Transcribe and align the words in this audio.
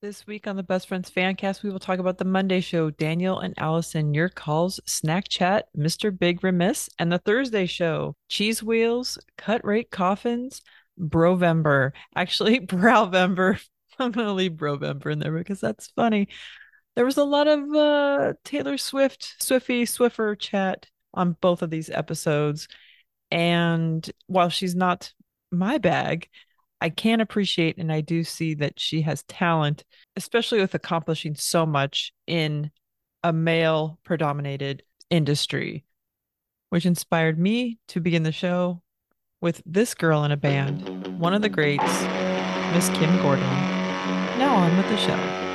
This 0.00 0.28
week 0.28 0.46
on 0.46 0.54
the 0.54 0.62
Best 0.62 0.86
Friends 0.86 1.10
Fancast, 1.10 1.64
we 1.64 1.70
will 1.70 1.80
talk 1.80 1.98
about 1.98 2.18
the 2.18 2.24
Monday 2.24 2.60
show, 2.60 2.88
Daniel 2.88 3.40
and 3.40 3.52
Allison, 3.58 4.14
Your 4.14 4.28
Calls, 4.28 4.78
Snack 4.86 5.26
Chat, 5.28 5.66
Mr. 5.76 6.16
Big 6.16 6.44
Remiss, 6.44 6.88
and 7.00 7.10
the 7.10 7.18
Thursday 7.18 7.66
show, 7.66 8.14
Cheese 8.28 8.62
Wheels, 8.62 9.18
Cut 9.36 9.64
Rate 9.64 9.90
Coffins, 9.90 10.62
Brovember. 11.00 11.90
Actually, 12.14 12.60
Browvember. 12.66 13.60
I'm 13.98 14.12
going 14.12 14.28
to 14.28 14.32
leave 14.34 14.52
Brovember 14.52 15.10
in 15.10 15.18
there 15.18 15.32
because 15.32 15.60
that's 15.60 15.88
funny. 15.88 16.28
There 16.94 17.04
was 17.04 17.16
a 17.16 17.24
lot 17.24 17.48
of 17.48 17.74
uh, 17.74 18.34
Taylor 18.44 18.78
Swift, 18.78 19.34
Swifty, 19.42 19.84
Swiffer 19.84 20.38
chat 20.38 20.86
on 21.12 21.36
both 21.40 21.60
of 21.60 21.70
these 21.70 21.90
episodes. 21.90 22.68
And 23.32 24.08
while 24.28 24.48
she's 24.48 24.76
not 24.76 25.12
my 25.50 25.78
bag, 25.78 26.28
I 26.80 26.90
can 26.90 27.20
appreciate 27.20 27.78
and 27.78 27.92
I 27.92 28.00
do 28.00 28.22
see 28.24 28.54
that 28.54 28.78
she 28.78 29.02
has 29.02 29.24
talent, 29.24 29.84
especially 30.16 30.60
with 30.60 30.74
accomplishing 30.74 31.34
so 31.34 31.66
much 31.66 32.12
in 32.26 32.70
a 33.24 33.32
male 33.32 33.98
predominated 34.04 34.82
industry, 35.10 35.84
which 36.70 36.86
inspired 36.86 37.38
me 37.38 37.78
to 37.88 38.00
begin 38.00 38.22
the 38.22 38.32
show 38.32 38.82
with 39.40 39.62
this 39.66 39.94
girl 39.94 40.24
in 40.24 40.32
a 40.32 40.36
band, 40.36 41.18
one 41.18 41.34
of 41.34 41.42
the 41.42 41.48
greats, 41.48 42.02
Miss 42.72 42.88
Kim 42.90 43.16
Gordon. 43.22 43.48
Now 44.38 44.54
on 44.54 44.76
with 44.76 44.88
the 44.88 44.96
show. 44.96 45.47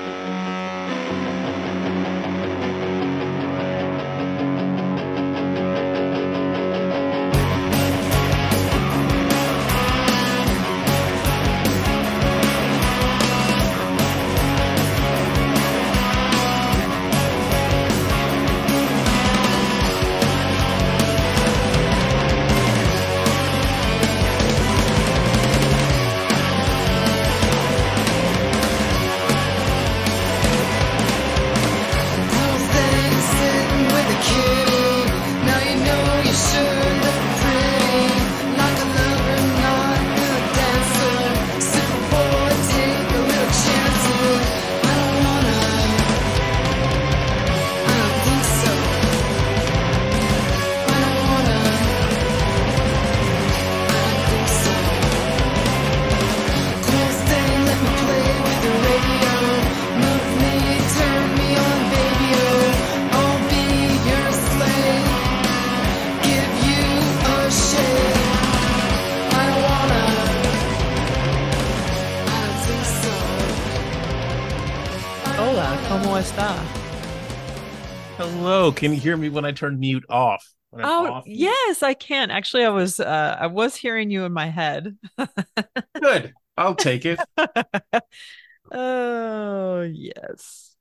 Can 78.84 78.94
you 78.94 79.00
hear 79.00 79.16
me 79.16 79.30
when 79.30 79.46
I 79.46 79.54
turn 79.54 79.80
mute 79.80 80.04
off? 80.10 80.46
Oh 80.74 81.08
off 81.08 81.24
yes, 81.26 81.84
I 81.84 81.94
can. 81.94 82.32
Actually, 82.32 82.66
I 82.66 82.70
was 82.70 83.00
uh, 83.00 83.38
I 83.40 83.48
was 83.48 83.78
hearing 83.78 84.10
you 84.10 84.26
in 84.26 84.34
my 84.34 84.48
head. 84.48 84.98
Good. 86.02 86.34
I'll 86.58 86.76
take 86.76 87.06
it. 87.06 87.18
oh 88.72 89.82
yes. 89.84 90.76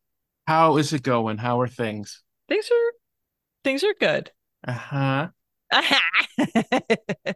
How 0.49 0.79
is 0.79 0.93
it 0.93 1.05
going? 1.05 1.39
How 1.39 1.61
are 1.61 1.69
things? 1.69 2.23
Things 2.49 2.69
are 2.73 2.93
things 3.63 3.85
are 3.85 3.95
good. 3.99 4.33
Uh-huh. 4.67 5.29
Uh-huh. 5.71 6.81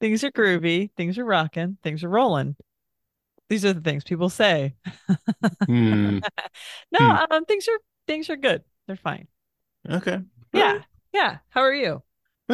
things 0.00 0.24
are 0.24 0.30
groovy. 0.30 0.90
Things 0.96 1.18
are 1.18 1.24
rocking. 1.24 1.76
Things 1.82 2.02
are 2.02 2.08
rolling. 2.08 2.56
These 3.50 3.66
are 3.66 3.74
the 3.74 3.82
things 3.82 4.04
people 4.04 4.30
say. 4.30 4.74
Hmm. 5.66 6.20
no, 6.90 6.98
hmm. 6.98 7.32
um, 7.32 7.44
things 7.44 7.68
are 7.68 7.78
things 8.06 8.30
are 8.30 8.36
good. 8.36 8.62
They're 8.86 8.96
fine. 8.96 9.28
Okay. 9.88 10.18
Yeah. 10.52 10.80
Yeah. 11.12 11.38
How 11.50 11.60
are 11.62 11.74
you? 11.74 12.02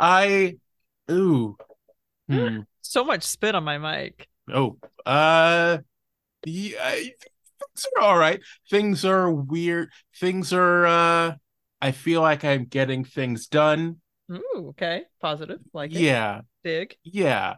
I 0.00 0.56
ooh. 1.10 1.56
Hmm. 2.28 2.60
So 2.80 3.04
much 3.04 3.22
spit 3.22 3.54
on 3.54 3.64
my 3.64 3.78
mic. 3.78 4.28
Oh. 4.52 4.78
Uh 5.06 5.78
yeah, 6.46 6.90
things 6.94 7.86
are 7.96 8.02
all 8.02 8.18
right. 8.18 8.40
Things 8.70 9.04
are 9.04 9.30
weird. 9.30 9.90
Things 10.18 10.52
are 10.52 10.86
uh 10.86 11.34
I 11.80 11.92
feel 11.92 12.20
like 12.22 12.44
I'm 12.44 12.64
getting 12.64 13.04
things 13.04 13.46
done. 13.46 14.00
Ooh, 14.30 14.68
okay. 14.70 15.04
Positive. 15.20 15.60
Like 15.72 15.92
it. 15.92 16.00
Yeah. 16.00 16.40
Big. 16.62 16.96
Yeah. 17.04 17.56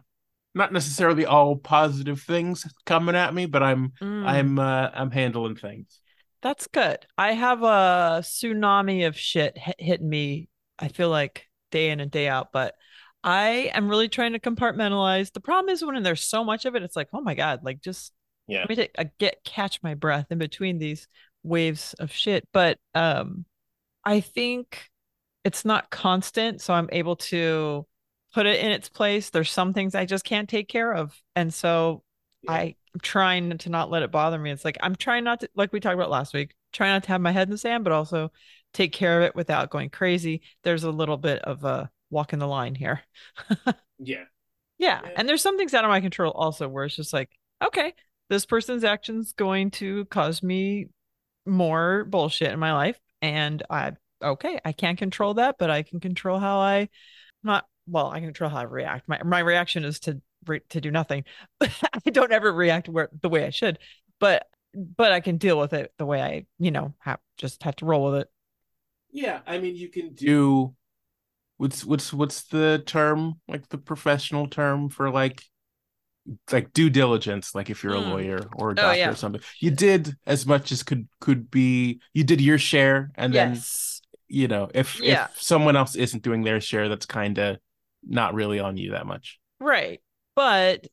Not 0.53 0.73
necessarily 0.73 1.25
all 1.25 1.55
positive 1.55 2.21
things 2.21 2.65
coming 2.85 3.15
at 3.15 3.33
me, 3.33 3.45
but 3.45 3.63
I'm 3.63 3.93
mm. 4.01 4.25
I'm 4.25 4.59
uh 4.59 4.89
I'm 4.93 5.11
handling 5.11 5.55
things. 5.55 6.01
That's 6.41 6.67
good. 6.67 7.05
I 7.17 7.33
have 7.33 7.63
a 7.63 8.19
tsunami 8.21 9.07
of 9.07 9.17
shit 9.17 9.57
hitting 9.79 10.09
me. 10.09 10.49
I 10.77 10.87
feel 10.89 11.09
like 11.09 11.47
day 11.71 11.89
in 11.89 11.99
and 11.99 12.11
day 12.11 12.27
out, 12.27 12.51
but 12.51 12.75
I 13.23 13.71
am 13.73 13.89
really 13.89 14.07
trying 14.07 14.33
to 14.33 14.39
compartmentalize. 14.39 15.33
The 15.33 15.39
problem 15.39 15.73
is 15.73 15.83
when 15.83 16.01
there's 16.03 16.23
so 16.23 16.43
much 16.43 16.65
of 16.65 16.75
it, 16.75 16.83
it's 16.83 16.95
like, 16.95 17.09
oh 17.13 17.21
my 17.21 17.33
god, 17.33 17.63
like 17.63 17.81
just 17.81 18.13
yeah, 18.47 18.59
let 18.59 18.69
me 18.69 18.75
take, 18.75 18.91
I 18.97 19.09
get 19.19 19.43
catch 19.43 19.81
my 19.83 19.95
breath 19.95 20.27
in 20.29 20.37
between 20.37 20.77
these 20.77 21.07
waves 21.43 21.93
of 21.95 22.11
shit. 22.11 22.47
But 22.53 22.77
um, 22.93 23.45
I 24.05 24.21
think 24.21 24.89
it's 25.43 25.65
not 25.65 25.89
constant, 25.89 26.61
so 26.61 26.73
I'm 26.73 26.89
able 26.91 27.15
to 27.17 27.85
put 28.33 28.45
it 28.45 28.63
in 28.63 28.71
its 28.71 28.89
place. 28.89 29.29
There's 29.29 29.51
some 29.51 29.73
things 29.73 29.95
I 29.95 30.05
just 30.05 30.23
can't 30.23 30.47
take 30.47 30.69
care 30.69 30.93
of, 30.93 31.19
and 31.35 31.53
so 31.53 32.03
yeah. 32.47 32.71
I'm 32.93 32.99
trying 33.01 33.57
to 33.57 33.69
not 33.69 33.89
let 33.91 34.03
it 34.03 34.11
bother 34.11 34.39
me. 34.39 34.51
It's 34.51 34.65
like 34.65 34.77
I'm 34.81 34.95
trying 34.95 35.23
not 35.23 35.41
to, 35.41 35.49
like 35.55 35.71
we 35.71 35.79
talked 35.79 35.95
about 35.95 36.09
last 36.09 36.33
week, 36.33 36.55
trying 36.73 36.93
not 36.93 37.03
to 37.03 37.09
have 37.09 37.21
my 37.21 37.31
head 37.31 37.47
in 37.47 37.51
the 37.51 37.57
sand, 37.57 37.83
but 37.83 37.93
also 37.93 38.31
take 38.73 38.91
care 38.91 39.21
of 39.21 39.23
it 39.23 39.35
without 39.35 39.69
going 39.69 39.89
crazy. 39.89 40.41
There's 40.63 40.83
a 40.83 40.91
little 40.91 41.17
bit 41.17 41.39
of 41.43 41.63
a 41.63 41.89
walk 42.09 42.33
in 42.33 42.39
the 42.39 42.47
line 42.47 42.75
here. 42.75 43.01
yeah. 43.65 43.73
yeah. 43.99 44.23
Yeah. 44.77 45.01
And 45.15 45.27
there's 45.27 45.41
some 45.41 45.57
things 45.57 45.73
out 45.73 45.85
of 45.85 45.89
my 45.89 46.01
control 46.01 46.31
also 46.31 46.67
where 46.67 46.85
it's 46.85 46.95
just 46.95 47.13
like, 47.13 47.29
okay, 47.63 47.93
this 48.29 48.45
person's 48.45 48.83
action's 48.83 49.33
going 49.33 49.71
to 49.71 50.05
cause 50.05 50.43
me 50.43 50.89
more 51.45 52.05
bullshit 52.05 52.51
in 52.51 52.59
my 52.59 52.73
life. 52.73 52.99
And 53.21 53.63
I, 53.69 53.93
okay, 54.21 54.59
I 54.63 54.71
can't 54.73 54.97
control 54.97 55.35
that, 55.35 55.55
but 55.57 55.69
I 55.69 55.83
can 55.83 55.99
control 55.99 56.39
how 56.39 56.59
I, 56.59 56.89
not, 57.43 57.65
well, 57.87 58.07
I 58.07 58.19
can 58.19 58.27
control 58.27 58.49
how 58.49 58.57
I 58.57 58.63
react. 58.63 59.07
My, 59.07 59.21
my 59.23 59.39
reaction 59.39 59.83
is 59.83 59.99
to 60.01 60.21
re- 60.47 60.61
to 60.69 60.81
do 60.81 60.91
nothing. 60.91 61.23
I 61.61 62.09
don't 62.11 62.31
ever 62.31 62.51
react 62.51 62.89
where, 62.89 63.09
the 63.21 63.29
way 63.29 63.45
I 63.45 63.49
should, 63.49 63.79
but 64.19 64.47
but 64.73 65.11
I 65.11 65.21
can 65.21 65.37
deal 65.37 65.57
with 65.59 65.73
it 65.73 65.91
the 65.97 66.05
way 66.05 66.21
I, 66.21 66.45
you 66.59 66.71
know, 66.71 66.93
have 66.99 67.19
just 67.37 67.63
have 67.63 67.75
to 67.77 67.85
roll 67.85 68.11
with 68.11 68.21
it. 68.21 68.27
Yeah, 69.11 69.39
I 69.47 69.57
mean, 69.57 69.75
you 69.75 69.89
can 69.89 70.13
do 70.13 70.75
what's 71.57 71.83
what's 71.83 72.13
what's 72.13 72.43
the 72.43 72.81
term 72.85 73.39
like 73.47 73.67
the 73.69 73.77
professional 73.77 74.47
term 74.47 74.89
for 74.89 75.09
like 75.09 75.43
like 76.51 76.73
due 76.73 76.89
diligence 76.89 77.55
like 77.55 77.69
if 77.69 77.83
you're 77.83 77.93
mm. 77.93 78.05
a 78.05 78.09
lawyer 78.09 78.39
or 78.55 78.69
a 78.69 78.71
oh, 78.71 78.75
doctor 78.75 78.91
oh, 78.91 78.93
yeah. 78.93 79.09
or 79.09 79.15
something 79.15 79.41
you 79.59 79.71
did 79.71 80.15
as 80.25 80.45
much 80.45 80.71
as 80.71 80.83
could 80.83 81.07
could 81.19 81.49
be 81.49 81.99
you 82.13 82.23
did 82.23 82.41
your 82.41 82.57
share 82.57 83.09
and 83.15 83.33
yes. 83.33 84.01
then 84.01 84.37
you 84.37 84.47
know 84.47 84.69
if 84.73 84.99
yeah. 84.99 85.25
if 85.25 85.41
someone 85.41 85.75
else 85.75 85.95
isn't 85.95 86.23
doing 86.23 86.43
their 86.43 86.59
share 86.59 86.89
that's 86.89 87.05
kind 87.05 87.37
of 87.37 87.57
not 88.05 88.33
really 88.33 88.59
on 88.59 88.77
you 88.77 88.91
that 88.91 89.05
much 89.07 89.39
right 89.59 90.01
but 90.37 90.85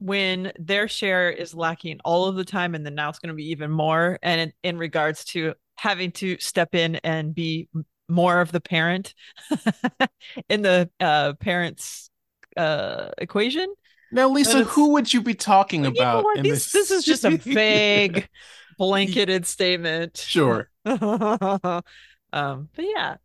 when 0.00 0.52
their 0.58 0.86
share 0.86 1.30
is 1.30 1.54
lacking 1.54 1.98
all 2.04 2.26
of 2.26 2.36
the 2.36 2.44
time, 2.44 2.74
and 2.74 2.84
then 2.84 2.94
now 2.94 3.08
it's 3.08 3.18
going 3.18 3.30
to 3.30 3.34
be 3.34 3.50
even 3.50 3.70
more, 3.70 4.18
and 4.22 4.40
in, 4.40 4.52
in 4.62 4.78
regards 4.78 5.24
to 5.24 5.54
having 5.76 6.12
to 6.12 6.38
step 6.38 6.74
in 6.74 6.96
and 6.96 7.34
be 7.34 7.70
more 8.06 8.42
of 8.42 8.52
the 8.52 8.60
parent 8.60 9.14
in 10.50 10.60
the 10.60 10.90
uh, 11.00 11.32
parents 11.40 12.10
uh, 12.58 13.08
equation. 13.16 13.72
Now, 14.12 14.28
Lisa, 14.28 14.64
who 14.64 14.90
would 14.90 15.10
you 15.10 15.22
be 15.22 15.34
talking 15.34 15.86
about? 15.86 16.24
You 16.36 16.42
know 16.42 16.50
this? 16.50 16.70
this 16.70 16.90
is 16.90 17.02
just 17.02 17.24
a 17.24 17.38
vague, 17.38 18.28
blanketed 18.78 19.46
statement. 19.46 20.18
Sure. 20.18 20.68
um, 20.84 21.82
but 22.30 22.66
yeah, 22.78 23.16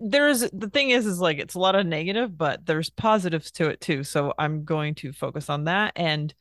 there's 0.00 0.40
the 0.52 0.68
thing 0.68 0.90
is 0.90 1.06
is 1.06 1.20
like 1.20 1.38
it's 1.38 1.54
a 1.54 1.58
lot 1.58 1.76
of 1.76 1.86
negative 1.86 2.36
but 2.36 2.66
there's 2.66 2.90
positives 2.90 3.52
to 3.52 3.68
it 3.68 3.80
too 3.80 4.02
so 4.02 4.34
i'm 4.36 4.64
going 4.64 4.94
to 4.94 5.12
focus 5.12 5.48
on 5.48 5.64
that 5.64 5.92
and 5.94 6.34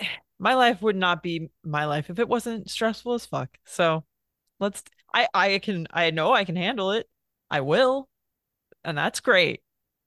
my 0.38 0.54
life 0.54 0.82
would 0.82 0.96
not 0.96 1.22
be 1.22 1.50
my 1.62 1.84
life 1.84 2.10
if 2.10 2.18
it 2.18 2.28
wasn't 2.28 2.70
stressful 2.70 3.14
as 3.14 3.26
fuck. 3.26 3.50
So 3.66 4.04
let's 4.58 4.82
I 5.14 5.28
I 5.32 5.58
can 5.58 5.86
I 5.92 6.10
know 6.10 6.32
I 6.32 6.44
can 6.44 6.56
handle 6.56 6.92
it. 6.92 7.08
I 7.50 7.60
will. 7.60 8.08
And 8.84 8.96
that's 8.96 9.20
great. 9.20 9.62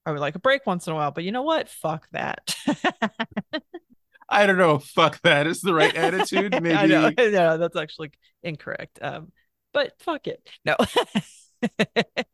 I 0.05 0.11
would 0.11 0.19
like 0.19 0.35
a 0.35 0.39
break 0.39 0.65
once 0.65 0.87
in 0.87 0.93
a 0.93 0.95
while, 0.95 1.11
but 1.11 1.23
you 1.23 1.31
know 1.31 1.43
what? 1.43 1.69
Fuck 1.69 2.07
that. 2.11 2.55
I 4.29 4.47
don't 4.47 4.57
know. 4.57 4.79
Fuck 4.79 5.21
that 5.21 5.47
is 5.47 5.61
the 5.61 5.73
right 5.73 5.95
attitude. 5.95 6.51
Maybe. 6.61 6.75
I 6.75 6.87
know. 6.87 7.11
Yeah, 7.17 7.57
that's 7.57 7.77
actually 7.77 8.11
incorrect. 8.41 8.99
Um, 9.01 9.31
but 9.71 9.93
fuck 9.99 10.27
it. 10.27 10.45
No. 10.65 10.75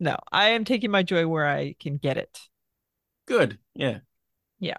no, 0.00 0.16
I 0.32 0.50
am 0.50 0.64
taking 0.64 0.90
my 0.90 1.02
joy 1.02 1.26
where 1.26 1.46
I 1.46 1.74
can 1.78 1.96
get 1.96 2.16
it. 2.16 2.38
Good. 3.26 3.58
Yeah. 3.74 3.98
Yeah. 4.58 4.78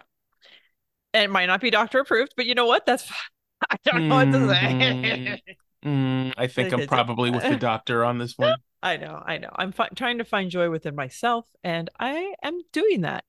And 1.14 1.24
it 1.24 1.30
might 1.30 1.48
not 1.48 1.62
be 1.62 1.70
doctor 1.70 2.00
approved, 2.00 2.34
but 2.36 2.46
you 2.46 2.56
know 2.56 2.66
what? 2.66 2.86
That's 2.86 3.10
I 3.70 3.78
don't 3.86 4.10
know 4.10 4.16
what 4.16 4.32
to 4.32 4.48
say. 4.50 5.42
Mm-hmm. 5.84 5.90
mm, 5.90 6.34
I 6.38 6.48
think 6.48 6.74
I'm 6.74 6.88
probably 6.88 7.32
with 7.32 7.44
the 7.44 7.56
doctor 7.60 8.04
on 8.04 8.18
this 8.18 8.38
one. 8.38 8.56
I 8.84 8.98
know, 8.98 9.22
I 9.26 9.40
know. 9.40 9.50
I'm 9.56 9.72
fi- 9.72 9.90
trying 9.96 10.20
to 10.20 10.26
find 10.26 10.52
joy 10.52 10.70
within 10.70 10.96
myself, 10.96 11.48
and 11.64 11.90
I 12.00 12.36
am 12.44 12.60
doing 12.72 13.02
that. 13.02 13.24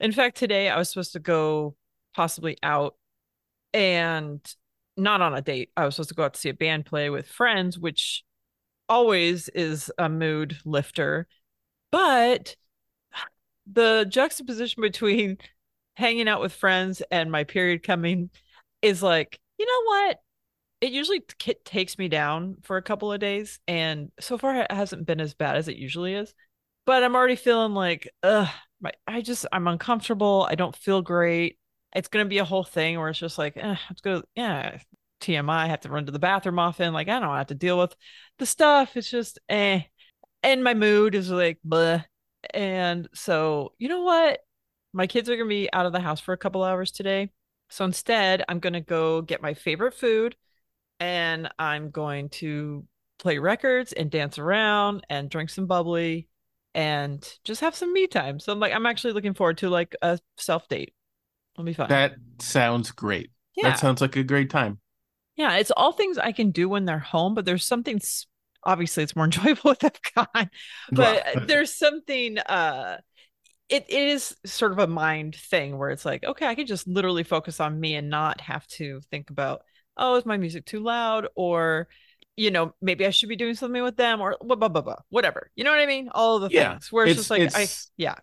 In 0.00 0.12
fact, 0.12 0.36
today 0.36 0.70
I 0.70 0.78
was 0.78 0.88
supposed 0.88 1.12
to 1.12 1.18
go 1.18 1.76
possibly 2.14 2.56
out 2.62 2.94
and 3.74 4.40
not 4.96 5.20
on 5.20 5.34
a 5.34 5.42
date. 5.42 5.70
I 5.76 5.84
was 5.84 5.96
supposed 5.96 6.08
to 6.10 6.14
go 6.14 6.24
out 6.24 6.34
to 6.34 6.40
see 6.40 6.48
a 6.48 6.54
band 6.54 6.86
play 6.86 7.10
with 7.10 7.28
friends, 7.28 7.78
which 7.78 8.24
always 8.88 9.48
is 9.48 9.90
a 9.98 10.08
mood 10.08 10.58
lifter. 10.64 11.26
But 11.90 12.56
the 13.66 14.06
juxtaposition 14.08 14.80
between 14.80 15.38
hanging 15.94 16.28
out 16.28 16.40
with 16.40 16.52
friends 16.52 17.02
and 17.10 17.32
my 17.32 17.44
period 17.44 17.82
coming 17.82 18.30
is 18.82 19.02
like, 19.02 19.40
you 19.58 19.66
know 19.66 19.82
what? 19.86 20.20
It 20.80 20.92
usually 20.92 21.20
t- 21.38 21.56
takes 21.64 21.98
me 21.98 22.08
down 22.08 22.58
for 22.62 22.76
a 22.76 22.82
couple 22.82 23.12
of 23.12 23.20
days. 23.20 23.58
And 23.66 24.12
so 24.20 24.36
far, 24.38 24.56
it 24.56 24.70
hasn't 24.70 25.06
been 25.06 25.20
as 25.20 25.34
bad 25.34 25.56
as 25.56 25.68
it 25.68 25.76
usually 25.76 26.14
is. 26.14 26.34
But 26.84 27.02
I'm 27.02 27.16
already 27.16 27.36
feeling 27.36 27.72
like, 27.72 28.08
ugh, 28.22 28.48
my, 28.80 28.92
I 29.06 29.22
just, 29.22 29.46
I'm 29.52 29.66
uncomfortable. 29.66 30.46
I 30.48 30.54
don't 30.54 30.76
feel 30.76 31.02
great. 31.02 31.58
It's 31.94 32.08
going 32.08 32.24
to 32.24 32.28
be 32.28 32.38
a 32.38 32.44
whole 32.44 32.62
thing 32.64 32.98
where 32.98 33.08
it's 33.08 33.18
just 33.18 33.38
like, 33.38 33.56
eh, 33.56 33.76
let's 33.88 34.02
go. 34.02 34.22
Yeah, 34.36 34.78
TMI. 35.20 35.64
I 35.64 35.66
have 35.68 35.80
to 35.80 35.88
run 35.88 36.06
to 36.06 36.12
the 36.12 36.18
bathroom 36.18 36.58
often. 36.58 36.92
Like, 36.92 37.08
I 37.08 37.20
don't 37.20 37.34
have 37.34 37.48
to 37.48 37.54
deal 37.54 37.78
with 37.78 37.94
the 38.38 38.46
stuff. 38.46 38.96
It's 38.96 39.10
just, 39.10 39.38
eh. 39.48 39.82
And 40.42 40.62
my 40.62 40.74
mood 40.74 41.14
is 41.14 41.30
like, 41.30 41.58
blah. 41.64 42.02
And 42.54 43.08
so, 43.14 43.72
you 43.78 43.88
know 43.88 44.02
what? 44.02 44.40
My 44.92 45.06
kids 45.06 45.28
are 45.28 45.36
going 45.36 45.48
to 45.48 45.54
be 45.54 45.72
out 45.72 45.86
of 45.86 45.92
the 45.92 46.00
house 46.00 46.20
for 46.20 46.32
a 46.32 46.38
couple 46.38 46.62
hours 46.62 46.90
today. 46.90 47.30
So 47.68 47.84
instead, 47.84 48.44
I'm 48.48 48.60
going 48.60 48.72
to 48.74 48.80
go 48.80 49.22
get 49.22 49.42
my 49.42 49.54
favorite 49.54 49.94
food 49.94 50.36
and 51.00 51.48
I'm 51.58 51.90
going 51.90 52.28
to 52.30 52.86
play 53.18 53.38
records 53.38 53.92
and 53.92 54.10
dance 54.10 54.38
around 54.38 55.04
and 55.10 55.28
drink 55.28 55.50
some 55.50 55.66
bubbly 55.66 56.28
and 56.74 57.26
just 57.44 57.62
have 57.62 57.74
some 57.74 57.92
me 57.92 58.06
time. 58.06 58.38
So 58.38 58.52
I'm 58.52 58.60
like, 58.60 58.72
I'm 58.72 58.86
actually 58.86 59.14
looking 59.14 59.34
forward 59.34 59.58
to 59.58 59.70
like 59.70 59.96
a 60.02 60.18
self 60.36 60.68
date. 60.68 60.94
It'll 61.54 61.64
be 61.64 61.72
fun. 61.72 61.88
That 61.88 62.14
sounds 62.38 62.90
great. 62.90 63.30
Yeah. 63.56 63.70
That 63.70 63.78
sounds 63.78 64.00
like 64.00 64.16
a 64.16 64.22
great 64.22 64.50
time. 64.50 64.78
Yeah. 65.36 65.56
It's 65.56 65.70
all 65.70 65.92
things 65.92 66.18
I 66.18 66.32
can 66.32 66.50
do 66.50 66.68
when 66.68 66.84
they're 66.84 66.98
home, 66.98 67.34
but 67.34 67.44
there's 67.44 67.64
something 67.64 68.00
obviously 68.64 69.02
it's 69.04 69.14
more 69.16 69.24
enjoyable 69.26 69.70
with 69.70 69.80
them 69.80 69.92
gone, 70.14 70.50
but 70.90 71.24
there's 71.46 71.72
something 71.72 72.38
uh 72.38 72.98
it, 73.68 73.84
it 73.88 74.08
is 74.08 74.36
sort 74.44 74.72
of 74.72 74.78
a 74.78 74.86
mind 74.86 75.34
thing 75.34 75.76
where 75.76 75.90
it's 75.90 76.04
like, 76.04 76.24
okay, 76.24 76.46
I 76.46 76.54
can 76.54 76.66
just 76.66 76.86
literally 76.86 77.24
focus 77.24 77.60
on 77.60 77.78
me 77.78 77.96
and 77.96 78.08
not 78.08 78.40
have 78.40 78.66
to 78.68 79.00
think 79.10 79.30
about, 79.30 79.62
oh, 79.96 80.16
is 80.16 80.26
my 80.26 80.36
music 80.36 80.66
too 80.66 80.80
loud? 80.80 81.26
Or, 81.34 81.88
you 82.36 82.50
know, 82.50 82.74
maybe 82.80 83.06
I 83.06 83.10
should 83.10 83.28
be 83.28 83.36
doing 83.36 83.54
something 83.54 83.82
with 83.82 83.96
them 83.96 84.20
or 84.20 84.36
blah, 84.40 84.56
blah, 84.56 84.68
blah, 84.68 84.82
blah, 84.82 84.98
whatever. 85.08 85.50
You 85.56 85.64
know 85.64 85.70
what 85.70 85.80
I 85.80 85.86
mean? 85.86 86.10
All 86.12 86.36
of 86.36 86.42
the 86.42 86.54
yeah, 86.54 86.72
things 86.72 86.92
where 86.92 87.06
it's, 87.06 87.18
it's 87.18 87.28
just 87.28 87.54
like, 87.54 87.68
I, 87.68 87.68
yeah. 87.96 88.14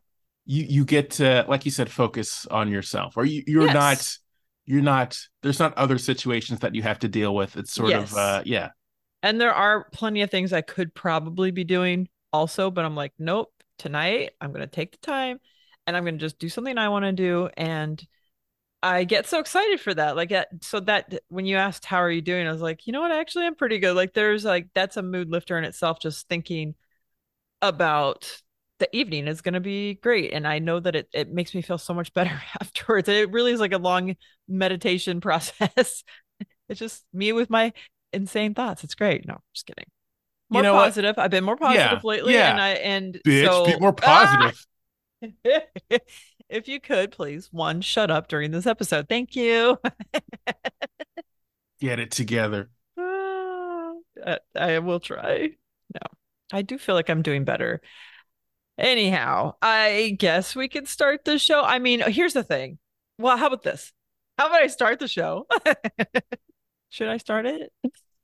You, 0.45 0.63
you 0.63 0.85
get 0.85 1.11
to, 1.11 1.45
like 1.47 1.65
you 1.65 1.71
said, 1.71 1.91
focus 1.91 2.45
on 2.49 2.71
yourself 2.71 3.17
or 3.17 3.25
you, 3.25 3.43
you're 3.45 3.65
yes. 3.65 3.73
not, 3.73 4.17
you're 4.65 4.81
not, 4.81 5.17
there's 5.41 5.59
not 5.59 5.77
other 5.77 5.97
situations 5.97 6.59
that 6.59 6.75
you 6.75 6.81
have 6.81 6.99
to 6.99 7.07
deal 7.07 7.35
with. 7.35 7.57
It's 7.57 7.73
sort 7.73 7.89
yes. 7.89 8.11
of, 8.11 8.17
uh, 8.17 8.43
yeah. 8.45 8.69
And 9.21 9.39
there 9.39 9.53
are 9.53 9.89
plenty 9.91 10.21
of 10.21 10.29
things 10.29 10.51
I 10.53 10.61
could 10.61 10.93
probably 10.93 11.51
be 11.51 11.63
doing 11.63 12.09
also, 12.31 12.71
but 12.71 12.83
I'm 12.83 12.95
like, 12.95 13.13
nope, 13.17 13.53
tonight 13.77 14.31
i'm 14.39 14.51
going 14.51 14.61
to 14.61 14.67
take 14.67 14.91
the 14.91 14.97
time 15.05 15.39
and 15.87 15.97
i'm 15.97 16.03
going 16.03 16.17
to 16.17 16.25
just 16.25 16.39
do 16.39 16.49
something 16.49 16.77
i 16.77 16.89
want 16.89 17.03
to 17.03 17.11
do 17.11 17.49
and 17.57 18.05
i 18.81 19.03
get 19.03 19.25
so 19.25 19.39
excited 19.39 19.79
for 19.79 19.93
that 19.93 20.15
like 20.15 20.31
so 20.61 20.79
that 20.79 21.13
when 21.29 21.45
you 21.45 21.57
asked 21.57 21.85
how 21.85 21.97
are 21.97 22.11
you 22.11 22.21
doing 22.21 22.47
i 22.47 22.51
was 22.51 22.61
like 22.61 22.85
you 22.85 22.93
know 22.93 23.01
what 23.01 23.11
actually 23.11 23.45
i'm 23.45 23.55
pretty 23.55 23.79
good 23.79 23.95
like 23.95 24.13
there's 24.13 24.45
like 24.45 24.67
that's 24.73 24.97
a 24.97 25.03
mood 25.03 25.29
lifter 25.29 25.57
in 25.57 25.63
itself 25.63 25.99
just 25.99 26.27
thinking 26.27 26.75
about 27.61 28.41
the 28.83 28.97
evening 28.97 29.27
is 29.27 29.41
going 29.41 29.53
to 29.53 29.61
be 29.61 29.95
great 29.95 30.33
and 30.33 30.45
i 30.45 30.59
know 30.59 30.79
that 30.79 30.95
it, 30.95 31.07
it 31.13 31.31
makes 31.31 31.55
me 31.55 31.61
feel 31.61 31.77
so 31.77 31.93
much 31.93 32.13
better 32.13 32.41
afterwards 32.61 33.07
it 33.07 33.31
really 33.31 33.53
is 33.53 33.59
like 33.59 33.71
a 33.71 33.77
long 33.77 34.15
meditation 34.47 35.21
process 35.27 36.03
it's 36.67 36.79
just 36.79 37.05
me 37.13 37.31
with 37.31 37.49
my 37.49 37.71
insane 38.11 38.53
thoughts 38.53 38.83
it's 38.83 38.95
great 38.95 39.25
no 39.25 39.37
just 39.53 39.65
kidding 39.65 39.85
more 40.53 40.61
you 40.61 40.63
know 40.69 40.73
positive. 40.73 41.17
What? 41.17 41.23
I've 41.23 41.31
been 41.31 41.43
more 41.43 41.57
positive 41.57 41.99
yeah, 42.03 42.07
lately, 42.07 42.33
yeah. 42.33 42.51
and 42.51 42.61
I 42.61 42.69
and 42.69 43.19
Bitch, 43.25 43.45
so 43.45 43.65
be 43.65 43.79
more 43.79 43.93
positive. 43.93 44.65
Ah! 45.45 45.59
if 46.49 46.67
you 46.67 46.79
could, 46.79 47.11
please, 47.11 47.49
one, 47.51 47.81
shut 47.81 48.11
up 48.11 48.27
during 48.27 48.51
this 48.51 48.67
episode. 48.67 49.09
Thank 49.09 49.35
you. 49.35 49.79
Get 51.81 51.99
it 51.99 52.11
together. 52.11 52.69
Uh, 52.97 54.37
I 54.55 54.79
will 54.79 54.99
try. 54.99 55.49
No, 55.93 56.01
I 56.51 56.61
do 56.61 56.77
feel 56.77 56.95
like 56.95 57.09
I'm 57.09 57.23
doing 57.23 57.45
better. 57.45 57.81
Anyhow, 58.77 59.55
I 59.61 60.15
guess 60.17 60.55
we 60.55 60.67
could 60.67 60.87
start 60.87 61.25
the 61.25 61.37
show. 61.37 61.63
I 61.63 61.79
mean, 61.79 62.01
here's 62.01 62.33
the 62.33 62.43
thing. 62.43 62.79
Well, 63.19 63.37
how 63.37 63.47
about 63.47 63.63
this? 63.63 63.93
How 64.37 64.47
about 64.47 64.63
I 64.63 64.67
start 64.67 64.99
the 64.99 65.07
show? 65.07 65.45
Should 66.89 67.07
I 67.07 67.17
start 67.17 67.45
it? 67.45 67.71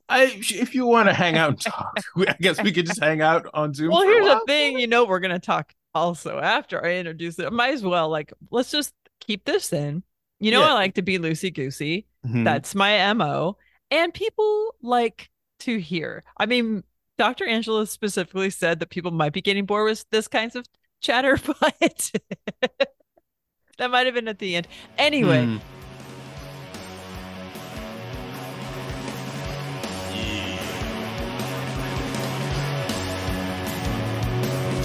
I, 0.09 0.23
if 0.39 0.73
you 0.73 0.87
want 0.87 1.07
to 1.07 1.13
hang 1.13 1.37
out 1.37 1.49
and 1.49 1.61
talk, 1.61 1.99
I 2.17 2.35
guess 2.41 2.61
we 2.61 2.71
could 2.71 2.87
just 2.87 2.99
hang 3.01 3.21
out 3.21 3.47
on 3.53 3.73
Zoom. 3.73 3.91
Well, 3.91 4.01
here's 4.01 4.25
the 4.25 4.41
thing, 4.47 4.79
you 4.79 4.87
know, 4.87 5.05
we're 5.05 5.19
gonna 5.19 5.39
talk 5.39 5.73
also 5.93 6.39
after 6.39 6.83
I 6.83 6.95
introduce 6.95 7.37
it. 7.37 7.45
I 7.45 7.49
might 7.49 7.73
as 7.73 7.83
well 7.83 8.09
like 8.09 8.33
let's 8.49 8.71
just 8.71 8.93
keep 9.19 9.45
this 9.45 9.71
in. 9.71 10.03
You 10.39 10.51
know, 10.51 10.61
yeah. 10.61 10.69
I 10.69 10.73
like 10.73 10.95
to 10.95 11.01
be 11.01 11.19
loosey 11.19 11.53
goosey. 11.53 12.07
Mm-hmm. 12.25 12.43
That's 12.43 12.73
my 12.73 13.13
mo, 13.13 13.57
and 13.91 14.13
people 14.13 14.75
like 14.81 15.29
to 15.59 15.77
hear. 15.77 16.23
I 16.37 16.45
mean, 16.45 16.83
Dr. 17.19 17.45
Angela 17.45 17.85
specifically 17.85 18.49
said 18.49 18.79
that 18.79 18.89
people 18.89 19.11
might 19.11 19.33
be 19.33 19.41
getting 19.41 19.65
bored 19.65 19.89
with 19.89 20.05
this 20.09 20.29
kinds 20.29 20.55
of 20.55 20.65
chatter, 21.01 21.37
but 21.45 22.11
that 23.77 23.91
might 23.91 24.05
have 24.05 24.15
been 24.15 24.29
at 24.29 24.39
the 24.39 24.55
end. 24.55 24.69
Anyway. 24.97 25.45
Mm. 25.45 25.59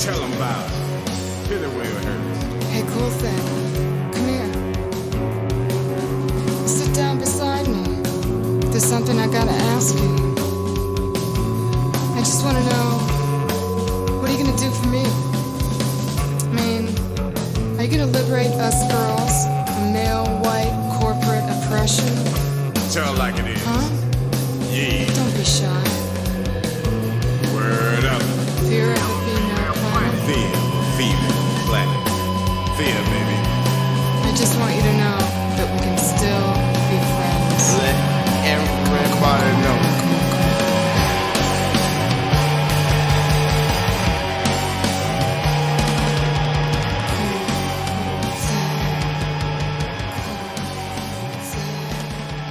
Tell 0.01 0.19
them 0.19 0.33
about 0.33 0.69
it. 0.69 0.73
Feel 1.47 1.63
it 1.63 1.69
way 1.69 1.77
with 1.79 2.05
her. 2.05 2.19
Hey, 2.67 2.83
cool 2.89 3.11
thing. 3.11 3.39
Come 4.13 4.27
here. 4.27 4.51
Sit 6.67 6.93
down 6.97 7.21
beside 7.21 7.69
me. 7.69 7.85
There's 8.71 8.85
something 8.85 9.21
I 9.21 9.29
gotta 9.29 9.53
ask 9.53 9.95
you. 9.95 10.34
I 12.25 12.27
just 12.27 12.43
wanna 12.43 12.65
know 12.73 14.17
what 14.17 14.31
are 14.31 14.33
you 14.33 14.43
gonna 14.43 14.57
do 14.57 14.71
for 14.71 14.89
me? 14.89 15.05
I 15.05 16.53
mean, 16.57 16.89
are 17.77 17.85
you 17.85 17.91
gonna 17.91 18.11
liberate 18.17 18.57
us 18.65 18.81
girls 18.89 19.45
from 19.69 19.93
male 19.93 20.25
white 20.41 20.73
corporate 20.97 21.45
oppression? 21.53 22.09
Tell 22.97 23.13
like 23.21 23.37
it 23.37 23.45
is. 23.45 23.61
Huh? 23.63 23.85
Yeah. 24.73 25.05
Don't 25.13 25.37
be 25.37 25.45
shy. 25.45 25.69
Word 27.53 28.09
up. 28.09 28.23
Fear 28.73 28.89
of 28.89 29.17
the 29.29 29.37
Fear, 30.25 30.49
female, 30.97 31.67
black. 31.69 31.91
Fear, 32.81 32.97
baby. 33.13 33.37
I 34.25 34.33
just 34.35 34.59
want 34.59 34.75
you 34.75 34.81
to 34.81 34.95
know 34.97 35.19
that 35.61 35.69
we 35.75 35.79
can 35.85 35.99
still 36.01 36.49
be 36.89 36.97
friends. 37.21 37.65
Let 37.85 37.97
everybody 38.49 39.53
know. 39.61 39.84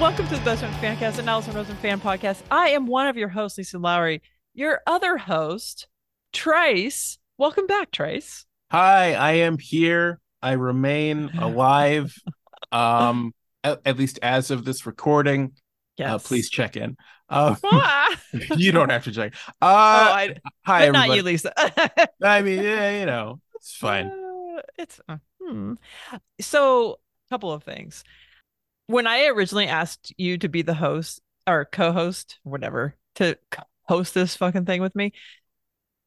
Welcome 0.04 0.28
to 0.28 0.36
the 0.36 0.44
Best 0.44 0.60
Friends 0.60 0.76
Fancast 0.76 1.18
and 1.18 1.30
Allison 1.30 1.54
Rosen 1.54 1.76
Fan 1.76 1.98
Podcast. 1.98 2.42
I 2.50 2.68
am 2.68 2.86
one 2.86 3.06
of 3.06 3.16
your 3.16 3.30
hosts, 3.30 3.56
Lisa 3.56 3.78
Lowry. 3.78 4.20
Your 4.52 4.82
other 4.86 5.16
host, 5.16 5.86
Tryce, 6.30 7.16
Welcome 7.38 7.66
back, 7.66 7.90
Tryce. 7.90 8.44
Hi, 8.70 9.14
I 9.14 9.32
am 9.32 9.56
here. 9.56 10.20
I 10.42 10.52
remain 10.52 11.30
alive. 11.38 12.14
um, 12.70 13.32
at, 13.64 13.80
at 13.86 13.96
least 13.96 14.18
as 14.20 14.50
of 14.50 14.66
this 14.66 14.84
recording. 14.84 15.52
Yes. 15.96 16.10
Uh, 16.10 16.18
please 16.18 16.50
check 16.50 16.76
in. 16.76 16.98
Uh, 17.30 17.56
you 18.58 18.72
don't 18.72 18.90
have 18.90 19.04
to 19.04 19.10
check. 19.10 19.32
Uh, 19.46 19.54
oh, 19.62 20.12
I, 20.12 20.36
hi, 20.66 20.90
not 20.90 21.16
you, 21.16 21.22
Lisa. 21.22 21.50
I 22.22 22.42
mean, 22.42 22.62
yeah, 22.62 23.00
you 23.00 23.06
know, 23.06 23.40
it's 23.54 23.74
fine. 23.74 24.08
Uh, 24.08 24.60
it's 24.76 25.00
uh, 25.08 25.16
hmm. 25.42 25.74
so. 26.42 26.98
A 27.26 27.30
couple 27.30 27.50
of 27.50 27.62
things. 27.62 28.04
When 28.86 29.06
I 29.06 29.26
originally 29.26 29.66
asked 29.66 30.12
you 30.18 30.38
to 30.38 30.48
be 30.48 30.62
the 30.62 30.74
host 30.74 31.20
or 31.46 31.64
co-host, 31.64 32.38
whatever, 32.42 32.94
to 33.16 33.38
host 33.84 34.14
this 34.14 34.36
fucking 34.36 34.66
thing 34.66 34.82
with 34.82 34.94
me, 34.94 35.12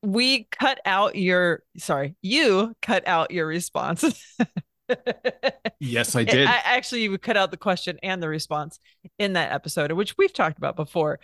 we 0.03 0.45
cut 0.45 0.79
out 0.85 1.15
your. 1.15 1.63
Sorry, 1.77 2.15
you 2.21 2.75
cut 2.81 3.07
out 3.07 3.31
your 3.31 3.47
response. 3.47 4.03
yes, 5.79 6.15
I 6.15 6.23
did. 6.23 6.47
I, 6.47 6.61
actually, 6.63 7.03
you 7.03 7.17
cut 7.17 7.37
out 7.37 7.51
the 7.51 7.57
question 7.57 7.97
and 8.03 8.21
the 8.21 8.29
response 8.29 8.79
in 9.17 9.33
that 9.33 9.51
episode, 9.51 9.91
which 9.91 10.17
we've 10.17 10.33
talked 10.33 10.57
about 10.57 10.75
before. 10.75 11.19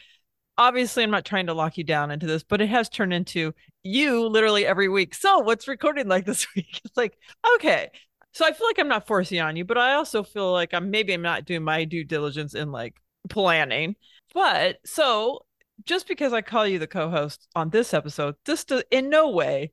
Obviously, 0.58 1.04
I'm 1.04 1.12
not 1.12 1.26
trying 1.26 1.48
to 1.48 1.54
lock 1.54 1.78
you 1.78 1.84
down 1.84 2.12
into 2.12 2.28
this, 2.28 2.44
but 2.44 2.62
it 2.62 2.70
has 2.70 2.88
turned 2.90 3.14
into 3.14 3.54
you 3.82 4.28
literally 4.28 4.66
every 4.66 4.88
week. 4.88 5.16
So, 5.16 5.40
what's 5.40 5.68
recording 5.68 6.08
like 6.08 6.26
this 6.26 6.48
week? 6.56 6.82
It's 6.84 6.98
like, 6.98 7.18
okay. 7.56 7.90
So, 8.34 8.46
I 8.46 8.52
feel 8.54 8.68
like 8.68 8.80
I'm 8.80 8.88
not 8.88 9.08
forcing 9.08 9.40
on 9.40 9.56
you, 9.56 9.66
but 9.66 9.78
I 9.78 9.94
also 9.94 10.24
feel 10.24 10.52
like 10.52 10.74
I'm 10.74 10.90
maybe 10.92 11.14
I'm 11.14 11.22
not 11.22 11.46
doing 11.46 11.64
my 11.64 11.86
due 11.86 12.04
diligence 12.04 12.56
in 12.56 12.72
like 12.72 12.96
planning. 13.30 13.96
But 14.34 14.80
so, 14.86 15.46
just 15.86 16.08
because 16.08 16.34
I 16.34 16.42
call 16.42 16.68
you 16.68 16.80
the 16.80 16.88
co 16.88 17.10
host 17.10 17.48
on 17.56 17.70
this 17.70 17.94
episode, 17.94 18.36
this 18.46 18.64
does, 18.66 18.84
in 18.92 19.10
no 19.10 19.30
way 19.30 19.72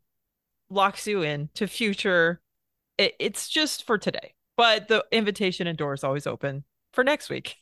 locks 0.71 1.07
you 1.07 1.23
in 1.23 1.49
to 1.55 1.67
future 1.67 2.41
it, 2.99 3.15
it's 3.19 3.49
just 3.49 3.87
for 3.87 3.99
today. 3.99 4.35
But 4.57 4.89
the 4.89 5.05
invitation 5.13 5.67
and 5.67 5.79
door 5.79 5.95
is 5.95 6.05
always 6.05 6.27
open 6.27 6.65
for 6.93 7.05
next 7.05 7.31
week. 7.31 7.57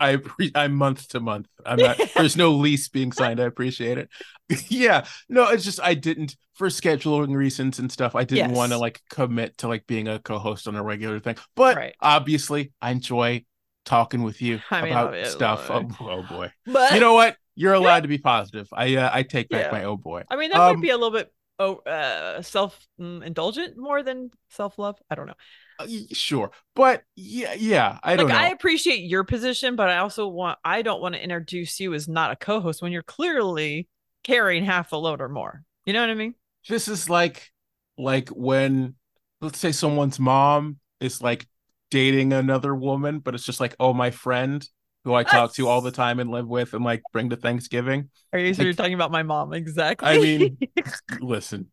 I 0.00 0.18
I'm 0.54 0.74
month 0.74 1.08
to 1.08 1.20
month. 1.20 1.48
I'm 1.64 1.78
not. 1.78 2.00
there's 2.16 2.36
no 2.36 2.50
lease 2.52 2.88
being 2.88 3.12
signed. 3.12 3.40
I 3.40 3.44
appreciate 3.44 3.98
it. 3.98 4.08
yeah, 4.68 5.04
no, 5.28 5.48
it's 5.50 5.64
just 5.64 5.80
I 5.82 5.94
didn't 5.94 6.36
for 6.54 6.68
scheduling 6.68 7.34
reasons 7.34 7.78
and 7.78 7.90
stuff. 7.90 8.14
I 8.14 8.24
didn't 8.24 8.50
yes. 8.50 8.56
want 8.56 8.72
to 8.72 8.78
like 8.78 9.00
commit 9.10 9.58
to 9.58 9.68
like 9.68 9.86
being 9.86 10.08
a 10.08 10.18
co-host 10.18 10.66
on 10.66 10.74
a 10.74 10.82
regular 10.82 11.20
thing. 11.20 11.36
But 11.54 11.76
right. 11.76 11.94
obviously, 12.00 12.72
I 12.80 12.90
enjoy 12.90 13.44
talking 13.84 14.22
with 14.22 14.42
you 14.42 14.60
I 14.70 14.82
mean, 14.82 14.92
about 14.92 15.26
stuff. 15.26 15.70
Oh, 15.70 15.88
oh, 16.00 16.22
boy, 16.22 16.52
but 16.66 16.92
you 16.92 17.00
know 17.00 17.14
what? 17.14 17.36
You're 17.54 17.74
allowed 17.74 18.02
to 18.02 18.08
be 18.08 18.18
positive. 18.18 18.68
I 18.72 18.96
uh, 18.96 19.10
I 19.12 19.22
take 19.22 19.48
back 19.48 19.66
yeah. 19.66 19.78
my 19.78 19.84
oh 19.84 19.96
boy. 19.96 20.24
I 20.30 20.36
mean, 20.36 20.50
that 20.50 20.60
um, 20.60 20.76
might 20.76 20.82
be 20.82 20.90
a 20.90 20.96
little 20.96 21.16
bit 21.16 21.32
oh 21.58 21.76
uh 21.76 22.42
self 22.42 22.86
indulgent 22.98 23.76
more 23.76 24.02
than 24.02 24.30
self 24.50 24.78
love. 24.78 24.98
I 25.10 25.14
don't 25.14 25.26
know. 25.26 25.34
Uh, 25.78 25.86
sure, 26.12 26.50
but 26.74 27.02
yeah, 27.14 27.54
yeah, 27.54 27.98
I 28.02 28.16
don't 28.16 28.28
like, 28.28 28.34
know. 28.34 28.40
I 28.40 28.48
appreciate 28.48 29.00
your 29.00 29.24
position, 29.24 29.76
but 29.76 29.88
I 29.88 29.98
also 29.98 30.26
want 30.26 30.58
I 30.64 30.82
don't 30.82 31.00
want 31.00 31.14
to 31.14 31.22
introduce 31.22 31.78
you 31.78 31.94
as 31.94 32.08
not 32.08 32.32
a 32.32 32.36
co-host 32.36 32.82
when 32.82 32.92
you're 32.92 33.02
clearly 33.02 33.88
carrying 34.24 34.64
half 34.64 34.92
a 34.92 34.96
load 34.96 35.20
or 35.20 35.28
more. 35.28 35.62
You 35.84 35.92
know 35.92 36.00
what 36.00 36.10
I 36.10 36.14
mean? 36.14 36.34
This 36.68 36.88
is 36.88 37.08
like 37.08 37.50
like 37.96 38.28
when 38.30 38.94
let's 39.40 39.58
say 39.58 39.72
someone's 39.72 40.18
mom 40.18 40.78
is 41.00 41.22
like 41.22 41.46
dating 41.90 42.32
another 42.32 42.74
woman, 42.74 43.20
but 43.20 43.34
it's 43.34 43.44
just 43.44 43.60
like, 43.60 43.74
oh, 43.80 43.92
my 43.92 44.10
friend 44.10 44.66
who 45.04 45.14
I 45.14 45.22
talk 45.22 45.54
to 45.54 45.68
all 45.68 45.80
the 45.80 45.90
time 45.90 46.20
and 46.20 46.30
live 46.30 46.46
with 46.46 46.74
and 46.74 46.84
like 46.84 47.02
bring 47.12 47.30
to 47.30 47.36
Thanksgiving. 47.36 48.10
Are 48.32 48.38
you 48.38 48.52
so 48.52 48.58
like, 48.58 48.64
you're 48.64 48.74
talking 48.74 48.94
about 48.94 49.10
my 49.10 49.22
mom? 49.22 49.54
Exactly. 49.54 50.08
I 50.08 50.18
mean, 50.18 50.58
listen. 51.20 51.70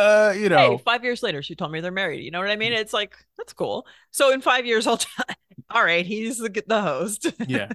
Uh, 0.00 0.32
you 0.32 0.48
know, 0.48 0.76
hey, 0.76 0.82
five 0.82 1.04
years 1.04 1.22
later, 1.22 1.42
she 1.42 1.54
told 1.54 1.72
me 1.72 1.80
they're 1.80 1.92
married. 1.92 2.24
You 2.24 2.30
know 2.30 2.40
what 2.40 2.50
I 2.50 2.56
mean? 2.56 2.72
It's 2.72 2.92
like 2.92 3.16
that's 3.36 3.52
cool. 3.52 3.86
So 4.10 4.32
in 4.32 4.40
five 4.40 4.64
years, 4.64 4.86
I'll. 4.86 4.96
T- 4.96 5.08
all 5.70 5.84
right, 5.84 6.06
he's 6.06 6.38
the, 6.38 6.62
the 6.66 6.80
host. 6.80 7.26
Yeah. 7.46 7.70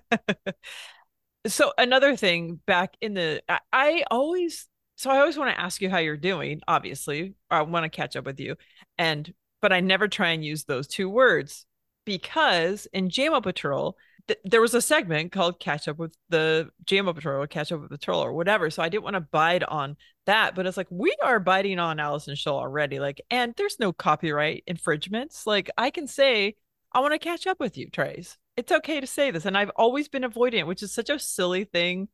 so 1.48 1.72
another 1.77 2.15
thing, 2.15 2.60
back 2.65 2.96
in 3.00 3.13
the, 3.13 3.44
I, 3.48 3.60
I 3.72 4.03
always, 4.10 4.67
so 4.96 5.12
I 5.12 5.20
always 5.20 5.38
want 5.38 5.55
to 5.55 5.60
ask 5.60 5.82
you 5.82 5.89
how 5.89 6.00
you're 6.00 6.17
doing. 6.17 6.62
Obviously, 6.67 7.36
I 7.50 7.62
want 7.62 7.84
to 7.84 7.89
catch 7.89 8.15
up 8.15 8.25
with 8.25 8.39
you, 8.39 8.55
and 8.98 9.32
but 9.62 9.72
I 9.72 9.82
never 9.82 10.08
try 10.08 10.29
and 10.29 10.44
use 10.44 10.63
those 10.63 10.88
two 10.88 11.10
words 11.10 11.65
because 12.05 12.88
in 12.91 13.10
JMO 13.10 13.44
Patrol, 13.44 13.98
th- 14.27 14.39
there 14.44 14.62
was 14.62 14.74
a 14.74 14.82
segment 14.82 15.32
called 15.32 15.60
Catch 15.60 15.88
Up 15.88 15.98
with 15.98 16.15
the 16.29 16.70
JMO 16.86 17.13
Patrol 17.13 17.41
or 17.41 17.48
Catch 17.48 17.72
Up 17.72 17.82
with 17.82 17.89
the 17.89 17.98
Patrol 17.98 18.24
or 18.24 18.34
whatever. 18.34 18.70
So 18.70 18.82
I 18.82 18.89
didn't 18.89 19.03
want 19.03 19.15
to 19.15 19.22
bide 19.22 19.63
on 19.63 19.98
that, 20.25 20.55
but 20.55 20.65
it's 20.65 20.77
like 20.77 20.88
we 20.89 21.15
are 21.24 21.39
biting 21.39 21.79
on 21.79 22.00
Allison 22.00 22.36
Shull 22.36 22.58
already. 22.58 23.00
Like, 23.00 23.22
and 23.29 23.53
there's 23.55 23.79
no 23.79 23.94
copyright 23.94 24.63
infringements. 24.67 25.46
Like, 25.46 25.70
I 25.77 25.89
can 25.89 26.08
say, 26.08 26.55
I 26.94 27.00
want 27.00 27.13
to 27.13 27.20
catch 27.20 27.48
up 27.48 27.60
with 27.60 27.77
you, 27.77 27.89
Tryce. 27.89 28.38
It's 28.58 28.72
okay 28.72 29.01
to 29.01 29.08
say 29.08 29.32
this. 29.32 29.46
And 29.46 29.58
I've 29.58 29.72
always 29.75 30.08
been 30.08 30.24
avoiding 30.24 30.62
it, 30.62 30.67
which 30.67 30.84
is 30.84 30.94
such 30.94 31.10
a 31.10 31.20
silly 31.20 31.65
thing. 31.65 32.08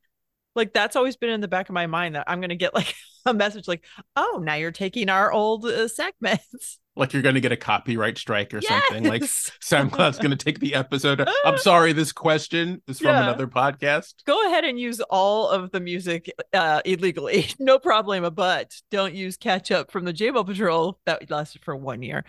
Like, 0.56 0.74
that's 0.74 0.96
always 0.96 1.15
been 1.15 1.30
in 1.30 1.41
the 1.41 1.48
back 1.48 1.70
of 1.70 1.74
my 1.74 1.88
mind 1.88 2.15
that 2.15 2.25
I'm 2.27 2.39
going 2.39 2.50
to 2.50 2.56
get 2.56 2.74
like 2.74 2.94
a 3.25 3.34
message 3.34 3.68
like, 3.68 3.86
oh, 4.15 4.41
now 4.44 4.56
you're 4.56 4.72
taking 4.72 5.10
our 5.10 5.32
old 5.32 5.65
uh, 5.65 5.88
segments 5.88 6.80
like 6.95 7.13
you're 7.13 7.21
going 7.21 7.36
to 7.36 7.41
get 7.41 7.51
a 7.51 7.57
copyright 7.57 8.17
strike 8.17 8.53
or 8.53 8.60
yes! 8.60 8.83
something. 8.88 9.10
Like 9.10 9.21
SoundCloud's 9.24 10.17
going 10.17 10.31
to 10.31 10.38
take 10.38 10.60
the 10.60 10.75
episode. 10.75 11.27
I'm 11.45 11.57
sorry, 11.57 11.93
this 11.93 12.12
question 12.12 12.81
is 12.88 13.00
from 13.00 13.10
yeah. 13.10 13.24
another 13.24 13.48
podcast. 13.48 14.25
Go 14.25 14.48
ahead 14.48 14.65
and 14.65 14.79
use 14.79 15.00
all 15.10 15.50
of 15.50 15.71
the 15.71 15.79
music 15.79 16.31
uh, 16.53 16.81
illegally, 16.83 17.48
no 17.60 17.79
problem. 17.79 18.31
But 18.33 18.75
don't 18.91 19.13
use 19.13 19.38
catch 19.38 19.71
up 19.71 19.91
from 19.91 20.05
the 20.05 20.13
JMO 20.13 20.45
Patrol 20.45 21.00
that 21.05 21.29
lasted 21.29 21.63
for 21.63 21.75
one 21.75 22.01
year. 22.01 22.25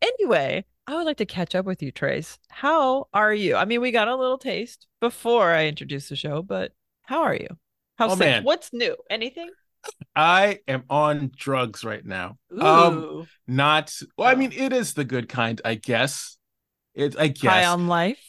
Anyway, 0.00 0.64
I 0.86 0.94
would 0.94 1.06
like 1.06 1.18
to 1.18 1.26
catch 1.26 1.54
up 1.54 1.66
with 1.66 1.82
you, 1.82 1.92
Tryce. 1.92 2.38
How 2.48 3.08
are 3.12 3.34
you? 3.34 3.56
I 3.56 3.64
mean, 3.64 3.80
we 3.80 3.90
got 3.90 4.08
a 4.08 4.16
little 4.16 4.38
taste 4.38 4.86
before 5.00 5.52
I 5.52 5.66
introduced 5.66 6.08
the 6.08 6.16
show, 6.16 6.42
but 6.42 6.72
how 7.02 7.22
are 7.22 7.34
you? 7.34 7.48
How's 7.98 8.12
oh, 8.12 8.16
man. 8.16 8.44
What's 8.44 8.72
new? 8.72 8.96
Anything? 9.10 9.50
I 10.14 10.60
am 10.66 10.84
on 10.88 11.30
drugs 11.36 11.84
right 11.84 12.04
now. 12.04 12.38
Um, 12.50 12.58
Ooh. 12.62 13.20
Um, 13.20 13.28
not 13.46 13.94
well. 14.16 14.28
I 14.28 14.34
mean, 14.34 14.52
it 14.52 14.72
is 14.72 14.94
the 14.94 15.04
good 15.04 15.28
kind, 15.28 15.60
I 15.64 15.74
guess. 15.74 16.38
It, 16.94 17.18
I 17.18 17.28
guess. 17.28 17.52
High 17.52 17.64
on 17.66 17.86
life. 17.86 18.22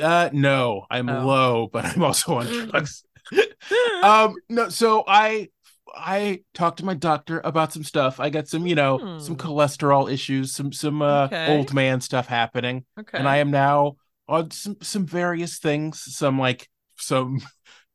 Uh, 0.00 0.30
no, 0.32 0.86
I'm 0.90 1.08
oh. 1.08 1.26
low, 1.26 1.68
but 1.72 1.84
I'm 1.84 2.02
also 2.02 2.34
on 2.34 2.46
drugs. 2.70 3.04
um, 4.02 4.34
no, 4.48 4.68
so 4.68 5.04
I 5.06 5.48
I 5.94 6.42
talked 6.54 6.78
to 6.78 6.84
my 6.84 6.94
doctor 6.94 7.40
about 7.44 7.72
some 7.72 7.84
stuff. 7.84 8.20
I 8.20 8.30
got 8.30 8.48
some, 8.48 8.66
you 8.66 8.74
know, 8.74 8.98
hmm. 8.98 9.18
some 9.18 9.36
cholesterol 9.36 10.12
issues, 10.12 10.52
some 10.52 10.72
some 10.72 11.02
uh, 11.02 11.24
okay. 11.24 11.56
old 11.56 11.74
man 11.74 12.00
stuff 12.00 12.26
happening, 12.26 12.84
okay. 12.98 13.18
and 13.18 13.28
I 13.28 13.38
am 13.38 13.50
now 13.50 13.96
on 14.28 14.50
some 14.50 14.76
some 14.82 15.06
various 15.06 15.58
things. 15.58 16.02
Some 16.02 16.38
like 16.38 16.68
some 16.96 17.40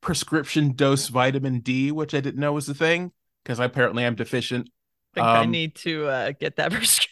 prescription 0.06 0.74
dose 0.74 1.08
vitamin 1.08 1.60
D, 1.60 1.92
which 1.92 2.14
I 2.14 2.22
didn't 2.22 2.40
know 2.40 2.54
was 2.54 2.70
a 2.70 2.74
thing 2.74 3.12
because 3.44 3.60
I 3.60 3.66
apparently 3.66 4.06
I'm 4.06 4.16
deficient. 4.16 4.70
I 5.14 5.16
think 5.16 5.28
um, 5.28 5.36
I 5.38 5.46
need 5.46 5.76
to 5.78 6.08
uh, 6.08 6.32
get 6.40 6.56
that 6.58 6.72
prescription. 6.72 7.12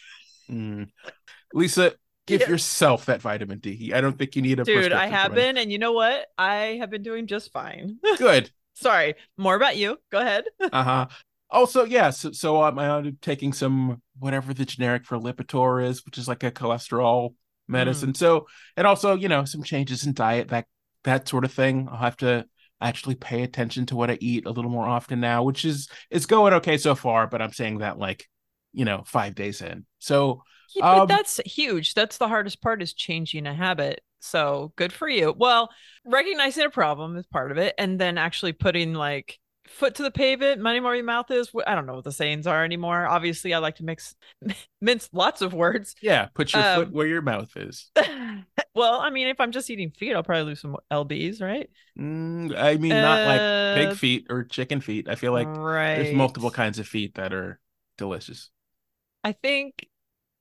mm. 0.50 0.88
Lisa, 1.52 1.92
give 2.26 2.42
yeah. 2.42 2.48
yourself 2.48 3.06
that 3.06 3.20
vitamin 3.20 3.58
D. 3.58 3.92
I 3.92 4.00
don't 4.00 4.16
think 4.16 4.36
you 4.36 4.42
need 4.42 4.60
a 4.60 4.64
dude. 4.64 4.92
I 4.92 5.06
have 5.06 5.34
been, 5.34 5.58
and 5.58 5.70
you 5.70 5.78
know 5.78 5.92
what? 5.92 6.26
I 6.38 6.78
have 6.80 6.90
been 6.90 7.02
doing 7.02 7.26
just 7.26 7.52
fine. 7.52 7.98
Good. 8.18 8.50
Sorry. 8.74 9.14
More 9.36 9.54
about 9.56 9.76
you. 9.76 9.98
Go 10.10 10.20
ahead. 10.20 10.44
uh 10.72 10.82
huh. 10.82 11.06
Also, 11.50 11.84
yeah. 11.84 12.10
So, 12.10 12.32
so 12.32 12.62
I'm, 12.62 12.78
I'm 12.78 13.18
taking 13.20 13.52
some 13.52 14.02
whatever 14.18 14.54
the 14.54 14.64
generic 14.64 15.04
for 15.04 15.18
Lipitor 15.18 15.86
is, 15.86 16.04
which 16.04 16.18
is 16.18 16.26
like 16.26 16.42
a 16.42 16.50
cholesterol 16.50 17.34
medicine. 17.68 18.12
Mm. 18.12 18.16
So, 18.16 18.46
and 18.76 18.86
also, 18.86 19.14
you 19.14 19.28
know, 19.28 19.44
some 19.44 19.62
changes 19.62 20.06
in 20.06 20.14
diet, 20.14 20.48
that 20.48 20.66
that 21.04 21.28
sort 21.28 21.44
of 21.44 21.52
thing. 21.52 21.88
I'll 21.90 21.98
have 21.98 22.16
to 22.18 22.46
actually 22.80 23.14
pay 23.14 23.42
attention 23.42 23.86
to 23.86 23.96
what 23.96 24.10
I 24.10 24.18
eat 24.20 24.46
a 24.46 24.50
little 24.50 24.70
more 24.70 24.86
often 24.86 25.20
now, 25.20 25.42
which 25.42 25.64
is 25.64 25.88
is 26.10 26.26
going 26.26 26.52
okay 26.54 26.76
so 26.76 26.94
far. 26.94 27.26
But 27.26 27.42
I'm 27.42 27.52
saying 27.52 27.78
that 27.78 27.98
like, 27.98 28.28
you 28.72 28.84
know, 28.84 29.02
five 29.06 29.34
days 29.34 29.62
in. 29.62 29.86
So 29.98 30.42
yeah, 30.74 30.90
um, 30.90 30.98
but 31.00 31.06
that's 31.06 31.40
huge. 31.46 31.94
That's 31.94 32.18
the 32.18 32.28
hardest 32.28 32.60
part 32.62 32.82
is 32.82 32.92
changing 32.92 33.46
a 33.46 33.54
habit. 33.54 34.02
So 34.20 34.72
good 34.76 34.92
for 34.92 35.08
you. 35.08 35.34
Well, 35.36 35.70
recognizing 36.04 36.64
a 36.64 36.70
problem 36.70 37.16
is 37.16 37.26
part 37.26 37.52
of 37.52 37.58
it, 37.58 37.74
and 37.78 37.98
then 37.98 38.18
actually 38.18 38.52
putting 38.52 38.94
like 38.94 39.38
foot 39.66 39.94
to 39.96 40.02
the 40.02 40.10
pavement, 40.10 40.60
money 40.60 40.80
where 40.80 40.94
your 40.94 41.04
mouth 41.04 41.30
is. 41.30 41.50
I 41.66 41.74
don't 41.74 41.86
know 41.86 41.94
what 41.94 42.04
the 42.04 42.12
sayings 42.12 42.46
are 42.46 42.64
anymore. 42.64 43.06
Obviously, 43.06 43.54
I 43.54 43.58
like 43.58 43.76
to 43.76 43.84
mix 43.84 44.14
mince 44.80 45.08
lots 45.12 45.42
of 45.42 45.52
words. 45.52 45.94
Yeah, 46.00 46.28
put 46.34 46.52
your 46.52 46.62
um, 46.62 46.84
foot 46.84 46.92
where 46.92 47.06
your 47.06 47.22
mouth 47.22 47.56
is. 47.56 47.90
well, 48.74 49.00
I 49.00 49.10
mean, 49.10 49.28
if 49.28 49.40
I'm 49.40 49.52
just 49.52 49.70
eating 49.70 49.90
feet, 49.90 50.14
I'll 50.14 50.22
probably 50.22 50.44
lose 50.44 50.60
some 50.60 50.76
lbs, 50.90 51.40
right? 51.40 51.68
Mm, 51.98 52.56
I 52.56 52.76
mean, 52.76 52.90
not 52.90 53.22
uh, 53.22 53.26
like 53.26 53.76
pig 53.76 53.88
uh, 53.88 53.94
feet 53.94 54.26
or 54.30 54.44
chicken 54.44 54.80
feet. 54.80 55.08
I 55.08 55.14
feel 55.14 55.32
like 55.32 55.48
right. 55.48 55.96
there's 55.96 56.14
multiple 56.14 56.50
kinds 56.50 56.78
of 56.78 56.86
feet 56.86 57.14
that 57.14 57.32
are 57.32 57.58
delicious. 57.96 58.50
I 59.22 59.32
think 59.32 59.88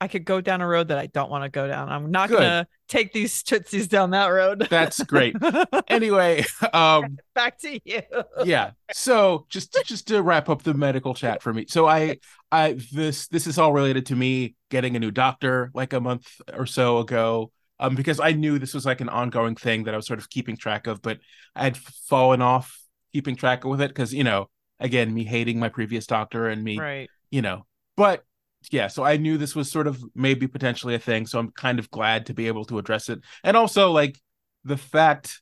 I 0.03 0.10
could 0.10 0.25
go 0.25 0.41
down 0.41 0.60
a 0.60 0.67
road 0.67 0.89
that 0.89 0.98
I 0.98 1.05
don't 1.05 1.31
want 1.31 1.45
to 1.45 1.50
go 1.50 1.65
down. 1.65 1.88
I'm 1.88 2.12
not 2.12 2.27
Good. 2.27 2.39
gonna 2.39 2.67
take 2.89 3.13
these 3.13 3.41
tootsies 3.41 3.88
down 3.88 4.10
that 4.10 4.27
road. 4.27 4.67
That's 4.69 5.01
great. 5.03 5.33
anyway, 5.88 6.43
um 6.74 7.19
back 7.33 7.57
to 7.60 7.79
you. 7.86 8.01
yeah. 8.43 8.72
So 8.91 9.45
just 9.48 9.77
just 9.86 10.10
to 10.10 10.22
wrap 10.22 10.50
up 10.50 10.62
the 10.63 10.74
medical 10.74 11.13
chat 11.13 11.41
for 11.41 11.53
me. 11.53 11.67
So 11.69 11.88
I 11.88 12.17
I 12.51 12.77
this 12.91 13.29
this 13.29 13.48
is 13.48 13.57
all 13.57 13.72
related 13.72 14.07
to 14.07 14.15
me 14.17 14.55
getting 14.69 14.98
a 14.98 15.00
new 15.00 15.10
doctor 15.10 15.72
like 15.74 15.93
a 15.93 16.01
month 16.01 16.27
or 16.53 16.65
so 16.65 16.98
ago. 16.98 17.53
um, 17.79 17.95
because 17.95 18.19
I 18.19 18.33
knew 18.33 18.60
this 18.60 18.74
was 18.74 18.86
like 18.86 19.00
an 19.00 19.07
ongoing 19.07 19.55
thing 19.55 19.86
that 19.86 19.93
I 19.93 19.98
was 19.98 20.05
sort 20.05 20.19
of 20.19 20.29
keeping 20.29 20.57
track 20.57 20.86
of, 20.86 21.01
but 21.01 21.19
I 21.55 21.63
had 21.63 21.77
fallen 21.77 22.41
off 22.41 22.77
keeping 23.13 23.38
track 23.38 23.63
with 23.63 23.79
it 23.79 23.88
because 23.88 24.13
you 24.13 24.25
know, 24.25 24.50
again, 24.81 25.13
me 25.13 25.24
hating 25.24 25.60
my 25.60 25.69
previous 25.69 26.05
doctor 26.07 26.50
and 26.50 26.62
me, 26.62 26.77
right? 26.77 27.10
You 27.31 27.41
know, 27.41 27.65
but 27.95 28.25
yeah, 28.72 28.88
so 28.88 29.03
I 29.03 29.17
knew 29.17 29.38
this 29.38 29.55
was 29.55 29.72
sort 29.72 29.88
of 29.88 30.03
maybe 30.15 30.48
potentially 30.48 30.96
a 30.96 31.00
thing, 31.00 31.25
so 31.25 31.39
I'm 31.39 31.51
kind 31.51 31.79
of 31.79 31.89
glad 31.91 32.27
to 32.27 32.34
be 32.34 32.48
able 32.48 32.65
to 32.65 32.79
address 32.79 33.10
it, 33.10 33.20
and 33.43 33.58
also 33.58 33.91
like 33.91 34.20
the 34.63 34.77
fact 34.77 35.41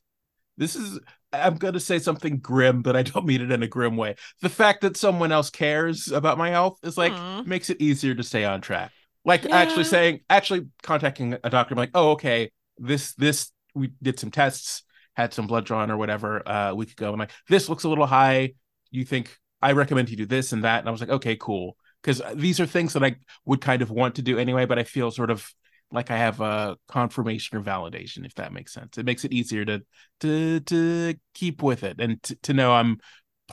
this 0.56 0.76
is 0.76 0.98
I'm 1.32 1.56
going 1.56 1.74
to 1.74 1.80
say 1.80 1.98
something 1.98 2.38
grim, 2.38 2.82
but 2.82 2.94
I 2.96 3.02
don't 3.02 3.24
mean 3.24 3.40
it 3.40 3.50
in 3.50 3.62
a 3.62 3.68
grim 3.68 3.96
way. 3.96 4.16
The 4.42 4.48
fact 4.48 4.82
that 4.82 4.96
someone 4.96 5.32
else 5.32 5.50
cares 5.50 6.08
about 6.08 6.38
my 6.38 6.50
health 6.50 6.78
is 6.82 6.98
like 6.98 7.12
Aww. 7.12 7.46
makes 7.46 7.70
it 7.70 7.80
easier 7.80 8.14
to 8.14 8.22
stay 8.22 8.44
on 8.44 8.60
track. 8.60 8.92
Like 9.24 9.44
yeah. 9.44 9.56
actually 9.56 9.84
saying, 9.84 10.20
actually 10.28 10.66
contacting 10.82 11.36
a 11.44 11.50
doctor, 11.50 11.74
I'm 11.74 11.78
like, 11.78 11.92
oh, 11.94 12.10
okay, 12.12 12.50
this 12.78 13.14
this 13.14 13.50
we 13.74 13.92
did 14.02 14.18
some 14.18 14.30
tests, 14.30 14.82
had 15.14 15.32
some 15.32 15.46
blood 15.46 15.64
drawn 15.64 15.90
or 15.90 15.96
whatever 15.96 16.46
uh, 16.46 16.70
a 16.70 16.74
week 16.74 16.92
ago, 16.92 17.10
and 17.10 17.18
like 17.18 17.30
this 17.48 17.68
looks 17.68 17.84
a 17.84 17.88
little 17.88 18.06
high. 18.06 18.54
You 18.90 19.04
think 19.04 19.38
I 19.62 19.72
recommend 19.72 20.10
you 20.10 20.16
do 20.16 20.26
this 20.26 20.52
and 20.52 20.64
that, 20.64 20.80
and 20.80 20.88
I 20.88 20.92
was 20.92 21.00
like, 21.00 21.10
okay, 21.10 21.36
cool, 21.36 21.76
because 22.02 22.22
these 22.34 22.60
are 22.60 22.66
things 22.66 22.92
that 22.94 23.04
I 23.04 23.16
would 23.44 23.60
kind 23.60 23.82
of 23.82 23.90
want 23.90 24.16
to 24.16 24.22
do 24.22 24.38
anyway, 24.38 24.66
but 24.66 24.78
I 24.78 24.84
feel 24.84 25.10
sort 25.10 25.30
of 25.30 25.48
like 25.92 26.10
I 26.10 26.16
have 26.16 26.40
a 26.40 26.76
confirmation 26.88 27.58
or 27.58 27.62
validation, 27.62 28.24
if 28.24 28.34
that 28.36 28.52
makes 28.52 28.72
sense. 28.72 28.98
It 28.98 29.06
makes 29.06 29.24
it 29.24 29.32
easier 29.32 29.64
to 29.64 29.82
to 30.20 30.60
to 30.60 31.14
keep 31.34 31.62
with 31.62 31.84
it 31.84 32.00
and 32.00 32.22
to, 32.24 32.36
to 32.36 32.54
know 32.54 32.72
I'm 32.72 32.98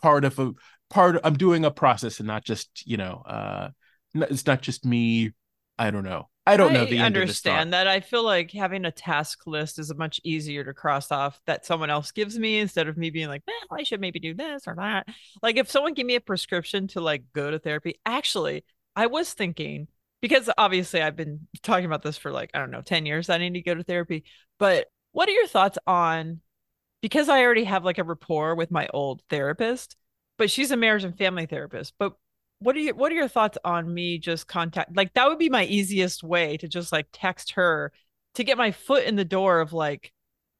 part 0.02 0.26
of 0.26 0.40
a 0.40 0.54
part. 0.90 1.18
Of, 1.18 1.22
I'm 1.24 1.38
doing 1.38 1.66
a 1.66 1.72
process 1.72 2.20
and 2.20 2.28
not 2.28 2.44
just 2.44 2.86
you 2.86 2.98
know, 2.98 3.24
uh, 3.26 3.70
it's 4.14 4.48
not 4.48 4.62
just 4.62 4.86
me. 4.86 5.32
I 5.78 5.92
don't 5.92 6.04
know. 6.04 6.30
I 6.50 6.58
don't 6.58 6.74
know 6.74 6.86
the 6.86 7.00
I 7.00 7.06
understand 7.06 7.74
that. 7.74 7.88
I 7.88 8.00
feel 8.00 8.24
like 8.24 8.52
having 8.52 8.86
a 8.86 8.92
task 8.92 9.46
list 9.46 9.80
is 9.80 9.94
much 9.96 10.20
easier 10.24 10.64
to 10.64 10.74
cross 10.74 11.12
off 11.12 11.40
that 11.46 11.66
someone 11.66 11.90
else 11.90 12.12
gives 12.12 12.38
me 12.38 12.60
instead 12.60 12.88
of 12.88 12.98
me 12.98 13.10
being 13.10 13.28
like, 13.28 13.44
well, 13.48 13.80
I 13.80 13.84
should 13.84 14.02
maybe 14.02 14.20
do 14.20 14.34
this 14.34 14.68
or 14.68 14.76
that. 14.76 15.08
Like 15.42 15.58
if 15.58 15.70
someone 15.70 15.94
gave 15.94 16.06
me 16.06 16.16
a 16.16 16.22
prescription 16.22 16.88
to 16.90 17.02
like 17.02 17.24
go 17.34 17.52
to 17.52 17.60
therapy, 17.60 18.00
actually, 18.06 18.64
I 18.96 19.08
was 19.08 19.34
thinking 19.34 19.88
because 20.22 20.50
obviously 20.58 21.02
I've 21.02 21.16
been 21.16 21.48
talking 21.62 21.86
about 21.86 22.04
this 22.04 22.18
for 22.18 22.32
like, 22.32 22.52
I 22.54 22.60
don't 22.60 22.72
know, 22.72 22.82
10 22.82 23.06
years. 23.06 23.30
I 23.30 23.38
need 23.38 23.54
to 23.54 23.62
go 23.62 23.76
to 23.76 23.84
therapy. 23.84 24.24
But 24.58 24.88
what 25.12 25.30
are 25.30 25.34
your 25.34 25.48
thoughts 25.48 25.78
on 25.88 26.42
because 27.02 27.30
I 27.30 27.44
already 27.44 27.64
have 27.64 27.86
like 27.86 27.98
a 27.98 28.04
rapport 28.04 28.56
with 28.56 28.72
my 28.72 28.88
old 28.94 29.22
therapist, 29.30 29.96
but 30.38 30.52
she's 30.52 30.72
a 30.72 30.78
marriage 30.78 31.04
and 31.04 31.18
family 31.18 31.46
therapist. 31.46 31.94
But 31.98 32.14
what 32.60 32.76
are 32.76 32.80
you 32.80 32.94
what 32.94 33.12
are 33.12 33.16
your 33.16 33.28
thoughts 33.28 33.58
on 33.64 33.92
me 33.94 34.18
just 34.18 34.48
contact 34.48 34.96
like 34.96 35.14
that 35.14 35.28
would 35.28 35.40
be 35.40 35.50
my 35.50 35.66
easiest 35.66 36.24
way 36.24 36.58
to 36.58 36.68
just 36.68 36.92
like 36.92 37.08
text 37.12 37.52
her 37.52 37.92
to 38.36 38.44
get 38.44 38.58
my 38.58 38.72
foot 38.72 39.06
in 39.06 39.16
the 39.16 39.26
door 39.26 39.60
of 39.60 39.74
like 39.74 40.12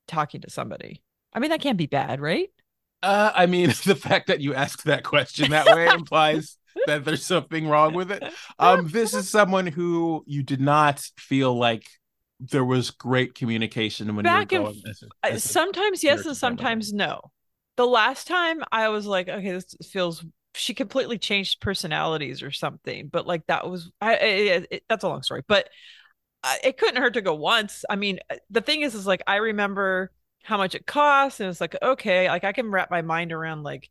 talking 0.08 0.42
to 0.42 0.50
somebody. 0.50 1.04
I 1.34 1.40
mean 1.40 1.52
that 1.52 1.62
can't 1.62 1.78
be 1.78 1.86
bad, 1.86 2.20
right? 2.22 2.50
Uh 3.04 3.32
I 3.34 3.46
mean 3.46 3.68
the 3.86 3.96
fact 3.96 4.28
that 4.28 4.42
you 4.42 4.54
ask 4.54 4.84
that 4.84 5.04
question 5.04 5.52
that 5.52 5.68
way 5.68 5.88
implies 5.94 6.58
that 6.88 7.06
there's 7.06 7.26
something 7.26 7.68
wrong 7.68 7.94
with 7.94 8.12
it. 8.12 8.24
Um, 8.58 8.88
this 8.88 9.14
is 9.14 9.30
someone 9.30 9.68
who 9.68 10.24
you 10.28 10.44
did 10.44 10.62
not 10.62 11.00
feel 11.18 11.56
like 11.58 11.88
there 12.40 12.64
was 12.64 12.92
great 12.92 13.36
communication 13.36 14.16
when 14.16 14.24
Back 14.24 14.52
you 14.52 14.62
were 14.62 14.68
going. 14.68 14.84
As 14.88 15.04
a, 15.04 15.34
as 15.34 15.44
sometimes 15.44 16.04
yes, 16.04 16.26
and 16.26 16.38
sometimes 16.38 16.94
no. 16.94 17.20
The 17.78 17.88
last 17.88 18.28
time 18.28 18.64
I 18.72 18.90
was 18.90 19.06
like, 19.06 19.30
okay, 19.30 19.52
this 19.52 19.76
feels. 19.90 20.24
She 20.60 20.74
completely 20.74 21.18
changed 21.18 21.62
personalities 21.62 22.44
or 22.44 22.52
something, 22.52 23.08
but 23.08 23.26
like 23.28 23.46
that 23.48 23.70
was, 23.70 23.92
I, 24.02 24.16
it, 24.16 24.68
it, 24.72 24.84
that's 24.90 25.04
a 25.04 25.10
long 25.10 25.24
story, 25.24 25.44
but 25.48 25.70
it 26.64 26.78
couldn't 26.78 27.02
hurt 27.02 27.14
to 27.16 27.22
go 27.22 27.34
once. 27.36 27.86
I 27.90 27.96
mean, 27.96 28.20
uh, 28.30 28.36
the 28.50 28.62
thing 28.62 28.82
is, 28.82 28.96
is 28.96 29.08
like 29.08 29.22
I 29.28 29.38
remember 29.38 30.12
how 30.44 30.58
much 30.58 30.76
it 30.76 30.86
costs, 30.86 31.40
and 31.40 31.50
it's 31.50 31.62
like 31.62 31.76
okay, 31.82 32.30
like 32.30 32.44
I 32.44 32.54
can 32.54 32.72
wrap 32.72 32.90
my 32.92 33.02
mind 33.02 33.32
around 33.32 33.64
like 33.64 33.90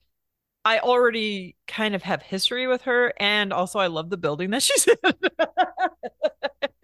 I 0.64 0.80
already 0.80 1.56
kind 1.68 1.94
of 1.94 2.02
have 2.04 2.22
history 2.22 2.66
with 2.68 2.82
her, 2.82 3.12
and 3.18 3.52
also 3.52 3.78
I 3.78 3.88
love 3.88 4.10
the 4.10 4.18
building 4.18 4.50
that 4.50 4.62
she's 4.62 4.88
in. 4.88 5.14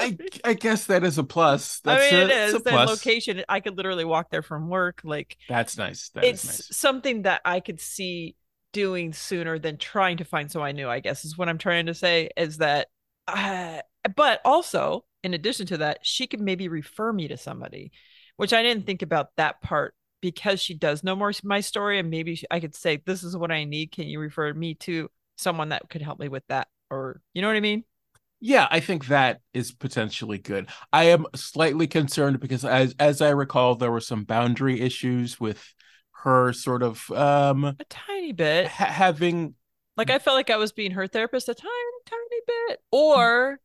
I, 0.00 0.16
I 0.44 0.54
guess 0.54 0.86
that 0.86 1.04
is 1.04 1.18
a 1.18 1.24
plus. 1.24 1.80
That's 1.80 2.04
I 2.04 2.10
mean, 2.10 2.22
a, 2.22 2.24
it 2.24 2.30
is. 2.30 2.62
The 2.62 2.72
location, 2.72 3.42
I 3.48 3.60
could 3.60 3.76
literally 3.76 4.04
walk 4.04 4.30
there 4.30 4.42
from 4.42 4.68
work. 4.68 5.00
Like 5.04 5.36
that's 5.48 5.76
nice. 5.76 6.10
That 6.10 6.24
it's 6.24 6.44
nice. 6.44 6.76
something 6.76 7.22
that 7.22 7.40
I 7.44 7.60
could 7.60 7.80
see 7.80 8.36
doing 8.72 9.12
sooner 9.12 9.58
than 9.58 9.78
trying 9.78 10.18
to 10.18 10.24
find 10.24 10.50
someone 10.50 10.74
new. 10.76 10.88
I 10.88 11.00
guess 11.00 11.24
is 11.24 11.38
what 11.38 11.48
I'm 11.48 11.58
trying 11.58 11.86
to 11.86 11.94
say. 11.94 12.30
Is 12.36 12.58
that, 12.58 12.88
uh, 13.26 13.80
but 14.16 14.40
also 14.44 15.04
in 15.22 15.34
addition 15.34 15.66
to 15.66 15.78
that, 15.78 16.00
she 16.02 16.26
could 16.26 16.40
maybe 16.40 16.68
refer 16.68 17.12
me 17.12 17.28
to 17.28 17.36
somebody, 17.36 17.92
which 18.36 18.52
I 18.52 18.62
didn't 18.62 18.86
think 18.86 19.02
about 19.02 19.28
that 19.36 19.60
part 19.62 19.94
because 20.20 20.58
she 20.58 20.72
does 20.72 21.04
know 21.04 21.14
more 21.14 21.32
my 21.42 21.60
story 21.60 21.98
and 21.98 22.08
maybe 22.08 22.40
I 22.50 22.58
could 22.58 22.74
say 22.74 23.02
this 23.04 23.22
is 23.22 23.36
what 23.36 23.52
I 23.52 23.64
need 23.64 23.92
can 23.92 24.06
you 24.06 24.18
refer 24.18 24.54
me 24.54 24.72
to 24.76 25.10
someone 25.36 25.68
that 25.68 25.90
could 25.90 26.00
help 26.00 26.18
me 26.18 26.28
with 26.30 26.44
that 26.48 26.68
or 26.90 27.20
you 27.34 27.42
know 27.42 27.48
what 27.48 27.58
I 27.58 27.60
mean 27.60 27.84
yeah 28.44 28.68
I 28.70 28.80
think 28.80 29.06
that 29.06 29.40
is 29.54 29.72
potentially 29.72 30.36
good. 30.36 30.68
I 30.92 31.04
am 31.04 31.24
slightly 31.34 31.86
concerned 31.86 32.40
because 32.40 32.62
as 32.62 32.94
as 32.98 33.22
I 33.22 33.30
recall 33.30 33.74
there 33.74 33.90
were 33.90 34.00
some 34.00 34.24
boundary 34.24 34.82
issues 34.82 35.40
with 35.40 35.64
her 36.24 36.52
sort 36.52 36.82
of 36.82 37.10
um 37.10 37.64
a 37.64 37.76
tiny 37.88 38.32
bit. 38.32 38.66
ha- 38.66 38.84
having 38.84 39.54
like 39.96 40.10
I 40.10 40.18
felt 40.18 40.36
like 40.36 40.50
I 40.50 40.58
was 40.58 40.72
being 40.72 40.90
her 40.90 41.06
therapist 41.06 41.48
a 41.48 41.54
tiny 41.54 41.70
tiny 42.04 42.40
bit 42.46 42.80
or 42.92 43.60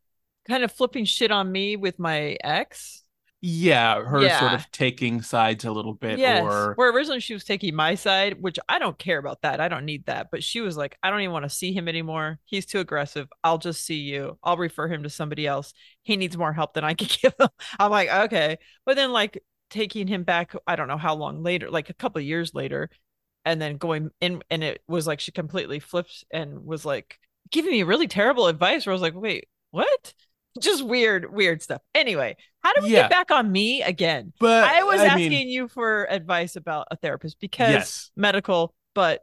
kind 0.48 0.64
of 0.64 0.72
flipping 0.72 1.04
shit 1.04 1.30
on 1.30 1.52
me 1.52 1.76
with 1.76 2.00
my 2.00 2.38
ex 2.42 3.04
yeah 3.42 4.04
her 4.04 4.22
yeah. 4.22 4.40
sort 4.40 4.54
of 4.54 4.70
taking 4.72 5.22
sides 5.22 5.64
a 5.64 5.72
little 5.72 5.94
bit 5.94 6.20
yes. 6.20 6.44
or 6.44 6.74
where 6.76 6.92
originally 6.92 7.22
she 7.22 7.34
was 7.34 7.46
taking 7.46 7.74
my 7.74 7.96
side 7.96 8.42
which 8.42 8.60
i 8.68 8.78
don't 8.78 9.00
care 9.00 9.18
about 9.18 9.42
that 9.42 9.62
i 9.62 9.70
don't 9.70 9.86
need 9.86 10.06
that 10.08 10.28
but 10.30 10.44
she 10.44 10.60
was 10.60 10.76
like 10.76 10.98
i 11.04 11.10
don't 11.10 11.22
even 11.22 11.32
want 11.32 11.44
to 11.44 11.50
see 11.50 11.72
him 11.72 11.88
anymore 11.88 12.38
he's 12.44 12.66
too 12.66 12.80
aggressive 12.80 13.30
i'll 13.46 13.58
just 13.58 13.86
see 13.86 14.00
you 14.00 14.38
i'll 14.44 14.58
refer 14.58 14.90
him 14.90 15.04
to 15.04 15.10
somebody 15.10 15.48
else 15.48 15.74
he 16.04 16.18
needs 16.18 16.38
more 16.38 16.52
help 16.52 16.74
than 16.74 16.84
i 16.84 16.94
can 16.94 17.08
give 17.22 17.34
him 17.40 17.48
i'm 17.80 17.92
like 17.92 18.10
okay 18.10 18.58
but 18.86 18.98
then 18.98 19.14
like 19.14 19.42
taking 19.70 20.06
him 20.06 20.24
back 20.24 20.54
i 20.68 20.76
don't 20.76 20.90
know 20.90 20.98
how 20.98 21.16
long 21.16 21.42
later 21.42 21.70
like 21.70 21.90
a 21.90 21.94
couple 21.94 22.20
years 22.20 22.54
later 22.54 22.90
and 23.46 23.62
then 23.62 23.78
going 23.78 24.10
in 24.20 24.44
and 24.50 24.66
it 24.66 24.82
was 24.88 25.08
like 25.08 25.22
she 25.22 25.32
completely 25.32 25.80
flipped 25.80 26.26
and 26.32 26.66
was 26.66 26.84
like 26.84 27.18
giving 27.52 27.72
me 27.72 27.84
really 27.84 28.08
terrible 28.08 28.48
advice 28.48 28.86
where 28.86 28.92
i 28.92 28.96
was 28.96 29.02
like 29.02 29.16
wait 29.16 29.48
what 29.72 30.14
just 30.64 30.86
weird, 30.86 31.32
weird 31.32 31.62
stuff. 31.62 31.82
Anyway, 31.94 32.36
how 32.64 32.74
do 32.74 32.84
we 32.84 32.90
yeah. 32.90 33.04
get 33.04 33.12
back 33.12 33.32
on 33.32 33.52
me 33.52 33.82
again? 33.82 34.34
But 34.40 34.66
I 34.66 34.84
was 34.84 35.00
I 35.02 35.08
asking 35.08 35.30
mean, 35.30 35.50
you 35.50 35.68
for 35.68 36.06
advice 36.10 36.56
about 36.56 36.88
a 36.92 36.96
therapist 36.96 37.40
because 37.40 37.72
yes. 37.72 38.12
medical, 38.16 38.74
but 38.94 39.22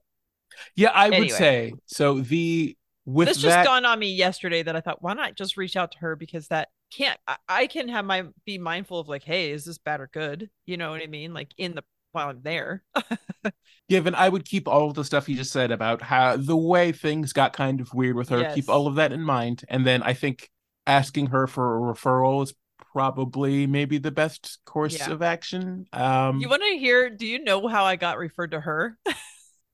yeah, 0.74 0.90
I 0.90 1.06
anyway. 1.06 1.20
would 1.20 1.30
say 1.30 1.72
so. 1.86 2.20
The 2.20 2.76
with 3.04 3.28
this 3.28 3.42
that... 3.42 3.48
just 3.48 3.64
dawned 3.66 3.86
on 3.86 3.98
me 3.98 4.12
yesterday 4.12 4.62
that 4.62 4.76
I 4.76 4.80
thought, 4.80 5.02
why 5.02 5.14
not 5.14 5.36
just 5.36 5.56
reach 5.56 5.76
out 5.76 5.92
to 5.92 5.98
her 5.98 6.16
because 6.16 6.48
that 6.48 6.68
can't 6.92 7.18
I, 7.26 7.36
I 7.48 7.66
can 7.66 7.88
have 7.88 8.04
my 8.04 8.24
be 8.44 8.58
mindful 8.58 8.98
of 8.98 9.08
like, 9.08 9.24
hey, 9.24 9.50
is 9.50 9.64
this 9.64 9.78
bad 9.78 10.00
or 10.00 10.08
good? 10.12 10.50
You 10.64 10.76
know 10.76 10.90
what 10.90 11.02
I 11.02 11.06
mean? 11.06 11.34
Like 11.34 11.52
in 11.56 11.74
the 11.74 11.84
while 12.12 12.30
I'm 12.30 12.40
there. 12.42 12.82
Given 13.88 14.14
I 14.14 14.28
would 14.28 14.44
keep 14.44 14.66
all 14.66 14.88
of 14.88 14.94
the 14.94 15.04
stuff 15.04 15.28
you 15.28 15.36
just 15.36 15.52
said 15.52 15.70
about 15.70 16.02
how 16.02 16.36
the 16.36 16.56
way 16.56 16.90
things 16.90 17.32
got 17.32 17.52
kind 17.52 17.80
of 17.80 17.92
weird 17.94 18.16
with 18.16 18.30
her, 18.30 18.40
yes. 18.40 18.54
keep 18.54 18.68
all 18.68 18.88
of 18.88 18.96
that 18.96 19.12
in 19.12 19.20
mind. 19.20 19.64
And 19.68 19.86
then 19.86 20.02
I 20.02 20.14
think 20.14 20.50
asking 20.86 21.26
her 21.26 21.46
for 21.46 21.76
a 21.76 21.94
referral 21.94 22.42
is 22.42 22.54
probably 22.92 23.66
maybe 23.66 23.98
the 23.98 24.10
best 24.10 24.58
course 24.64 24.98
yeah. 24.98 25.10
of 25.10 25.22
action. 25.22 25.86
Um, 25.92 26.40
you 26.40 26.48
want 26.48 26.62
to 26.62 26.78
hear? 26.78 27.10
Do 27.10 27.26
you 27.26 27.42
know 27.42 27.66
how 27.68 27.84
I 27.84 27.96
got 27.96 28.18
referred 28.18 28.52
to 28.52 28.60
her? 28.60 28.98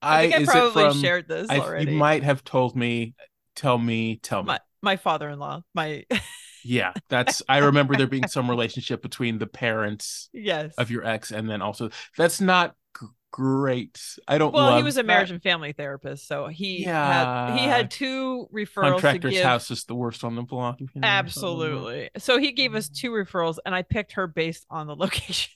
I, 0.03 0.33
I, 0.33 0.37
I 0.38 0.44
probably 0.44 0.90
from, 0.90 1.01
shared 1.01 1.29
this 1.29 1.48
I, 1.48 1.61
already. 1.61 1.92
You 1.92 1.98
might 1.98 2.25
have 2.25 2.42
told 2.42 2.75
me. 2.75 3.14
Tell 3.55 3.79
me. 3.79 4.16
Tell 4.16 4.42
me. 4.42 4.48
My, 4.48 4.61
my 4.83 4.96
father-in-law. 4.96 5.62
My. 5.75 6.05
yeah, 6.64 6.92
that's. 7.09 7.42
I 7.48 7.59
remember 7.59 7.94
there 7.94 8.09
being 8.09 8.27
some 8.27 8.51
relationship 8.51 9.03
between 9.03 9.38
the 9.38 9.46
parents. 9.46 10.29
Yes. 10.33 10.75
Of 10.77 10.90
your 10.90 11.05
ex, 11.05 11.31
and 11.31 11.48
then 11.48 11.62
also 11.62 11.90
that's 12.16 12.40
not 12.40 12.75
great. 13.32 14.00
I 14.28 14.38
don't. 14.38 14.54
Well, 14.54 14.76
he 14.76 14.84
was 14.84 14.96
a 14.96 15.02
marriage 15.02 15.28
that. 15.28 15.34
and 15.34 15.42
family 15.42 15.72
therapist, 15.72 16.28
so 16.28 16.46
he 16.46 16.84
yeah. 16.84 17.48
had 17.48 17.58
he 17.58 17.64
had 17.64 17.90
two 17.90 18.48
referrals. 18.54 18.92
Contractor's 18.92 19.32
give... 19.32 19.44
house 19.44 19.70
is 19.72 19.84
the 19.84 19.96
worst 19.96 20.22
on 20.22 20.36
the 20.36 20.42
block. 20.42 20.78
Absolutely. 21.02 22.10
So 22.18 22.38
he 22.38 22.52
gave 22.52 22.76
us 22.76 22.88
two 22.88 23.10
referrals, 23.10 23.56
and 23.66 23.74
I 23.74 23.82
picked 23.82 24.12
her 24.12 24.28
based 24.28 24.64
on 24.70 24.86
the 24.86 24.94
location. 24.96 25.50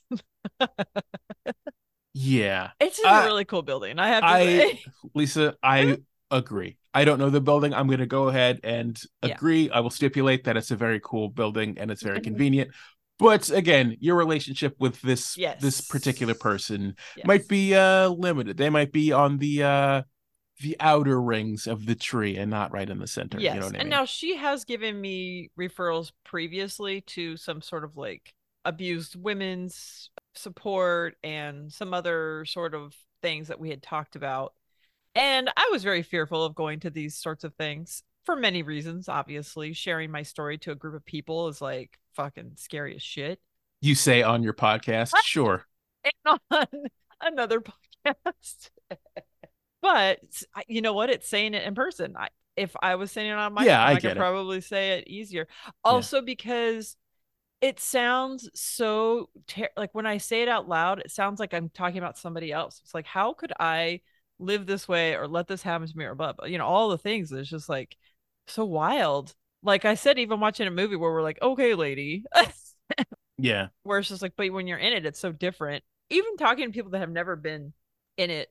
yeah, 2.12 2.70
it's 2.80 2.98
a 2.98 3.08
uh, 3.08 3.24
really 3.24 3.44
cool 3.44 3.62
building. 3.62 4.00
I 4.00 4.08
have 4.08 4.22
to 4.22 4.28
I, 4.28 4.44
say, 4.44 4.84
Lisa, 5.14 5.54
I 5.62 5.98
agree. 6.32 6.78
I 6.92 7.04
don't 7.04 7.18
know 7.18 7.28
the 7.28 7.42
building. 7.42 7.74
I'm 7.74 7.88
going 7.88 8.00
to 8.00 8.06
go 8.06 8.28
ahead 8.28 8.60
and 8.64 8.98
agree. 9.22 9.66
Yeah. 9.66 9.74
I 9.74 9.80
will 9.80 9.90
stipulate 9.90 10.44
that 10.44 10.56
it's 10.56 10.70
a 10.70 10.76
very 10.76 10.98
cool 11.04 11.28
building 11.28 11.76
and 11.78 11.90
it's 11.90 12.02
very 12.02 12.22
convenient 12.22 12.70
but 13.18 13.48
again 13.50 13.96
your 14.00 14.16
relationship 14.16 14.74
with 14.78 15.00
this 15.02 15.36
yes. 15.36 15.60
this 15.60 15.80
particular 15.80 16.34
person 16.34 16.94
yes. 17.16 17.26
might 17.26 17.48
be 17.48 17.74
uh 17.74 18.08
limited 18.08 18.56
they 18.56 18.70
might 18.70 18.92
be 18.92 19.12
on 19.12 19.38
the 19.38 19.62
uh 19.62 20.02
the 20.60 20.76
outer 20.80 21.20
rings 21.20 21.66
of 21.66 21.86
the 21.86 21.94
tree 21.94 22.36
and 22.36 22.50
not 22.50 22.72
right 22.72 22.88
in 22.88 22.98
the 22.98 23.06
center. 23.06 23.38
Yes. 23.38 23.54
You 23.54 23.60
know 23.60 23.66
and 23.66 23.76
I 23.76 23.80
mean? 23.80 23.88
now 23.90 24.04
she 24.04 24.36
has 24.36 24.64
given 24.64 25.00
me 25.00 25.50
referrals 25.58 26.12
previously 26.24 27.02
to 27.02 27.36
some 27.36 27.60
sort 27.60 27.84
of 27.84 27.96
like 27.96 28.32
abused 28.64 29.16
women's 29.16 30.10
support 30.34 31.16
and 31.22 31.72
some 31.72 31.92
other 31.92 32.44
sort 32.46 32.74
of 32.74 32.94
things 33.22 33.48
that 33.48 33.60
we 33.60 33.70
had 33.70 33.82
talked 33.82 34.16
about. 34.16 34.54
And 35.14 35.50
I 35.56 35.68
was 35.70 35.82
very 35.82 36.02
fearful 36.02 36.44
of 36.44 36.54
going 36.54 36.80
to 36.80 36.90
these 36.90 37.16
sorts 37.16 37.44
of 37.44 37.54
things 37.54 38.02
for 38.26 38.36
many 38.36 38.62
reasons, 38.62 39.08
obviously. 39.08 39.72
Sharing 39.72 40.10
my 40.10 40.22
story 40.22 40.58
to 40.58 40.72
a 40.72 40.74
group 40.74 40.94
of 40.94 41.04
people 41.04 41.48
is 41.48 41.62
like 41.62 41.98
fucking 42.14 42.52
scary 42.56 42.96
as 42.96 43.02
shit. 43.02 43.40
You 43.80 43.94
say 43.94 44.22
on 44.22 44.42
your 44.42 44.52
podcast, 44.52 45.12
sure. 45.24 45.64
And 46.04 46.38
on 46.50 46.66
another 47.22 47.62
podcast. 47.62 48.70
but 49.82 50.20
you 50.66 50.82
know 50.82 50.92
what? 50.92 51.10
It's 51.10 51.28
saying 51.28 51.54
it 51.54 51.64
in 51.64 51.74
person. 51.74 52.16
I, 52.18 52.28
if 52.56 52.74
I 52.82 52.96
was 52.96 53.12
saying 53.12 53.30
it 53.30 53.34
on 53.34 53.54
my 53.54 53.64
yeah, 53.64 53.78
phone, 53.78 53.86
I, 53.86 53.92
I 53.92 54.00
could 54.00 54.10
it. 54.12 54.16
probably 54.16 54.60
say 54.60 54.98
it 54.98 55.08
easier. 55.08 55.46
Also, 55.84 56.18
yeah. 56.18 56.24
because 56.24 56.96
it 57.60 57.80
sounds 57.80 58.50
so 58.54 59.30
ter- 59.46 59.70
like 59.76 59.94
when 59.94 60.06
I 60.06 60.18
say 60.18 60.42
it 60.42 60.48
out 60.48 60.68
loud, 60.68 61.00
it 61.00 61.10
sounds 61.10 61.40
like 61.40 61.54
I'm 61.54 61.70
talking 61.70 61.98
about 61.98 62.18
somebody 62.18 62.52
else. 62.52 62.80
It's 62.82 62.94
like, 62.94 63.06
how 63.06 63.32
could 63.32 63.52
I 63.58 64.00
live 64.38 64.66
this 64.66 64.86
way 64.86 65.14
or 65.14 65.26
let 65.26 65.46
this 65.46 65.62
happen 65.62 65.86
to 65.86 65.96
me 65.96 66.04
or 66.04 66.14
blah, 66.14 66.32
blah 66.32 66.46
you 66.46 66.58
know, 66.58 66.66
all 66.66 66.90
the 66.90 66.98
things. 66.98 67.32
It's 67.32 67.48
just 67.48 67.68
like 67.68 67.96
so 68.46 68.64
wild. 68.64 69.34
Like 69.62 69.84
I 69.84 69.94
said, 69.94 70.18
even 70.18 70.40
watching 70.40 70.66
a 70.66 70.70
movie 70.70 70.96
where 70.96 71.10
we're 71.10 71.22
like, 71.22 71.40
okay, 71.42 71.74
lady. 71.74 72.24
yeah. 73.38 73.68
Where 73.82 73.98
it's 73.98 74.08
just 74.08 74.22
like, 74.22 74.34
but 74.36 74.52
when 74.52 74.66
you're 74.66 74.78
in 74.78 74.92
it, 74.92 75.06
it's 75.06 75.18
so 75.20 75.32
different. 75.32 75.82
Even 76.10 76.36
talking 76.36 76.66
to 76.66 76.72
people 76.72 76.92
that 76.92 77.00
have 77.00 77.10
never 77.10 77.36
been 77.36 77.72
in 78.16 78.30
it 78.30 78.50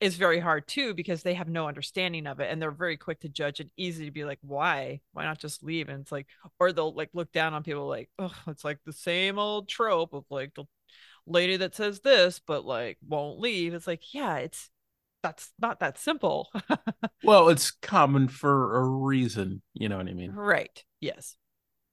is 0.00 0.16
very 0.16 0.40
hard 0.40 0.66
too 0.66 0.92
because 0.92 1.22
they 1.22 1.34
have 1.34 1.48
no 1.48 1.68
understanding 1.68 2.26
of 2.26 2.40
it 2.40 2.50
and 2.50 2.60
they're 2.60 2.70
very 2.70 2.96
quick 2.96 3.20
to 3.20 3.28
judge 3.28 3.60
and 3.60 3.70
easy 3.76 4.04
to 4.04 4.10
be 4.10 4.24
like 4.24 4.38
why 4.42 5.00
why 5.12 5.24
not 5.24 5.38
just 5.38 5.62
leave 5.62 5.88
and 5.88 6.00
it's 6.02 6.12
like 6.12 6.26
or 6.58 6.72
they'll 6.72 6.92
like 6.94 7.10
look 7.14 7.30
down 7.32 7.54
on 7.54 7.62
people 7.62 7.86
like 7.86 8.10
oh 8.18 8.34
it's 8.48 8.64
like 8.64 8.78
the 8.84 8.92
same 8.92 9.38
old 9.38 9.68
trope 9.68 10.12
of 10.12 10.24
like 10.30 10.52
the 10.54 10.64
lady 11.26 11.56
that 11.56 11.74
says 11.74 12.00
this 12.00 12.40
but 12.44 12.66
like 12.66 12.98
won't 13.06 13.40
leave 13.40 13.72
it's 13.72 13.86
like 13.86 14.12
yeah 14.12 14.36
it's 14.36 14.68
that's 15.24 15.50
not 15.58 15.80
that 15.80 15.98
simple 15.98 16.52
well 17.24 17.48
it's 17.48 17.70
common 17.70 18.28
for 18.28 18.76
a 18.76 18.84
reason 18.84 19.62
you 19.72 19.88
know 19.88 19.96
what 19.96 20.06
i 20.06 20.12
mean 20.12 20.30
right 20.32 20.84
yes 21.00 21.36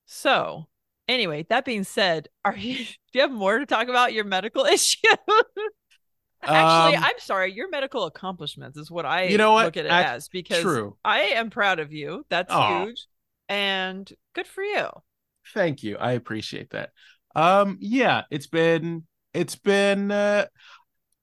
so 0.05 0.67
anyway 1.07 1.45
that 1.49 1.63
being 1.63 1.85
said 1.85 2.27
are 2.43 2.55
you 2.55 2.75
do 2.85 2.85
you 3.13 3.21
have 3.21 3.31
more 3.31 3.57
to 3.57 3.65
talk 3.65 3.87
about 3.87 4.11
your 4.13 4.25
medical 4.25 4.65
issue 4.65 5.07
Actually, 6.43 6.95
um, 6.95 7.03
I'm 7.03 7.19
sorry. 7.19 7.53
Your 7.53 7.69
medical 7.69 8.05
accomplishments 8.05 8.75
is 8.75 8.89
what 8.89 9.05
I 9.05 9.25
you 9.25 9.37
know 9.37 9.53
what? 9.53 9.65
look 9.65 9.77
at 9.77 9.85
it 9.85 9.91
I, 9.91 10.15
as 10.15 10.27
because 10.27 10.63
true. 10.63 10.97
I 11.05 11.19
am 11.19 11.51
proud 11.51 11.79
of 11.79 11.93
you. 11.93 12.25
That's 12.29 12.51
Aww. 12.51 12.87
huge, 12.87 13.05
and 13.47 14.11
good 14.33 14.47
for 14.47 14.63
you. 14.63 14.87
Thank 15.53 15.83
you. 15.83 15.97
I 15.97 16.13
appreciate 16.13 16.71
that. 16.71 16.89
Um, 17.35 17.77
yeah, 17.79 18.23
it's 18.31 18.47
been 18.47 19.05
it's 19.35 19.55
been 19.55 20.09
uh, 20.09 20.45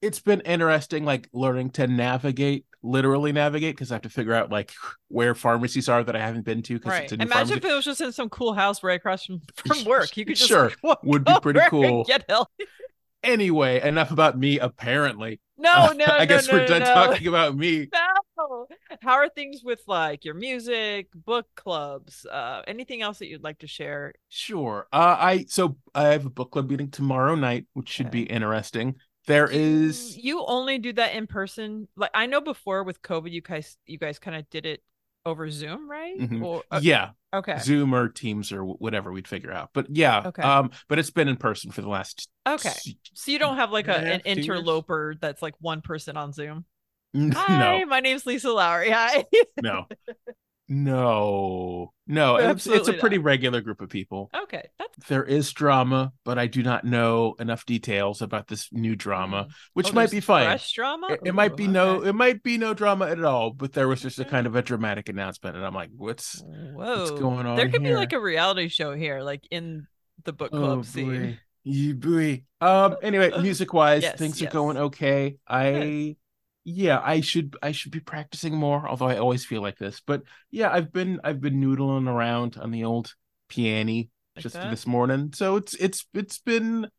it's 0.01 0.19
been 0.19 0.41
interesting, 0.41 1.05
like 1.05 1.29
learning 1.33 1.71
to 1.71 1.87
navigate, 1.87 2.65
literally 2.81 3.31
navigate, 3.31 3.75
because 3.75 3.91
I 3.91 3.95
have 3.95 4.03
to 4.03 4.09
figure 4.09 4.33
out 4.33 4.51
like 4.51 4.71
where 5.09 5.35
pharmacies 5.35 5.89
are 5.89 6.03
that 6.03 6.15
I 6.15 6.19
haven't 6.19 6.45
been 6.45 6.61
to. 6.63 6.75
Because 6.75 6.91
right. 6.91 7.03
it's 7.03 7.11
a 7.11 7.17
new 7.17 7.23
Imagine 7.23 7.47
pharmacy. 7.47 7.67
if 7.67 7.71
it 7.71 7.75
was 7.75 7.85
just 7.85 8.01
in 8.01 8.11
some 8.11 8.29
cool 8.29 8.53
house 8.53 8.83
right 8.83 8.97
across 8.97 9.25
from, 9.25 9.41
from 9.55 9.83
work. 9.85 10.15
You 10.15 10.25
could 10.25 10.37
just 10.37 10.49
sure 10.49 10.71
like, 10.83 11.03
would 11.03 11.25
be 11.25 11.35
pretty 11.41 11.61
cool. 11.69 12.03
Get 12.05 12.25
healthy. 12.27 12.65
Anyway, 13.21 13.81
enough 13.81 14.11
about 14.11 14.39
me. 14.39 14.59
Apparently, 14.59 15.41
no, 15.57 15.91
no. 15.91 16.05
I 16.05 16.19
no, 16.19 16.25
guess 16.25 16.47
no, 16.47 16.53
we're 16.53 16.67
done 16.67 16.83
no. 16.83 16.93
talking 16.93 17.27
about 17.27 17.57
me. 17.57 17.89
No. 17.91 18.67
How 19.01 19.15
are 19.15 19.27
things 19.27 19.61
with 19.61 19.81
like 19.87 20.23
your 20.23 20.35
music, 20.35 21.07
book 21.13 21.45
clubs, 21.55 22.25
uh, 22.25 22.61
anything 22.65 23.01
else 23.01 23.19
that 23.19 23.27
you'd 23.27 23.43
like 23.43 23.59
to 23.59 23.67
share? 23.67 24.13
Sure. 24.29 24.87
Uh, 24.93 25.17
I 25.19 25.45
so 25.49 25.75
I 25.93 26.07
have 26.07 26.25
a 26.25 26.29
book 26.29 26.51
club 26.51 26.69
meeting 26.69 26.91
tomorrow 26.91 27.35
night, 27.35 27.67
which 27.73 27.89
should 27.89 28.09
be 28.09 28.23
interesting. 28.23 28.95
There 29.27 29.47
is 29.49 30.17
you 30.17 30.43
only 30.45 30.79
do 30.79 30.93
that 30.93 31.13
in 31.13 31.27
person. 31.27 31.87
Like 31.95 32.11
I 32.13 32.25
know 32.25 32.41
before 32.41 32.83
with 32.83 33.01
COVID, 33.01 33.31
you 33.31 33.41
guys 33.41 33.77
you 33.85 33.97
guys 33.97 34.17
kind 34.19 34.35
of 34.37 34.49
did 34.49 34.65
it 34.65 34.81
over 35.25 35.49
Zoom, 35.51 35.89
right? 35.89 36.17
Mhm. 36.17 36.43
Or 36.43 36.63
uh, 36.71 36.79
yeah, 36.81 37.09
okay, 37.33 37.57
Zoom 37.59 37.93
or 37.93 38.07
Teams 38.09 38.51
or 38.51 38.63
whatever 38.63 39.11
we'd 39.11 39.27
figure 39.27 39.51
out. 39.51 39.69
But 39.73 39.87
yeah, 39.95 40.23
Okay. 40.27 40.41
um, 40.41 40.71
but 40.87 40.97
it's 40.97 41.11
been 41.11 41.27
in 41.27 41.35
person 41.35 41.71
for 41.71 41.81
the 41.81 41.89
last 41.89 42.27
okay. 42.47 42.69
s- 42.69 42.89
So 43.13 43.31
you 43.31 43.37
don't 43.39 43.57
have 43.57 43.71
like 43.71 43.87
a, 43.87 43.97
an 43.97 44.21
two 44.21 44.29
years. 44.29 44.37
interloper 44.47 45.15
that's 45.19 45.41
like 45.41 45.55
one 45.59 45.81
person 45.81 46.17
on 46.17 46.31
Zoom. 46.33 46.65
no, 47.13 47.31
Hi, 47.35 47.83
my 47.85 47.99
name's 47.99 48.25
Lisa 48.25 48.51
Lowry. 48.51 48.89
Hi. 48.91 49.25
no, 49.61 49.87
no, 50.69 51.93
no. 52.07 52.35
It's, 52.37 52.67
it's 52.67 52.87
a 52.87 52.93
pretty 52.93 53.17
not. 53.17 53.25
regular 53.25 53.61
group 53.61 53.81
of 53.81 53.89
people. 53.89 54.29
okay, 54.43 54.69
that's 54.77 55.07
There 55.07 55.23
is 55.23 55.51
drama, 55.51 56.13
but 56.23 56.37
I 56.37 56.47
do 56.47 56.61
not 56.63 56.85
know 56.85 57.35
enough 57.39 57.65
details 57.65 58.21
about 58.21 58.47
this 58.47 58.71
new 58.71 58.95
drama, 58.95 59.45
Mm. 59.45 59.53
which 59.73 59.89
Oh, 59.89 59.93
might 59.93 60.11
be 60.11 60.19
fine. 60.19 60.45
Fresh 60.45 60.73
drama. 60.73 61.07
It, 61.11 61.21
it 61.25 61.35
might 61.35 61.53
Ooh, 61.53 61.55
be 61.55 61.67
no, 61.67 62.01
it 62.03 62.13
might 62.13 62.43
be 62.43 62.57
no 62.57 62.73
drama 62.73 63.07
at 63.07 63.23
all. 63.23 63.51
But 63.51 63.73
there 63.73 63.87
was 63.87 64.01
just 64.01 64.19
a 64.19 64.25
kind 64.25 64.45
of 64.47 64.55
a 64.55 64.61
dramatic 64.61 65.09
announcement, 65.09 65.55
and 65.57 65.65
I'm 65.65 65.73
like, 65.73 65.89
what's 65.95 66.41
Whoa, 66.45 67.17
going 67.17 67.45
on 67.45 67.55
There 67.57 67.69
could 67.69 67.83
be 67.83 67.95
like 67.95 68.13
a 68.13 68.19
reality 68.19 68.67
show 68.69 68.93
here, 68.95 69.21
like 69.21 69.41
in 69.51 69.87
the 70.23 70.33
book 70.33 70.51
oh 70.53 70.57
club 70.59 70.85
scene. 70.85 71.05
boy, 71.21 71.39
you 71.63 71.95
boy. 71.95 72.43
Um. 72.61 72.97
Anyway, 73.01 73.31
music 73.41 73.73
wise, 73.73 74.03
Yes, 74.03 74.17
things 74.19 74.39
yes. 74.41 74.49
are 74.49 74.53
going 74.53 74.77
okay. 74.77 75.37
I. 75.47 76.15
Yeah, 76.65 76.99
I 77.03 77.21
should 77.21 77.55
I 77.63 77.71
should 77.71 77.91
be 77.91 77.99
practicing 77.99 78.53
more, 78.55 78.87
although 78.87 79.07
I 79.07 79.17
always 79.17 79.45
feel 79.45 79.61
like 79.61 79.77
this. 79.77 80.01
But 80.05 80.23
yeah, 80.51 80.69
I've 80.71 80.91
been 80.91 81.19
I've 81.23 81.41
been 81.41 81.59
noodling 81.61 82.07
around 82.07 82.57
on 82.57 82.71
the 82.71 82.83
old 82.83 83.13
piano 83.47 84.03
Like 84.35 84.43
just 84.43 84.55
that? 84.55 84.69
this 84.69 84.85
morning. 84.85 85.31
So 85.33 85.55
it's 85.55 85.73
it's 85.75 86.05
it's 86.13 86.39
been 86.39 86.89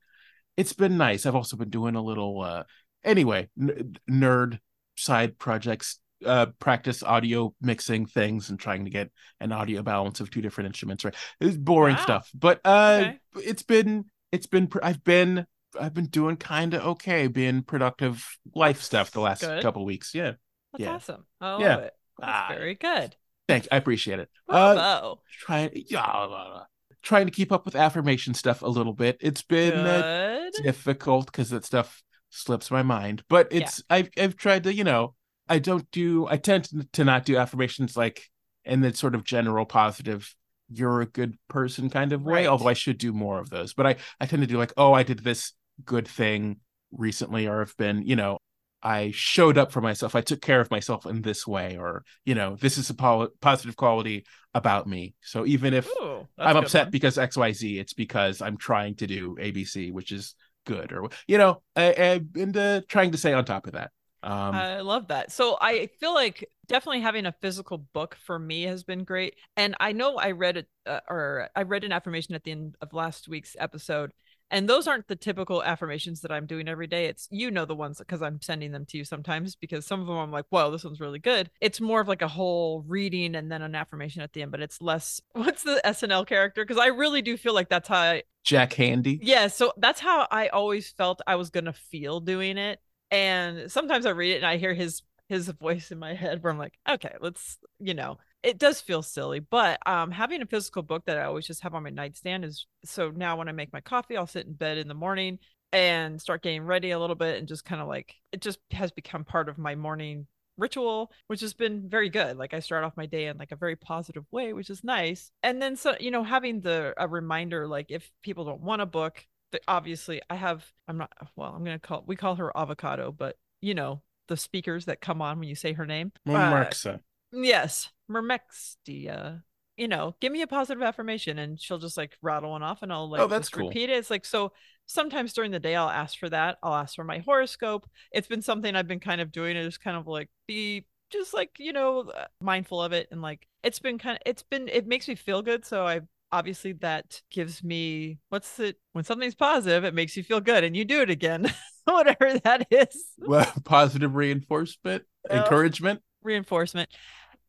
it's 0.57 0.73
been 0.73 0.97
nice. 0.97 1.27
I've 1.27 1.35
also 1.37 1.57
been 1.57 1.71
doing 1.71 1.95
a 1.97 2.03
little 2.03 2.41
uh 2.43 2.65
anyway, 3.05 3.49
n- 3.61 3.97
nerd 4.11 4.59
side 4.97 5.39
projects 5.39 5.99
uh 6.27 6.47
practice 6.59 7.03
audio 7.03 7.55
mixing 7.63 8.07
things 8.07 8.51
and 8.51 8.59
trying 8.61 8.85
to 8.85 8.91
get 8.91 9.11
an 9.41 9.53
audio 9.53 9.83
balance 9.83 10.21
of 10.21 10.31
two 10.31 10.43
different 10.43 10.67
instruments 10.67 11.03
right 11.03 11.15
it's 11.41 11.57
boring 11.57 11.97
Wow. 11.97 12.03
stuff 12.03 12.29
but 12.35 12.61
uh 12.67 13.05
Okay. 13.05 13.19
it's 13.37 13.63
been 13.63 14.05
it's 14.31 14.47
been 14.47 14.67
pr- 14.67 14.81
i've 14.85 15.03
been 15.03 15.47
i've 15.79 15.95
been 15.95 16.07
doing 16.07 16.37
kind 16.37 16.75
of 16.75 16.83
okay 16.85 17.27
being 17.27 17.63
productive 17.63 18.27
life 18.55 18.83
stuff 18.83 19.11
the 19.11 19.21
last 19.21 19.43
good. 19.43 19.63
couple 19.63 19.85
weeks 19.85 20.15
yeah 20.15 20.33
That's 20.73 20.85
Yeah. 20.85 20.95
awesome. 20.95 21.27
I 21.41 21.53
love 21.53 21.61
Yeah. 21.63 21.77
it. 21.77 21.95
That's 22.19 22.33
Ah, 22.33 22.55
very 22.55 22.75
good. 22.75 23.17
thank 23.49 23.69
i 23.73 23.77
appreciate 23.77 24.19
it 24.19 24.29
uh 24.49 25.15
trying 25.39 25.71
yeah 25.89 26.63
trying 27.03 27.27
to 27.27 27.33
keep 27.33 27.51
up 27.51 27.65
with 27.65 27.75
affirmation 27.75 28.35
stuff 28.35 28.63
a 28.63 28.67
little 28.69 28.93
bit 28.93 29.17
it's 29.21 29.43
been 29.43 29.87
uh, 29.87 30.51
difficult 30.63 31.27
because 31.27 31.51
that 31.51 31.65
stuff 31.65 32.03
slips 32.31 32.71
my 32.71 32.83
mind 32.83 33.23
but 33.29 33.49
it's 33.51 33.83
I've, 33.91 34.11
I've 34.19 34.37
tried 34.37 34.65
to 34.65 34.75
you 34.75 34.85
know 34.85 35.15
i 35.49 35.59
don't 35.59 35.91
do 35.91 36.27
i 36.29 36.37
tend 36.37 36.65
to, 36.65 36.87
to 36.93 37.05
not 37.05 37.25
do 37.25 37.37
affirmations 37.37 37.97
like 37.97 38.29
in 38.65 38.81
the 38.83 38.95
sort 38.95 39.15
of 39.15 39.25
general 39.25 39.65
positive 39.65 40.35
you're 40.73 41.01
a 41.01 41.07
good 41.07 41.37
person 41.49 41.91
kind 41.91 42.13
of 42.13 42.23
way 42.23 42.43
Right. 42.43 42.47
although 42.47 42.69
i 42.69 42.75
should 42.75 42.99
do 42.99 43.13
more 43.13 43.39
of 43.41 43.51
those 43.51 43.75
but 43.75 43.87
i 43.87 43.97
i 44.21 44.27
tend 44.27 44.43
to 44.43 44.47
do 44.47 44.59
like 44.59 44.73
oh 44.77 44.93
i 44.93 45.03
did 45.03 45.21
this 45.21 45.53
good 45.85 46.09
thing 46.09 46.59
recently 46.93 47.47
or 47.47 47.61
have 47.61 47.77
been 47.77 48.03
you 48.03 48.17
know 48.17 48.39
i 48.83 49.11
showed 49.15 49.59
up 49.59 49.71
for 49.71 49.81
myself 49.81 50.15
i 50.15 50.21
took 50.21 50.41
care 50.41 50.61
of 50.61 50.71
myself 50.71 51.07
in 51.07 51.23
this 51.23 51.47
way 51.47 51.77
or 51.79 52.03
you 52.25 52.35
know 52.35 52.57
this 52.57 52.79
is 52.79 52.91
a 52.91 52.95
pol- 52.95 53.29
positive 53.41 53.77
quality 53.77 54.25
about 54.55 54.87
me 54.87 55.15
so 55.21 55.47
even 55.47 55.75
if 55.75 55.89
Ooh, 56.01 56.27
I'm 56.39 56.57
upset 56.57 56.87
one. 56.87 56.91
because 56.91 57.17
XYZ. 57.17 57.81
It's 57.81 57.93
because 57.93 58.41
I'm 58.43 58.57
trying 58.57 58.97
to 58.97 59.07
do 59.07 59.37
ABC, 59.41 59.93
which 59.93 60.13
is 60.13 60.35
good, 60.67 60.93
or 60.93 61.09
you 61.27 61.39
know, 61.39 61.63
I, 61.77 61.95
I'm 61.95 62.31
into 62.35 62.85
trying 62.89 63.13
to 63.13 63.19
stay 63.19 63.33
on 63.33 63.45
top 63.45 63.67
of 63.67 63.75
that. 63.75 63.91
Um, 64.23 64.55
I 64.55 64.81
love 64.81 65.09
that. 65.09 65.33
So 65.33 65.57
I 65.61 65.89
feel 65.99 66.13
like 66.13 66.47
definitely 66.67 67.01
having 67.01 67.27
a 67.27 67.35
physical 67.41 67.79
book 67.79 68.17
for 68.27 68.39
me 68.39 68.65
has 68.65 68.85
been 68.85 69.05
great. 69.05 69.35
And 69.57 69.75
I 69.81 69.93
know 69.93 70.17
I 70.17 70.33
read 70.33 70.59
it 70.59 70.69
uh, 70.87 71.01
or 71.09 71.49
I 71.57 71.63
read 71.63 71.85
an 71.85 71.93
affirmation 71.93 72.35
at 72.35 72.45
the 72.45 72.51
end 72.51 72.77
of 72.83 72.93
last 72.93 73.29
week's 73.29 73.57
episode. 73.59 74.13
And 74.51 74.69
those 74.69 74.87
aren't 74.87 75.09
the 75.09 75.17
typical 75.17 75.63
affirmations 75.63 76.21
that 76.23 76.33
I'm 76.33 76.47
doing 76.47 76.69
every 76.69 76.87
day. 76.87 77.07
It's 77.07 77.29
you 77.31 77.51
know 77.51 77.65
the 77.65 77.75
ones 77.75 77.99
because 77.99 78.23
I'm 78.23 78.41
sending 78.41 78.73
them 78.73 78.85
to 78.87 78.99
you 78.99 79.05
sometimes 79.05 79.55
because 79.55 79.87
some 79.87 80.01
of 80.01 80.07
them 80.07 80.17
I'm 80.17 80.33
like, 80.33 80.47
whoa, 80.51 80.71
this 80.71 80.85
one's 80.85 81.01
really 81.01 81.19
good. 81.19 81.51
It's 81.61 81.81
more 81.81 82.01
of 82.01 82.09
like 82.09 82.23
a 82.23 82.29
whole 82.29 82.83
reading 82.87 83.35
and 83.35 83.51
then 83.51 83.63
an 83.63 83.75
affirmation 83.75 84.23
at 84.23 84.33
the 84.33 84.43
end, 84.43 84.51
but 84.51 84.61
it's 84.61 84.83
less 84.83 85.21
what's 85.33 85.63
the 85.63 85.81
SNL 85.85 86.27
character? 86.27 86.65
Because 86.65 86.81
I 86.81 86.89
really 86.89 87.23
do 87.23 87.37
feel 87.37 87.55
like 87.55 87.69
that's 87.69 87.89
how 87.89 87.99
I 87.99 88.23
Jack 88.43 88.73
Handey. 88.73 89.19
yeah, 89.23 89.49
so 89.49 89.73
that's 89.77 90.01
how 90.01 90.27
I 90.31 90.49
always 90.49 90.91
felt 90.91 91.21
I 91.27 91.37
was 91.37 91.51
gonna 91.51 91.73
feel 91.73 92.21
doing 92.21 92.59
it. 92.59 92.81
And 93.11 93.71
sometimes 93.71 94.07
I 94.07 94.11
read 94.11 94.33
it 94.33 94.37
and 94.37 94.47
I 94.47 94.57
hear 94.57 94.73
his 94.73 95.03
his 95.31 95.49
voice 95.49 95.93
in 95.93 95.99
my 95.99 96.13
head 96.13 96.43
where 96.43 96.53
I'm 96.53 96.59
like, 96.59 96.77
okay, 96.89 97.15
let's, 97.21 97.57
you 97.79 97.95
know, 97.95 98.19
it 98.43 98.59
does 98.59 98.81
feel 98.81 99.03
silly, 99.03 99.41
but 99.41 99.79
um 99.87 100.11
having 100.11 100.43
a 100.43 100.47
physical 100.47 100.83
book 100.83 101.05
that 101.07 101.19
I 101.19 101.25
always 101.25 101.47
just 101.47 101.63
have 101.63 101.75
on 101.75 101.83
my 101.83 101.91
nightstand 101.91 102.45
is 102.45 102.67
so 102.85 103.11
now 103.11 103.37
when 103.37 103.49
I 103.49 103.53
make 103.53 103.73
my 103.73 103.81
coffee, 103.81 104.17
I'll 104.17 104.27
sit 104.27 104.47
in 104.47 104.53
bed 104.55 104.79
in 104.79 104.89
the 104.89 104.95
morning 104.95 105.39
and 105.73 106.21
start 106.21 106.43
getting 106.43 106.63
ready 106.63 106.91
a 106.91 106.99
little 106.99 107.17
bit 107.17 107.39
and 107.39 107.47
just 107.47 107.65
kind 107.65 107.81
of 107.81 107.89
like 107.89 108.17
it 108.33 108.41
just 108.41 108.59
has 108.73 108.91
become 108.91 109.25
part 109.25 109.49
of 109.49 109.59
my 109.59 109.75
morning 109.75 110.27
ritual, 110.57 111.11
which 111.27 111.41
has 111.41 111.55
been 111.55 111.89
very 111.89 112.09
good. 112.09 112.37
Like 112.37 112.55
I 112.55 112.61
start 112.61 112.85
off 112.85 112.97
my 112.97 113.07
day 113.07 113.27
in 113.27 113.39
like 113.39 113.53
a 113.53 113.57
very 113.57 113.77
positive 113.77 114.25
way, 114.31 114.53
which 114.53 114.71
is 114.71 114.85
nice. 114.85 115.33
And 115.43 115.61
then 115.61 115.77
so, 115.77 115.95
you 115.99 116.11
know, 116.11 116.23
having 116.23 116.61
the 116.61 116.95
a 116.97 117.09
reminder, 117.09 117.67
like 117.67 117.87
if 117.91 118.11
people 118.23 118.45
don't 118.45 118.61
want 118.61 118.83
a 118.83 118.87
book, 118.87 119.25
obviously 119.67 120.21
I 120.31 120.37
have 120.37 120.65
I'm 120.87 120.99
not 120.99 121.13
well, 121.37 121.53
I'm 121.55 121.65
gonna 121.65 121.79
call 121.79 122.05
we 122.07 122.17
call 122.17 122.37
her 122.37 122.57
avocado, 122.57 123.11
but 123.11 123.37
you 123.61 123.75
know, 123.75 124.03
the 124.29 124.37
speakers 124.37 124.85
that 124.85 125.01
come 125.01 125.21
on 125.21 125.39
when 125.39 125.49
you 125.49 125.55
say 125.55 125.73
her 125.73 125.87
name. 125.87 126.13
Mermexa. 126.27 126.95
Uh, 126.95 126.99
yes. 127.33 127.91
Mermexdia 128.11 129.43
you 129.81 129.89
know, 129.89 130.15
give 130.21 130.31
me 130.31 130.43
a 130.43 130.47
positive 130.47 130.83
affirmation 130.83 131.39
and 131.39 131.59
she'll 131.59 131.79
just 131.79 131.97
like 131.97 132.15
rattle 132.21 132.51
one 132.51 132.63
off 132.63 132.83
and 132.83 132.93
I'll 132.93 133.09
like 133.09 133.23
oh, 133.23 133.27
that's 133.27 133.49
cool. 133.49 133.69
repeat 133.69 133.89
it. 133.89 133.97
It's 133.97 134.11
like 134.11 134.27
so 134.27 134.53
sometimes 134.85 135.33
during 135.33 135.53
the 135.53 135.59
day 135.59 135.75
I'll 135.75 135.89
ask 135.89 136.19
for 136.19 136.29
that. 136.29 136.59
I'll 136.63 136.75
ask 136.75 136.95
for 136.95 137.03
my 137.03 137.21
horoscope. 137.21 137.89
It's 138.13 138.29
been 138.29 138.43
something 138.43 138.77
I've 138.77 138.87
been 138.87 139.01
kind 139.01 139.23
of 139.23 139.33
doing. 139.33 139.57
It 139.57 139.65
is 139.65 139.79
kind 139.79 139.97
of 139.97 140.07
like 140.07 140.29
be 140.47 140.85
just 141.11 141.33
like, 141.33 141.53
you 141.59 141.73
know, 141.73 142.11
uh, 142.11 142.27
mindful 142.43 142.83
of 142.83 142.93
it 142.93 143.09
and 143.11 143.23
like 143.23 143.47
it's 143.65 143.79
been 143.79 143.97
kind 143.97 144.17
of 144.17 144.23
it's 144.27 144.43
been 144.43 144.69
it 144.69 144.87
makes 144.87 145.09
me 145.09 145.15
feel 145.15 145.41
good. 145.41 145.65
So 145.65 145.87
I 145.87 146.03
obviously 146.31 146.73
that 146.75 147.23
gives 147.31 147.65
me 147.65 148.19
what's 148.29 148.59
it 148.59 148.77
when 148.93 149.05
something's 149.05 149.35
positive, 149.35 149.85
it 149.85 149.95
makes 149.95 150.15
you 150.15 150.23
feel 150.23 150.43
good 150.43 150.63
and 150.63 150.77
you 150.77 150.85
do 150.85 151.01
it 151.01 151.09
again. 151.09 151.51
Whatever 151.85 152.39
that 152.41 152.67
is. 152.71 153.03
Well, 153.17 153.51
positive 153.65 154.15
reinforcement, 154.15 155.05
encouragement. 155.31 156.03
Reinforcement 156.23 156.91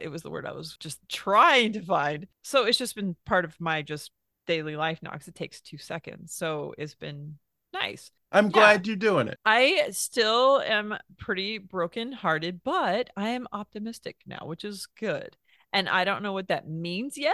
it 0.02 0.10
was 0.10 0.24
the 0.24 0.30
word 0.30 0.46
I 0.46 0.52
was 0.52 0.76
just 0.78 1.00
trying 1.10 1.74
to 1.74 1.82
find. 1.82 2.28
So 2.44 2.66
it's 2.66 2.78
just 2.78 2.96
been 2.96 3.16
part 3.26 3.46
of 3.46 3.60
my 3.60 3.82
just 3.82 4.12
daily 4.48 4.76
life 4.76 5.00
now 5.02 5.12
because 5.12 5.28
it 5.28 5.36
takes 5.36 5.62
two 5.62 5.78
seconds. 5.78 6.34
So 6.34 6.74
it's 6.78 6.96
been 6.96 7.38
nice. 7.74 8.12
I'm 8.32 8.46
yeah. 8.46 8.52
glad 8.52 8.88
you're 8.88 8.96
doing 8.96 9.28
it. 9.28 9.38
I 9.46 9.90
still 9.92 10.62
am 10.62 10.96
pretty 11.18 11.58
broken 11.58 12.12
hearted, 12.12 12.62
but 12.64 13.10
I 13.16 13.30
am 13.30 13.48
optimistic 13.52 14.18
now, 14.26 14.44
which 14.46 14.64
is 14.64 14.88
good. 15.00 15.36
And 15.74 15.88
I 15.88 16.04
don't 16.04 16.24
know 16.24 16.34
what 16.34 16.50
that 16.50 16.68
means 16.68 17.18
yet, 17.18 17.34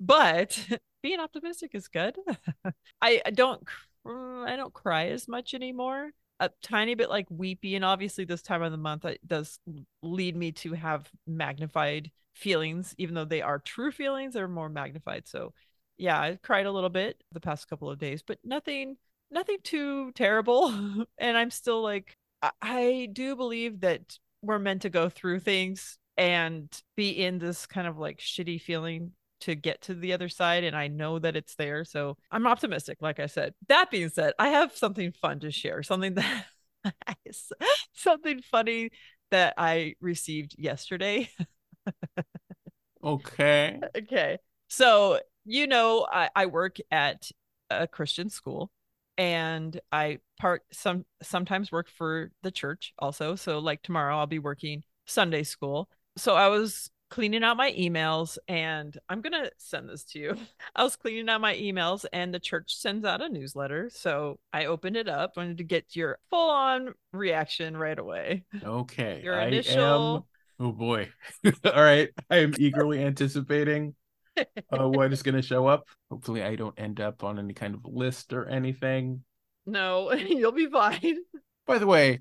but 0.00 0.58
being 1.02 1.20
optimistic 1.20 1.70
is 1.74 1.88
good. 1.88 2.16
I, 3.02 3.22
I 3.24 3.30
don't 3.30 3.62
I 4.06 4.56
don't 4.56 4.72
cry 4.74 5.08
as 5.08 5.26
much 5.28 5.54
anymore 5.54 6.10
a 6.40 6.50
tiny 6.62 6.94
bit 6.94 7.08
like 7.08 7.26
weepy 7.30 7.76
and 7.76 7.84
obviously 7.84 8.24
this 8.24 8.42
time 8.42 8.62
of 8.62 8.72
the 8.72 8.78
month 8.78 9.04
it 9.04 9.20
does 9.26 9.58
lead 10.02 10.36
me 10.36 10.52
to 10.52 10.72
have 10.72 11.08
magnified 11.26 12.10
feelings 12.34 12.94
even 12.98 13.14
though 13.14 13.24
they 13.24 13.42
are 13.42 13.58
true 13.58 13.92
feelings 13.92 14.34
they're 14.34 14.48
more 14.48 14.68
magnified. 14.68 15.26
So 15.26 15.52
yeah 15.96 16.20
i 16.20 16.38
cried 16.42 16.66
a 16.66 16.72
little 16.72 16.90
bit 16.90 17.22
the 17.30 17.40
past 17.40 17.68
couple 17.68 17.88
of 17.88 17.98
days 17.98 18.20
but 18.22 18.38
nothing 18.42 18.96
nothing 19.30 19.58
too 19.62 20.10
terrible. 20.12 20.72
And 21.18 21.36
i'm 21.36 21.50
still 21.50 21.82
like 21.82 22.16
I, 22.42 22.50
I 22.60 23.08
do 23.12 23.36
believe 23.36 23.80
that 23.80 24.18
we're 24.42 24.58
meant 24.58 24.82
to 24.82 24.90
go 24.90 25.08
through 25.08 25.40
things 25.40 25.98
and 26.16 26.68
be 26.96 27.10
in 27.10 27.38
this 27.38 27.66
kind 27.66 27.86
of 27.86 27.98
like 27.98 28.18
shitty 28.18 28.60
feeling 28.60 29.12
to 29.44 29.54
get 29.54 29.82
to 29.82 29.94
the 29.94 30.12
other 30.12 30.28
side 30.28 30.64
and 30.64 30.74
I 30.74 30.88
know 30.88 31.18
that 31.18 31.36
it's 31.36 31.54
there. 31.56 31.84
So 31.84 32.16
I'm 32.30 32.46
optimistic, 32.46 32.98
like 33.00 33.20
I 33.20 33.26
said. 33.26 33.54
That 33.68 33.90
being 33.90 34.08
said, 34.08 34.32
I 34.38 34.48
have 34.48 34.76
something 34.76 35.12
fun 35.12 35.40
to 35.40 35.50
share, 35.50 35.82
something 35.82 36.14
that 36.14 36.46
something 37.92 38.40
funny 38.42 38.90
that 39.30 39.54
I 39.58 39.94
received 40.00 40.56
yesterday. 40.58 41.28
okay. 43.04 43.80
Okay. 43.96 44.38
So, 44.68 45.20
you 45.44 45.66
know, 45.66 46.06
I, 46.10 46.30
I 46.34 46.46
work 46.46 46.76
at 46.90 47.30
a 47.70 47.86
Christian 47.86 48.30
school 48.30 48.70
and 49.18 49.78
I 49.92 50.18
part 50.38 50.62
some 50.72 51.04
sometimes 51.22 51.70
work 51.70 51.88
for 51.88 52.30
the 52.42 52.50
church 52.50 52.92
also. 52.98 53.36
So 53.36 53.58
like 53.58 53.82
tomorrow 53.82 54.18
I'll 54.18 54.26
be 54.26 54.38
working 54.38 54.82
Sunday 55.06 55.42
school. 55.42 55.88
So 56.16 56.34
I 56.34 56.48
was 56.48 56.90
cleaning 57.14 57.44
out 57.44 57.56
my 57.56 57.70
emails 57.78 58.38
and 58.48 58.98
I'm 59.08 59.20
going 59.20 59.40
to 59.44 59.48
send 59.56 59.88
this 59.88 60.02
to 60.06 60.18
you. 60.18 60.36
I 60.74 60.82
was 60.82 60.96
cleaning 60.96 61.28
out 61.28 61.40
my 61.40 61.54
emails 61.54 62.04
and 62.12 62.34
the 62.34 62.40
church 62.40 62.74
sends 62.74 63.04
out 63.04 63.22
a 63.22 63.28
newsletter. 63.28 63.88
So 63.94 64.40
I 64.52 64.64
opened 64.64 64.96
it 64.96 65.08
up, 65.08 65.36
wanted 65.36 65.58
to 65.58 65.64
get 65.64 65.94
your 65.94 66.18
full 66.28 66.50
on 66.50 66.92
reaction 67.12 67.76
right 67.76 67.98
away. 67.98 68.44
Okay. 68.64 69.20
Your 69.22 69.38
initial. 69.38 70.16
Am... 70.16 70.22
Oh 70.66 70.72
boy. 70.72 71.10
All 71.64 71.82
right. 71.82 72.08
I 72.28 72.38
am 72.38 72.52
eagerly 72.58 73.04
anticipating 73.04 73.94
uh, 74.36 74.88
what 74.88 75.12
is 75.12 75.22
going 75.22 75.36
to 75.36 75.42
show 75.42 75.68
up. 75.68 75.86
Hopefully, 76.10 76.42
I 76.42 76.56
don't 76.56 76.78
end 76.78 77.00
up 77.00 77.22
on 77.22 77.38
any 77.38 77.54
kind 77.54 77.74
of 77.74 77.84
list 77.84 78.32
or 78.32 78.48
anything. 78.48 79.22
No, 79.66 80.12
you'll 80.12 80.52
be 80.52 80.66
fine. 80.66 81.18
By 81.66 81.78
the 81.78 81.86
way, 81.86 82.20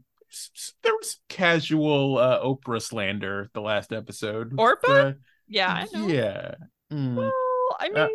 there 0.83 0.93
was 0.93 1.19
casual 1.29 2.17
uh, 2.17 2.41
Oprah 2.41 2.81
slander 2.81 3.49
the 3.53 3.61
last 3.61 3.91
episode. 3.93 4.51
Oprah? 4.55 5.11
Uh, 5.11 5.13
yeah, 5.47 5.85
Yeah. 5.93 6.55
Mm. 6.91 7.15
Well, 7.15 7.31
I 7.79 7.87
uh, 7.87 7.89
mean, 7.89 7.97
uh, 7.97 8.07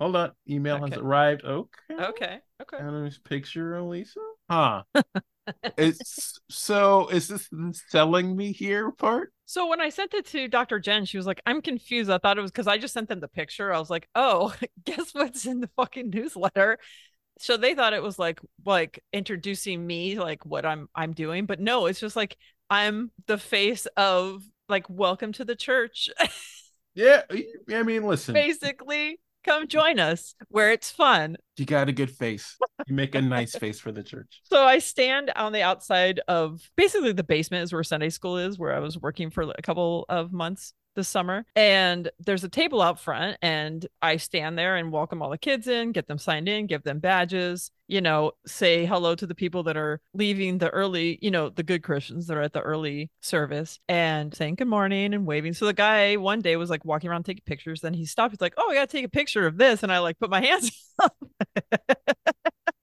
hold 0.00 0.16
on. 0.16 0.32
Email 0.48 0.76
okay. 0.76 0.90
has 0.90 0.98
arrived. 0.98 1.44
Okay. 1.44 1.94
Okay. 2.00 2.38
Okay. 2.62 2.76
And 2.78 3.06
this 3.06 3.18
picture 3.18 3.76
of 3.76 3.86
Lisa. 3.86 4.20
Huh. 4.50 4.82
it's 5.76 6.38
so. 6.50 7.08
Is 7.08 7.28
this 7.28 7.48
selling 7.88 8.36
me 8.36 8.52
here 8.52 8.90
part? 8.92 9.32
So 9.44 9.68
when 9.68 9.80
I 9.80 9.90
sent 9.90 10.14
it 10.14 10.26
to 10.26 10.48
Dr. 10.48 10.80
Jen, 10.80 11.04
she 11.04 11.16
was 11.16 11.26
like, 11.26 11.40
"I'm 11.46 11.62
confused. 11.62 12.10
I 12.10 12.18
thought 12.18 12.38
it 12.38 12.42
was 12.42 12.50
because 12.50 12.66
I 12.66 12.78
just 12.78 12.94
sent 12.94 13.08
them 13.08 13.20
the 13.20 13.28
picture. 13.28 13.72
I 13.72 13.78
was 13.78 13.90
like, 13.90 14.08
oh, 14.14 14.54
guess 14.84 15.14
what's 15.14 15.46
in 15.46 15.60
the 15.60 15.70
fucking 15.76 16.10
newsletter?" 16.10 16.78
So 17.38 17.56
they 17.56 17.74
thought 17.74 17.92
it 17.92 18.02
was 18.02 18.18
like 18.18 18.40
like 18.64 19.02
introducing 19.12 19.86
me 19.86 20.18
like 20.18 20.44
what 20.44 20.64
i'm 20.64 20.88
i'm 20.94 21.12
doing 21.12 21.46
but 21.46 21.60
no 21.60 21.86
it's 21.86 22.00
just 22.00 22.16
like 22.16 22.36
i'm 22.70 23.10
the 23.26 23.38
face 23.38 23.86
of 23.96 24.42
like 24.68 24.88
welcome 24.90 25.32
to 25.32 25.44
the 25.44 25.56
church. 25.56 26.10
Yeah 26.94 27.24
i 27.70 27.82
mean 27.82 28.04
listen. 28.04 28.32
Basically 28.32 29.20
come 29.44 29.68
join 29.68 30.00
us 30.00 30.34
where 30.48 30.72
it's 30.72 30.90
fun. 30.90 31.36
You 31.58 31.66
got 31.66 31.90
a 31.90 31.92
good 31.92 32.10
face. 32.10 32.56
You 32.86 32.94
make 32.94 33.14
a 33.14 33.20
nice 33.20 33.54
face 33.54 33.78
for 33.78 33.92
the 33.92 34.02
church. 34.02 34.40
So 34.44 34.64
i 34.64 34.78
stand 34.78 35.30
on 35.36 35.52
the 35.52 35.60
outside 35.60 36.20
of 36.26 36.62
basically 36.74 37.12
the 37.12 37.22
basement 37.22 37.64
is 37.64 37.72
where 37.74 37.84
sunday 37.84 38.08
school 38.08 38.38
is 38.38 38.58
where 38.58 38.74
i 38.74 38.78
was 38.78 38.98
working 38.98 39.28
for 39.28 39.42
a 39.42 39.60
couple 39.60 40.06
of 40.08 40.32
months 40.32 40.72
this 40.96 41.08
summer. 41.08 41.46
And 41.54 42.10
there's 42.18 42.42
a 42.42 42.48
table 42.48 42.82
out 42.82 42.98
front, 42.98 43.38
and 43.40 43.86
I 44.02 44.16
stand 44.16 44.58
there 44.58 44.76
and 44.76 44.90
welcome 44.90 45.22
all 45.22 45.30
the 45.30 45.38
kids 45.38 45.68
in, 45.68 45.92
get 45.92 46.08
them 46.08 46.18
signed 46.18 46.48
in, 46.48 46.66
give 46.66 46.82
them 46.82 46.98
badges, 46.98 47.70
you 47.88 48.00
know, 48.00 48.32
say 48.46 48.84
hello 48.84 49.14
to 49.14 49.26
the 49.26 49.34
people 49.34 49.62
that 49.64 49.76
are 49.76 50.00
leaving 50.14 50.58
the 50.58 50.70
early, 50.70 51.18
you 51.22 51.30
know, 51.30 51.48
the 51.48 51.62
good 51.62 51.82
Christians 51.82 52.26
that 52.26 52.36
are 52.36 52.42
at 52.42 52.52
the 52.52 52.60
early 52.60 53.10
service 53.20 53.78
and 53.88 54.34
saying 54.34 54.56
good 54.56 54.66
morning 54.66 55.14
and 55.14 55.26
waving. 55.26 55.52
So 55.52 55.66
the 55.66 55.72
guy 55.72 56.16
one 56.16 56.40
day 56.40 56.56
was 56.56 56.70
like 56.70 56.84
walking 56.84 57.10
around 57.10 57.24
taking 57.24 57.44
pictures. 57.46 57.80
Then 57.80 57.94
he 57.94 58.04
stopped. 58.06 58.32
He's 58.32 58.40
like, 58.40 58.54
Oh, 58.56 58.70
I 58.70 58.74
got 58.74 58.88
to 58.88 58.96
take 58.96 59.04
a 59.04 59.08
picture 59.08 59.46
of 59.46 59.56
this. 59.56 59.82
And 59.82 59.92
I 59.92 60.00
like 60.00 60.18
put 60.18 60.30
my 60.30 60.40
hands 60.44 60.72
up 61.00 61.16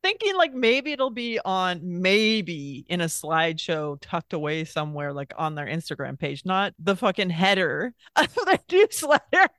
thinking 0.03 0.35
like 0.35 0.53
maybe 0.53 0.91
it'll 0.91 1.09
be 1.09 1.39
on 1.43 1.79
maybe 1.81 2.85
in 2.89 3.01
a 3.01 3.05
slideshow 3.05 3.97
tucked 4.01 4.33
away 4.33 4.65
somewhere 4.65 5.13
like 5.13 5.33
on 5.37 5.55
their 5.55 5.65
Instagram 5.65 6.19
page, 6.19 6.43
not 6.45 6.73
the 6.77 6.95
fucking 6.95 7.29
header 7.29 7.93
of 8.15 8.33
the 8.35 8.59
newsletter. 8.71 9.49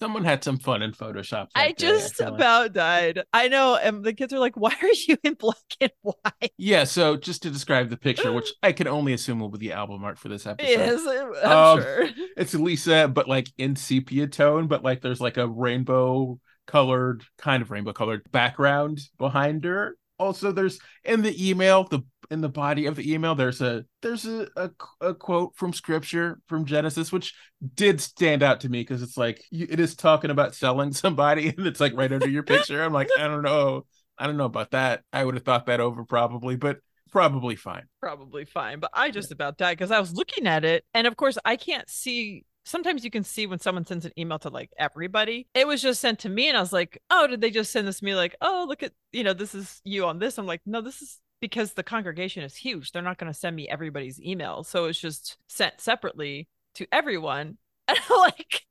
Someone 0.00 0.24
had 0.24 0.42
some 0.42 0.58
fun 0.58 0.82
in 0.82 0.92
Photoshop. 0.92 1.48
I 1.54 1.68
day, 1.68 1.74
just 1.76 2.20
I 2.20 2.26
about 2.26 2.62
like. 2.62 2.72
died. 2.72 3.22
I 3.32 3.48
know. 3.48 3.76
And 3.76 4.02
the 4.02 4.14
kids 4.14 4.32
are 4.32 4.38
like, 4.38 4.56
why 4.56 4.74
are 4.80 4.88
you 5.06 5.16
in 5.22 5.34
black 5.34 5.56
and 5.80 5.92
white? 6.02 6.52
Yeah. 6.56 6.84
So 6.84 7.16
just 7.16 7.42
to 7.42 7.50
describe 7.50 7.90
the 7.90 7.96
picture, 7.96 8.32
which 8.32 8.52
I 8.62 8.72
can 8.72 8.88
only 8.88 9.12
assume 9.12 9.38
will 9.38 9.50
be 9.50 9.58
the 9.58 9.72
album 9.72 10.02
art 10.02 10.18
for 10.18 10.28
this 10.28 10.46
episode. 10.46 10.70
Yes, 10.70 11.06
I'm 11.44 11.50
um, 11.50 11.82
sure. 11.82 12.08
It's 12.36 12.54
Lisa, 12.54 13.08
but 13.08 13.28
like 13.28 13.52
in 13.58 13.76
sepia 13.76 14.26
tone, 14.26 14.66
but 14.66 14.82
like 14.82 15.02
there's 15.02 15.20
like 15.20 15.36
a 15.36 15.46
rainbow 15.46 16.40
colored, 16.66 17.24
kind 17.38 17.62
of 17.62 17.70
rainbow 17.70 17.92
colored 17.92 18.30
background 18.32 19.00
behind 19.18 19.64
her. 19.64 19.96
Also, 20.18 20.52
there's 20.52 20.78
in 21.04 21.22
the 21.22 21.48
email, 21.48 21.84
the 21.84 22.00
in 22.30 22.40
the 22.40 22.48
body 22.48 22.86
of 22.86 22.96
the 22.96 23.12
email, 23.12 23.34
there's 23.34 23.60
a 23.60 23.84
there's 24.02 24.26
a, 24.26 24.48
a, 24.56 24.70
a 25.00 25.14
quote 25.14 25.56
from 25.56 25.72
scripture 25.72 26.40
from 26.46 26.64
Genesis, 26.64 27.12
which 27.12 27.34
did 27.74 28.00
stand 28.00 28.42
out 28.42 28.60
to 28.60 28.68
me 28.68 28.80
because 28.80 29.02
it's 29.02 29.16
like 29.16 29.42
it 29.50 29.80
is 29.80 29.94
talking 29.94 30.30
about 30.30 30.54
selling 30.54 30.92
somebody, 30.92 31.48
and 31.48 31.66
it's 31.66 31.80
like 31.80 31.94
right 31.96 32.12
under 32.12 32.28
your 32.28 32.42
picture. 32.42 32.82
I'm 32.82 32.92
like, 32.92 33.08
I 33.18 33.26
don't 33.26 33.42
know, 33.42 33.86
I 34.18 34.26
don't 34.26 34.36
know 34.36 34.44
about 34.44 34.70
that. 34.70 35.02
I 35.12 35.24
would 35.24 35.34
have 35.34 35.44
thought 35.44 35.66
that 35.66 35.80
over 35.80 36.04
probably, 36.04 36.56
but 36.56 36.78
probably 37.10 37.56
fine. 37.56 37.84
Probably 38.00 38.44
fine. 38.44 38.80
But 38.80 38.90
I 38.94 39.10
just 39.10 39.32
about 39.32 39.58
died 39.58 39.78
because 39.78 39.90
I 39.90 40.00
was 40.00 40.12
looking 40.12 40.46
at 40.46 40.64
it, 40.64 40.84
and 40.94 41.06
of 41.06 41.16
course 41.16 41.38
I 41.44 41.56
can't 41.56 41.88
see 41.88 42.44
sometimes 42.64 43.04
you 43.04 43.10
can 43.10 43.24
see 43.24 43.46
when 43.46 43.58
someone 43.58 43.86
sends 43.86 44.04
an 44.04 44.12
email 44.18 44.38
to 44.40 44.48
like 44.50 44.70
everybody. 44.78 45.46
It 45.54 45.66
was 45.66 45.82
just 45.82 46.00
sent 46.00 46.20
to 46.20 46.28
me, 46.28 46.48
and 46.48 46.56
I 46.56 46.60
was 46.60 46.72
like, 46.72 47.00
oh, 47.10 47.26
did 47.26 47.40
they 47.40 47.50
just 47.50 47.72
send 47.72 47.86
this 47.86 48.00
to 48.00 48.04
me? 48.04 48.14
Like, 48.14 48.36
oh, 48.40 48.64
look 48.68 48.82
at 48.82 48.92
you 49.12 49.24
know, 49.24 49.32
this 49.32 49.54
is 49.54 49.80
you 49.84 50.06
on 50.06 50.18
this. 50.18 50.38
I'm 50.38 50.46
like, 50.46 50.62
no, 50.66 50.80
this 50.80 51.02
is 51.02 51.20
because 51.40 51.72
the 51.72 51.82
congregation 51.82 52.42
is 52.42 52.56
huge. 52.56 52.92
They're 52.92 53.02
not 53.02 53.18
going 53.18 53.32
to 53.32 53.38
send 53.38 53.54
me 53.54 53.68
everybody's 53.68 54.20
email, 54.20 54.64
so 54.64 54.86
it's 54.86 55.00
just 55.00 55.36
sent 55.48 55.80
separately 55.80 56.48
to 56.74 56.86
everyone. 56.92 57.58
And 57.86 57.98
I'm 58.10 58.18
like, 58.18 58.62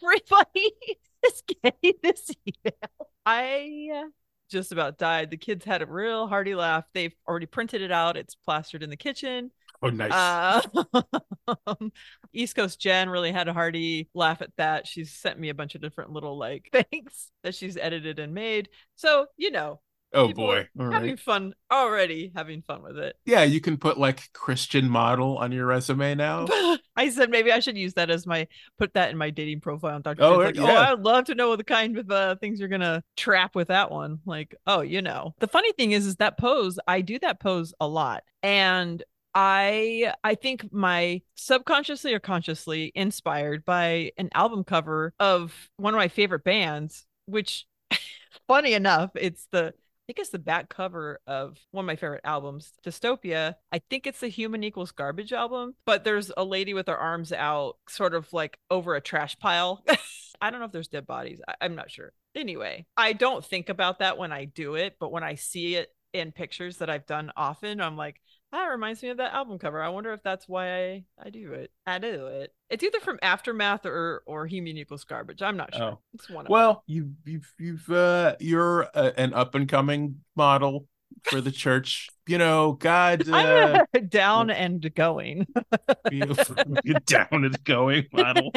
everybody 0.00 0.70
is 1.26 1.42
getting 1.62 1.94
this 2.00 2.30
email. 2.46 3.08
I 3.26 4.04
just 4.52 4.70
about 4.70 4.98
died. 4.98 5.30
The 5.30 5.36
kids 5.36 5.64
had 5.64 5.82
a 5.82 5.86
real 5.86 6.28
hearty 6.28 6.54
laugh. 6.54 6.84
They've 6.94 7.14
already 7.26 7.46
printed 7.46 7.82
it 7.82 7.90
out. 7.90 8.16
It's 8.16 8.36
plastered 8.36 8.84
in 8.84 8.90
the 8.90 8.96
kitchen. 8.96 9.50
Oh, 9.82 9.88
nice. 9.90 10.12
Uh, 10.12 11.74
East 12.32 12.54
Coast 12.54 12.80
Jen 12.80 13.08
really 13.08 13.32
had 13.32 13.48
a 13.48 13.52
hearty 13.52 14.08
laugh 14.14 14.40
at 14.40 14.56
that. 14.56 14.86
She's 14.86 15.12
sent 15.12 15.38
me 15.38 15.48
a 15.48 15.54
bunch 15.54 15.74
of 15.74 15.80
different 15.80 16.12
little 16.12 16.38
like 16.38 16.68
things 16.90 17.30
that 17.42 17.54
she's 17.54 17.76
edited 17.76 18.18
and 18.18 18.32
made. 18.32 18.68
So, 18.94 19.26
you 19.36 19.50
know, 19.50 19.80
Oh 20.14 20.32
boy. 20.32 20.68
All 20.78 20.90
having 20.90 21.10
right. 21.10 21.20
fun 21.20 21.54
already 21.70 22.32
having 22.34 22.62
fun 22.62 22.82
with 22.82 22.98
it. 22.98 23.16
Yeah, 23.24 23.44
you 23.44 23.60
can 23.60 23.76
put 23.78 23.98
like 23.98 24.30
Christian 24.32 24.88
model 24.88 25.38
on 25.38 25.52
your 25.52 25.66
resume 25.66 26.14
now. 26.14 26.46
I 26.96 27.08
said 27.08 27.30
maybe 27.30 27.50
I 27.50 27.60
should 27.60 27.78
use 27.78 27.94
that 27.94 28.10
as 28.10 28.26
my 28.26 28.46
put 28.78 28.92
that 28.94 29.10
in 29.10 29.16
my 29.16 29.30
dating 29.30 29.60
profile 29.60 29.94
on 29.94 30.02
Dr. 30.02 30.22
Oh, 30.22 30.38
like, 30.38 30.56
yeah. 30.56 30.64
oh, 30.64 30.92
I'd 30.92 31.00
love 31.00 31.24
to 31.26 31.34
know 31.34 31.56
the 31.56 31.64
kind 31.64 31.96
of 31.96 32.10
uh, 32.10 32.36
things 32.36 32.60
you're 32.60 32.68
gonna 32.68 33.02
trap 33.16 33.54
with 33.54 33.68
that 33.68 33.90
one. 33.90 34.18
Like, 34.26 34.54
oh, 34.66 34.82
you 34.82 35.00
know. 35.00 35.34
The 35.38 35.48
funny 35.48 35.72
thing 35.72 35.92
is, 35.92 36.06
is 36.06 36.16
that 36.16 36.38
pose, 36.38 36.78
I 36.86 37.00
do 37.00 37.18
that 37.20 37.40
pose 37.40 37.72
a 37.80 37.88
lot. 37.88 38.22
And 38.42 39.02
I 39.34 40.12
I 40.22 40.34
think 40.34 40.72
my 40.72 41.22
subconsciously 41.36 42.12
or 42.14 42.20
consciously 42.20 42.92
inspired 42.94 43.64
by 43.64 44.12
an 44.18 44.28
album 44.34 44.64
cover 44.64 45.14
of 45.18 45.54
one 45.76 45.94
of 45.94 45.98
my 45.98 46.08
favorite 46.08 46.44
bands, 46.44 47.06
which 47.26 47.66
funny 48.48 48.74
enough, 48.74 49.10
it's 49.14 49.46
the 49.52 49.68
I 49.68 50.04
think 50.06 50.18
it's 50.18 50.30
the 50.30 50.38
back 50.38 50.68
cover 50.68 51.20
of 51.26 51.56
one 51.70 51.84
of 51.84 51.86
my 51.86 51.96
favorite 51.96 52.22
albums, 52.24 52.72
Dystopia. 52.84 53.54
I 53.70 53.80
think 53.88 54.06
it's 54.06 54.20
the 54.20 54.28
Human 54.28 54.64
Equals 54.64 54.90
Garbage 54.92 55.32
album, 55.32 55.74
but 55.86 56.04
there's 56.04 56.32
a 56.36 56.44
lady 56.44 56.74
with 56.74 56.88
her 56.88 56.96
arms 56.96 57.32
out, 57.32 57.76
sort 57.88 58.14
of 58.14 58.30
like 58.32 58.58
over 58.70 58.94
a 58.96 59.00
trash 59.00 59.38
pile. 59.38 59.82
I 60.40 60.50
don't 60.50 60.58
know 60.58 60.66
if 60.66 60.72
there's 60.72 60.88
dead 60.88 61.06
bodies. 61.06 61.40
I- 61.46 61.54
I'm 61.60 61.76
not 61.76 61.90
sure. 61.90 62.12
Anyway, 62.34 62.84
I 62.96 63.12
don't 63.12 63.44
think 63.44 63.68
about 63.68 64.00
that 64.00 64.18
when 64.18 64.32
I 64.32 64.44
do 64.46 64.74
it, 64.74 64.96
but 64.98 65.12
when 65.12 65.22
I 65.22 65.36
see 65.36 65.76
it 65.76 65.88
in 66.12 66.32
pictures 66.32 66.78
that 66.78 66.90
I've 66.90 67.06
done 67.06 67.30
often, 67.36 67.80
I'm 67.80 67.96
like, 67.96 68.20
that 68.52 68.66
reminds 68.66 69.02
me 69.02 69.08
of 69.08 69.16
that 69.16 69.32
album 69.32 69.58
cover. 69.58 69.82
I 69.82 69.88
wonder 69.88 70.12
if 70.12 70.22
that's 70.22 70.46
why 70.46 70.84
I, 70.84 71.04
I 71.18 71.30
do 71.30 71.52
it. 71.52 71.70
I 71.86 71.98
do 71.98 72.26
it. 72.26 72.52
It's 72.68 72.84
either 72.84 73.00
from 73.00 73.18
Aftermath 73.22 73.86
or 73.86 74.22
or 74.26 74.46
Human 74.46 74.76
Equals 74.76 75.04
Garbage. 75.04 75.42
I'm 75.42 75.56
not 75.56 75.74
sure. 75.74 75.82
Oh. 75.82 75.98
It's 76.14 76.28
one. 76.28 76.46
well, 76.48 76.84
you 76.86 77.12
you've 77.24 77.52
you've 77.58 77.90
uh, 77.90 78.36
you're 78.40 78.82
a, 78.94 79.18
an 79.18 79.32
up 79.32 79.54
and 79.54 79.68
coming 79.68 80.16
model 80.36 80.86
for 81.24 81.40
the 81.40 81.50
church. 81.50 82.08
You 82.26 82.38
know, 82.38 82.72
God 82.72 83.26
uh, 83.32 83.84
down 84.08 84.50
and 84.50 84.94
going. 84.94 85.46
down 87.06 87.44
and 87.44 87.64
going 87.64 88.06
model. 88.12 88.52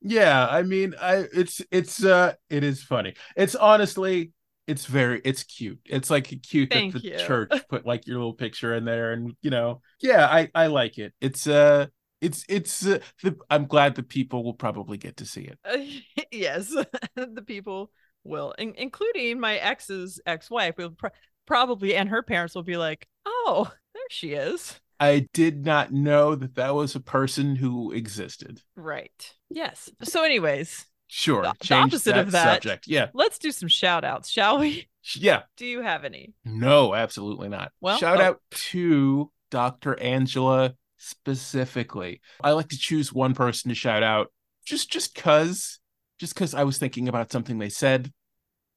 yeah, 0.00 0.46
I 0.48 0.62
mean, 0.62 0.94
I 1.00 1.26
it's 1.34 1.60
it's 1.72 2.04
uh 2.04 2.34
it 2.48 2.62
is 2.62 2.82
funny. 2.82 3.14
It's 3.36 3.56
honestly 3.56 4.30
it's 4.68 4.84
very 4.84 5.20
it's 5.24 5.42
cute. 5.42 5.80
It's 5.86 6.10
like 6.10 6.32
cute 6.42 6.70
Thank 6.70 6.92
that 6.92 7.02
the 7.02 7.08
you. 7.08 7.18
church 7.18 7.50
put 7.70 7.86
like 7.86 8.06
your 8.06 8.18
little 8.18 8.34
picture 8.34 8.74
in 8.74 8.84
there 8.84 9.12
and 9.12 9.34
you 9.40 9.50
know 9.50 9.80
yeah 10.00 10.26
i 10.26 10.48
i 10.54 10.66
like 10.66 10.98
it. 10.98 11.14
It's 11.20 11.46
uh 11.46 11.86
it's 12.20 12.44
it's 12.48 12.84
uh, 12.84 12.98
the, 13.22 13.36
i'm 13.48 13.66
glad 13.66 13.94
the 13.94 14.02
people 14.02 14.44
will 14.44 14.54
probably 14.54 14.98
get 14.98 15.16
to 15.16 15.24
see 15.24 15.42
it. 15.42 15.58
Uh, 15.64 16.22
yes 16.32 16.74
the 17.16 17.42
people 17.44 17.90
will 18.24 18.52
in- 18.58 18.74
including 18.76 19.40
my 19.40 19.56
ex's 19.56 20.20
ex-wife 20.26 20.76
will 20.76 20.90
pr- 20.90 21.06
probably 21.46 21.96
and 21.96 22.10
her 22.10 22.22
parents 22.22 22.54
will 22.54 22.62
be 22.62 22.76
like 22.76 23.08
oh 23.24 23.72
there 23.94 24.02
she 24.10 24.32
is. 24.34 24.78
I 25.00 25.28
did 25.32 25.64
not 25.64 25.92
know 25.92 26.34
that 26.34 26.56
that 26.56 26.74
was 26.74 26.96
a 26.96 27.00
person 27.00 27.54
who 27.54 27.92
existed. 27.92 28.62
Right. 28.74 29.32
Yes. 29.48 29.88
So 30.02 30.24
anyways 30.24 30.84
Sure. 31.08 31.42
The, 31.42 31.54
the 31.66 31.74
opposite 31.74 32.14
that 32.14 32.20
of 32.26 32.30
that. 32.32 32.62
Subject. 32.62 32.86
Yeah. 32.86 33.08
Let's 33.14 33.38
do 33.38 33.50
some 33.50 33.68
shout 33.68 34.04
outs, 34.04 34.28
shall 34.28 34.58
we? 34.58 34.88
Yeah. 35.14 35.42
Do 35.56 35.64
you 35.64 35.80
have 35.80 36.04
any? 36.04 36.34
No, 36.44 36.94
absolutely 36.94 37.48
not. 37.48 37.72
Well, 37.80 37.96
shout 37.96 38.20
oh. 38.20 38.24
out 38.24 38.40
to 38.50 39.30
Dr. 39.50 39.98
Angela 39.98 40.74
specifically. 40.98 42.20
I 42.42 42.52
like 42.52 42.68
to 42.68 42.78
choose 42.78 43.12
one 43.12 43.34
person 43.34 43.70
to 43.70 43.74
shout 43.74 44.02
out 44.02 44.32
just 44.66 44.90
just 44.90 45.14
cuz 45.14 45.80
just 46.18 46.36
cuz 46.36 46.52
I 46.52 46.64
was 46.64 46.76
thinking 46.76 47.08
about 47.08 47.32
something 47.32 47.58
they 47.58 47.70
said. 47.70 48.12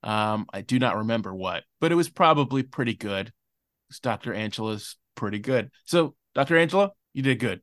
Um 0.03 0.45
I 0.53 0.61
do 0.61 0.79
not 0.79 0.97
remember 0.97 1.35
what, 1.35 1.63
but 1.81 1.91
it 1.91 1.95
was 1.95 2.09
probably 2.09 2.63
pretty 2.63 2.93
good. 2.93 3.33
Dr. 4.01 4.33
Angela's 4.33 4.95
pretty 5.15 5.39
good. 5.39 5.69
So, 5.85 6.15
Dr. 6.33 6.57
Angela, 6.57 6.91
you 7.13 7.23
did 7.23 7.39
good. 7.39 7.61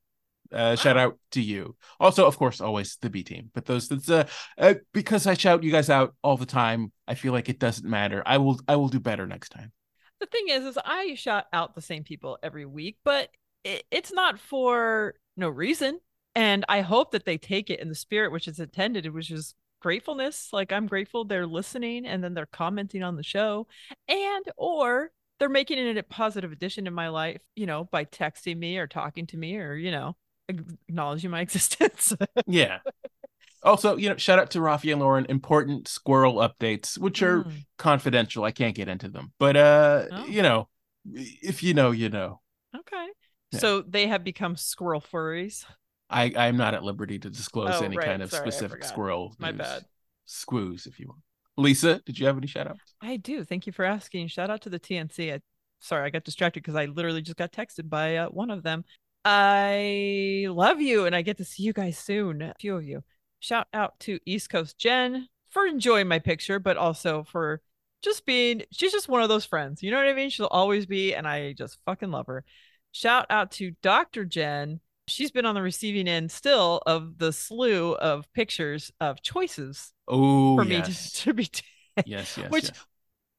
Uh, 0.52 0.76
shout 0.76 0.96
out 0.96 1.18
to 1.32 1.42
you. 1.42 1.76
Also, 2.00 2.26
of 2.26 2.38
course, 2.38 2.60
always 2.60 2.96
the 3.00 3.10
B 3.10 3.22
team. 3.22 3.50
But 3.54 3.66
those 3.66 3.88
that's 3.88 4.08
uh, 4.08 4.26
uh, 4.56 4.74
because 4.92 5.26
I 5.26 5.34
shout 5.34 5.62
you 5.62 5.70
guys 5.70 5.90
out 5.90 6.14
all 6.22 6.36
the 6.36 6.46
time. 6.46 6.92
I 7.06 7.14
feel 7.14 7.32
like 7.32 7.48
it 7.48 7.58
doesn't 7.58 7.88
matter. 7.88 8.22
I 8.24 8.38
will 8.38 8.58
I 8.66 8.76
will 8.76 8.88
do 8.88 9.00
better 9.00 9.26
next 9.26 9.50
time. 9.50 9.72
The 10.20 10.26
thing 10.26 10.48
is, 10.48 10.64
is 10.64 10.78
I 10.84 11.14
shout 11.14 11.44
out 11.52 11.74
the 11.74 11.82
same 11.82 12.02
people 12.02 12.38
every 12.42 12.66
week, 12.66 12.96
but 13.04 13.28
it, 13.62 13.84
it's 13.90 14.12
not 14.12 14.38
for 14.38 15.14
no 15.36 15.48
reason. 15.48 16.00
And 16.34 16.64
I 16.68 16.80
hope 16.80 17.12
that 17.12 17.24
they 17.24 17.38
take 17.38 17.70
it 17.70 17.80
in 17.80 17.88
the 17.88 17.94
spirit 17.94 18.32
which 18.32 18.48
is 18.48 18.58
intended, 18.58 19.12
which 19.12 19.30
is 19.30 19.54
gratefulness. 19.80 20.48
Like 20.52 20.72
I'm 20.72 20.86
grateful 20.86 21.24
they're 21.24 21.46
listening 21.46 22.06
and 22.06 22.22
then 22.24 22.34
they're 22.34 22.46
commenting 22.46 23.02
on 23.02 23.16
the 23.16 23.22
show, 23.22 23.66
and 24.08 24.44
or 24.56 25.10
they're 25.38 25.48
making 25.48 25.78
it 25.78 25.96
a 25.96 26.02
positive 26.02 26.52
addition 26.52 26.86
to 26.86 26.90
my 26.90 27.08
life, 27.08 27.40
you 27.54 27.66
know, 27.66 27.84
by 27.84 28.04
texting 28.04 28.58
me 28.58 28.78
or 28.78 28.86
talking 28.86 29.26
to 29.28 29.36
me 29.36 29.56
or, 29.56 29.74
you 29.74 29.90
know, 29.90 30.16
acknowledging 30.48 31.30
my 31.30 31.40
existence. 31.42 32.12
yeah. 32.46 32.78
Also, 33.62 33.96
you 33.96 34.08
know, 34.08 34.16
shout 34.16 34.38
out 34.38 34.50
to 34.52 34.60
Rafi 34.60 34.92
and 34.92 35.00
Lauren. 35.00 35.26
Important 35.28 35.88
squirrel 35.88 36.36
updates, 36.36 36.96
which 36.96 37.22
are 37.22 37.44
mm. 37.44 37.52
confidential. 37.76 38.44
I 38.44 38.52
can't 38.52 38.74
get 38.74 38.88
into 38.88 39.08
them, 39.08 39.32
but 39.38 39.56
uh, 39.56 40.04
oh. 40.10 40.26
you 40.26 40.42
know, 40.42 40.68
if 41.12 41.62
you 41.62 41.74
know, 41.74 41.90
you 41.90 42.08
know. 42.08 42.40
Okay. 42.76 43.06
Yeah. 43.52 43.58
So 43.58 43.82
they 43.82 44.06
have 44.06 44.22
become 44.22 44.56
squirrel 44.56 45.00
furries. 45.00 45.64
I 46.08 46.32
I'm 46.36 46.56
not 46.56 46.74
at 46.74 46.84
liberty 46.84 47.18
to 47.18 47.30
disclose 47.30 47.74
oh, 47.74 47.84
any 47.84 47.96
right. 47.96 48.06
kind 48.06 48.22
of 48.22 48.30
Sorry, 48.30 48.50
specific 48.50 48.84
squirrel. 48.84 49.34
My 49.38 49.50
news. 49.50 49.58
bad. 49.58 49.84
Squoos, 50.26 50.86
if 50.86 51.00
you 51.00 51.08
want. 51.08 51.20
Lisa, 51.56 52.00
did 52.06 52.18
you 52.18 52.26
have 52.26 52.36
any 52.36 52.46
shout 52.46 52.68
outs? 52.68 52.94
I 53.00 53.16
do. 53.16 53.42
Thank 53.44 53.66
you 53.66 53.72
for 53.72 53.84
asking. 53.84 54.28
Shout 54.28 54.50
out 54.50 54.60
to 54.62 54.70
the 54.70 54.78
TNC. 54.78 55.34
I, 55.34 55.40
sorry, 55.80 56.06
I 56.06 56.10
got 56.10 56.22
distracted 56.22 56.62
because 56.62 56.76
I 56.76 56.84
literally 56.84 57.22
just 57.22 57.36
got 57.36 57.52
texted 57.52 57.88
by 57.88 58.16
uh, 58.16 58.28
one 58.28 58.50
of 58.50 58.62
them. 58.62 58.84
I 59.24 60.46
love 60.48 60.80
you 60.80 61.06
and 61.06 61.14
I 61.14 61.22
get 61.22 61.38
to 61.38 61.44
see 61.44 61.62
you 61.62 61.72
guys 61.72 61.98
soon. 61.98 62.42
A 62.42 62.54
few 62.58 62.76
of 62.76 62.84
you. 62.84 63.02
Shout 63.40 63.66
out 63.72 63.98
to 64.00 64.18
East 64.26 64.50
Coast 64.50 64.78
Jen 64.78 65.28
for 65.50 65.66
enjoying 65.66 66.08
my 66.08 66.18
picture, 66.18 66.58
but 66.58 66.76
also 66.76 67.24
for 67.24 67.60
just 68.02 68.26
being, 68.26 68.62
she's 68.72 68.92
just 68.92 69.08
one 69.08 69.22
of 69.22 69.28
those 69.28 69.44
friends. 69.44 69.82
You 69.82 69.90
know 69.90 69.96
what 69.96 70.08
I 70.08 70.14
mean? 70.14 70.30
She'll 70.30 70.46
always 70.46 70.86
be, 70.86 71.14
and 71.14 71.26
I 71.26 71.52
just 71.52 71.78
fucking 71.84 72.10
love 72.10 72.26
her. 72.26 72.44
Shout 72.92 73.26
out 73.30 73.52
to 73.52 73.72
Dr. 73.82 74.24
Jen. 74.24 74.80
She's 75.06 75.30
been 75.30 75.46
on 75.46 75.54
the 75.54 75.62
receiving 75.62 76.08
end 76.08 76.30
still 76.30 76.82
of 76.86 77.18
the 77.18 77.32
slew 77.32 77.94
of 77.94 78.30
pictures 78.32 78.92
of 79.00 79.22
choices 79.22 79.92
oh, 80.06 80.56
for 80.56 80.64
yes. 80.64 80.88
me 80.88 80.94
to, 80.94 81.20
to 81.24 81.34
be. 81.34 81.44
T- 81.46 81.62
yes, 82.06 82.36
yes. 82.36 82.50
Which, 82.50 82.64
yes. 82.64 82.86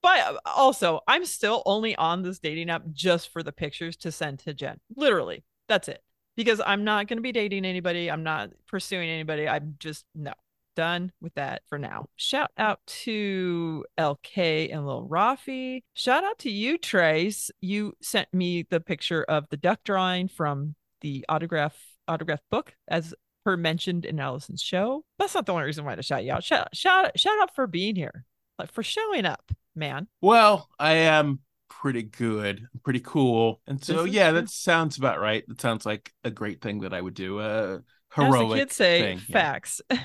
but 0.01 0.39
also, 0.45 1.01
I'm 1.07 1.25
still 1.25 1.61
only 1.65 1.95
on 1.95 2.21
this 2.21 2.39
dating 2.39 2.69
app 2.69 2.83
just 2.91 3.31
for 3.31 3.43
the 3.43 3.51
pictures 3.51 3.97
to 3.97 4.11
send 4.11 4.39
to 4.39 4.53
Jen. 4.53 4.79
Literally, 4.95 5.43
that's 5.69 5.87
it. 5.87 6.03
Because 6.35 6.61
I'm 6.65 6.83
not 6.83 7.07
going 7.07 7.17
to 7.17 7.23
be 7.23 7.31
dating 7.31 7.65
anybody. 7.65 8.09
I'm 8.09 8.23
not 8.23 8.51
pursuing 8.67 9.09
anybody. 9.09 9.47
I'm 9.47 9.75
just, 9.79 10.05
no, 10.15 10.33
done 10.75 11.11
with 11.21 11.33
that 11.35 11.61
for 11.67 11.77
now. 11.77 12.05
Shout 12.15 12.51
out 12.57 12.79
to 13.03 13.85
LK 13.97 14.73
and 14.73 14.87
Lil 14.87 15.07
Rafi. 15.09 15.83
Shout 15.93 16.23
out 16.23 16.39
to 16.39 16.49
you, 16.49 16.77
Tryce. 16.77 17.51
You 17.59 17.93
sent 18.01 18.33
me 18.33 18.63
the 18.69 18.79
picture 18.79 19.23
of 19.23 19.49
the 19.49 19.57
duck 19.57 19.79
drawing 19.83 20.27
from 20.27 20.75
the 21.01 21.25
autograph 21.27 21.77
autograph 22.07 22.41
book 22.49 22.73
as 22.87 23.13
per 23.43 23.57
mentioned 23.57 24.05
in 24.05 24.19
Allison's 24.19 24.61
show. 24.61 25.03
That's 25.17 25.35
not 25.35 25.45
the 25.45 25.53
only 25.53 25.65
reason 25.65 25.85
why 25.85 25.95
to 25.95 26.03
shout 26.03 26.23
you 26.23 26.31
out. 26.31 26.43
Shout 26.43 26.69
shout 26.73 27.19
shout 27.19 27.41
out 27.41 27.53
for 27.55 27.67
being 27.67 27.95
here. 27.95 28.25
Like 28.57 28.71
for 28.71 28.83
showing 28.83 29.25
up, 29.25 29.51
man. 29.75 30.07
Well, 30.21 30.69
I 30.79 30.93
am 30.93 31.39
pretty 31.69 32.03
good, 32.03 32.67
pretty 32.83 32.99
cool. 32.99 33.61
And 33.67 33.83
so 33.83 34.03
yeah, 34.03 34.31
true. 34.31 34.41
that 34.41 34.49
sounds 34.49 34.97
about 34.97 35.19
right. 35.19 35.43
That 35.47 35.61
sounds 35.61 35.85
like 35.85 36.11
a 36.23 36.31
great 36.31 36.61
thing 36.61 36.81
that 36.81 36.93
I 36.93 37.01
would 37.01 37.13
do. 37.13 37.39
Uh 37.39 37.79
heroic 38.13 38.43
As 38.43 38.49
the 38.49 38.55
kids 38.55 38.75
say, 38.75 39.01
thing. 39.01 39.17
facts. 39.19 39.81
Yeah. 39.89 39.99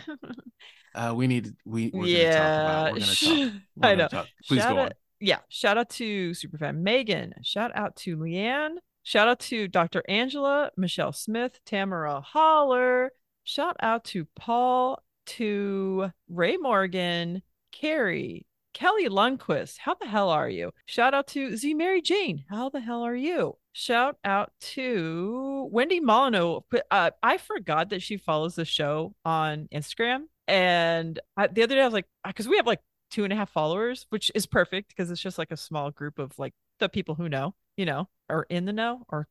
uh 0.94 1.15
we 1.15 1.27
need 1.27 1.54
we 1.65 1.90
we're 1.92 2.06
yeah. 2.06 2.21
gonna 2.21 2.38
talk 2.38 2.60
about 2.60 2.92
we're 2.92 3.00
gonna 3.00 3.15
talk. 3.15 3.62
We're 3.77 3.88
I 3.88 3.94
know. 3.94 4.08
Talk. 4.08 4.29
Please 4.46 4.60
shout 4.60 4.75
go 4.75 4.81
out, 4.81 4.87
on. 4.87 4.92
Yeah. 5.21 5.38
Shout 5.48 5.79
out 5.79 5.90
to 5.90 6.31
Superfan 6.31 6.77
Megan. 6.79 7.35
Shout 7.42 7.73
out 7.75 7.96
to 7.96 8.17
Leanne. 8.17 8.77
Shout 9.04 9.29
out 9.29 9.40
to 9.40 9.69
Dr. 9.69 10.02
Angela, 10.08 10.71
Michelle 10.79 11.12
Smith, 11.12 11.60
Tamara 11.67 12.23
Holler. 12.23 13.12
Shout 13.44 13.77
out 13.81 14.04
to 14.04 14.27
Paul, 14.35 15.02
to 15.27 16.10
Ray 16.29 16.56
Morgan, 16.56 17.42
Carrie, 17.71 18.46
Kelly 18.75 19.08
Lundquist, 19.08 19.79
how 19.79 19.94
the 19.94 20.06
hell 20.06 20.29
are 20.29 20.48
you? 20.48 20.72
Shout 20.85 21.14
out 21.14 21.29
to 21.29 21.56
Z 21.56 21.75
Mary 21.75 22.02
Jane, 22.02 22.44
how 22.50 22.68
the 22.68 22.81
hell 22.81 23.02
are 23.02 23.14
you? 23.14 23.56
Shout 23.72 24.18
out 24.25 24.52
to 24.60 25.68
Wendy 25.72 26.00
Molyneux. 26.00 26.60
Uh, 26.90 27.10
I 27.22 27.38
forgot 27.38 27.90
that 27.90 28.02
she 28.02 28.16
follows 28.16 28.56
the 28.56 28.64
show 28.64 29.14
on 29.25 29.68
Instagram. 29.72 30.25
And 30.46 31.18
I, 31.37 31.46
the 31.46 31.62
other 31.62 31.77
day 31.77 31.81
I 31.81 31.85
was 31.85 31.94
like, 31.94 32.06
because 32.27 32.46
uh, 32.46 32.50
we 32.50 32.56
have 32.56 32.66
like 32.66 32.81
two 33.10 33.25
and 33.25 33.33
a 33.33 33.37
half 33.37 33.50
followers, 33.50 34.06
which 34.10 34.31
is 34.35 34.44
perfect 34.44 34.88
because 34.88 35.10
it's 35.10 35.20
just 35.20 35.38
like 35.38 35.52
a 35.52 35.56
small 35.56 35.90
group 35.90 36.18
of 36.18 36.38
like 36.38 36.52
the 36.81 36.88
people 36.88 37.14
who 37.14 37.29
know, 37.29 37.54
you 37.77 37.87
know. 37.87 38.08
are 38.29 38.46
in 38.50 38.64
the 38.64 38.72
know 38.72 39.04
or 39.08 39.29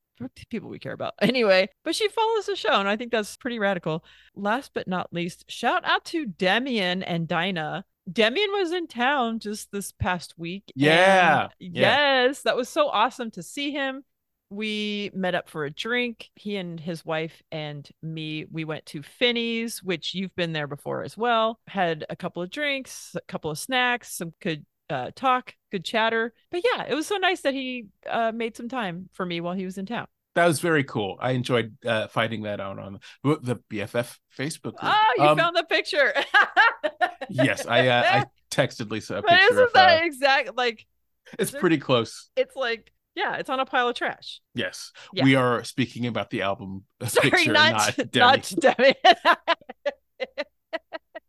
people 0.50 0.70
we 0.70 0.80
care 0.80 0.94
about. 0.94 1.14
Anyway, 1.22 1.70
but 1.84 1.96
she 1.96 2.08
follows 2.10 2.46
the 2.46 2.56
show, 2.56 2.74
and 2.80 2.88
I 2.88 2.96
think 2.96 3.12
that's 3.12 3.38
pretty 3.38 3.60
radical. 3.60 4.04
Last 4.36 4.72
but 4.74 4.88
not 4.88 5.12
least, 5.12 5.50
shout 5.50 5.84
out 5.86 6.06
to 6.06 6.28
Demian 6.28 7.04
and 7.06 7.28
Dinah. 7.28 7.86
Demian 8.12 8.52
was 8.52 8.72
in 8.72 8.88
town 8.88 9.40
just 9.40 9.72
this 9.72 9.92
past 9.92 10.34
week. 10.38 10.64
Yeah. 10.76 11.50
yeah. 11.60 12.26
Yes, 12.26 12.42
that 12.42 12.56
was 12.56 12.70
so 12.70 12.88
awesome 12.90 13.32
to 13.32 13.44
see 13.44 13.72
him. 13.72 14.04
We 14.50 15.10
met 15.14 15.36
up 15.36 15.50
for 15.50 15.66
a 15.66 15.72
drink. 15.72 16.30
He 16.36 16.58
and 16.58 16.80
his 16.80 17.04
wife 17.04 17.42
and 17.52 17.90
me, 18.02 18.46
we 18.52 18.66
went 18.66 18.86
to 18.88 19.02
Finney's, 19.02 19.82
which 19.82 20.14
you've 20.14 20.36
been 20.36 20.54
there 20.54 20.68
before 20.68 21.04
as 21.04 21.18
well. 21.18 21.60
Had 21.68 22.06
a 22.10 22.16
couple 22.16 22.44
of 22.44 22.52
drinks, 22.52 23.16
a 23.16 23.22
couple 23.22 23.50
of 23.50 23.58
snacks, 23.58 24.14
some 24.16 24.34
good 24.42 24.66
uh, 24.90 25.10
talk, 25.16 25.56
good 25.72 25.84
chatter. 25.84 26.34
But 26.52 26.64
yeah, 26.64 26.86
it 26.88 26.94
was 26.94 27.08
so 27.08 27.18
nice 27.18 27.42
that 27.42 27.54
he 27.54 27.88
uh, 28.08 28.32
made 28.34 28.56
some 28.56 28.70
time 28.70 29.10
for 29.14 29.26
me 29.26 29.42
while 29.42 29.56
he 29.56 29.66
was 29.66 29.78
in 29.78 29.86
town. 29.86 30.08
That 30.36 30.48
was 30.48 30.60
very 30.60 30.84
cool. 30.84 31.18
I 31.20 31.32
enjoyed 31.32 31.78
uh, 31.86 32.08
finding 32.08 32.44
that 32.44 32.60
out 32.60 32.80
on 32.80 33.00
the 33.24 33.58
BFF 33.70 34.18
Facebook 34.38 34.76
group. 34.76 34.80
Oh, 34.82 35.14
you 35.18 35.24
um, 35.24 35.38
found 35.38 35.56
the 35.56 35.64
picture. 35.64 36.14
yes, 37.30 37.68
I 37.68 37.88
uh, 37.88 38.04
I 38.06 38.26
texted 38.52 38.92
Lisa 38.92 39.18
a 39.18 39.22
but 39.22 39.30
picture. 39.30 39.46
Isn't 39.52 39.64
of, 39.64 39.74
that 39.74 40.02
uh, 40.02 40.06
exact? 40.06 40.58
Like, 40.58 40.86
it's 41.38 41.52
pretty 41.52 41.78
close. 41.78 42.30
It's 42.36 42.56
like 42.56 42.92
yeah, 43.16 43.36
it's 43.36 43.50
on 43.50 43.60
a 43.60 43.66
pile 43.66 43.90
of 43.90 43.96
trash. 43.96 44.42
Yes, 44.56 44.92
yeah. 45.14 45.24
we 45.24 45.36
are 45.36 45.64
speaking 45.64 46.08
about 46.08 46.30
the 46.30 46.42
album 46.42 46.86
Sorry, 47.06 47.30
picture, 47.30 47.54
not 47.54 47.98
not 47.98 48.08
Demi. 48.12 48.16
Not 48.20 48.54
Demi. 48.60 48.96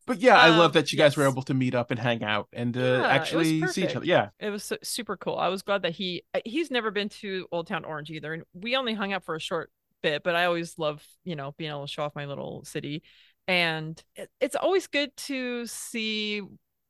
but 0.06 0.20
yeah, 0.20 0.36
I 0.36 0.50
love 0.50 0.66
um, 0.66 0.72
that 0.72 0.92
you 0.92 0.98
guys 0.98 1.12
yes. 1.12 1.16
were 1.16 1.28
able 1.28 1.42
to 1.42 1.54
meet 1.54 1.74
up 1.74 1.90
and 1.90 1.98
hang 1.98 2.22
out 2.22 2.48
and 2.52 2.76
uh, 2.76 2.80
yeah, 2.80 3.06
actually 3.06 3.66
see 3.68 3.84
each 3.84 3.96
other. 3.96 4.04
Yeah, 4.04 4.30
it 4.38 4.50
was 4.50 4.72
super 4.82 5.16
cool. 5.16 5.36
I 5.36 5.48
was 5.48 5.62
glad 5.62 5.82
that 5.82 5.92
he 5.92 6.22
uh, 6.34 6.40
he's 6.44 6.70
never 6.70 6.90
been 6.90 7.08
to 7.10 7.46
Old 7.50 7.66
Town 7.66 7.84
Orange 7.84 8.10
either, 8.10 8.32
and 8.34 8.42
we 8.52 8.76
only 8.76 8.94
hung 8.94 9.12
out 9.12 9.24
for 9.24 9.34
a 9.34 9.40
short 9.40 9.70
bit. 10.02 10.22
But 10.22 10.36
I 10.36 10.44
always 10.44 10.78
love 10.78 11.04
you 11.24 11.36
know 11.36 11.54
being 11.56 11.70
able 11.70 11.86
to 11.86 11.92
show 11.92 12.02
off 12.02 12.14
my 12.14 12.26
little 12.26 12.64
city, 12.64 13.02
and 13.48 14.02
it's 14.40 14.56
always 14.56 14.86
good 14.86 15.16
to 15.16 15.66
see 15.66 16.42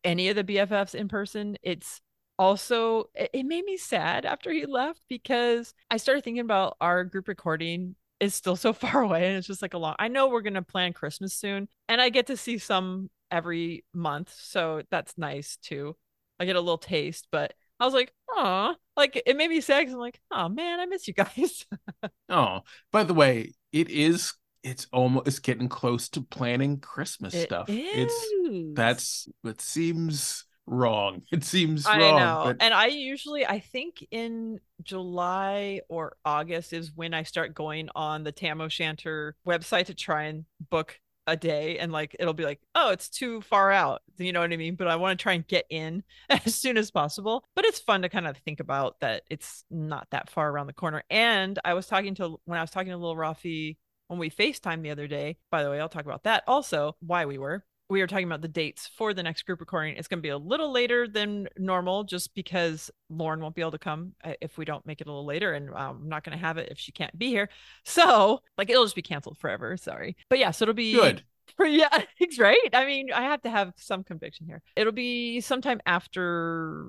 any 0.03 0.29
of 0.29 0.37
the 0.37 0.45
BFFs 0.45 0.95
in 0.95 1.09
person. 1.09 1.57
It's 1.62 2.01
also 2.39 3.11
it 3.15 3.47
made 3.47 3.65
me 3.65 3.77
sad 3.77 4.27
after 4.27 4.51
he 4.51 4.67
left 4.67 5.01
because 5.09 5.73
I 5.91 5.97
started 5.99 6.25
thinking 6.25 6.41
about 6.41 6.77
our 6.81 7.05
group 7.05 7.29
recording 7.29 7.95
is 8.21 8.35
still 8.35 8.57
so 8.57 8.73
far 8.73 9.03
away 9.03 9.29
and 9.29 9.37
it's 9.37 9.47
just 9.47 9.62
like 9.62 9.75
a 9.75 9.79
long 9.79 9.95
I 9.99 10.09
know 10.09 10.29
we're 10.29 10.43
gonna 10.43 10.62
plan 10.62 10.93
Christmas 10.93 11.35
soon 11.35 11.69
and 11.89 12.01
I 12.01 12.09
get 12.09 12.27
to 12.29 12.37
see 12.37 12.59
some 12.59 13.11
every 13.31 13.85
month 13.93 14.35
so 14.37 14.83
that's 14.91 15.19
nice 15.19 15.57
too. 15.57 15.97
I 16.39 16.45
get 16.45 16.57
a 16.57 16.61
little 16.61 16.79
taste 16.79 17.29
but 17.31 17.55
I 17.81 17.85
was 17.85 17.95
like 17.95 18.12
oh 18.31 18.75
like 18.97 19.23
it 19.27 19.37
made 19.37 19.51
me 19.51 19.61
sad 19.61 19.81
because 19.81 19.95
I'm 19.95 20.01
like 20.01 20.21
oh 20.31 20.49
man 20.49 20.81
I 20.81 20.87
miss 20.87 21.09
you 21.09 21.15
guys. 21.15 21.67
Oh 22.29 22.61
by 22.91 23.05
the 23.05 23.15
way 23.15 23.53
it 23.73 23.91
is 23.91 24.35
it's 24.62 24.87
almost 24.93 25.29
it's 25.29 25.39
getting 25.39 25.69
close 25.69 26.09
to 26.11 26.23
planning 26.23 26.81
Christmas 26.81 27.35
it 27.35 27.47
stuff. 27.47 27.69
Is. 27.69 27.77
it's 27.93 28.75
that's 28.75 29.29
it 29.45 29.61
seems 29.61 30.47
wrong. 30.67 31.23
It 31.33 31.45
seems 31.45 31.87
I 31.87 31.99
wrong. 31.99 32.19
know. 32.19 32.43
But... 32.47 32.57
And 32.61 32.73
I 32.75 32.87
usually 32.87 33.47
I 33.47 33.61
think 33.61 34.07
in 34.11 34.61
July 34.83 35.81
or 35.89 36.17
August 36.25 36.73
is 36.73 36.93
when 36.95 37.15
I 37.15 37.23
start 37.23 37.55
going 37.55 37.89
on 37.95 38.25
the 38.25 38.33
Tam 38.33 38.61
O'Shanter 38.61 39.37
website 39.47 39.87
to 39.87 39.95
try 39.95 40.25
and 40.25 40.45
book 40.71 41.01
a 41.27 41.37
day 41.37 41.79
and 41.79 41.91
like 41.91 42.15
it'll 42.19 42.35
be 42.35 42.45
like 42.45 42.61
oh 42.75 42.91
it's 42.91 43.09
too 43.09 43.41
far 43.41 43.73
out 43.73 44.03
you 44.19 44.33
know 44.33 44.41
what 44.41 44.53
i 44.53 44.57
mean 44.57 44.75
but 44.75 44.89
i 44.89 44.97
want 44.97 45.19
to 45.19 45.23
try 45.23 45.33
and 45.33 45.47
get 45.47 45.65
in 45.71 46.03
as 46.29 46.55
soon 46.55 46.77
as 46.77 46.91
possible 46.91 47.45
but 47.57 47.65
it's 47.65 47.79
fun 47.79 48.03
to 48.03 48.09
kind 48.09 48.27
of 48.27 48.37
think 48.39 48.61
about 48.61 49.01
that 49.01 49.23
it's 49.31 49.65
not 49.71 50.07
that 50.11 50.29
far 50.29 50.51
around 50.51 50.67
the 50.67 50.73
corner 50.73 51.03
and 51.09 51.59
i 51.65 51.73
was 51.73 51.87
talking 51.87 52.15
to 52.15 52.39
when 52.45 52.59
i 52.59 52.62
was 52.62 52.71
talking 52.71 52.91
to 52.91 52.97
little 52.99 53.17
rafi 53.17 53.77
when 54.09 54.19
we 54.19 54.29
facetime 54.29 54.83
the 54.83 54.91
other 54.91 55.07
day 55.07 55.39
by 55.51 55.62
the 55.62 55.71
way 55.71 55.81
i'll 55.81 55.89
talk 55.89 56.05
about 56.05 56.25
that 56.25 56.45
also 56.47 56.95
why 57.01 57.25
we 57.25 57.39
were 57.39 57.65
we 57.89 58.01
are 58.01 58.07
talking 58.07 58.26
about 58.26 58.41
the 58.41 58.49
dates 58.49 58.89
for 58.97 59.12
the 59.12 59.22
next 59.22 59.43
group 59.43 59.61
recording. 59.61 59.97
It's 59.97 60.09
going 60.09 60.18
to 60.18 60.22
be 60.22 60.30
a 60.30 60.39
little 60.39 60.72
later 60.72 61.07
than 61.07 61.49
normal 61.59 62.05
just 62.05 62.35
because 62.35 62.91
Lauren 63.11 63.41
won't 63.41 63.55
be 63.55 63.61
able 63.61 63.72
to 63.72 63.78
come 63.78 64.12
uh, 64.24 64.32
if 64.41 64.57
we 64.57 64.64
don't 64.64 64.87
make 64.87 65.01
it 65.01 65.07
a 65.07 65.11
little 65.11 65.26
later. 65.26 65.53
And 65.53 65.68
um, 65.70 66.01
I'm 66.03 66.09
not 66.09 66.24
going 66.24 66.37
to 66.37 66.45
have 66.45 66.57
it 66.57 66.70
if 66.70 66.78
she 66.78 66.93
can't 66.93 67.16
be 67.18 67.28
here. 67.28 67.49
So, 67.85 68.41
like, 68.57 68.70
it'll 68.70 68.85
just 68.85 68.97
be 68.97 69.03
canceled 69.03 69.39
forever. 69.39 69.76
Sorry. 69.76 70.16
But 70.30 70.39
yeah, 70.39 70.51
so 70.51 70.64
it'll 70.64 70.74
be 70.74 70.93
good. 70.93 71.22
Yeah, 71.61 71.89
it's 72.18 72.39
right. 72.39 72.70
I 72.72 72.87
mean, 72.87 73.12
I 73.12 73.22
have 73.22 73.43
to 73.43 73.51
have 73.51 73.74
some 73.76 74.03
conviction 74.03 74.47
here. 74.47 74.62
It'll 74.76 74.95
be 74.95 75.43
sometime 75.43 75.78
after 75.85 76.87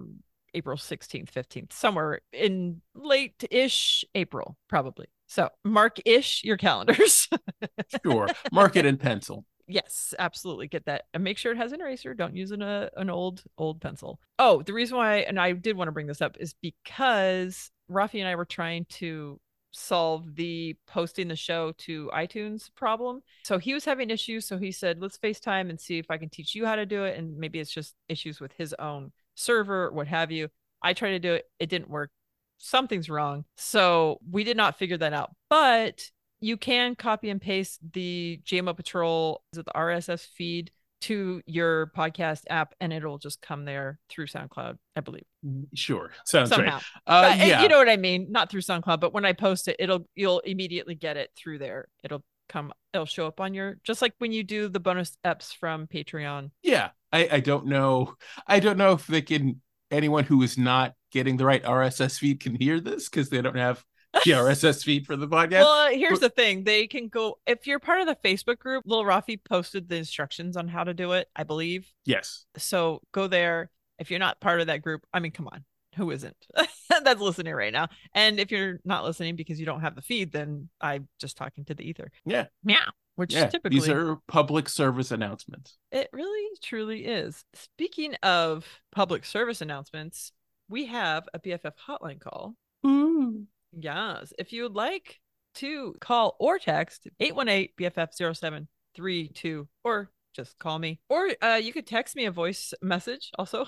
April 0.54 0.78
16th, 0.78 1.30
15th, 1.30 1.74
somewhere 1.74 2.22
in 2.32 2.82
late 2.96 3.44
ish 3.52 4.06
April, 4.16 4.58
probably. 4.70 5.08
So 5.28 5.50
mark 5.66 5.98
ish 6.06 6.44
your 6.46 6.56
calendars. 6.56 7.28
sure. 8.06 8.30
Mark 8.52 8.78
it 8.78 8.86
in 8.86 8.98
pencil 8.98 9.46
yes 9.68 10.14
absolutely 10.20 10.68
get 10.68 10.86
that 10.86 11.06
and 11.14 11.24
make 11.24 11.38
sure 11.38 11.52
it 11.52 11.58
has 11.58 11.72
an 11.72 11.82
eraser 11.82 12.14
don't 12.14 12.36
use 12.36 12.52
an, 12.52 12.62
uh, 12.62 12.90
an 12.98 13.10
old 13.10 13.44
old 13.58 13.82
pencil. 13.82 14.20
Oh 14.40 14.62
the 14.62 14.74
reason 14.74 14.98
why 14.98 15.18
and 15.18 15.40
i 15.40 15.52
did 15.52 15.78
want 15.78 15.88
to 15.88 15.92
bring 15.92 16.08
this 16.08 16.22
up 16.22 16.38
is 16.40 16.54
because 16.62 17.72
rafi 17.90 18.20
and 18.20 18.28
i 18.28 18.36
were 18.36 18.46
trying 18.46 18.86
to 18.86 19.40
solve 19.76 20.36
the 20.36 20.76
posting 20.88 21.28
the 21.28 21.36
show 21.36 21.74
to 21.78 22.10
itunes 22.14 22.74
problem. 22.76 23.22
So 23.44 23.58
he 23.58 23.74
was 23.74 23.86
having 23.86 24.10
issues 24.10 24.46
so 24.46 24.58
he 24.58 24.72
said 24.72 25.02
let's 25.02 25.18
facetime 25.18 25.70
and 25.70 25.80
see 25.80 25.98
if 25.98 26.10
i 26.10 26.18
can 26.18 26.30
teach 26.30 26.56
you 26.56 26.66
how 26.66 26.76
to 26.76 26.86
do 26.86 27.04
it 27.04 27.18
and 27.18 27.38
maybe 27.38 27.60
it's 27.60 27.72
just 27.72 27.96
issues 28.08 28.40
with 28.40 28.54
his 28.54 28.74
own 28.80 29.12
server 29.36 29.92
what 29.92 30.08
have 30.08 30.32
you. 30.32 30.50
I 30.82 30.94
tried 30.94 31.12
to 31.12 31.20
do 31.20 31.34
it 31.34 31.46
it 31.60 31.70
didn't 31.70 31.90
work. 31.90 32.12
Something's 32.58 33.10
wrong. 33.10 33.44
So 33.58 34.20
we 34.32 34.46
did 34.46 34.56
not 34.56 34.78
figure 34.78 34.98
that 34.98 35.14
out 35.14 35.32
but 35.50 36.10
you 36.46 36.58
can 36.58 36.94
copy 36.94 37.32
and 37.32 37.42
paste 37.42 37.80
the 37.94 38.40
JMO 38.46 38.78
Patrol, 38.78 39.42
is 39.52 39.58
the 39.58 39.72
RSS 39.76 40.28
feed 40.28 40.70
to 41.02 41.42
your 41.48 41.92
podcast 41.98 42.44
app 42.52 42.76
and 42.80 42.94
it'll 42.94 43.18
just 43.18 43.42
come 43.42 43.66
there 43.66 43.98
through 44.10 44.28
SoundCloud, 44.28 44.78
I 44.96 45.02
believe. 45.02 45.26
Sure. 45.74 46.12
Sounds 46.24 46.50
Somehow. 46.50 46.76
right. 46.76 46.84
Uh, 47.08 47.36
yeah. 47.40 47.64
You 47.64 47.68
know 47.68 47.80
what 47.80 47.90
I 47.90 47.98
mean? 47.98 48.28
Not 48.30 48.52
through 48.52 48.62
SoundCloud, 48.62 49.00
but 49.00 49.12
when 49.12 49.26
I 49.26 49.34
post 49.34 49.68
it, 49.68 49.78
it'll 49.80 50.08
you'll 50.14 50.40
immediately 50.42 50.94
get 50.94 51.18
it 51.18 51.32
through 51.36 51.58
there. 51.58 51.88
It'll 52.04 52.24
come 52.48 52.72
it'll 52.94 53.08
show 53.08 53.26
up 53.26 53.42
on 53.42 53.56
your 53.56 53.80
just 53.84 54.04
like 54.04 54.14
when 54.20 54.32
you 54.32 54.44
do 54.44 54.70
the 54.70 54.80
bonus 54.80 55.18
eps 55.26 55.52
from 55.52 55.88
Patreon. 55.88 56.52
Yeah. 56.62 56.90
I, 57.12 57.28
I 57.32 57.40
don't 57.40 57.66
know. 57.66 58.14
I 58.46 58.60
don't 58.60 58.78
know 58.78 58.92
if 58.92 59.08
they 59.08 59.24
can 59.24 59.62
anyone 59.90 60.26
who 60.26 60.44
is 60.44 60.60
not 60.60 60.94
getting 61.12 61.38
the 61.38 61.46
right 61.46 61.64
RSS 61.64 62.20
feed 62.20 62.40
can 62.40 62.54
hear 62.54 62.80
this 62.80 63.10
because 63.10 63.30
they 63.30 63.42
don't 63.42 63.58
have 63.58 63.84
RSS 64.26 64.84
feed 64.84 65.06
for 65.06 65.16
the 65.16 65.28
podcast. 65.28 65.62
Well, 65.62 65.88
uh, 65.88 65.90
here's 65.92 66.20
the 66.20 66.30
thing: 66.30 66.64
they 66.64 66.88
can 66.88 67.08
go 67.08 67.38
if 67.46 67.68
you're 67.68 67.80
part 67.80 68.02
of 68.02 68.08
the 68.08 68.16
Facebook 68.16 68.60
group. 68.60 68.84
Little 68.86 69.06
Rafi 69.06 69.40
posted 69.44 69.90
the 69.90 69.96
instructions 69.98 70.58
on 70.58 70.68
how 70.68 70.84
to 70.84 70.94
do 70.94 71.14
it, 71.14 71.28
I 71.36 71.44
believe. 71.44 71.92
Yes. 72.06 72.46
So 72.58 73.02
go 73.12 73.28
there. 73.28 73.70
If 73.98 74.12
you're 74.12 74.20
not 74.20 74.42
part 74.42 74.60
of 74.60 74.68
that 74.68 74.82
group, 74.82 75.06
I 75.14 75.20
mean, 75.20 75.32
come 75.32 75.48
on, 75.48 75.64
who 75.96 76.12
isn't? 76.12 76.36
That's 77.04 77.22
listening 77.22 77.54
right 77.54 77.74
now. 77.74 77.88
And 78.14 78.40
if 78.40 78.52
you're 78.52 78.80
not 78.84 79.04
listening 79.04 79.36
because 79.36 79.60
you 79.60 79.66
don't 79.66 79.82
have 79.82 79.96
the 79.96 80.02
feed, 80.02 80.32
then 80.32 80.70
I'm 80.82 81.08
just 81.20 81.38
talking 81.38 81.66
to 81.66 81.74
the 81.74 81.88
ether. 81.88 82.12
Yeah. 82.26 82.46
Meow. 82.64 82.92
Which 83.16 83.34
yeah, 83.34 83.48
typically 83.48 83.80
these 83.80 83.88
are 83.88 84.18
public 84.28 84.68
service 84.68 85.12
announcements. 85.12 85.78
It 85.90 86.10
really 86.12 86.58
truly 86.62 87.06
is. 87.06 87.46
Speaking 87.54 88.16
of 88.16 88.68
public 88.92 89.24
service 89.24 89.62
announcements, 89.62 90.34
we 90.68 90.88
have 90.88 91.30
a 91.34 91.40
BFF 91.40 91.74
hotline 91.88 92.20
call. 92.20 92.56
Ooh. 92.86 93.48
Yes. 93.78 94.34
If 94.40 94.54
you 94.54 94.64
would 94.64 94.76
like 94.76 95.20
to 95.56 95.96
call 96.00 96.36
or 96.40 96.60
text 96.60 97.08
818 97.20 97.70
BFF 97.80 98.36
0732 98.36 99.68
or 99.84 100.12
just 100.36 100.58
call 100.60 100.78
me. 100.80 101.00
Or 101.10 101.30
uh, 101.42 101.60
you 101.62 101.72
could 101.72 101.88
text 101.88 102.16
me 102.16 102.26
a 102.26 102.32
voice 102.32 102.74
message 102.82 103.32
also. 103.38 103.66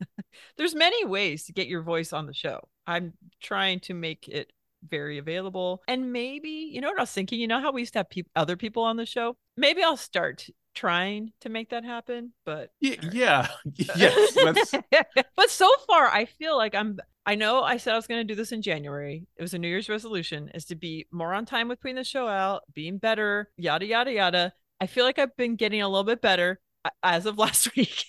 There's 0.56 0.74
many 0.74 1.04
ways 1.04 1.44
to 1.44 1.52
get 1.52 1.66
your 1.66 1.82
voice 1.82 2.12
on 2.12 2.26
the 2.26 2.32
show. 2.32 2.60
I'm 2.86 3.12
trying 3.42 3.80
to 3.80 3.94
make 3.94 4.28
it 4.28 4.52
very 4.88 5.18
available. 5.18 5.82
And 5.88 6.12
maybe, 6.12 6.70
you 6.72 6.80
know 6.80 6.88
what 6.88 6.98
I 6.98 7.02
was 7.02 7.12
thinking? 7.12 7.40
You 7.40 7.48
know 7.48 7.60
how 7.60 7.72
we 7.72 7.82
used 7.82 7.92
to 7.94 8.00
have 8.00 8.10
pe- 8.10 8.22
other 8.34 8.56
people 8.56 8.82
on 8.82 8.96
the 8.96 9.06
show? 9.06 9.36
Maybe 9.56 9.82
I'll 9.82 9.96
start 9.96 10.46
trying 10.74 11.32
to 11.40 11.48
make 11.48 11.70
that 11.70 11.84
happen, 11.84 12.32
but 12.46 12.70
yeah, 12.80 13.00
yeah. 13.12 13.48
yes. 13.96 14.36
but 15.36 15.50
so 15.50 15.70
far 15.86 16.06
I 16.06 16.26
feel 16.26 16.56
like 16.56 16.74
I'm 16.74 16.98
I 17.26 17.34
know 17.34 17.62
I 17.62 17.76
said 17.76 17.92
I 17.92 17.96
was 17.96 18.06
going 18.06 18.20
to 18.20 18.32
do 18.32 18.34
this 18.34 18.52
in 18.52 18.62
January. 18.62 19.26
It 19.36 19.42
was 19.42 19.54
a 19.54 19.58
New 19.58 19.68
Year's 19.68 19.88
resolution 19.88 20.50
is 20.54 20.64
to 20.66 20.74
be 20.74 21.06
more 21.12 21.34
on 21.34 21.44
time 21.44 21.68
with 21.68 21.80
putting 21.80 21.96
the 21.96 22.04
show 22.04 22.26
out, 22.26 22.62
being 22.74 22.98
better, 22.98 23.50
yada 23.56 23.86
yada 23.86 24.12
yada. 24.12 24.52
I 24.80 24.86
feel 24.86 25.04
like 25.04 25.18
I've 25.18 25.36
been 25.36 25.56
getting 25.56 25.82
a 25.82 25.88
little 25.88 26.04
bit 26.04 26.22
better 26.22 26.60
as 27.02 27.26
of 27.26 27.38
last 27.38 27.76
week 27.76 28.06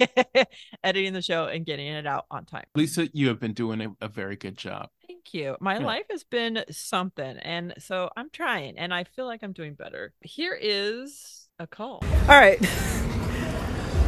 editing 0.84 1.14
the 1.14 1.22
show 1.22 1.46
and 1.46 1.66
getting 1.66 1.88
it 1.88 2.08
out 2.08 2.26
on 2.32 2.46
time. 2.46 2.66
Lisa, 2.76 3.10
you 3.14 3.28
have 3.28 3.40
been 3.40 3.54
doing 3.54 3.82
a, 3.82 4.06
a 4.06 4.08
very 4.08 4.38
good 4.38 4.58
job. 4.58 4.90
Thank 5.08 5.34
you. 5.34 5.58
My 5.60 5.78
yeah. 5.78 5.86
life 5.86 6.06
has 6.10 6.24
been 6.24 6.64
something 6.72 7.38
and 7.38 7.74
so 7.80 8.10
I'm 8.16 8.30
trying 8.32 8.78
and 8.78 8.94
I 8.94 9.04
feel 9.04 9.26
like 9.26 9.44
I'm 9.44 9.54
doing 9.54 9.74
better. 9.74 10.14
Here 10.22 10.58
is 10.60 11.50
a 11.60 11.68
call. 11.68 12.02
All 12.28 12.40
right. 12.40 12.60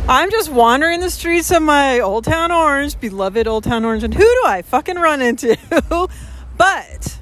I'm 0.05 0.29
just 0.29 0.49
wandering 0.49 0.99
the 0.99 1.09
streets 1.09 1.49
of 1.49 1.61
my 1.61 2.01
Old 2.01 2.25
Town 2.25 2.51
Orange, 2.51 2.99
beloved 2.99 3.47
Old 3.47 3.63
Town 3.63 3.85
Orange, 3.85 4.03
and 4.03 4.13
who 4.13 4.19
do 4.19 4.41
I 4.45 4.61
fucking 4.61 4.97
run 4.97 5.21
into? 5.21 5.57
but 6.57 7.19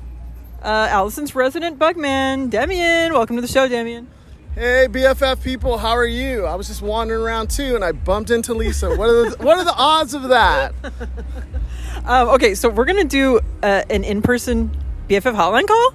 uh, 0.64 0.88
Allison's 0.90 1.36
resident 1.36 1.78
bugman, 1.78 2.50
Demian. 2.50 3.12
Welcome 3.12 3.36
to 3.36 3.42
the 3.44 3.48
show, 3.48 3.70
Demian. 3.70 4.08
Hey 4.56 4.88
BFF 4.90 5.44
people, 5.44 5.78
how 5.78 5.92
are 5.92 6.08
you? 6.08 6.46
I 6.48 6.56
was 6.56 6.68
just 6.68 6.82
wandering 6.82 7.22
around 7.22 7.52
too, 7.52 7.76
and 7.76 7.86
I 7.86 7.92
bumped 7.92 8.32
into 8.32 8.56
Lisa. 8.56 8.90
What 8.96 9.10
are 9.10 9.30
the 9.30 9.38
What 9.44 9.60
are 9.60 9.64
the 9.64 9.76
odds 9.76 10.16
of 10.16 10.24
that? 10.30 10.74
um, 12.06 12.30
okay, 12.30 12.56
so 12.56 12.68
we're 12.68 12.86
gonna 12.86 13.04
do 13.04 13.42
uh, 13.62 13.84
an 13.92 14.04
in-person 14.04 14.76
BFF 15.08 15.36
hotline 15.36 15.68
call. 15.68 15.94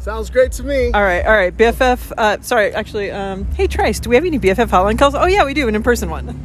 Sounds 0.00 0.30
great 0.30 0.50
to 0.52 0.62
me. 0.62 0.90
All 0.92 1.02
right, 1.02 1.22
all 1.26 1.34
right. 1.34 1.54
BFF. 1.54 2.12
Uh, 2.16 2.40
sorry, 2.40 2.72
actually. 2.72 3.10
Um, 3.10 3.44
hey, 3.52 3.66
Tryce, 3.66 4.00
do 4.00 4.08
we 4.08 4.16
have 4.16 4.24
any 4.24 4.38
BFF 4.38 4.68
hotline 4.68 4.98
calls? 4.98 5.14
Oh 5.14 5.26
yeah, 5.26 5.44
we 5.44 5.52
do 5.52 5.68
an 5.68 5.74
in-person 5.74 6.08
one. 6.08 6.28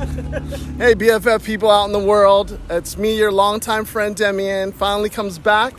hey, 0.78 0.94
BFF 0.94 1.46
people 1.46 1.72
out 1.72 1.86
in 1.86 1.94
the 1.94 2.00
world, 2.00 2.60
it's 2.70 2.98
me, 2.98 3.18
your 3.18 3.32
longtime 3.32 3.86
friend 3.86 4.14
Demian. 4.14 4.74
Finally 4.74 5.10
comes 5.10 5.40
back 5.40 5.74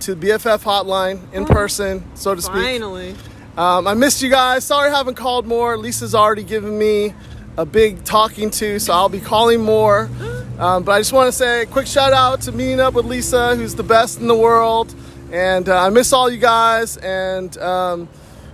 to 0.00 0.16
BFF 0.16 0.64
hotline 0.64 1.20
in 1.34 1.44
person, 1.44 2.02
so 2.14 2.34
to 2.34 2.40
speak. 2.40 2.54
Finally. 2.54 3.14
Um, 3.58 3.86
I 3.86 3.92
missed 3.92 4.22
you 4.22 4.30
guys. 4.30 4.64
Sorry 4.64 4.90
I 4.90 4.96
haven't 4.96 5.16
called 5.16 5.46
more. 5.46 5.76
Lisa's 5.76 6.14
already 6.14 6.42
given 6.42 6.78
me 6.78 7.12
a 7.58 7.66
big 7.66 8.02
talking 8.04 8.48
to, 8.48 8.78
so 8.78 8.94
I'll 8.94 9.10
be 9.10 9.20
calling 9.20 9.60
more. 9.60 10.08
Um, 10.54 10.84
but 10.84 10.92
I 10.92 11.00
just 11.00 11.12
want 11.12 11.26
to 11.26 11.32
say 11.32 11.62
a 11.62 11.66
quick 11.66 11.88
shout 11.88 12.12
out 12.12 12.42
to 12.42 12.52
meeting 12.52 12.78
up 12.78 12.94
with 12.94 13.06
Lisa, 13.06 13.56
who's 13.56 13.74
the 13.74 13.82
best 13.82 14.20
in 14.20 14.28
the 14.28 14.36
world. 14.36 14.94
And 15.34 15.68
uh, 15.68 15.84
I 15.84 15.90
miss 15.90 16.12
all 16.12 16.30
you 16.30 16.38
guys. 16.38 16.96
And 16.96 17.58
um, 17.58 18.08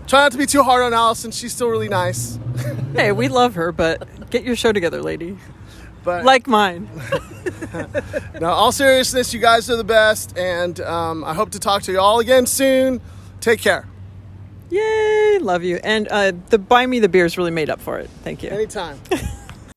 try 0.06 0.20
not 0.20 0.32
to 0.32 0.38
be 0.38 0.46
too 0.46 0.62
hard 0.62 0.82
on 0.82 0.94
Allison. 0.94 1.30
She's 1.30 1.52
still 1.52 1.68
really 1.68 1.90
nice. 1.90 2.38
hey, 2.94 3.12
we 3.12 3.28
love 3.28 3.54
her, 3.56 3.70
but 3.70 4.30
get 4.30 4.44
your 4.44 4.56
show 4.56 4.72
together, 4.72 5.02
lady. 5.02 5.36
But 6.04 6.24
like 6.24 6.46
mine. 6.46 6.88
now, 8.40 8.52
all 8.52 8.72
seriousness, 8.72 9.34
you 9.34 9.40
guys 9.40 9.68
are 9.68 9.76
the 9.76 9.84
best, 9.84 10.38
and 10.38 10.80
um, 10.80 11.22
I 11.22 11.34
hope 11.34 11.50
to 11.50 11.58
talk 11.60 11.82
to 11.82 11.92
you 11.92 12.00
all 12.00 12.18
again 12.20 12.46
soon. 12.46 13.02
Take 13.40 13.60
care. 13.60 13.86
Yay! 14.70 15.38
Love 15.38 15.62
you. 15.62 15.78
And 15.84 16.08
uh, 16.08 16.32
the 16.48 16.56
buy 16.56 16.86
me 16.86 17.00
the 17.00 17.10
beers 17.10 17.36
really 17.36 17.50
made 17.50 17.68
up 17.68 17.82
for 17.82 17.98
it. 17.98 18.08
Thank 18.24 18.42
you. 18.42 18.50
Anytime. 18.50 18.98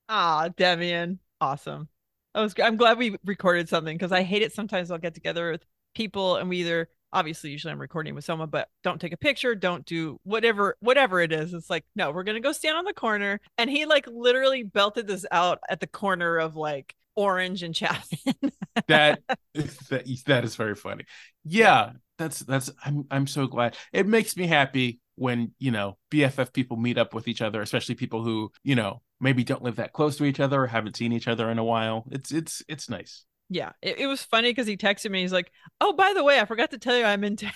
Ah, 0.09 0.49
Demian, 0.55 1.17
awesome. 1.41 1.87
I 2.35 2.41
was. 2.41 2.53
I'm 2.61 2.75
glad 2.75 2.99
we 2.99 3.17
recorded 3.25 3.67
something 3.67 3.97
because 3.97 4.11
I 4.11 4.21
hate 4.21 4.43
it. 4.43 4.53
Sometimes 4.53 4.91
I'll 4.91 4.99
get 4.99 5.15
together 5.15 5.49
with 5.49 5.65
people 5.93 6.37
and 6.37 6.49
we 6.49 6.57
either 6.57 6.89
obviously 7.13 7.51
usually 7.51 7.71
I'm 7.71 7.79
recording 7.79 8.15
with 8.15 8.25
someone, 8.25 8.49
but 8.49 8.67
don't 8.83 8.99
take 8.99 9.13
a 9.13 9.17
picture, 9.17 9.55
don't 9.55 9.85
do 9.85 10.19
whatever 10.23 10.75
whatever 10.79 11.21
it 11.21 11.31
is. 11.31 11.53
It's 11.53 11.69
like, 11.69 11.85
no, 11.95 12.11
we're 12.11 12.23
gonna 12.23 12.39
go 12.39 12.51
stand 12.51 12.75
on 12.75 12.85
the 12.85 12.93
corner. 12.93 13.39
And 13.57 13.69
he 13.69 13.85
like 13.85 14.07
literally 14.07 14.63
belted 14.63 15.07
this 15.07 15.25
out 15.31 15.59
at 15.69 15.79
the 15.79 15.87
corner 15.87 16.37
of 16.37 16.55
like 16.55 16.95
Orange 17.15 17.63
and 17.63 17.75
Chapman. 17.75 18.35
that, 18.87 19.21
that 19.53 20.23
that 20.25 20.43
is 20.43 20.55
very 20.55 20.75
funny. 20.75 21.05
Yeah, 21.45 21.91
that's 22.17 22.39
that's 22.39 22.71
I'm 22.83 23.05
I'm 23.11 23.27
so 23.27 23.47
glad. 23.47 23.77
It 23.93 24.07
makes 24.07 24.35
me 24.35 24.47
happy 24.47 24.99
when 25.15 25.51
you 25.59 25.71
know 25.71 25.97
BFF 26.11 26.51
people 26.51 26.77
meet 26.77 26.97
up 26.97 27.13
with 27.13 27.27
each 27.27 27.41
other, 27.41 27.61
especially 27.61 27.95
people 27.95 28.23
who 28.23 28.51
you 28.63 28.75
know 28.75 29.01
maybe 29.21 29.43
don't 29.43 29.63
live 29.63 29.77
that 29.77 29.93
close 29.93 30.17
to 30.17 30.25
each 30.25 30.39
other 30.39 30.63
or 30.63 30.67
haven't 30.67 30.97
seen 30.97 31.13
each 31.13 31.27
other 31.27 31.49
in 31.49 31.59
a 31.59 31.63
while. 31.63 32.05
It's 32.11 32.31
it's 32.31 32.63
it's 32.67 32.89
nice 32.89 33.25
yeah, 33.49 33.71
it, 33.81 33.99
it 33.99 34.07
was 34.07 34.23
funny 34.23 34.49
because 34.49 34.67
he 34.67 34.77
texted 34.77 35.11
me. 35.11 35.21
He's 35.21 35.33
like, 35.33 35.51
"Oh, 35.81 35.93
by 35.93 36.13
the 36.13 36.23
way, 36.23 36.39
I 36.39 36.45
forgot 36.45 36.71
to 36.71 36.77
tell 36.77 36.97
you 36.97 37.03
I'm 37.03 37.23
in 37.23 37.35
town." 37.37 37.51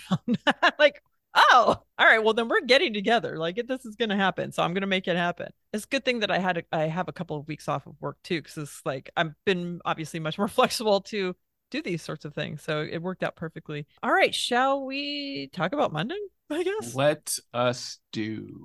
like, 0.80 1.02
oh, 1.36 1.82
all 1.98 2.06
right. 2.06 2.24
Well, 2.24 2.34
then 2.34 2.48
we're 2.48 2.62
getting 2.62 2.94
together. 2.94 3.38
Like, 3.38 3.62
this 3.68 3.86
is 3.86 3.96
gonna 3.96 4.16
happen. 4.16 4.52
So 4.52 4.64
I'm 4.64 4.74
gonna 4.74 4.88
make 4.88 5.08
it 5.08 5.16
happen. 5.16 5.52
It's 5.74 5.86
a 5.86 5.88
good 5.88 6.06
thing 6.06 6.20
that 6.20 6.32
I 6.32 6.40
had 6.40 6.58
a, 6.58 6.64
I 6.72 6.84
have 6.84 7.08
a 7.08 7.14
couple 7.14 7.38
of 7.38 7.48
weeks 7.48 7.68
off 7.68 7.88
of 7.88 7.96
work 8.00 8.18
too, 8.24 8.42
because 8.42 8.58
it's 8.58 8.82
like 8.86 9.10
I've 9.16 9.34
been 9.46 9.80
obviously 9.86 10.20
much 10.20 10.38
more 10.38 10.48
flexible 10.48 11.02
to 11.02 11.36
do 11.70 11.82
these 11.82 12.02
sorts 12.02 12.26
of 12.26 12.34
things. 12.34 12.64
So 12.64 12.82
it 12.82 13.02
worked 13.02 13.24
out 13.24 13.36
perfectly. 13.36 13.86
All 14.04 14.12
right, 14.12 14.34
shall 14.34 14.86
we 14.86 15.50
talk 15.54 15.74
about 15.74 15.94
Monday? 15.94 16.20
I 16.50 16.64
guess. 16.64 16.96
Let 16.96 17.38
us 17.54 18.00
do. 18.14 18.64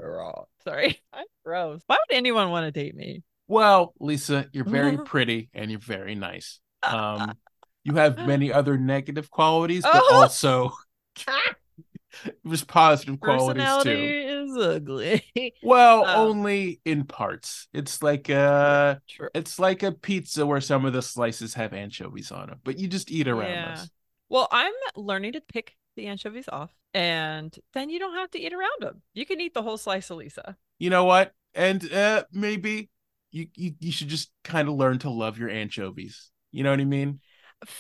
Sorry, 0.65 1.01
I'm 1.13 1.27
gross. 1.45 1.83
Why 1.87 1.97
would 1.97 2.17
anyone 2.17 2.51
want 2.51 2.65
to 2.65 2.71
date 2.71 2.95
me? 2.95 3.23
Well, 3.49 3.93
Lisa, 4.01 4.47
you're 4.53 4.65
very 4.65 4.97
pretty 4.97 5.51
and 5.53 5.71
you're 5.71 5.81
very 5.81 6.15
nice. 6.15 6.61
Um, 6.83 7.35
you 7.85 7.95
have 7.95 8.19
many 8.19 8.53
other 8.53 8.79
negative 8.79 9.31
qualities, 9.31 9.83
but 9.83 10.03
oh. 10.11 10.15
also 10.15 10.73
there's 12.45 12.65
positive 12.65 13.21
qualities 13.21 13.83
too. 13.83 13.91
is 13.91 14.57
ugly. 14.57 15.25
Well, 15.63 16.05
um, 16.05 16.29
only 16.29 16.81
in 16.85 17.05
parts. 17.05 17.69
It's 17.73 18.03
like 18.03 18.29
a 18.29 19.01
true. 19.09 19.29
it's 19.35 19.59
like 19.59 19.83
a 19.83 19.93
pizza 19.93 20.45
where 20.47 20.61
some 20.61 20.85
of 20.85 20.93
the 20.93 21.03
slices 21.03 21.55
have 21.55 21.73
anchovies 21.73 22.31
on 22.31 22.49
them, 22.49 22.61
but 22.65 22.79
you 22.79 22.89
just 22.89 23.11
eat 23.11 23.29
around 23.29 23.51
yeah. 23.51 23.73
us. 23.73 23.91
Well, 24.29 24.49
I'm 24.51 24.73
learning 24.97 25.33
to 25.33 25.41
pick 25.41 25.77
the 25.97 26.07
anchovies 26.07 26.49
off, 26.49 26.71
and 26.95 27.55
then 27.75 27.91
you 27.91 27.99
don't 27.99 28.15
have 28.15 28.31
to 28.33 28.41
eat 28.41 28.53
around 28.53 28.81
them. 28.81 29.03
You 29.15 29.27
can 29.27 29.41
eat 29.41 29.55
the 29.55 29.63
whole 29.63 29.77
slice 29.77 30.11
of 30.11 30.19
Lisa. 30.19 30.57
You 30.79 30.91
know 30.91 31.05
what? 31.05 31.33
And 31.55 31.93
uh, 31.93 32.25
maybe 32.33 32.91
you, 33.31 33.49
you 33.55 33.75
you 33.79 33.93
should 33.93 34.09
just 34.09 34.31
kind 34.45 34.69
of 34.69 34.75
learn 34.75 34.99
to 35.01 35.11
love 35.11 35.39
your 35.39 35.51
anchovies. 35.51 36.32
You 36.53 36.63
know 36.65 36.71
what 36.71 36.81
I 36.81 36.85
mean? 36.85 37.21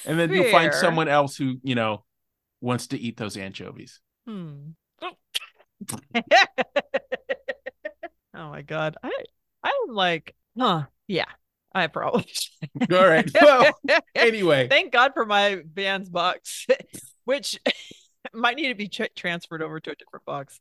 And 0.04 0.18
then 0.18 0.32
you'll 0.32 0.50
find 0.50 0.72
someone 0.74 1.08
else 1.08 1.36
who, 1.36 1.56
you 1.62 1.74
know, 1.74 2.04
wants 2.60 2.88
to 2.88 2.98
eat 2.98 3.16
those 3.16 3.36
anchovies. 3.36 4.00
Hmm. 4.26 4.70
oh 5.02 5.12
my 8.34 8.62
god. 8.62 8.96
I 9.02 9.12
I'm 9.62 9.94
like, 9.94 10.34
huh, 10.58 10.84
yeah. 11.06 11.26
I 11.74 11.86
probably 11.86 12.26
All 12.92 13.08
right. 13.08 13.30
Well, 13.40 13.72
anyway. 14.14 14.68
Thank 14.68 14.92
God 14.92 15.12
for 15.14 15.24
my 15.24 15.62
Vans 15.72 16.08
box, 16.08 16.66
which 17.24 17.58
might 18.32 18.56
need 18.56 18.68
to 18.68 18.74
be 18.74 18.88
ch- 18.88 19.14
transferred 19.16 19.62
over 19.62 19.80
to 19.80 19.90
a 19.90 19.94
different 19.94 20.24
box 20.24 20.60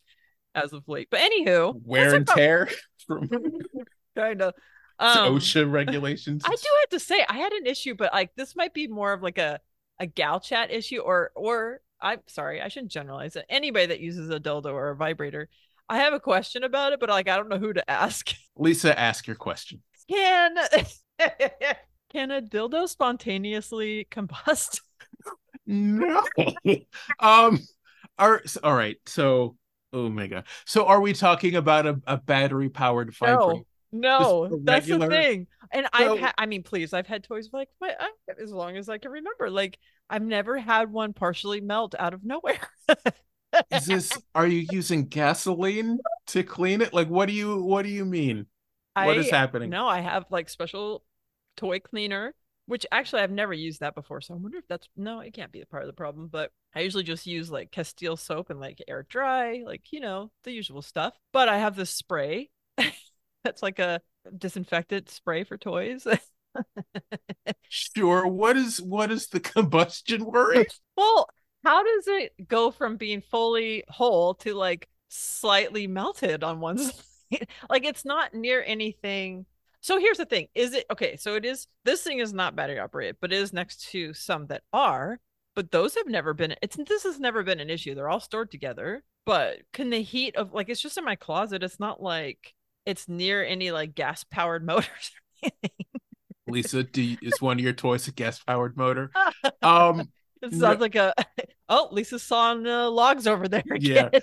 as 0.55 0.73
of 0.73 0.87
late. 0.87 1.09
But 1.11 1.19
anywho, 1.19 1.79
wear 1.83 2.15
and 2.15 2.27
tear 2.27 2.69
from 3.07 3.29
kind 4.15 4.41
of 4.41 4.53
um, 4.99 5.33
OSHA 5.35 5.71
regulations. 5.71 6.43
I 6.45 6.49
do 6.49 6.67
have 6.81 6.89
to 6.89 6.99
say, 6.99 7.25
I 7.27 7.37
had 7.37 7.53
an 7.53 7.65
issue, 7.65 7.95
but 7.95 8.13
like 8.13 8.31
this 8.35 8.55
might 8.55 8.73
be 8.73 8.87
more 8.87 9.13
of 9.13 9.21
like 9.21 9.37
a 9.37 9.59
a 9.99 10.05
gal 10.05 10.39
chat 10.39 10.71
issue, 10.71 10.99
or 10.99 11.31
or 11.35 11.81
I'm 12.01 12.19
sorry, 12.27 12.61
I 12.61 12.67
shouldn't 12.67 12.91
generalize 12.91 13.35
it. 13.35 13.45
Anybody 13.49 13.87
that 13.87 13.99
uses 13.99 14.29
a 14.29 14.39
dildo 14.39 14.73
or 14.73 14.89
a 14.89 14.95
vibrator, 14.95 15.49
I 15.87 15.97
have 15.99 16.13
a 16.13 16.19
question 16.19 16.63
about 16.63 16.93
it, 16.93 16.99
but 16.99 17.09
like 17.09 17.27
I 17.27 17.37
don't 17.37 17.49
know 17.49 17.59
who 17.59 17.73
to 17.73 17.89
ask. 17.89 18.31
Lisa, 18.55 18.97
ask 18.97 19.27
your 19.27 19.35
question. 19.35 19.81
Can 20.09 20.55
can 22.11 22.31
a 22.31 22.41
dildo 22.41 22.87
spontaneously 22.87 24.07
combust? 24.11 24.81
no. 25.65 26.23
um. 27.19 27.59
Are 28.17 28.43
all 28.63 28.75
right. 28.75 28.97
So 29.07 29.55
Oh 29.93 30.09
my 30.09 30.27
god. 30.27 30.45
So 30.65 30.85
are 30.85 31.01
we 31.01 31.13
talking 31.13 31.55
about 31.55 31.85
a, 31.85 32.01
a 32.07 32.17
battery 32.17 32.69
powered 32.69 33.13
vibrator? 33.13 33.53
No. 33.53 33.65
No, 33.91 34.59
that's 34.63 34.87
the 34.87 35.07
thing. 35.07 35.47
And 35.73 35.87
so, 35.97 36.13
I've 36.13 36.19
had, 36.19 36.33
I 36.37 36.45
mean, 36.45 36.63
please, 36.63 36.93
I've 36.93 37.07
had 37.07 37.23
toys 37.23 37.49
like 37.51 37.69
my, 37.79 37.93
as 38.41 38.51
long 38.51 38.77
as 38.77 38.89
I 38.89 38.97
can 38.97 39.11
remember. 39.11 39.49
Like, 39.49 39.79
I've 40.09 40.21
never 40.21 40.57
had 40.57 40.91
one 40.91 41.13
partially 41.13 41.61
melt 41.61 41.95
out 41.97 42.13
of 42.13 42.23
nowhere. 42.23 42.59
is 43.71 43.85
this, 43.85 44.11
are 44.35 44.47
you 44.47 44.67
using 44.71 45.05
gasoline 45.05 45.99
to 46.27 46.43
clean 46.43 46.81
it? 46.81 46.93
Like, 46.93 47.09
what 47.09 47.27
do 47.27 47.33
you, 47.33 47.61
what 47.61 47.83
do 47.83 47.89
you 47.89 48.05
mean? 48.05 48.45
What 48.93 49.17
I, 49.17 49.19
is 49.19 49.29
happening? 49.29 49.69
No, 49.69 49.87
I 49.87 49.99
have 50.01 50.25
like 50.29 50.49
special 50.49 51.03
toy 51.57 51.79
cleaner, 51.79 52.33
which 52.65 52.85
actually 52.91 53.21
I've 53.21 53.31
never 53.31 53.53
used 53.53 53.81
that 53.81 53.95
before. 53.95 54.21
So 54.21 54.33
I 54.33 54.37
wonder 54.37 54.57
if 54.57 54.67
that's, 54.67 54.87
no, 54.95 55.19
it 55.19 55.33
can't 55.33 55.51
be 55.51 55.61
a 55.61 55.65
part 55.65 55.83
of 55.83 55.87
the 55.87 55.93
problem. 55.93 56.27
But 56.27 56.51
I 56.75 56.81
usually 56.81 57.03
just 57.03 57.25
use 57.25 57.51
like 57.51 57.71
Castile 57.71 58.17
soap 58.17 58.49
and 58.49 58.59
like 58.59 58.81
air 58.87 59.05
dry, 59.09 59.63
like, 59.65 59.91
you 59.91 59.99
know, 59.99 60.31
the 60.43 60.51
usual 60.51 60.81
stuff. 60.81 61.13
But 61.33 61.49
I 61.49 61.57
have 61.57 61.75
this 61.75 61.89
spray 61.89 62.49
that's 63.43 63.63
like 63.63 63.79
a 63.79 64.01
disinfectant 64.37 65.09
spray 65.09 65.43
for 65.43 65.57
toys. 65.57 66.05
sure. 67.69 68.27
What 68.27 68.57
is 68.57 68.81
what 68.81 69.11
is 69.11 69.27
the 69.27 69.39
combustion 69.39 70.25
worry? 70.25 70.67
well, 70.95 71.27
how 71.63 71.83
does 71.83 72.07
it 72.07 72.47
go 72.47 72.71
from 72.71 72.97
being 72.97 73.21
fully 73.21 73.83
whole 73.87 74.35
to 74.35 74.53
like 74.53 74.87
slightly 75.09 75.87
melted 75.87 76.43
on 76.43 76.59
one 76.59 76.77
side? 76.77 77.47
like 77.69 77.85
it's 77.85 78.05
not 78.05 78.33
near 78.33 78.63
anything. 78.65 79.45
So 79.81 79.99
here's 79.99 80.17
the 80.17 80.25
thing: 80.25 80.47
is 80.53 80.73
it 80.73 80.85
okay? 80.91 81.17
So 81.17 81.35
it 81.35 81.45
is. 81.45 81.67
This 81.85 82.03
thing 82.03 82.19
is 82.19 82.33
not 82.33 82.55
battery 82.55 82.79
operated, 82.79 83.17
but 83.21 83.33
it 83.33 83.39
is 83.39 83.53
next 83.53 83.89
to 83.91 84.13
some 84.13 84.47
that 84.47 84.63
are. 84.73 85.19
But 85.53 85.71
those 85.71 85.95
have 85.95 86.07
never 86.07 86.33
been. 86.33 86.55
It's 86.61 86.77
this 86.87 87.03
has 87.03 87.19
never 87.19 87.43
been 87.43 87.59
an 87.59 87.69
issue. 87.69 87.95
They're 87.95 88.09
all 88.09 88.19
stored 88.19 88.51
together. 88.51 89.03
But 89.25 89.59
can 89.73 89.89
the 89.89 90.01
heat 90.01 90.35
of 90.35 90.53
like 90.53 90.69
it's 90.69 90.81
just 90.81 90.97
in 90.97 91.05
my 91.05 91.15
closet? 91.15 91.63
It's 91.63 91.79
not 91.79 92.01
like 92.01 92.53
it's 92.85 93.07
near 93.07 93.43
any 93.43 93.71
like 93.71 93.95
gas 93.95 94.23
powered 94.23 94.65
motors 94.65 95.11
Lisa, 96.47 96.83
do 96.83 97.01
you, 97.01 97.17
is 97.21 97.41
one 97.41 97.57
of 97.57 97.63
your 97.63 97.73
toys 97.73 98.07
a 98.07 98.11
gas 98.11 98.39
powered 98.43 98.77
motor? 98.77 99.11
Um, 99.63 100.11
it 100.41 100.51
sounds 100.53 100.61
no, 100.61 100.73
like 100.73 100.95
a 100.95 101.13
oh, 101.69 101.89
Lisa's 101.91 102.23
sawing 102.23 102.65
uh, 102.65 102.89
logs 102.89 103.27
over 103.27 103.47
there. 103.47 103.63
Again. 103.71 104.09
Yeah. 104.13 104.19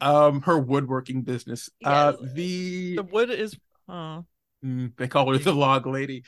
Um, 0.00 0.42
her 0.42 0.58
woodworking 0.58 1.22
business. 1.22 1.70
Uh, 1.82 2.12
the 2.20 2.96
the 2.96 3.02
wood 3.02 3.30
is 3.30 3.56
uh, 3.88 4.20
they 4.62 5.08
call 5.08 5.32
her 5.32 5.38
the 5.38 5.54
log 5.54 5.86
lady. 5.86 6.24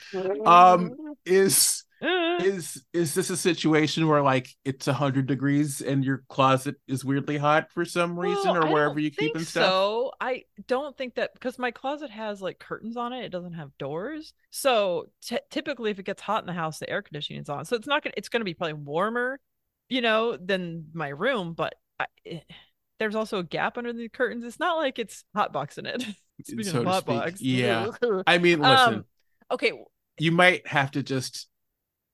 Um, 0.46 0.94
is 1.26 1.84
is 2.00 2.84
is 2.92 3.14
this 3.14 3.30
a 3.30 3.36
situation 3.36 4.06
where 4.06 4.22
like 4.22 4.48
it's 4.64 4.86
a 4.86 4.92
hundred 4.92 5.26
degrees 5.26 5.80
and 5.80 6.04
your 6.04 6.22
closet 6.28 6.76
is 6.86 7.04
weirdly 7.04 7.36
hot 7.36 7.72
for 7.72 7.84
some 7.84 8.18
reason, 8.18 8.52
well, 8.52 8.66
or 8.66 8.72
wherever 8.72 9.00
you 9.00 9.10
keep 9.10 9.36
stuff? 9.38 9.64
So 9.64 10.12
I 10.20 10.44
don't 10.66 10.96
think 10.96 11.16
that 11.16 11.34
because 11.34 11.58
my 11.58 11.70
closet 11.70 12.10
has 12.10 12.40
like 12.40 12.58
curtains 12.58 12.96
on 12.96 13.12
it. 13.12 13.24
It 13.24 13.30
doesn't 13.30 13.54
have 13.54 13.76
doors. 13.78 14.32
So 14.50 15.08
t- 15.22 15.38
typically, 15.50 15.90
if 15.90 15.98
it 15.98 16.06
gets 16.06 16.22
hot 16.22 16.42
in 16.42 16.46
the 16.46 16.52
house, 16.52 16.78
the 16.78 16.88
air 16.88 17.02
conditioning 17.02 17.42
is 17.42 17.48
on. 17.48 17.64
So 17.64 17.76
it's 17.76 17.88
not 17.88 18.02
gonna. 18.02 18.14
It's 18.16 18.28
gonna 18.28 18.44
be 18.44 18.54
probably 18.54 18.74
warmer, 18.74 19.40
you 19.88 20.00
know, 20.00 20.36
than 20.36 20.86
my 20.92 21.08
room. 21.08 21.54
But 21.54 21.74
I, 21.98 22.06
it, 22.24 22.44
eh, 22.48 22.54
there's 22.98 23.14
also 23.14 23.38
a 23.38 23.44
gap 23.44 23.78
under 23.78 23.92
the 23.92 24.08
curtains. 24.08 24.44
It's 24.44 24.60
not 24.60 24.76
like 24.76 24.98
it's 24.98 25.24
hot 25.34 25.52
boxing 25.52 25.86
it. 25.86 26.04
Speaking 26.44 26.64
so 26.64 26.80
of 26.80 26.86
hot 26.86 27.06
box, 27.06 27.40
yeah. 27.40 27.90
I 28.26 28.38
mean, 28.38 28.60
listen. 28.60 28.94
Um, 28.94 29.04
okay. 29.50 29.72
You 30.20 30.32
might 30.32 30.66
have 30.66 30.92
to 30.92 31.02
just 31.02 31.48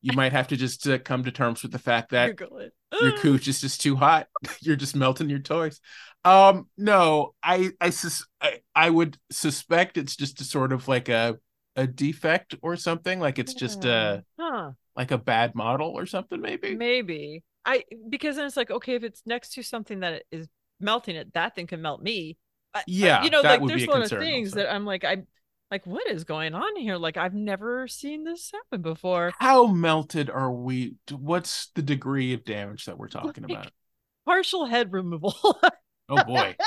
you 0.05 0.12
might 0.14 0.32
have 0.32 0.48
to 0.48 0.57
just 0.57 0.86
uh, 0.86 0.98
come 0.98 1.24
to 1.24 1.32
terms 1.32 1.62
with 1.62 1.72
the 1.72 1.78
fact 1.78 2.11
that 2.11 2.38
your 3.00 3.12
cooch 3.18 3.48
is 3.48 3.59
just 3.62 3.80
too 3.80 3.96
hot. 3.96 4.26
You're 4.61 4.76
just 4.76 4.94
melting 4.94 5.30
your 5.30 5.38
toys. 5.38 5.80
Um, 6.26 6.68
no, 6.76 7.34
I 7.42 7.70
I, 7.80 7.88
sus- 7.88 8.26
I 8.38 8.61
I 8.74 8.90
would 8.90 9.16
suspect 9.32 9.96
it's 9.96 10.14
just 10.14 10.42
a 10.42 10.44
sort 10.44 10.74
of 10.74 10.88
like 10.88 11.09
a 11.09 11.38
a 11.74 11.86
defect 11.86 12.55
or 12.61 12.76
something. 12.76 13.18
Like 13.18 13.38
it's 13.38 13.55
just 13.55 13.86
a 13.86 14.22
huh. 14.38 14.72
like 14.94 15.11
a 15.11 15.16
bad 15.16 15.55
model 15.55 15.88
or 15.96 16.05
something. 16.05 16.38
Maybe. 16.38 16.74
Maybe 16.76 17.42
I 17.64 17.84
because 18.11 18.36
then 18.36 18.44
it's 18.44 18.59
like 18.59 18.70
okay, 18.70 18.96
if 18.96 19.05
it's 19.05 19.22
next 19.24 19.55
to 19.55 19.62
something 19.62 20.00
that 20.00 20.24
is 20.30 20.48
melting 20.80 21.16
it, 21.16 21.32
that 21.32 21.55
thing 21.55 21.66
can 21.66 21.80
melt 21.80 22.02
me. 22.02 22.36
Yeah, 22.86 23.24
you 23.24 23.30
know, 23.30 23.40
like 23.40 23.64
there's 23.66 23.84
a 23.84 23.90
lot 23.90 24.02
of 24.02 24.11
things 24.11 24.50
also. 24.50 24.64
that 24.64 24.74
I'm 24.74 24.84
like 24.84 25.05
I 25.05 25.22
like 25.70 25.86
what 25.86 26.08
is 26.08 26.24
going 26.24 26.54
on 26.54 26.76
here? 26.76 26.96
Like 26.96 27.16
i've 27.16 27.34
never 27.34 27.88
seen 27.88 28.24
this 28.24 28.50
happen 28.52 28.82
before. 28.82 29.32
How 29.38 29.66
melted 29.66 30.30
are 30.30 30.52
we? 30.52 30.96
What's 31.10 31.70
the 31.74 31.82
degree 31.82 32.34
of 32.34 32.44
damage 32.44 32.86
that 32.86 32.98
we're 32.98 33.08
talking 33.08 33.44
like, 33.44 33.52
about? 33.52 33.72
partial 34.26 34.66
head 34.66 34.92
removal. 34.92 35.34
Oh 36.08 36.22
boy. 36.24 36.56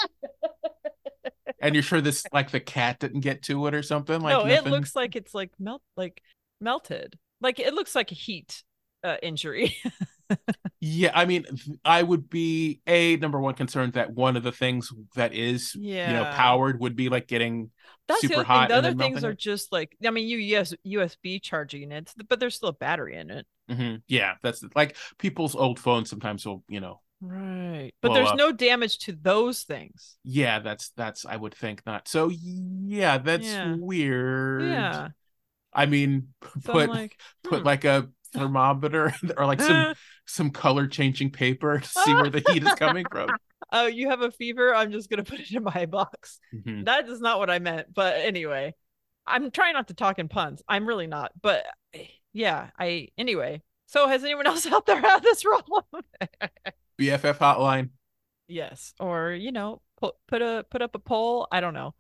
And 1.60 1.74
you're 1.74 1.84
sure 1.84 2.02
this 2.02 2.24
like 2.32 2.52
the 2.52 2.60
cat 2.60 3.00
didn't 3.00 3.22
get 3.22 3.42
to 3.44 3.66
it 3.66 3.74
or 3.74 3.82
something? 3.82 4.22
Like 4.22 4.34
no 4.34 4.44
nothing... 4.44 4.68
it 4.68 4.70
looks 4.70 4.96
like 4.96 5.16
it's 5.16 5.34
like 5.34 5.52
melt 5.60 5.82
like 5.96 6.22
melted. 6.62 7.18
Like 7.42 7.60
it 7.60 7.74
looks 7.74 7.96
like 7.96 8.12
a 8.12 8.16
heat 8.16 8.64
uh, 9.04 9.18
injury 9.24 9.76
yeah 10.80 11.12
i 11.16 11.26
mean 11.26 11.46
i 11.84 12.04
would 12.04 12.30
be 12.30 12.82
a 12.88 13.18
number 13.18 13.40
one 13.40 13.54
concerned 13.54 13.94
that 13.94 14.12
one 14.12 14.38
of 14.38 14.44
the 14.44 14.52
things 14.52 14.92
that 15.16 15.34
is 15.34 15.76
yeah. 15.76 16.08
you 16.08 16.14
know 16.14 16.26
powered 16.34 16.80
would 16.80 16.96
be 16.96 17.10
like 17.10 17.28
getting 17.28 17.72
that's 18.08 18.22
super 18.22 18.38
the 18.38 18.44
hot. 18.44 18.70
The 18.70 18.76
other 18.76 18.94
things 18.94 19.24
are 19.24 19.32
it. 19.32 19.40
just 19.40 19.72
like 19.72 19.96
I 20.06 20.12
mean, 20.12 20.28
you 20.28 20.38
yes 20.38 20.74
USB 20.86 21.42
charging 21.42 21.92
it, 21.92 22.14
but 22.28 22.40
there's 22.40 22.56
still 22.56 22.70
a 22.70 22.74
battery 22.74 23.18
in 23.18 23.30
it. 23.30 23.46
Mm-hmm. 23.70 23.96
Yeah, 24.08 24.36
that's 24.42 24.64
like 24.76 24.96
people's 25.18 25.56
old 25.56 25.80
phones 25.80 26.10
sometimes 26.10 26.46
will 26.46 26.64
you 26.70 26.80
know. 26.80 27.02
Right, 27.20 27.92
but 28.02 28.14
there's 28.14 28.30
up. 28.30 28.38
no 28.38 28.52
damage 28.52 29.00
to 29.00 29.12
those 29.12 29.64
things. 29.64 30.18
Yeah, 30.24 30.60
that's 30.60 30.92
that's 30.96 31.26
I 31.26 31.36
would 31.36 31.54
think 31.54 31.86
not. 31.86 32.08
So 32.08 32.30
yeah, 32.30 33.18
that's 33.18 33.48
yeah. 33.48 33.76
weird. 33.78 34.64
Yeah. 34.64 35.10
I 35.74 35.86
mean, 35.86 36.30
so 36.64 36.72
put 36.72 36.90
like, 36.90 37.20
put 37.44 37.60
hmm. 37.60 37.66
like 37.66 37.84
a 37.84 38.08
thermometer 38.34 39.14
or 39.38 39.46
like 39.46 39.62
some 39.62 39.96
some 40.28 40.50
color 40.50 40.88
changing 40.88 41.32
paper 41.32 41.80
to 41.80 41.88
see 41.88 42.14
where 42.14 42.30
the 42.30 42.44
heat 42.52 42.64
is 42.64 42.74
coming 42.74 43.06
from 43.12 43.30
oh, 43.72 43.88
you 43.88 44.10
have 44.10 44.22
a 44.22 44.32
fever. 44.32 44.74
I'm 44.74 44.92
just 44.92 45.10
gonna 45.10 45.24
put 45.24 45.40
it 45.40 45.52
in 45.52 45.64
my 45.64 45.86
box. 45.86 46.40
Mm-hmm. 46.54 46.84
That 46.84 47.08
is 47.08 47.22
not 47.22 47.40
what 47.40 47.50
I 47.50 47.60
meant. 47.60 47.94
But 47.94 48.18
anyway, 48.18 48.74
I'm 49.26 49.52
trying 49.52 49.74
not 49.74 49.90
to 49.90 49.94
talk 49.94 50.20
in 50.20 50.28
puns. 50.28 50.62
I'm 50.68 50.88
really 50.88 51.08
not. 51.08 51.32
But 51.42 51.66
yeah, 52.34 52.70
I 52.80 53.10
anyway. 53.18 53.62
So 53.88 54.08
has 54.08 54.24
anyone 54.24 54.48
else 54.48 54.66
out 54.72 54.86
there 54.86 55.00
had 55.00 55.24
this 55.24 55.44
problem? 55.44 55.84
BFF 57.00 57.38
hotline. 57.38 57.90
Yes, 58.48 58.94
or 59.00 59.32
you 59.32 59.52
know, 59.52 59.82
put 60.00 60.16
put 60.28 60.42
a 60.42 60.66
put 60.70 60.82
up 60.82 60.96
a 60.96 61.00
poll. 61.00 61.48
I 61.52 61.60
don't 61.60 61.74
know. 61.74 61.94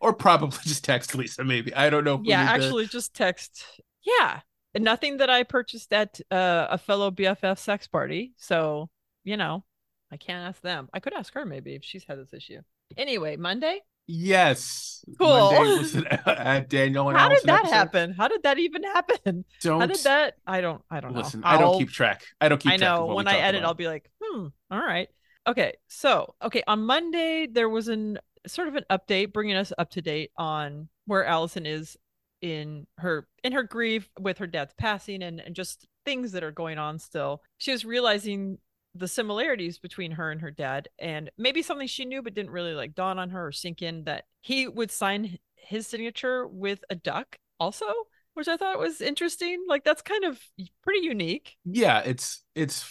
Or 0.00 0.12
probably 0.12 0.58
just 0.64 0.84
text 0.84 1.14
Lisa. 1.14 1.44
Maybe 1.44 1.74
I 1.74 1.90
don't 1.90 2.04
know. 2.04 2.20
yeah, 2.24 2.40
actually, 2.40 2.86
to... 2.86 2.92
just 2.92 3.14
text. 3.14 3.64
Yeah, 4.02 4.40
nothing 4.78 5.18
that 5.18 5.30
I 5.30 5.42
purchased 5.42 5.92
at 5.92 6.20
uh, 6.30 6.68
a 6.70 6.78
fellow 6.78 7.10
BFF 7.10 7.58
sex 7.58 7.86
party. 7.86 8.32
So 8.36 8.90
you 9.24 9.36
know, 9.36 9.64
I 10.10 10.16
can't 10.16 10.48
ask 10.48 10.60
them. 10.62 10.88
I 10.92 11.00
could 11.00 11.12
ask 11.12 11.34
her 11.34 11.44
maybe 11.44 11.74
if 11.74 11.84
she's 11.84 12.04
had 12.04 12.18
this 12.18 12.32
issue. 12.32 12.60
Anyway, 12.96 13.36
Monday. 13.36 13.80
Yes. 14.06 15.04
Cool. 15.18 15.52
Monday 15.52 15.78
was 15.78 15.96
at 16.26 16.68
Daniel 16.68 17.08
and 17.08 17.18
How 17.18 17.26
Allison 17.26 17.46
did 17.46 17.48
that 17.48 17.60
episode. 17.60 17.74
happen? 17.74 18.12
How 18.12 18.28
did 18.28 18.42
that 18.42 18.58
even 18.58 18.82
happen? 18.82 19.44
Don't. 19.60 19.80
How 19.80 19.86
did 19.86 20.00
that? 20.00 20.34
I 20.46 20.60
don't. 20.60 20.82
I 20.90 21.00
don't 21.00 21.14
listen, 21.14 21.40
know. 21.40 21.46
I 21.46 21.58
don't 21.58 21.78
keep 21.78 21.90
track. 21.90 22.22
I 22.40 22.48
don't 22.48 22.58
keep. 22.58 22.70
Track 22.70 22.82
I 22.82 22.84
know. 22.84 23.14
when 23.14 23.28
I 23.28 23.38
edit, 23.38 23.60
about. 23.60 23.68
I'll 23.68 23.74
be 23.74 23.86
like, 23.86 24.10
hmm. 24.20 24.48
All 24.70 24.80
right. 24.80 25.08
Okay. 25.46 25.74
So, 25.88 26.34
okay. 26.42 26.62
On 26.66 26.82
Monday, 26.82 27.46
there 27.46 27.68
was 27.68 27.88
an 27.88 28.18
sort 28.46 28.68
of 28.68 28.74
an 28.74 28.84
update 28.90 29.32
bringing 29.32 29.56
us 29.56 29.72
up 29.78 29.90
to 29.90 30.02
date 30.02 30.32
on 30.36 30.88
where 31.06 31.24
Allison 31.24 31.66
is 31.66 31.96
in 32.42 32.86
her 32.98 33.26
in 33.44 33.52
her 33.52 33.62
grief 33.62 34.08
with 34.18 34.38
her 34.38 34.46
dad's 34.46 34.74
passing 34.78 35.22
and, 35.22 35.40
and 35.40 35.54
just 35.54 35.86
things 36.04 36.32
that 36.32 36.42
are 36.42 36.52
going 36.52 36.78
on 36.78 36.98
still. 36.98 37.42
She 37.58 37.72
was 37.72 37.84
realizing 37.84 38.58
the 38.94 39.08
similarities 39.08 39.78
between 39.78 40.12
her 40.12 40.30
and 40.30 40.40
her 40.40 40.50
dad 40.50 40.88
and 40.98 41.30
maybe 41.38 41.62
something 41.62 41.86
she 41.86 42.04
knew 42.04 42.22
but 42.22 42.34
didn't 42.34 42.50
really 42.50 42.74
like 42.74 42.94
dawn 42.94 43.18
on 43.18 43.30
her 43.30 43.48
or 43.48 43.52
sink 43.52 43.82
in 43.82 44.04
that 44.04 44.24
he 44.40 44.66
would 44.66 44.90
sign 44.90 45.38
his 45.54 45.86
signature 45.86 46.46
with 46.46 46.82
a 46.90 46.94
duck 46.94 47.38
also 47.60 47.86
which 48.34 48.48
i 48.48 48.56
thought 48.56 48.78
was 48.80 49.00
interesting 49.00 49.64
like 49.68 49.84
that's 49.84 50.02
kind 50.02 50.24
of 50.24 50.40
pretty 50.82 51.06
unique 51.06 51.56
yeah 51.64 52.00
it's 52.00 52.42
it's 52.54 52.84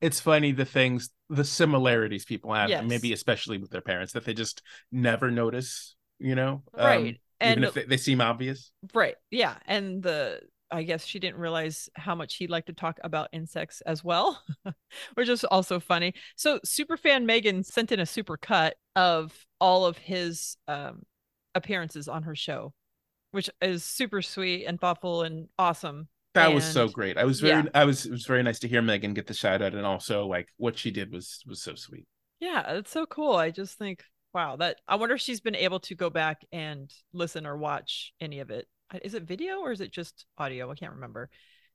it's 0.00 0.20
funny 0.20 0.52
the 0.52 0.64
things 0.64 1.10
the 1.28 1.44
similarities 1.44 2.24
people 2.24 2.52
have 2.52 2.70
yes. 2.70 2.84
maybe 2.86 3.12
especially 3.12 3.58
with 3.58 3.70
their 3.70 3.80
parents 3.80 4.12
that 4.12 4.24
they 4.24 4.34
just 4.34 4.62
never 4.92 5.30
notice 5.30 5.96
you 6.20 6.34
know 6.34 6.62
right 6.76 7.14
um, 7.14 7.16
and 7.42 7.64
even 7.64 7.64
if 7.64 7.88
they, 7.88 7.96
seem 7.96 8.20
obvious 8.20 8.70
right 8.94 9.16
yeah 9.30 9.56
and 9.66 10.02
the 10.02 10.40
I 10.72 10.84
guess 10.84 11.04
she 11.04 11.18
didn't 11.18 11.38
realize 11.38 11.90
how 11.94 12.14
much 12.14 12.36
he'd 12.36 12.50
like 12.50 12.66
to 12.66 12.72
talk 12.72 12.98
about 13.04 13.28
insects 13.32 13.82
as 13.82 14.02
well, 14.02 14.42
which 15.14 15.28
is 15.28 15.44
also 15.44 15.78
funny. 15.78 16.14
So 16.34 16.60
superfan 16.60 17.24
Megan 17.26 17.62
sent 17.62 17.92
in 17.92 18.00
a 18.00 18.06
super 18.06 18.38
cut 18.38 18.76
of 18.96 19.46
all 19.60 19.84
of 19.84 19.98
his 19.98 20.56
um, 20.66 21.02
appearances 21.54 22.08
on 22.08 22.22
her 22.22 22.34
show, 22.34 22.72
which 23.32 23.50
is 23.60 23.84
super 23.84 24.22
sweet 24.22 24.64
and 24.64 24.80
thoughtful 24.80 25.22
and 25.22 25.48
awesome. 25.58 26.08
That 26.34 26.46
and, 26.46 26.54
was 26.54 26.64
so 26.64 26.88
great. 26.88 27.18
I 27.18 27.24
was 27.24 27.40
very, 27.40 27.64
yeah. 27.64 27.68
I 27.74 27.84
was, 27.84 28.06
it 28.06 28.10
was 28.10 28.24
very 28.24 28.42
nice 28.42 28.58
to 28.60 28.68
hear 28.68 28.80
Megan 28.80 29.12
get 29.12 29.26
the 29.26 29.34
shout 29.34 29.60
out, 29.60 29.74
and 29.74 29.84
also 29.84 30.26
like 30.26 30.48
what 30.56 30.78
she 30.78 30.90
did 30.90 31.12
was 31.12 31.42
was 31.46 31.62
so 31.62 31.74
sweet. 31.74 32.06
Yeah, 32.40 32.76
it's 32.76 32.90
so 32.90 33.04
cool. 33.04 33.36
I 33.36 33.50
just 33.50 33.76
think, 33.78 34.02
wow, 34.34 34.56
that 34.56 34.80
I 34.88 34.96
wonder 34.96 35.14
if 35.14 35.20
she's 35.20 35.40
been 35.40 35.56
able 35.56 35.80
to 35.80 35.94
go 35.94 36.10
back 36.10 36.44
and 36.52 36.92
listen 37.12 37.46
or 37.46 37.56
watch 37.56 38.12
any 38.20 38.40
of 38.40 38.50
it 38.50 38.66
uh, 38.92 38.98
is 39.02 39.14
it 39.14 39.24
video 39.24 39.58
or 39.58 39.72
is 39.72 39.80
it 39.80 39.90
just 39.90 40.26
audio? 40.38 40.70
I 40.70 40.74
can't 40.74 40.92
remember. 40.92 41.30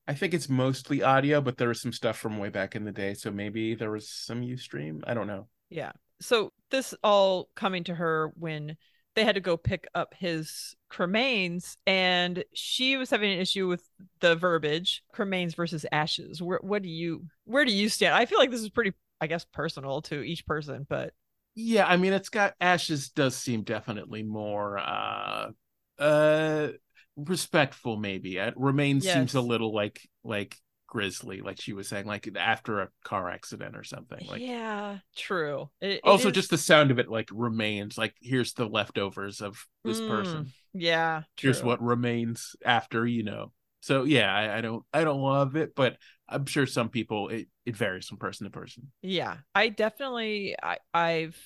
I 0.07 0.13
think 0.13 0.33
it's 0.33 0.49
mostly 0.49 1.03
audio, 1.03 1.41
but 1.41 1.57
there 1.57 1.67
was 1.67 1.81
some 1.81 1.91
stuff 1.91 2.17
from 2.17 2.37
way 2.37 2.49
back 2.49 2.75
in 2.75 2.85
the 2.85 2.91
day. 2.91 3.13
So 3.13 3.31
maybe 3.31 3.75
there 3.75 3.91
was 3.91 4.09
some 4.09 4.41
Ustream. 4.41 5.01
I 5.05 5.13
don't 5.13 5.27
know. 5.27 5.47
Yeah. 5.69 5.91
So 6.21 6.53
this 6.71 6.93
all 7.03 7.49
coming 7.55 7.83
to 7.85 7.95
her 7.95 8.31
when 8.35 8.77
they 9.15 9.25
had 9.25 9.35
to 9.35 9.41
go 9.41 9.57
pick 9.57 9.87
up 9.95 10.13
his 10.17 10.75
cremains 10.91 11.75
and 11.85 12.43
she 12.53 12.97
was 12.97 13.09
having 13.09 13.33
an 13.33 13.39
issue 13.39 13.67
with 13.67 13.83
the 14.21 14.35
verbiage 14.35 15.03
cremains 15.13 15.55
versus 15.55 15.85
ashes 15.91 16.41
where 16.41 16.59
what 16.61 16.83
do 16.83 16.87
you 16.87 17.25
where 17.43 17.65
do 17.65 17.73
you 17.73 17.89
stand 17.89 18.13
i 18.13 18.25
feel 18.25 18.37
like 18.37 18.51
this 18.51 18.61
is 18.61 18.69
pretty 18.69 18.93
i 19.19 19.27
guess 19.27 19.43
personal 19.43 20.01
to 20.01 20.21
each 20.21 20.45
person 20.45 20.85
but 20.87 21.13
yeah 21.59 21.87
i 21.87 21.97
mean 21.97 22.13
it's 22.13 22.29
got 22.29 22.53
ashes 22.61 23.09
does 23.09 23.35
seem 23.35 23.63
definitely 23.63 24.21
more 24.21 24.77
uh 24.77 25.49
uh 25.97 26.67
respectful 27.15 27.97
maybe 27.97 28.37
it 28.37 28.53
remains 28.55 29.03
yes. 29.03 29.15
seems 29.15 29.33
a 29.33 29.41
little 29.41 29.73
like 29.73 30.07
like 30.23 30.55
grisly 30.85 31.41
like 31.41 31.59
she 31.59 31.73
was 31.73 31.87
saying 31.87 32.05
like 32.05 32.29
after 32.37 32.81
a 32.81 32.89
car 33.03 33.27
accident 33.27 33.75
or 33.75 33.83
something 33.83 34.23
like 34.29 34.39
yeah 34.39 34.99
true 35.15 35.67
it, 35.81 35.99
also 36.03 36.29
just 36.29 36.51
the 36.51 36.57
sound 36.59 36.91
of 36.91 36.99
it 36.99 37.09
like 37.09 37.27
remains 37.33 37.97
like 37.97 38.13
here's 38.21 38.53
the 38.53 38.67
leftovers 38.67 39.41
of 39.41 39.65
this 39.83 39.99
mm, 39.99 40.07
person 40.07 40.53
yeah 40.75 41.23
true. 41.37 41.47
here's 41.47 41.63
what 41.63 41.81
remains 41.81 42.55
after 42.63 43.05
you 43.05 43.23
know 43.23 43.51
so 43.87 44.03
yeah 44.03 44.33
I, 44.33 44.57
I 44.57 44.61
don't 44.61 44.83
i 44.93 45.03
don't 45.03 45.21
love 45.21 45.55
it 45.55 45.73
but 45.75 45.97
i'm 46.29 46.45
sure 46.45 46.65
some 46.65 46.89
people 46.89 47.29
it, 47.29 47.47
it 47.65 47.75
varies 47.75 48.07
from 48.07 48.17
person 48.17 48.45
to 48.45 48.51
person 48.51 48.91
yeah 49.01 49.37
i 49.55 49.69
definitely 49.69 50.55
i 50.61 50.77
i've 50.93 51.37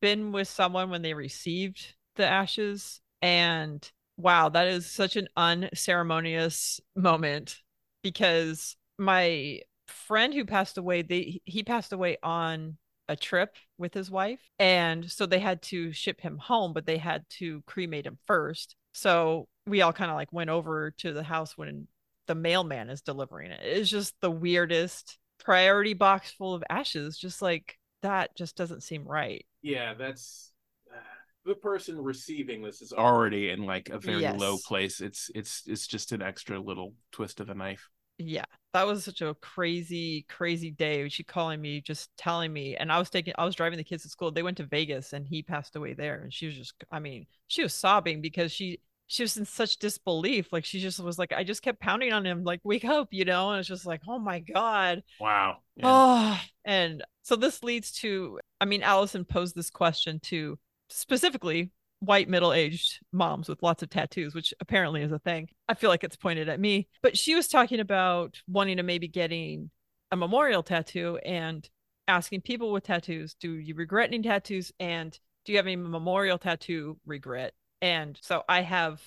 been 0.00 0.32
with 0.32 0.48
someone 0.48 0.90
when 0.90 1.02
they 1.02 1.14
received 1.14 1.94
the 2.16 2.26
ashes 2.26 3.00
and 3.22 3.90
wow, 4.18 4.48
that 4.50 4.66
is 4.66 4.90
such 4.90 5.16
an 5.16 5.28
unceremonious 5.36 6.80
moment 6.96 7.62
because 8.02 8.76
my 8.98 9.60
friend 9.86 10.34
who 10.34 10.44
passed 10.44 10.76
away, 10.76 11.02
they 11.02 11.40
he 11.44 11.62
passed 11.62 11.92
away 11.92 12.18
on 12.22 12.76
a 13.08 13.16
trip 13.16 13.56
with 13.78 13.94
his 13.94 14.10
wife. 14.10 14.40
And 14.58 15.10
so 15.10 15.24
they 15.24 15.38
had 15.38 15.62
to 15.62 15.92
ship 15.92 16.20
him 16.20 16.36
home, 16.36 16.74
but 16.74 16.84
they 16.84 16.98
had 16.98 17.24
to 17.38 17.62
cremate 17.66 18.06
him 18.06 18.18
first. 18.26 18.76
So 18.92 19.48
we 19.68 19.82
all 19.82 19.92
kind 19.92 20.10
of 20.10 20.16
like 20.16 20.32
went 20.32 20.50
over 20.50 20.92
to 20.98 21.12
the 21.12 21.22
house 21.22 21.56
when 21.56 21.86
the 22.26 22.34
mailman 22.34 22.90
is 22.90 23.00
delivering 23.00 23.50
it. 23.50 23.60
It's 23.62 23.90
just 23.90 24.14
the 24.20 24.30
weirdest 24.30 25.18
priority 25.38 25.94
box 25.94 26.30
full 26.30 26.54
of 26.54 26.64
ashes. 26.68 27.18
Just 27.18 27.42
like 27.42 27.78
that 28.02 28.36
just 28.36 28.56
doesn't 28.56 28.82
seem 28.82 29.04
right. 29.04 29.44
Yeah, 29.62 29.94
that's 29.94 30.52
uh, 30.92 30.98
the 31.44 31.54
person 31.54 31.98
receiving 31.98 32.62
this 32.62 32.82
is 32.82 32.92
already 32.92 33.50
in 33.50 33.64
like 33.64 33.88
a 33.88 33.98
very 33.98 34.22
yes. 34.22 34.38
low 34.38 34.56
place. 34.66 35.00
It's 35.00 35.30
it's 35.34 35.62
it's 35.66 35.86
just 35.86 36.12
an 36.12 36.22
extra 36.22 36.58
little 36.58 36.94
twist 37.12 37.40
of 37.40 37.50
a 37.50 37.54
knife 37.54 37.88
yeah 38.18 38.44
that 38.74 38.86
was 38.86 39.04
such 39.04 39.22
a 39.22 39.34
crazy 39.34 40.26
crazy 40.28 40.72
day 40.72 41.08
she 41.08 41.22
calling 41.22 41.60
me 41.60 41.80
just 41.80 42.10
telling 42.16 42.52
me 42.52 42.76
and 42.76 42.90
i 42.90 42.98
was 42.98 43.08
taking 43.08 43.32
i 43.38 43.44
was 43.44 43.54
driving 43.54 43.76
the 43.76 43.84
kids 43.84 44.02
to 44.02 44.08
school 44.08 44.30
they 44.30 44.42
went 44.42 44.56
to 44.56 44.66
vegas 44.66 45.12
and 45.12 45.26
he 45.26 45.40
passed 45.40 45.76
away 45.76 45.94
there 45.94 46.22
and 46.22 46.34
she 46.34 46.46
was 46.46 46.56
just 46.56 46.74
i 46.90 46.98
mean 46.98 47.26
she 47.46 47.62
was 47.62 47.72
sobbing 47.72 48.20
because 48.20 48.50
she 48.50 48.80
she 49.08 49.22
was 49.22 49.36
in 49.36 49.44
such 49.44 49.78
disbelief 49.78 50.52
like 50.52 50.64
she 50.64 50.78
just 50.78 51.00
was 51.00 51.18
like 51.18 51.32
i 51.32 51.42
just 51.42 51.62
kept 51.62 51.80
pounding 51.80 52.12
on 52.12 52.24
him 52.24 52.44
like 52.44 52.60
wake 52.62 52.84
up 52.84 53.08
you 53.10 53.24
know 53.24 53.50
and 53.50 53.58
it's 53.58 53.68
just 53.68 53.86
like 53.86 54.00
oh 54.06 54.18
my 54.18 54.38
god. 54.40 55.02
Wow 55.18 55.58
yeah. 55.76 55.84
oh 55.86 56.40
and 56.64 57.02
so 57.22 57.34
this 57.34 57.62
leads 57.64 57.90
to 58.00 58.38
i 58.60 58.64
mean 58.64 58.82
allison 58.82 59.24
posed 59.24 59.56
this 59.56 59.70
question 59.70 60.20
to 60.24 60.58
specifically 60.88 61.72
white 62.00 62.28
middle-aged 62.28 63.00
moms 63.12 63.48
with 63.48 63.62
lots 63.62 63.82
of 63.82 63.90
tattoos 63.90 64.34
which 64.34 64.54
apparently 64.60 65.02
is 65.02 65.10
a 65.10 65.18
thing. 65.18 65.48
I 65.68 65.74
feel 65.74 65.90
like 65.90 66.04
it's 66.04 66.16
pointed 66.16 66.48
at 66.48 66.60
me 66.60 66.86
but 67.02 67.18
she 67.18 67.34
was 67.34 67.48
talking 67.48 67.80
about 67.80 68.40
wanting 68.46 68.76
to 68.76 68.84
maybe 68.84 69.08
getting 69.08 69.70
a 70.10 70.16
memorial 70.16 70.62
tattoo 70.62 71.18
and 71.24 71.68
asking 72.06 72.40
people 72.40 72.72
with 72.72 72.84
tattoos 72.84 73.34
do 73.34 73.52
you 73.52 73.74
regret 73.74 74.08
any 74.08 74.22
tattoos? 74.22 74.72
And 74.80 75.16
do 75.44 75.52
you 75.52 75.58
have 75.58 75.66
any 75.66 75.76
memorial 75.76 76.38
tattoo 76.38 76.98
regret 77.06 77.52
and 77.82 78.18
so 78.22 78.42
i 78.48 78.62
have 78.62 79.02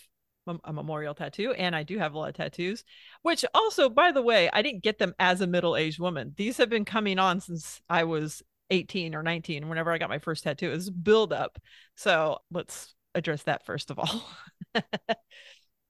a 0.66 0.74
memorial 0.74 1.14
tattoo 1.14 1.52
and 1.52 1.76
i 1.76 1.84
do 1.84 2.00
have 2.00 2.14
a 2.14 2.18
lot 2.18 2.30
of 2.30 2.36
tattoos 2.36 2.84
which 3.22 3.46
also 3.54 3.90
by 3.90 4.12
the 4.12 4.22
way 4.22 4.50
i 4.54 4.62
didn't 4.62 4.84
get 4.84 4.98
them 4.98 5.14
as 5.20 5.40
a 5.40 5.48
middle-aged 5.48 6.00
woman 6.00 6.34
these 6.36 6.58
have 6.58 6.70
been 6.70 6.84
coming 6.84 7.20
on 7.20 7.40
since 7.40 7.80
i 7.90 8.04
was 8.04 8.42
18 8.72 9.14
or 9.14 9.22
19 9.22 9.70
whenever 9.70 9.92
I 9.92 10.00
got 10.00 10.10
my 10.10 10.18
first 10.18 10.44
tattoo. 10.44 10.72
is 10.72 10.90
build 10.90 11.34
up. 11.34 11.60
So 11.96 12.40
let's 12.50 12.96
address 13.14 13.44
that 13.44 13.66
first 13.66 13.92
of 13.92 14.00
all. 14.00 14.28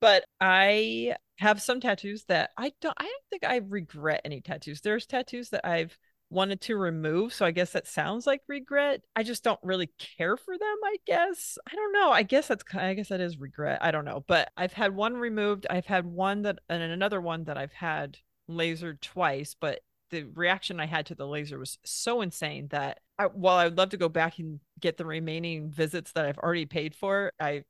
but 0.01 0.25
I 0.41 1.15
have 1.37 1.61
some 1.61 1.79
tattoos 1.79 2.25
that 2.25 2.49
I 2.57 2.73
don't 2.81 2.95
I 2.97 3.03
don't 3.03 3.23
think 3.29 3.45
I 3.45 3.57
regret 3.57 4.21
any 4.25 4.41
tattoos. 4.41 4.81
There's 4.81 5.05
tattoos 5.05 5.49
that 5.49 5.65
I've 5.65 5.97
wanted 6.31 6.61
to 6.61 6.77
remove, 6.77 7.33
so 7.33 7.45
I 7.45 7.51
guess 7.51 7.71
that 7.73 7.87
sounds 7.87 8.25
like 8.25 8.41
regret. 8.47 9.01
I 9.15 9.23
just 9.23 9.43
don't 9.43 9.59
really 9.63 9.91
care 10.17 10.37
for 10.37 10.57
them, 10.57 10.77
I 10.83 10.95
guess. 11.05 11.57
I 11.71 11.75
don't 11.75 11.93
know. 11.93 12.11
I 12.11 12.23
guess 12.23 12.47
that's 12.47 12.63
I 12.73 12.93
guess 12.93 13.09
that 13.09 13.21
is 13.21 13.37
regret. 13.37 13.79
I 13.81 13.91
don't 13.91 14.05
know. 14.05 14.23
But 14.27 14.51
I've 14.57 14.73
had 14.73 14.95
one 14.95 15.15
removed. 15.15 15.67
I've 15.69 15.85
had 15.85 16.05
one 16.05 16.43
that 16.43 16.59
and 16.69 16.81
another 16.81 17.21
one 17.21 17.43
that 17.45 17.57
I've 17.57 17.73
had 17.73 18.17
lasered 18.49 19.01
twice, 19.01 19.55
but 19.59 19.81
the 20.09 20.23
reaction 20.23 20.79
I 20.79 20.85
had 20.85 21.05
to 21.07 21.15
the 21.15 21.27
laser 21.27 21.59
was 21.59 21.77
so 21.85 22.21
insane 22.21 22.67
that 22.71 22.99
I, 23.17 23.25
while 23.25 23.57
I 23.57 23.65
would 23.65 23.77
love 23.77 23.89
to 23.89 23.97
go 23.97 24.09
back 24.09 24.39
and 24.39 24.59
get 24.79 24.97
the 24.97 25.05
remaining 25.05 25.69
visits 25.71 26.11
that 26.13 26.25
I've 26.25 26.37
already 26.37 26.65
paid 26.65 26.95
for, 26.95 27.31
I 27.39 27.63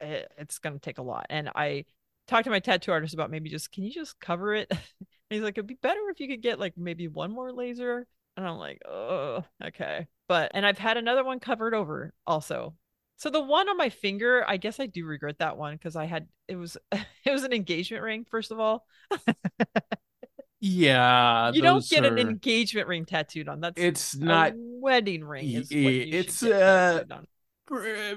it, 0.00 0.32
it's 0.38 0.58
going 0.58 0.74
to 0.74 0.80
take 0.80 0.98
a 0.98 1.02
lot. 1.02 1.26
And 1.30 1.50
I 1.54 1.86
talked 2.26 2.44
to 2.44 2.50
my 2.50 2.60
tattoo 2.60 2.92
artist 2.92 3.14
about 3.14 3.30
maybe 3.30 3.50
just 3.50 3.72
can 3.72 3.84
you 3.84 3.92
just 3.92 4.20
cover 4.20 4.54
it? 4.54 4.72
he's 5.34 5.42
like, 5.42 5.56
it'd 5.56 5.66
be 5.66 5.78
better 5.80 6.00
if 6.10 6.20
you 6.20 6.28
could 6.28 6.42
get 6.42 6.58
like 6.58 6.74
maybe 6.76 7.08
one 7.08 7.30
more 7.30 7.52
laser. 7.52 8.06
And 8.36 8.46
I'm 8.46 8.58
like, 8.58 8.80
oh, 8.88 9.44
okay. 9.64 10.06
But 10.28 10.52
and 10.54 10.64
I've 10.64 10.78
had 10.78 10.96
another 10.96 11.24
one 11.24 11.40
covered 11.40 11.74
over 11.74 12.12
also. 12.26 12.74
So 13.16 13.30
the 13.30 13.42
one 13.42 13.68
on 13.68 13.76
my 13.76 13.88
finger, 13.88 14.44
I 14.48 14.56
guess 14.56 14.80
I 14.80 14.86
do 14.86 15.04
regret 15.04 15.38
that 15.38 15.56
one 15.56 15.74
because 15.74 15.96
I 15.96 16.06
had 16.06 16.26
it 16.48 16.56
was 16.56 16.76
it 16.92 17.30
was 17.30 17.44
an 17.44 17.52
engagement 17.52 18.02
ring 18.02 18.26
first 18.28 18.50
of 18.50 18.58
all. 18.58 18.86
Yeah, 20.64 21.50
you 21.52 21.60
don't 21.60 21.84
get 21.88 22.04
are... 22.04 22.06
an 22.06 22.20
engagement 22.20 22.86
ring 22.86 23.04
tattooed 23.04 23.48
on. 23.48 23.60
That's 23.60 23.82
it's 23.82 24.16
not 24.16 24.52
wedding 24.54 25.24
ring. 25.24 25.50
Is 25.50 25.66
it's 25.72 26.40
uh 26.44 27.02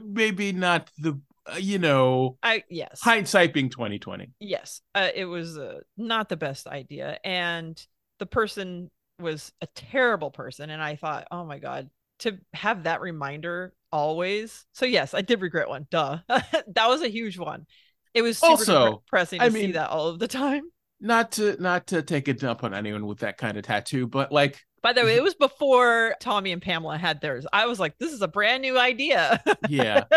maybe 0.03 0.53
not 0.53 0.91
the 0.99 1.19
uh, 1.51 1.57
you 1.57 1.79
know. 1.79 2.37
I 2.43 2.63
yes. 2.69 3.01
Hindsight 3.01 3.53
being 3.53 3.69
twenty 3.69 3.99
twenty. 3.99 4.31
Yes, 4.39 4.81
uh, 4.93 5.09
it 5.13 5.25
was 5.25 5.57
uh, 5.57 5.79
not 5.97 6.29
the 6.29 6.37
best 6.37 6.67
idea, 6.67 7.19
and 7.23 7.81
the 8.19 8.25
person 8.25 8.89
was 9.19 9.51
a 9.61 9.67
terrible 9.67 10.31
person, 10.31 10.69
and 10.69 10.81
I 10.81 10.95
thought, 10.95 11.27
oh 11.31 11.45
my 11.45 11.59
god, 11.59 11.89
to 12.19 12.37
have 12.53 12.83
that 12.83 13.01
reminder 13.01 13.73
always. 13.91 14.65
So 14.73 14.85
yes, 14.85 15.13
I 15.13 15.21
did 15.21 15.41
regret 15.41 15.69
one. 15.69 15.87
Duh, 15.89 16.19
that 16.27 16.87
was 16.87 17.01
a 17.01 17.09
huge 17.09 17.37
one. 17.37 17.65
It 18.13 18.21
was 18.21 18.37
super 18.37 18.51
also 18.51 19.03
pressing 19.07 19.39
to 19.39 19.45
I 19.45 19.49
mean, 19.49 19.67
see 19.67 19.71
that 19.73 19.89
all 19.89 20.07
of 20.07 20.19
the 20.19 20.27
time 20.27 20.63
not 20.99 21.33
to 21.33 21.61
not 21.61 21.87
to 21.87 22.01
take 22.01 22.27
a 22.27 22.33
dump 22.33 22.63
on 22.63 22.73
anyone 22.73 23.05
with 23.05 23.19
that 23.19 23.37
kind 23.37 23.57
of 23.57 23.63
tattoo, 23.63 24.07
but 24.07 24.31
like 24.31 24.61
by 24.85 24.93
the 24.93 25.03
way, 25.03 25.15
it 25.15 25.23
was 25.23 25.33
before 25.33 26.13
Tommy 26.19 26.51
and 26.51 26.61
Pamela 26.61 26.95
had 26.95 27.19
theirs. 27.19 27.47
I 27.51 27.65
was 27.65 27.79
like, 27.79 27.97
this 27.97 28.13
is 28.13 28.21
a 28.21 28.27
brand 28.27 28.61
new 28.61 28.77
idea. 28.77 29.43
yeah. 29.67 30.03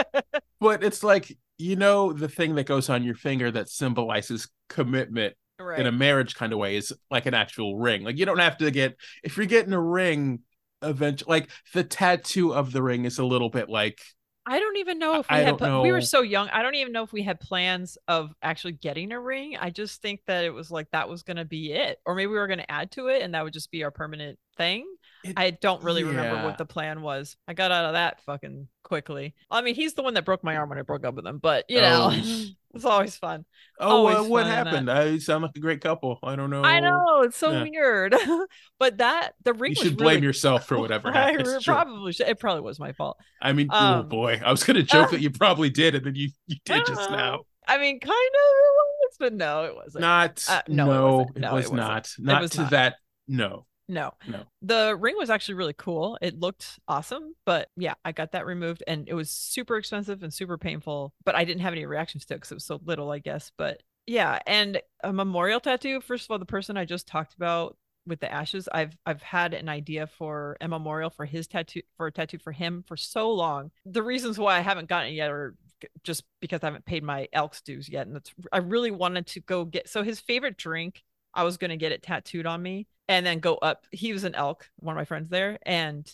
But 0.60 0.84
it's 0.84 1.02
like, 1.02 1.34
you 1.56 1.76
know, 1.76 2.12
the 2.12 2.28
thing 2.28 2.56
that 2.56 2.66
goes 2.66 2.90
on 2.90 3.02
your 3.02 3.14
finger 3.14 3.50
that 3.52 3.70
symbolizes 3.70 4.48
commitment 4.68 5.36
right. 5.58 5.78
in 5.78 5.86
a 5.86 5.92
marriage 5.92 6.34
kind 6.34 6.52
of 6.52 6.58
way 6.58 6.76
is 6.76 6.92
like 7.10 7.26
an 7.26 7.32
actual 7.32 7.78
ring. 7.78 8.02
Like 8.02 8.18
you 8.18 8.26
don't 8.26 8.40
have 8.40 8.58
to 8.58 8.70
get 8.70 8.96
if 9.22 9.38
you're 9.38 9.46
getting 9.46 9.72
a 9.72 9.80
ring 9.80 10.40
eventually 10.82 11.30
like 11.30 11.50
the 11.74 11.84
tattoo 11.84 12.52
of 12.52 12.72
the 12.72 12.82
ring 12.82 13.04
is 13.04 13.18
a 13.18 13.24
little 13.24 13.50
bit 13.50 13.68
like 13.68 14.00
I 14.48 14.58
don't 14.58 14.78
even 14.78 14.98
know 14.98 15.20
if 15.20 15.28
we 15.28 15.36
I 15.36 15.40
had. 15.40 15.58
Pl- 15.58 15.82
we 15.82 15.92
were 15.92 16.00
so 16.00 16.22
young. 16.22 16.48
I 16.48 16.62
don't 16.62 16.74
even 16.74 16.92
know 16.92 17.02
if 17.02 17.12
we 17.12 17.22
had 17.22 17.38
plans 17.38 17.98
of 18.08 18.34
actually 18.42 18.72
getting 18.72 19.12
a 19.12 19.20
ring. 19.20 19.56
I 19.60 19.68
just 19.68 20.00
think 20.00 20.20
that 20.26 20.44
it 20.44 20.50
was 20.50 20.70
like 20.70 20.90
that 20.92 21.08
was 21.08 21.22
going 21.22 21.36
to 21.36 21.44
be 21.44 21.72
it, 21.72 21.98
or 22.06 22.14
maybe 22.14 22.28
we 22.28 22.38
were 22.38 22.46
going 22.46 22.60
to 22.60 22.70
add 22.70 22.90
to 22.92 23.08
it, 23.08 23.22
and 23.22 23.34
that 23.34 23.44
would 23.44 23.52
just 23.52 23.70
be 23.70 23.84
our 23.84 23.90
permanent 23.90 24.38
thing. 24.56 24.86
It, 25.22 25.34
I 25.36 25.50
don't 25.50 25.82
really 25.82 26.02
yeah. 26.02 26.08
remember 26.08 26.44
what 26.44 26.56
the 26.56 26.64
plan 26.64 27.02
was. 27.02 27.36
I 27.46 27.52
got 27.52 27.70
out 27.70 27.84
of 27.84 27.92
that 27.92 28.22
fucking 28.22 28.68
quickly. 28.88 29.34
I 29.50 29.60
mean, 29.60 29.74
he's 29.74 29.94
the 29.94 30.02
one 30.02 30.14
that 30.14 30.24
broke 30.24 30.42
my 30.42 30.56
arm 30.56 30.70
when 30.70 30.78
I 30.78 30.82
broke 30.82 31.04
up 31.04 31.14
with 31.14 31.26
him, 31.26 31.38
but 31.38 31.66
you 31.68 31.80
know, 31.80 32.10
oh. 32.12 32.44
it's 32.74 32.84
always 32.84 33.14
fun. 33.16 33.44
Oh, 33.78 33.98
always 33.98 34.16
uh, 34.16 34.24
what 34.24 34.46
happened? 34.46 34.90
I 34.90 35.18
sound 35.18 35.42
like 35.42 35.52
a 35.54 35.60
great 35.60 35.80
couple. 35.80 36.18
I 36.22 36.34
don't 36.34 36.50
know. 36.50 36.62
I 36.62 36.80
know 36.80 37.22
it's 37.22 37.36
so 37.36 37.52
yeah. 37.52 37.62
weird, 37.62 38.16
but 38.78 38.98
that 38.98 39.34
the 39.44 39.52
ring. 39.52 39.72
You 39.72 39.82
should 39.82 39.96
blame 39.96 40.16
really... 40.16 40.26
yourself 40.26 40.66
for 40.66 40.78
whatever 40.80 41.12
happened. 41.12 41.46
I 41.46 41.58
probably 41.62 42.12
should. 42.12 42.28
It 42.28 42.40
probably 42.40 42.62
was 42.62 42.80
my 42.80 42.92
fault. 42.92 43.18
I 43.40 43.52
mean, 43.52 43.68
oh, 43.70 43.76
um, 43.76 44.00
oh 44.00 44.02
boy, 44.04 44.40
I 44.44 44.50
was 44.50 44.64
gonna 44.64 44.82
joke 44.82 45.08
uh, 45.08 45.10
that 45.12 45.20
you 45.20 45.30
probably 45.30 45.70
did, 45.70 45.94
and 45.94 46.04
then 46.04 46.14
you 46.14 46.30
you 46.46 46.56
did 46.64 46.86
just 46.86 47.10
now. 47.10 47.40
I 47.66 47.76
mean, 47.76 48.00
kind 48.00 48.12
of, 48.12 49.18
but 49.20 49.34
no, 49.34 49.64
it 49.64 49.74
wasn't. 49.76 50.00
Not. 50.00 50.44
Uh, 50.48 50.62
no, 50.68 50.86
no, 50.86 51.20
it, 51.20 51.40
no, 51.40 51.50
it 51.50 51.54
was 51.54 51.66
it 51.66 51.74
not. 51.74 52.10
Not 52.18 52.42
was 52.42 52.50
to 52.52 52.62
not. 52.62 52.70
that. 52.70 52.94
No. 53.28 53.66
No. 53.88 54.12
No. 54.26 54.44
The 54.62 54.96
ring 54.98 55.16
was 55.16 55.30
actually 55.30 55.54
really 55.54 55.74
cool. 55.76 56.18
It 56.20 56.38
looked 56.38 56.78
awesome, 56.86 57.34
but 57.46 57.68
yeah, 57.76 57.94
I 58.04 58.12
got 58.12 58.32
that 58.32 58.46
removed 58.46 58.84
and 58.86 59.08
it 59.08 59.14
was 59.14 59.30
super 59.30 59.76
expensive 59.76 60.22
and 60.22 60.32
super 60.32 60.58
painful, 60.58 61.14
but 61.24 61.34
I 61.34 61.44
didn't 61.44 61.62
have 61.62 61.72
any 61.72 61.86
reactions 61.86 62.26
to 62.26 62.34
it 62.34 62.38
because 62.38 62.52
it 62.52 62.56
was 62.56 62.64
so 62.64 62.80
little, 62.84 63.10
I 63.10 63.18
guess. 63.18 63.50
But 63.56 63.82
yeah, 64.06 64.38
and 64.46 64.80
a 65.02 65.12
memorial 65.12 65.60
tattoo, 65.60 66.00
first 66.00 66.24
of 66.24 66.30
all, 66.30 66.38
the 66.38 66.44
person 66.44 66.76
I 66.76 66.84
just 66.84 67.06
talked 67.06 67.34
about 67.34 67.76
with 68.06 68.20
the 68.20 68.32
ashes, 68.32 68.68
I've 68.72 68.96
I've 69.06 69.22
had 69.22 69.54
an 69.54 69.68
idea 69.68 70.06
for 70.06 70.56
a 70.60 70.68
memorial 70.68 71.10
for 71.10 71.26
his 71.26 71.46
tattoo 71.46 71.82
for 71.96 72.06
a 72.06 72.12
tattoo 72.12 72.38
for 72.38 72.52
him 72.52 72.84
for 72.86 72.96
so 72.96 73.30
long. 73.30 73.70
The 73.84 74.02
reasons 74.02 74.38
why 74.38 74.56
I 74.56 74.60
haven't 74.60 74.88
gotten 74.88 75.10
it 75.12 75.16
yet 75.16 75.30
are 75.30 75.54
just 76.02 76.24
because 76.40 76.62
I 76.62 76.66
haven't 76.66 76.86
paid 76.86 77.02
my 77.02 77.28
Elks 77.32 77.60
dues 77.60 77.88
yet. 77.88 78.06
And 78.06 78.16
that's 78.16 78.32
I 78.52 78.58
really 78.58 78.90
wanted 78.90 79.26
to 79.28 79.40
go 79.40 79.64
get 79.64 79.88
so 79.88 80.02
his 80.02 80.20
favorite 80.20 80.56
drink, 80.56 81.04
I 81.34 81.44
was 81.44 81.56
gonna 81.56 81.76
get 81.76 81.92
it 81.92 82.02
tattooed 82.02 82.46
on 82.46 82.62
me 82.62 82.86
and 83.08 83.24
then 83.24 83.40
go 83.40 83.54
up. 83.56 83.86
He 83.90 84.12
was 84.12 84.24
an 84.24 84.34
elk, 84.34 84.68
one 84.76 84.94
of 84.94 84.98
my 84.98 85.04
friends 85.04 85.30
there, 85.30 85.58
and 85.62 86.08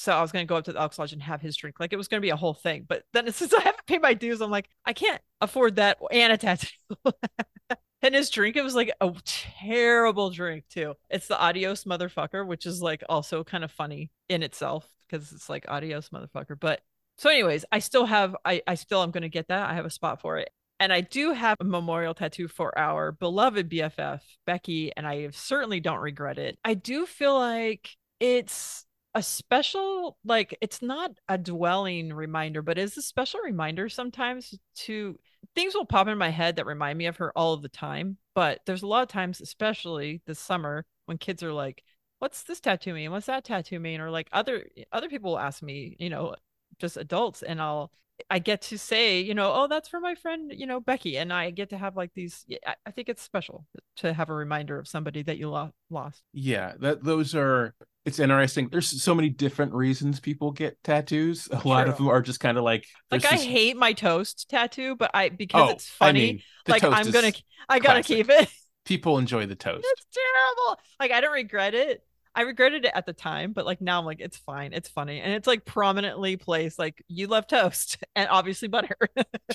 so 0.00 0.12
I 0.12 0.22
was 0.22 0.32
gonna 0.32 0.46
go 0.46 0.56
up 0.56 0.64
to 0.64 0.72
the 0.72 0.80
Elks 0.80 0.98
Lodge 0.98 1.12
and 1.12 1.22
have 1.22 1.42
his 1.42 1.56
drink. 1.56 1.78
Like 1.78 1.92
it 1.92 1.96
was 1.96 2.08
gonna 2.08 2.22
be 2.22 2.30
a 2.30 2.36
whole 2.36 2.54
thing. 2.54 2.86
But 2.88 3.04
then 3.12 3.30
since 3.32 3.52
I 3.52 3.60
haven't 3.60 3.86
paid 3.86 4.00
my 4.00 4.14
dues, 4.14 4.40
I'm 4.40 4.50
like, 4.50 4.68
I 4.84 4.92
can't 4.92 5.20
afford 5.40 5.76
that 5.76 5.98
and 6.10 6.32
a 6.32 6.38
tattoo. 6.38 6.68
and 8.02 8.14
his 8.14 8.30
drink, 8.30 8.56
it 8.56 8.64
was 8.64 8.74
like 8.74 8.90
a 9.00 9.12
terrible 9.26 10.30
drink 10.30 10.64
too. 10.70 10.94
It's 11.10 11.26
the 11.26 11.38
adios 11.38 11.84
motherfucker, 11.84 12.46
which 12.46 12.64
is 12.64 12.80
like 12.80 13.04
also 13.10 13.44
kind 13.44 13.62
of 13.62 13.70
funny 13.70 14.10
in 14.28 14.42
itself 14.42 14.88
because 15.08 15.32
it's 15.32 15.50
like 15.50 15.66
adios 15.68 16.08
motherfucker. 16.08 16.58
But 16.58 16.80
so, 17.18 17.28
anyways, 17.28 17.66
I 17.70 17.80
still 17.80 18.06
have 18.06 18.34
I 18.44 18.62
I 18.66 18.76
still 18.76 19.02
am 19.02 19.10
gonna 19.10 19.28
get 19.28 19.48
that. 19.48 19.68
I 19.68 19.74
have 19.74 19.84
a 19.84 19.90
spot 19.90 20.22
for 20.22 20.38
it. 20.38 20.50
And 20.80 20.92
I 20.92 21.02
do 21.02 21.32
have 21.32 21.58
a 21.60 21.64
memorial 21.64 22.14
tattoo 22.14 22.48
for 22.48 22.76
our 22.76 23.12
beloved 23.12 23.68
BFF, 23.68 24.20
Becky, 24.46 24.90
and 24.96 25.06
I 25.06 25.28
certainly 25.30 25.78
don't 25.78 26.00
regret 26.00 26.38
it. 26.38 26.58
I 26.64 26.72
do 26.72 27.04
feel 27.04 27.38
like 27.38 27.90
it's 28.18 28.86
a 29.14 29.22
special, 29.22 30.16
like, 30.24 30.56
it's 30.62 30.80
not 30.80 31.10
a 31.28 31.36
dwelling 31.36 32.14
reminder, 32.14 32.62
but 32.62 32.78
it's 32.78 32.96
a 32.96 33.02
special 33.02 33.40
reminder 33.40 33.90
sometimes 33.90 34.58
to 34.76 35.18
things 35.54 35.74
will 35.74 35.84
pop 35.84 36.08
in 36.08 36.16
my 36.16 36.30
head 36.30 36.56
that 36.56 36.66
remind 36.66 36.96
me 36.96 37.06
of 37.06 37.18
her 37.18 37.30
all 37.36 37.52
of 37.52 37.60
the 37.60 37.68
time. 37.68 38.16
But 38.34 38.60
there's 38.64 38.82
a 38.82 38.86
lot 38.86 39.02
of 39.02 39.08
times, 39.08 39.42
especially 39.42 40.22
this 40.26 40.38
summer, 40.38 40.86
when 41.04 41.18
kids 41.18 41.42
are 41.42 41.52
like, 41.52 41.84
what's 42.20 42.44
this 42.44 42.60
tattoo 42.60 42.94
mean? 42.94 43.10
What's 43.10 43.26
that 43.26 43.44
tattoo 43.44 43.80
mean? 43.80 44.00
Or 44.00 44.10
like 44.10 44.28
other 44.32 44.66
other 44.92 45.08
people 45.08 45.32
will 45.32 45.38
ask 45.38 45.62
me, 45.62 45.96
you 45.98 46.08
know, 46.08 46.36
just 46.78 46.96
adults, 46.96 47.42
and 47.42 47.60
I'll 47.60 47.90
I 48.28 48.38
get 48.38 48.62
to 48.62 48.78
say, 48.78 49.20
you 49.20 49.34
know, 49.34 49.52
oh, 49.54 49.66
that's 49.68 49.88
for 49.88 50.00
my 50.00 50.14
friend, 50.14 50.52
you 50.54 50.66
know, 50.66 50.80
Becky, 50.80 51.16
and 51.18 51.32
I 51.32 51.50
get 51.50 51.70
to 51.70 51.78
have 51.78 51.96
like 51.96 52.12
these. 52.14 52.44
I 52.86 52.90
think 52.90 53.08
it's 53.08 53.22
special 53.22 53.66
to 53.96 54.12
have 54.12 54.30
a 54.30 54.34
reminder 54.34 54.78
of 54.78 54.88
somebody 54.88 55.22
that 55.22 55.38
you 55.38 55.50
lo- 55.50 55.72
lost. 55.90 56.22
Yeah, 56.32 56.74
that 56.80 57.04
those 57.04 57.34
are. 57.34 57.74
It's 58.06 58.18
interesting. 58.18 58.68
There's 58.70 59.02
so 59.02 59.14
many 59.14 59.28
different 59.28 59.74
reasons 59.74 60.20
people 60.20 60.52
get 60.52 60.82
tattoos. 60.82 61.48
A 61.52 61.60
True. 61.60 61.70
lot 61.70 61.88
of 61.88 61.98
them 61.98 62.08
are 62.08 62.22
just 62.22 62.40
kind 62.40 62.56
of 62.56 62.64
like 62.64 62.86
like 63.10 63.24
I 63.24 63.36
hate 63.36 63.76
my 63.76 63.92
toast 63.92 64.48
tattoo, 64.48 64.96
but 64.96 65.10
I 65.12 65.28
because 65.28 65.68
oh, 65.68 65.72
it's 65.72 65.88
funny. 65.88 66.20
I 66.20 66.24
mean, 66.24 66.42
like 66.66 66.84
I'm 66.84 67.10
gonna, 67.10 67.32
I 67.68 67.78
gotta 67.78 68.02
classic. 68.02 68.26
keep 68.26 68.30
it. 68.30 68.48
People 68.86 69.18
enjoy 69.18 69.46
the 69.46 69.54
toast. 69.54 69.86
It's 69.88 70.06
terrible. 70.12 70.80
Like 70.98 71.10
I 71.12 71.20
don't 71.20 71.32
regret 71.32 71.74
it 71.74 72.02
I 72.34 72.42
regretted 72.42 72.84
it 72.84 72.92
at 72.94 73.06
the 73.06 73.12
time, 73.12 73.52
but 73.52 73.66
like 73.66 73.80
now 73.80 73.98
I'm 73.98 74.04
like, 74.04 74.20
it's 74.20 74.36
fine. 74.36 74.72
It's 74.72 74.88
funny. 74.88 75.20
And 75.20 75.32
it's 75.32 75.46
like 75.46 75.64
prominently 75.64 76.36
placed, 76.36 76.78
like 76.78 77.02
you 77.08 77.26
love 77.26 77.46
toast 77.46 77.98
and 78.16 78.28
obviously 78.28 78.68
butter. 78.68 78.96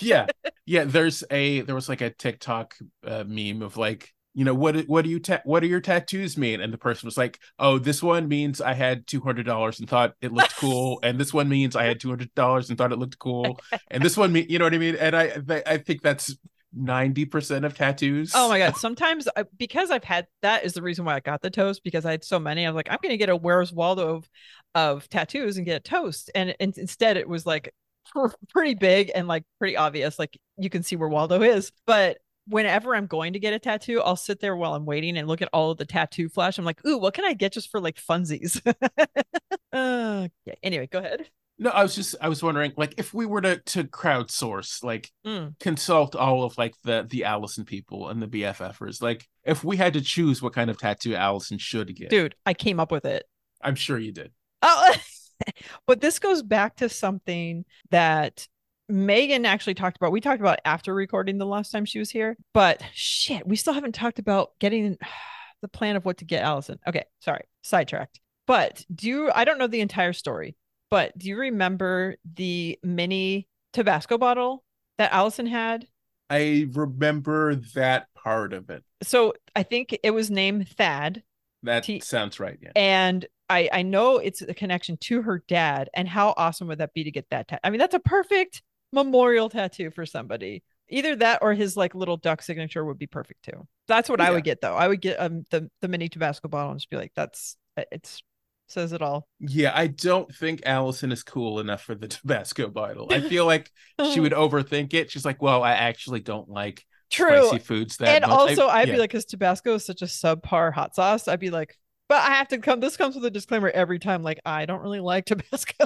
yeah. 0.01 0.27
Yeah. 0.67 0.85
There's 0.85 1.23
a, 1.29 1.61
there 1.61 1.75
was 1.75 1.87
like 1.87 2.01
a 2.01 2.09
TikTok 2.09 2.73
uh, 3.05 3.23
meme 3.27 3.61
of 3.61 3.77
like, 3.77 4.11
you 4.33 4.43
know, 4.43 4.55
what, 4.55 4.75
what 4.87 5.03
do 5.03 5.11
you, 5.11 5.19
ta- 5.19 5.43
what 5.45 5.59
do 5.59 5.67
your 5.67 5.79
tattoos 5.79 6.39
mean? 6.39 6.59
And 6.59 6.73
the 6.73 6.77
person 6.79 7.05
was 7.05 7.17
like, 7.17 7.39
oh, 7.59 7.77
this 7.77 8.01
one 8.01 8.27
means 8.27 8.61
I 8.61 8.73
had 8.73 9.05
$200 9.05 9.79
and 9.79 9.87
thought 9.87 10.15
it 10.21 10.33
looked 10.33 10.55
cool. 10.55 10.99
and 11.03 11.19
this 11.19 11.35
one 11.35 11.49
means 11.49 11.75
I 11.75 11.83
had 11.83 11.99
$200 12.01 12.69
and 12.69 12.77
thought 12.79 12.91
it 12.91 12.97
looked 12.97 13.19
cool. 13.19 13.59
And 13.91 14.01
this 14.01 14.17
one, 14.17 14.33
me, 14.33 14.43
you 14.49 14.57
know 14.57 14.65
what 14.65 14.73
I 14.73 14.79
mean? 14.79 14.95
And 14.95 15.15
I, 15.15 15.33
I 15.67 15.77
think 15.77 16.01
that's 16.01 16.35
90% 16.77 17.65
of 17.65 17.75
tattoos. 17.75 18.31
Oh 18.35 18.49
my 18.49 18.57
god, 18.57 18.75
sometimes 18.77 19.27
I, 19.35 19.45
because 19.57 19.91
I've 19.91 20.03
had 20.03 20.27
that 20.41 20.65
is 20.65 20.73
the 20.73 20.81
reason 20.81 21.05
why 21.05 21.15
I 21.15 21.19
got 21.19 21.41
the 21.41 21.49
toast 21.49 21.83
because 21.83 22.05
I 22.05 22.11
had 22.11 22.23
so 22.23 22.39
many. 22.39 22.65
I 22.65 22.69
was 22.69 22.75
like 22.75 22.89
I'm 22.89 22.99
going 23.01 23.11
to 23.11 23.17
get 23.17 23.29
a 23.29 23.35
Where's 23.35 23.71
Waldo 23.71 24.15
of 24.15 24.29
of 24.73 25.09
tattoos 25.09 25.57
and 25.57 25.65
get 25.65 25.77
a 25.77 25.79
toast 25.79 26.29
and, 26.35 26.53
and 26.59 26.77
instead 26.77 27.15
it 27.15 27.29
was 27.29 27.45
like 27.45 27.73
pretty 28.49 28.73
big 28.73 29.11
and 29.15 29.27
like 29.27 29.43
pretty 29.57 29.77
obvious 29.77 30.19
like 30.19 30.37
you 30.57 30.69
can 30.69 30.83
see 30.83 30.95
where 30.95 31.09
Waldo 31.09 31.41
is. 31.41 31.71
But 31.85 32.17
whenever 32.47 32.95
I'm 32.95 33.07
going 33.07 33.33
to 33.33 33.39
get 33.39 33.53
a 33.53 33.59
tattoo, 33.59 34.01
I'll 34.01 34.15
sit 34.15 34.39
there 34.39 34.55
while 34.55 34.73
I'm 34.73 34.85
waiting 34.85 35.17
and 35.17 35.27
look 35.27 35.41
at 35.41 35.49
all 35.53 35.71
of 35.71 35.77
the 35.77 35.85
tattoo 35.85 36.29
flash. 36.29 36.57
I'm 36.57 36.65
like, 36.65 36.85
"Ooh, 36.85 36.97
what 36.97 37.13
can 37.13 37.25
I 37.25 37.33
get 37.33 37.53
just 37.53 37.71
for 37.71 37.79
like 37.79 37.97
funsies?" 37.97 38.61
uh, 39.73 40.27
yeah, 40.45 40.53
anyway, 40.63 40.87
go 40.87 40.99
ahead. 40.99 41.29
No, 41.57 41.69
I 41.69 41.83
was 41.83 41.95
just 41.95 42.15
I 42.19 42.27
was 42.27 42.43
wondering, 42.43 42.73
like, 42.75 42.95
if 42.97 43.13
we 43.13 43.25
were 43.25 43.41
to 43.41 43.57
to 43.57 43.85
crowdsource, 43.85 44.83
like, 44.83 45.11
mm. 45.25 45.57
consult 45.59 46.15
all 46.15 46.43
of 46.43 46.57
like 46.57 46.73
the 46.83 47.05
the 47.09 47.23
Allison 47.23 47.63
people 47.63 48.09
and 48.09 48.21
the 48.21 48.27
BFFers, 48.27 49.01
like, 49.01 49.27
if 49.43 49.63
we 49.63 49.77
had 49.77 49.93
to 49.93 50.01
choose 50.01 50.41
what 50.41 50.53
kind 50.53 50.69
of 50.69 50.77
tattoo 50.77 51.15
Allison 51.15 51.57
should 51.57 51.95
get, 51.95 52.09
dude, 52.09 52.35
I 52.45 52.53
came 52.53 52.79
up 52.79 52.91
with 52.91 53.05
it. 53.05 53.23
I'm 53.61 53.75
sure 53.75 53.97
you 53.97 54.11
did. 54.11 54.31
Oh, 54.61 54.95
but 55.87 56.01
this 56.01 56.19
goes 56.19 56.43
back 56.43 56.75
to 56.77 56.89
something 56.89 57.63
that 57.89 58.47
Megan 58.89 59.45
actually 59.45 59.75
talked 59.75 59.95
about. 59.95 60.11
We 60.11 60.21
talked 60.21 60.41
about 60.41 60.59
after 60.65 60.93
recording 60.93 61.37
the 61.37 61.45
last 61.45 61.71
time 61.71 61.85
she 61.85 61.99
was 61.99 62.11
here, 62.11 62.35
but 62.53 62.81
shit, 62.93 63.47
we 63.47 63.55
still 63.55 63.73
haven't 63.73 63.95
talked 63.95 64.19
about 64.19 64.51
getting 64.59 64.97
the 65.61 65.67
plan 65.69 65.95
of 65.95 66.03
what 66.03 66.17
to 66.17 66.25
get 66.25 66.43
Allison. 66.43 66.79
Okay, 66.85 67.05
sorry, 67.21 67.45
sidetracked. 67.63 68.19
But 68.45 68.85
do 68.93 69.07
you, 69.07 69.31
I 69.33 69.45
don't 69.45 69.57
know 69.57 69.67
the 69.67 69.81
entire 69.81 70.13
story 70.13 70.55
but 70.95 71.17
do 71.17 71.27
you 71.27 71.37
remember 71.37 72.15
the 72.35 72.79
mini 72.81 73.49
Tabasco 73.73 74.17
bottle 74.17 74.63
that 74.97 75.11
Allison 75.11 75.45
had? 75.45 75.89
I 76.29 76.69
remember 76.71 77.55
that 77.75 78.07
part 78.15 78.53
of 78.53 78.69
it. 78.69 78.81
So 79.03 79.33
I 79.57 79.63
think 79.63 79.99
it 80.03 80.11
was 80.11 80.31
named 80.31 80.69
Thad. 80.69 81.21
That 81.63 81.83
T- 81.83 81.99
sounds 81.99 82.39
right. 82.39 82.57
Yeah. 82.61 82.71
And 82.77 83.25
I 83.49 83.67
I 83.73 83.81
know 83.81 84.19
it's 84.19 84.41
a 84.41 84.53
connection 84.53 84.95
to 85.01 85.21
her 85.23 85.43
dad. 85.49 85.89
And 85.93 86.07
how 86.07 86.33
awesome 86.37 86.69
would 86.69 86.77
that 86.77 86.93
be 86.93 87.03
to 87.03 87.11
get 87.11 87.29
that? 87.29 87.49
Ta- 87.49 87.59
I 87.61 87.71
mean, 87.71 87.79
that's 87.79 87.93
a 87.93 87.99
perfect 87.99 88.61
memorial 88.93 89.49
tattoo 89.49 89.91
for 89.91 90.05
somebody. 90.05 90.63
Either 90.87 91.13
that 91.17 91.39
or 91.41 91.53
his 91.53 91.75
like 91.75 91.93
little 91.93 92.15
duck 92.15 92.41
signature 92.41 92.85
would 92.85 92.97
be 92.97 93.07
perfect 93.07 93.43
too. 93.43 93.67
That's 93.89 94.07
what 94.07 94.21
yeah. 94.21 94.27
I 94.27 94.31
would 94.31 94.45
get 94.45 94.61
though. 94.61 94.75
I 94.75 94.87
would 94.87 95.01
get 95.01 95.17
um 95.17 95.43
the 95.51 95.69
the 95.81 95.89
mini 95.89 96.07
Tabasco 96.07 96.47
bottle 96.47 96.71
and 96.71 96.79
just 96.79 96.89
be 96.89 96.95
like, 96.95 97.11
that's 97.17 97.57
it's 97.91 98.23
says 98.67 98.93
it 98.93 99.01
all. 99.01 99.27
Yeah, 99.39 99.71
I 99.73 99.87
don't 99.87 100.33
think 100.33 100.61
Allison 100.65 101.11
is 101.11 101.23
cool 101.23 101.59
enough 101.59 101.81
for 101.81 101.95
the 101.95 102.07
Tabasco 102.09 102.67
bottle. 102.69 103.07
I 103.11 103.21
feel 103.21 103.45
like 103.45 103.71
she 104.13 104.19
would 104.19 104.33
overthink 104.33 104.93
it. 104.93 105.11
She's 105.11 105.25
like, 105.25 105.41
well, 105.41 105.63
I 105.63 105.71
actually 105.71 106.21
don't 106.21 106.49
like 106.49 106.85
True. 107.11 107.47
spicy 107.47 107.59
foods 107.59 107.97
that 107.97 108.23
and 108.23 108.29
much. 108.29 108.31
also 108.31 108.67
I, 108.67 108.81
would 108.81 108.89
yeah. 108.89 108.95
be 108.95 108.99
like, 108.99 109.11
because 109.11 109.25
Tabasco 109.25 109.75
is 109.75 109.85
such 109.85 110.01
a 110.01 110.05
subpar 110.05 110.73
hot 110.73 110.95
sauce, 110.95 111.27
I'd 111.27 111.39
be 111.39 111.51
like, 111.51 111.77
but 112.07 112.21
I 112.21 112.35
have 112.35 112.49
to 112.49 112.59
come. 112.59 112.79
This 112.79 112.97
comes 112.97 113.15
with 113.15 113.25
a 113.25 113.31
disclaimer 113.31 113.69
every 113.69 113.97
time. 113.97 114.21
Like, 114.21 114.39
I 114.45 114.65
don't 114.65 114.81
really 114.81 114.99
like 114.99 115.25
Tabasco. 115.25 115.85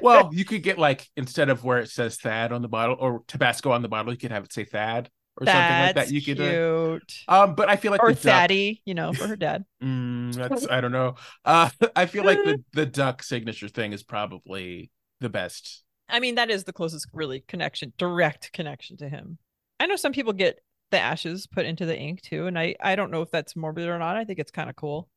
well, 0.00 0.30
you 0.32 0.44
could 0.44 0.62
get 0.62 0.78
like 0.78 1.08
instead 1.16 1.48
of 1.48 1.64
where 1.64 1.78
it 1.78 1.88
says 1.90 2.18
Thad 2.18 2.52
on 2.52 2.62
the 2.62 2.68
bottle 2.68 2.96
or 2.98 3.22
Tabasco 3.26 3.72
on 3.72 3.82
the 3.82 3.88
bottle, 3.88 4.12
you 4.12 4.18
could 4.18 4.30
have 4.30 4.44
it 4.44 4.52
say 4.52 4.64
Thad 4.64 5.10
or 5.36 5.46
that's 5.46 5.56
something 5.56 5.86
like 5.86 5.94
that. 5.96 6.12
You 6.12 6.22
could, 6.22 6.36
cute. 6.36 7.24
Uh, 7.28 7.44
um, 7.44 7.54
but 7.54 7.68
I 7.68 7.76
feel 7.76 7.90
like 7.90 8.02
or 8.02 8.10
Thaddy, 8.12 8.80
you 8.84 8.94
know, 8.94 9.12
for 9.12 9.26
her 9.26 9.36
dad. 9.36 9.64
mm, 9.82 10.34
that's 10.34 10.68
I 10.68 10.80
don't 10.80 10.92
know. 10.92 11.16
Uh, 11.44 11.70
I 11.96 12.06
feel 12.06 12.24
like 12.24 12.38
the 12.38 12.62
the 12.72 12.86
duck 12.86 13.22
signature 13.22 13.68
thing 13.68 13.92
is 13.92 14.02
probably 14.02 14.90
the 15.20 15.28
best. 15.28 15.82
I 16.08 16.20
mean, 16.20 16.36
that 16.36 16.50
is 16.50 16.64
the 16.64 16.72
closest 16.72 17.08
really 17.12 17.44
connection, 17.48 17.92
direct 17.98 18.52
connection 18.52 18.96
to 18.98 19.08
him. 19.08 19.38
I 19.80 19.86
know 19.86 19.96
some 19.96 20.12
people 20.12 20.32
get 20.32 20.60
the 20.90 21.00
ashes 21.00 21.46
put 21.46 21.66
into 21.66 21.86
the 21.86 21.98
ink 21.98 22.22
too, 22.22 22.46
and 22.46 22.58
I 22.58 22.76
I 22.80 22.94
don't 22.96 23.10
know 23.10 23.22
if 23.22 23.30
that's 23.30 23.56
morbid 23.56 23.88
or 23.88 23.98
not. 23.98 24.16
I 24.16 24.24
think 24.24 24.38
it's 24.38 24.52
kind 24.52 24.70
of 24.70 24.76
cool. 24.76 25.08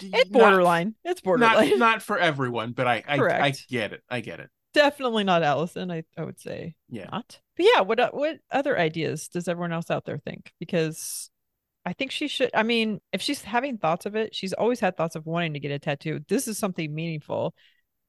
It's 0.00 0.30
borderline. 0.30 0.94
Not, 1.04 1.10
it's 1.10 1.20
borderline. 1.20 1.70
Not, 1.70 1.78
not 1.78 2.02
for 2.02 2.18
everyone, 2.18 2.72
but 2.72 2.86
I 2.86 3.02
I, 3.06 3.18
I 3.18 3.52
get 3.68 3.92
it. 3.92 4.02
I 4.08 4.20
get 4.20 4.40
it 4.40 4.50
definitely 4.78 5.24
not 5.24 5.42
Allison. 5.42 5.90
I, 5.90 6.04
I 6.16 6.22
would 6.22 6.38
say 6.38 6.76
yeah. 6.88 7.08
not. 7.10 7.40
But 7.56 7.66
yeah, 7.74 7.80
what 7.80 7.98
uh, 7.98 8.10
what 8.12 8.38
other 8.50 8.78
ideas 8.78 9.28
does 9.28 9.48
everyone 9.48 9.72
else 9.72 9.90
out 9.90 10.04
there 10.04 10.18
think? 10.18 10.52
Because 10.60 11.30
I 11.84 11.92
think 11.92 12.12
she 12.12 12.28
should. 12.28 12.50
I 12.54 12.62
mean, 12.62 13.00
if 13.12 13.20
she's 13.20 13.42
having 13.42 13.78
thoughts 13.78 14.06
of 14.06 14.14
it, 14.14 14.34
she's 14.34 14.52
always 14.52 14.78
had 14.78 14.96
thoughts 14.96 15.16
of 15.16 15.26
wanting 15.26 15.54
to 15.54 15.60
get 15.60 15.72
a 15.72 15.78
tattoo. 15.78 16.20
This 16.28 16.46
is 16.46 16.58
something 16.58 16.94
meaningful. 16.94 17.54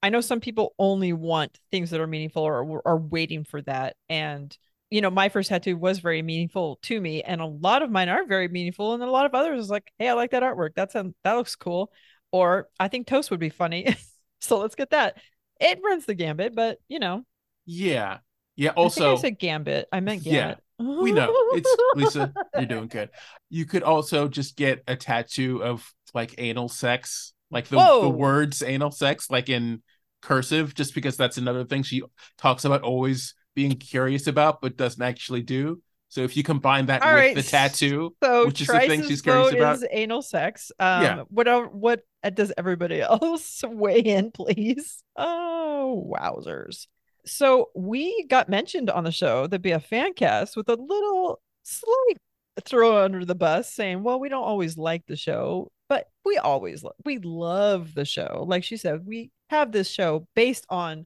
I 0.03 0.09
know 0.09 0.22
some 0.22 0.39
people 0.39 0.76
only 0.78 1.11
want 1.11 1.59
things 1.72 1.89
that 1.89 1.99
are 1.99 2.07
meaningful 2.07 2.43
or 2.43 2.82
are 2.86 2.97
waiting 2.97 3.43
for 3.43 3.61
that. 3.63 3.95
And 4.07 4.55
you 4.91 5.01
know, 5.01 5.09
my 5.09 5.30
first 5.30 5.49
tattoo 5.49 5.76
was 5.78 5.99
very 5.99 6.22
meaningful 6.22 6.80
to 6.84 7.01
me, 7.01 7.24
and 7.24 7.41
a 7.41 7.45
lot 7.45 7.82
of 7.82 7.91
mine 7.91 8.09
are 8.09 8.26
very 8.26 8.47
meaningful, 8.47 8.93
and 8.93 9.03
a 9.03 9.09
lot 9.09 9.26
of 9.26 9.34
others 9.34 9.59
is 9.59 9.70
like, 9.70 9.91
hey, 9.97 10.09
I 10.09 10.13
like 10.13 10.32
that 10.32 10.43
artwork. 10.43 10.72
That's 10.76 10.93
that 10.93 11.34
looks 11.34 11.55
cool. 11.55 11.91
Or 12.32 12.70
I 12.80 12.89
think 12.89 13.07
toast 13.07 13.32
would 13.32 13.39
be 13.39 13.49
funny. 13.49 13.95
so 14.41 14.59
let's 14.59 14.76
get 14.76 14.91
that 14.91 15.17
it 15.60 15.80
runs 15.84 16.05
the 16.05 16.16
gambit, 16.16 16.55
but 16.55 16.80
you 16.88 16.99
know. 16.99 17.24
Yeah. 17.66 18.20
Yeah. 18.55 18.72
Also, 18.72 19.12
I, 19.12 19.14
I 19.14 19.18
said 19.18 19.39
gambit. 19.39 19.88
I 19.91 19.99
meant 19.99 20.24
gambit. 20.24 20.34
Yeah. 20.34 20.55
We 20.80 21.12
know 21.12 21.30
it's 21.51 21.76
Lisa. 21.95 22.34
You're 22.55 22.66
doing 22.66 22.88
good. 22.88 23.10
You 23.49 23.66
could 23.66 23.84
also 23.84 24.30
just 24.30 24.55
get 24.55 24.82
a 24.88 24.95
tattoo 24.95 25.62
of 25.62 25.86
like 26.14 26.36
anal 26.38 26.70
sex, 26.70 27.34
like 27.51 27.68
the, 27.68 27.76
the 28.01 28.10
words 28.10 28.64
anal 28.64 28.91
sex, 28.91 29.30
like 29.30 29.49
in 29.49 29.84
cursive, 30.22 30.74
just 30.74 30.95
because 30.95 31.18
that's 31.18 31.38
another 31.38 31.66
thing 31.66 31.84
she 31.84 32.01
talks 32.38 32.64
about 32.64 32.84
always 32.84 33.36
being 33.55 33.72
curious 33.74 34.28
about, 34.28 34.62
but 34.62 34.78
doesn't 34.78 35.03
actually 35.03 35.41
do. 35.41 35.82
So 36.07 36.22
if 36.22 36.38
you 36.38 36.43
combine 36.43 36.86
that 36.86 37.03
All 37.03 37.14
with 37.14 37.20
right. 37.20 37.36
the 37.36 37.43
tattoo, 37.43 38.16
so 38.24 38.47
which 38.47 38.62
is 38.62 38.68
the 38.68 38.80
thing 38.80 39.03
she's 39.03 39.22
curious 39.22 39.53
about, 39.53 39.76
is 39.76 39.86
anal 39.91 40.22
sex. 40.22 40.72
Um, 40.80 41.03
yeah. 41.03 41.24
What 41.30 41.74
what 41.74 42.01
does 42.24 42.53
everybody 42.57 43.01
else 43.01 43.63
weigh 43.65 43.99
in, 43.99 44.32
please? 44.32 45.03
Oh, 45.15 46.11
wowzers! 46.13 46.88
So 47.26 47.70
we 47.76 48.26
got 48.28 48.49
mentioned 48.49 48.89
on 48.89 49.03
the 49.03 49.11
show, 49.11 49.47
the 49.47 49.59
BF 49.59 49.84
fan 49.86 50.13
cast, 50.13 50.55
with 50.57 50.70
a 50.70 50.76
little 50.76 51.41
slight 51.63 52.17
throw 52.65 53.03
under 53.03 53.26
the 53.26 53.36
bus, 53.36 53.72
saying, 53.74 54.03
"Well, 54.03 54.20
we 54.20 54.30
don't 54.30 54.43
always 54.43 54.78
like 54.78 55.05
the 55.07 55.15
show, 55.15 55.72
but 55.88 56.07
we 56.26 56.38
always 56.38 56.84
lo- 56.84 56.93
we 57.05 57.20
love 57.20 57.93
the 57.93 58.05
show." 58.05 58.45
Like 58.47 58.63
she 58.63 58.78
said, 58.78 59.05
we 59.05 59.32
have 59.49 59.72
this 59.72 59.89
show 59.89 60.28
based 60.36 60.65
on 60.70 61.05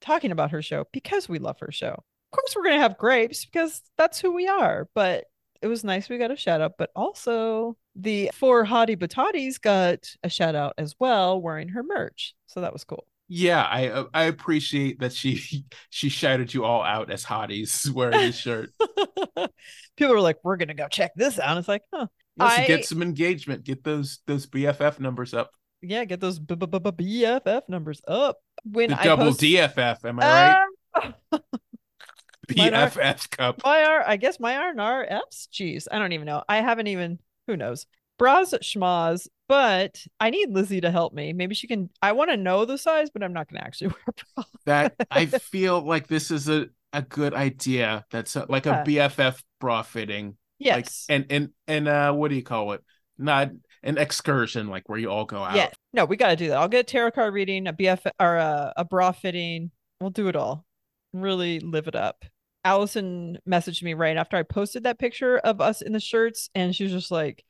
talking 0.00 0.30
about 0.32 0.50
her 0.50 0.62
show 0.62 0.84
because 0.92 1.28
we 1.28 1.38
love 1.38 1.58
her 1.60 1.72
show 1.72 1.92
Of 1.92 2.30
course 2.32 2.54
we're 2.56 2.64
gonna 2.64 2.78
have 2.80 2.98
grapes 2.98 3.44
because 3.44 3.82
that's 3.96 4.20
who 4.20 4.32
we 4.32 4.46
are. 4.48 4.88
But 4.94 5.24
it 5.64 5.68
was 5.68 5.82
nice 5.82 6.10
we 6.10 6.18
got 6.18 6.30
a 6.30 6.36
shout 6.36 6.60
out. 6.60 6.74
But 6.76 6.90
also 6.94 7.76
the 7.96 8.30
four 8.34 8.66
hottie 8.66 8.98
batatis 8.98 9.58
got 9.58 10.06
a 10.22 10.28
shout 10.28 10.54
out 10.54 10.74
as 10.76 10.94
well, 11.00 11.40
wearing 11.40 11.68
her 11.68 11.82
merch. 11.82 12.34
So 12.46 12.60
that 12.60 12.72
was 12.74 12.84
cool. 12.84 13.06
Yeah, 13.28 13.62
I 13.62 13.88
uh, 13.88 14.04
I 14.12 14.24
appreciate 14.24 15.00
that 15.00 15.14
she 15.14 15.64
she 15.88 16.10
shouted 16.10 16.52
you 16.52 16.64
all 16.64 16.82
out 16.82 17.10
as 17.10 17.24
hotties 17.24 17.90
wearing 17.94 18.18
this 18.18 18.36
shirt. 18.36 18.70
People 19.96 20.14
were 20.14 20.20
like, 20.20 20.36
"We're 20.44 20.58
gonna 20.58 20.74
go 20.74 20.86
check 20.86 21.12
this 21.16 21.38
out." 21.38 21.56
it's 21.56 21.66
like, 21.66 21.82
huh. 21.92 22.08
I... 22.38 22.66
get 22.66 22.84
some 22.84 23.00
engagement. 23.00 23.64
Get 23.64 23.82
those 23.84 24.18
those 24.26 24.46
BFF 24.46 25.00
numbers 25.00 25.32
up. 25.32 25.50
Yeah, 25.80 26.04
get 26.04 26.20
those 26.20 26.38
BFF 26.38 27.62
numbers 27.68 28.02
up. 28.06 28.36
When 28.64 28.90
the 28.90 28.98
double 29.02 29.32
DFF, 29.32 30.04
am 30.04 30.20
I 30.20 30.66
right? 31.32 31.42
BFF 32.48 33.30
cup. 33.30 33.60
My 33.64 33.84
R, 33.84 34.04
I 34.06 34.16
guess 34.16 34.40
my 34.40 34.56
R 34.56 34.70
and 34.70 34.80
R 34.80 35.06
Fs. 35.08 35.48
Jeez, 35.52 35.86
I 35.90 35.98
don't 35.98 36.12
even 36.12 36.26
know. 36.26 36.42
I 36.48 36.58
haven't 36.58 36.86
even. 36.86 37.18
Who 37.46 37.56
knows? 37.56 37.86
bras 38.18 38.54
schmaz, 38.62 39.28
but 39.48 40.04
I 40.20 40.30
need 40.30 40.50
Lizzie 40.50 40.80
to 40.80 40.90
help 40.90 41.12
me. 41.12 41.32
Maybe 41.32 41.54
she 41.54 41.66
can. 41.66 41.90
I 42.02 42.12
want 42.12 42.30
to 42.30 42.36
know 42.36 42.64
the 42.64 42.78
size, 42.78 43.10
but 43.10 43.22
I'm 43.22 43.32
not 43.32 43.50
going 43.50 43.60
to 43.60 43.66
actually 43.66 43.88
wear 44.06 44.14
bra. 44.34 44.44
that 44.66 44.94
I 45.10 45.26
feel 45.26 45.80
like 45.80 46.06
this 46.06 46.30
is 46.30 46.48
a, 46.48 46.66
a 46.92 47.02
good 47.02 47.34
idea. 47.34 48.04
That's 48.10 48.36
a, 48.36 48.46
like 48.48 48.66
yeah. 48.66 48.82
a 48.82 48.84
BFF 48.84 49.42
bra 49.60 49.82
fitting. 49.82 50.36
Yes. 50.58 51.06
Like, 51.08 51.16
and 51.16 51.26
and 51.30 51.48
and 51.66 51.88
uh, 51.88 52.12
what 52.12 52.28
do 52.28 52.36
you 52.36 52.42
call 52.42 52.72
it? 52.72 52.82
Not 53.18 53.50
an 53.82 53.98
excursion, 53.98 54.68
like 54.68 54.88
where 54.88 54.98
you 54.98 55.10
all 55.10 55.24
go 55.24 55.38
out. 55.38 55.56
Yeah. 55.56 55.70
No, 55.92 56.04
we 56.04 56.16
got 56.16 56.30
to 56.30 56.36
do 56.36 56.48
that. 56.48 56.56
I'll 56.56 56.68
get 56.68 56.80
a 56.80 56.84
tarot 56.84 57.12
card 57.12 57.34
reading, 57.34 57.66
a 57.66 57.72
BF 57.72 58.06
or 58.18 58.36
a, 58.36 58.72
a 58.76 58.84
bra 58.84 59.12
fitting. 59.12 59.70
We'll 60.00 60.10
do 60.10 60.28
it 60.28 60.36
all. 60.36 60.64
Really 61.12 61.60
live 61.60 61.86
it 61.86 61.94
up. 61.94 62.24
Allison 62.64 63.38
messaged 63.48 63.82
me 63.82 63.94
right 63.94 64.16
after 64.16 64.36
I 64.36 64.42
posted 64.42 64.84
that 64.84 64.98
picture 64.98 65.38
of 65.38 65.60
us 65.60 65.82
in 65.82 65.92
the 65.92 66.00
shirts, 66.00 66.48
and 66.54 66.74
she 66.74 66.84
was 66.84 66.92
just 66.92 67.10
like, 67.10 67.44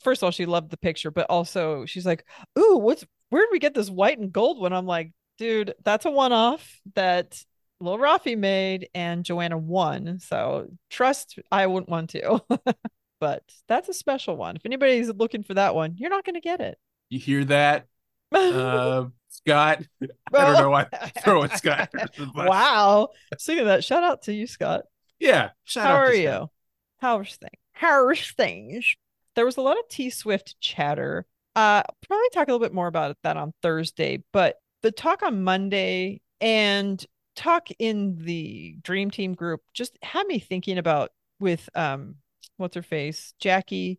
first 0.00 0.22
of 0.22 0.26
all, 0.26 0.30
she 0.30 0.46
loved 0.46 0.70
the 0.70 0.76
picture, 0.76 1.10
but 1.10 1.26
also 1.28 1.84
she's 1.86 2.06
like, 2.06 2.24
"Ooh, 2.58 2.78
what's 2.78 3.04
where 3.30 3.42
did 3.42 3.52
we 3.52 3.58
get 3.58 3.74
this 3.74 3.90
white 3.90 4.18
and 4.18 4.32
gold 4.32 4.60
one?" 4.60 4.72
I'm 4.72 4.86
like, 4.86 5.12
"Dude, 5.38 5.74
that's 5.84 6.04
a 6.04 6.10
one-off 6.10 6.80
that 6.94 7.42
Lil 7.80 7.98
Rafi 7.98 8.38
made, 8.38 8.88
and 8.94 9.24
Joanna 9.24 9.58
won. 9.58 10.18
So 10.20 10.68
trust, 10.90 11.38
I 11.50 11.66
wouldn't 11.66 11.90
want 11.90 12.10
to." 12.10 12.42
but 13.20 13.42
that's 13.68 13.88
a 13.88 13.94
special 13.94 14.36
one. 14.36 14.56
If 14.56 14.66
anybody's 14.66 15.08
looking 15.08 15.42
for 15.42 15.54
that 15.54 15.74
one, 15.74 15.94
you're 15.96 16.10
not 16.10 16.24
going 16.24 16.34
to 16.34 16.40
get 16.40 16.60
it. 16.60 16.78
You 17.08 17.18
hear 17.18 17.44
that, 17.46 17.86
uh, 18.32 19.06
Scott? 19.46 19.82
I 20.02 20.44
don't 20.44 20.54
know 20.54 20.70
why 20.70 20.86
I'm 20.92 21.10
throwing 21.22 21.50
Scott. 21.50 21.90
wow. 22.34 23.08
Speaking 23.38 23.62
of 23.62 23.66
that, 23.66 23.84
shout 23.84 24.02
out 24.02 24.22
to 24.22 24.32
you, 24.32 24.46
Scott. 24.46 24.84
Yeah. 25.18 25.50
Shout 25.64 25.86
How 25.86 25.94
are 25.96 26.14
you? 26.14 26.50
How's 26.98 27.36
things? 27.36 27.52
How's 27.72 28.30
things? 28.30 28.96
There 29.34 29.44
was 29.44 29.56
a 29.56 29.62
lot 29.62 29.78
of 29.78 29.88
T 29.88 30.10
Swift 30.10 30.56
chatter. 30.60 31.26
Uh, 31.54 31.82
probably 32.06 32.28
talk 32.32 32.48
a 32.48 32.52
little 32.52 32.64
bit 32.64 32.74
more 32.74 32.86
about 32.86 33.16
that 33.22 33.36
on 33.36 33.52
Thursday, 33.62 34.22
but 34.32 34.56
the 34.82 34.90
talk 34.90 35.22
on 35.22 35.44
Monday 35.44 36.20
and 36.40 37.04
talk 37.36 37.68
in 37.78 38.16
the 38.16 38.76
Dream 38.82 39.10
Team 39.10 39.34
group 39.34 39.62
just 39.72 39.98
had 40.02 40.26
me 40.26 40.38
thinking 40.38 40.78
about 40.78 41.10
with 41.40 41.68
um 41.74 42.16
what's 42.56 42.76
her 42.76 42.82
face 42.82 43.34
Jackie 43.38 43.98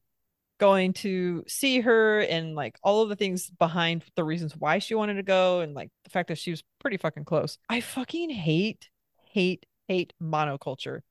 going 0.59 0.93
to 0.93 1.43
see 1.47 1.81
her 1.81 2.19
and 2.19 2.55
like 2.55 2.77
all 2.83 3.01
of 3.01 3.09
the 3.09 3.15
things 3.15 3.49
behind 3.49 4.03
the 4.15 4.23
reasons 4.23 4.55
why 4.55 4.79
she 4.79 4.95
wanted 4.95 5.15
to 5.15 5.23
go 5.23 5.59
and 5.59 5.73
like 5.73 5.89
the 6.03 6.09
fact 6.09 6.29
that 6.29 6.37
she 6.37 6.51
was 6.51 6.63
pretty 6.79 6.97
fucking 6.97 7.25
close. 7.25 7.57
I 7.69 7.81
fucking 7.81 8.29
hate 8.29 8.89
hate 9.31 9.65
hate 9.87 10.13
monoculture 10.21 11.01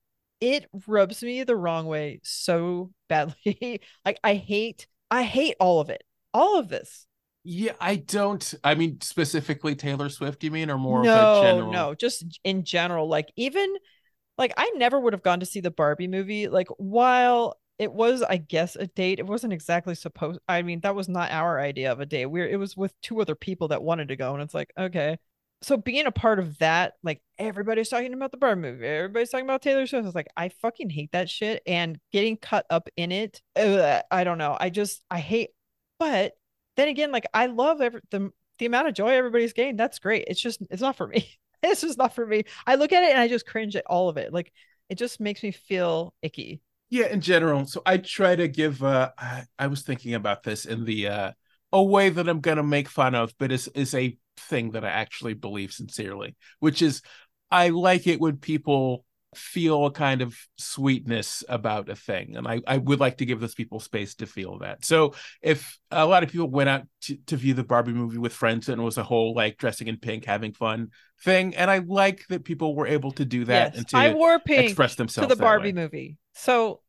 it 0.43 0.67
rubs 0.89 1.23
me 1.23 1.45
the 1.45 1.57
wrong 1.57 1.87
way 1.87 2.21
so 2.25 2.91
badly. 3.09 3.81
like 4.05 4.19
I 4.23 4.35
hate 4.35 4.87
I 5.11 5.23
hate 5.23 5.57
all 5.61 5.81
of 5.81 5.89
it. 5.89 6.03
All 6.35 6.59
of 6.59 6.69
this. 6.69 7.07
Yeah, 7.45 7.73
I 7.81 7.97
don't 7.97 8.55
I 8.65 8.75
mean 8.75 9.01
specifically 9.01 9.77
Taylor 9.77 10.09
Swift, 10.09 10.43
you 10.45 10.51
mean, 10.51 10.69
or 10.69 10.79
more 10.79 11.03
no, 11.03 11.43
general... 11.43 11.73
No, 11.73 11.95
just 11.95 12.41
in 12.45 12.65
general. 12.65 13.09
Like 13.09 13.33
even 13.37 13.73
like 14.37 14.53
I 14.57 14.73
never 14.77 14.99
would 14.99 15.13
have 15.13 15.23
gone 15.23 15.41
to 15.41 15.47
see 15.47 15.61
the 15.61 15.71
Barbie 15.71 16.09
movie. 16.09 16.49
Like 16.49 16.69
while 16.77 17.57
it 17.83 17.93
was, 17.93 18.23
I 18.23 18.37
guess, 18.39 18.77
a 18.77 18.87
date, 18.87 19.19
it 19.19 19.27
wasn't 19.27 19.53
exactly 19.53 19.95
supposed 19.95 20.41
I 20.49 20.63
mean, 20.63 20.81
that 20.81 20.95
was 20.95 21.09
not 21.09 21.31
our 21.33 21.61
idea 21.61 21.93
of 21.93 22.01
a 22.01 22.07
date. 22.07 22.27
We're 22.27 22.49
it 22.49 22.59
was 22.59 22.77
with 22.77 22.99
two 23.03 23.21
other 23.21 23.35
people 23.35 23.69
that 23.69 23.83
wanted 23.83 24.09
to 24.09 24.17
go, 24.17 24.35
and 24.35 24.43
it's 24.43 24.55
like, 24.55 24.73
okay 24.79 25.19
so 25.63 25.77
being 25.77 26.07
a 26.07 26.13
part 26.13 26.39
of 26.39 26.59
that, 26.59 26.95
like 27.03 27.23
everybody's 27.39 27.89
talking 27.89 28.13
about 28.13 28.33
the 28.33 28.37
bar 28.37 28.57
movie, 28.57 28.87
everybody's 28.87 29.31
talking 29.31 29.47
about 29.47 29.63
Taylor 29.63 29.87
Swift. 29.87 30.07
It's 30.07 30.15
like 30.15 30.29
I 30.37 30.49
fucking 30.49 30.91
hate 30.91 31.13
that 31.13 31.31
shit, 31.31 31.63
and 31.67 31.99
getting 32.13 32.37
cut 32.37 32.67
up 32.69 32.89
in 32.97 33.13
it. 33.13 33.41
Ugh, 33.57 34.03
I 34.11 34.25
don't 34.25 34.39
know. 34.39 34.57
I 34.59 34.71
just 34.71 35.03
I 35.11 35.21
hate. 35.21 35.51
But 35.99 36.33
then 36.77 36.89
again, 36.89 37.13
like 37.13 37.27
I 37.33 37.47
love 37.47 37.81
every, 37.81 38.01
the 38.11 38.31
the 38.59 38.67
amount 38.67 38.89
of 38.89 38.95
joy 38.95 39.11
everybody's 39.11 39.53
getting. 39.53 39.77
That's 39.77 40.01
great. 40.01 40.25
It's 40.27 40.41
just 40.41 40.61
it's 40.71 40.83
not 40.83 40.97
for 40.97 41.07
me. 41.07 41.29
it's 41.63 41.83
just 41.83 41.99
not 41.99 42.15
for 42.15 42.27
me. 42.27 42.45
I 42.67 42.75
look 42.75 42.93
at 42.93 43.05
it 43.05 43.11
and 43.11 43.21
I 43.21 43.29
just 43.29 43.47
cringe 43.47 43.77
at 43.77 43.87
all 43.87 44.09
of 44.09 44.17
it. 44.17 44.33
Like 44.33 44.53
it 44.89 44.97
just 44.99 45.21
makes 45.21 45.43
me 45.43 45.53
feel 45.53 46.13
icky. 46.23 46.61
Yeah, 46.93 47.07
in 47.07 47.23
general. 47.23 47.65
So 47.65 47.81
I 47.87 47.97
try 47.97 48.37
to 48.37 48.49
give. 48.49 48.83
uh 48.83 49.13
I, 49.19 49.45
I 49.59 49.67
was 49.69 49.81
thinking 49.81 50.13
about 50.13 50.43
this 50.43 50.67
in 50.67 50.85
the 50.85 51.09
uh 51.09 51.33
a 51.73 51.83
way 51.83 52.11
that 52.11 52.29
I'm 52.29 52.41
gonna 52.41 52.63
make 52.63 52.87
fun 52.89 53.15
of, 53.15 53.33
but 53.39 53.51
is 53.51 53.67
is 53.69 53.95
a 53.95 54.19
thing 54.37 54.73
that 54.73 54.85
I 54.85 54.91
actually 54.91 55.33
believe 55.33 55.73
sincerely, 55.73 56.37
which 56.61 56.83
is 56.83 57.01
I 57.51 57.71
like 57.71 58.07
it 58.07 58.21
when 58.21 58.37
people 58.37 59.07
feel 59.35 59.87
a 59.87 59.91
kind 59.91 60.21
of 60.21 60.37
sweetness 60.59 61.43
about 61.49 61.89
a 61.89 61.97
thing. 61.97 62.37
And 62.37 62.47
I, 62.47 62.61
I 62.67 62.77
would 62.77 63.01
like 63.01 63.19
to 63.19 63.27
give 63.27 63.41
those 63.41 63.55
people 63.55 63.81
space 63.81 64.15
to 64.17 64.27
feel 64.27 64.59
that. 64.59 64.85
So 64.85 65.15
if 65.41 65.79
a 65.91 66.05
lot 66.05 66.23
of 66.23 66.31
people 66.31 66.51
went 66.51 66.69
out 66.69 66.83
to, 67.03 67.17
to 67.27 67.37
view 67.37 67.55
the 67.55 67.65
Barbie 67.65 67.93
movie 67.93 68.19
with 68.19 68.33
friends 68.33 68.69
and 68.69 68.81
it 68.81 68.85
was 68.85 68.99
a 68.99 69.03
whole 69.03 69.35
like 69.35 69.57
dressing 69.57 69.89
in 69.89 69.97
pink, 69.97 70.27
having 70.27 70.53
fun 70.53 70.89
thing. 71.23 71.55
And 71.55 71.71
I 71.71 71.79
like 71.79 72.27
that 72.29 72.45
people 72.45 72.75
were 72.75 72.87
able 72.87 73.13
to 73.13 73.25
do 73.25 73.45
that 73.47 73.73
yes, 73.73 73.79
and 73.79 73.89
to 73.89 73.97
I 73.97 74.13
wore 74.13 74.39
pink 74.39 74.65
express 74.65 74.97
themselves 74.97 75.29
to 75.29 75.35
the 75.35 75.41
Barbie 75.41 75.73
movie. 75.73 76.19
So 76.35 76.81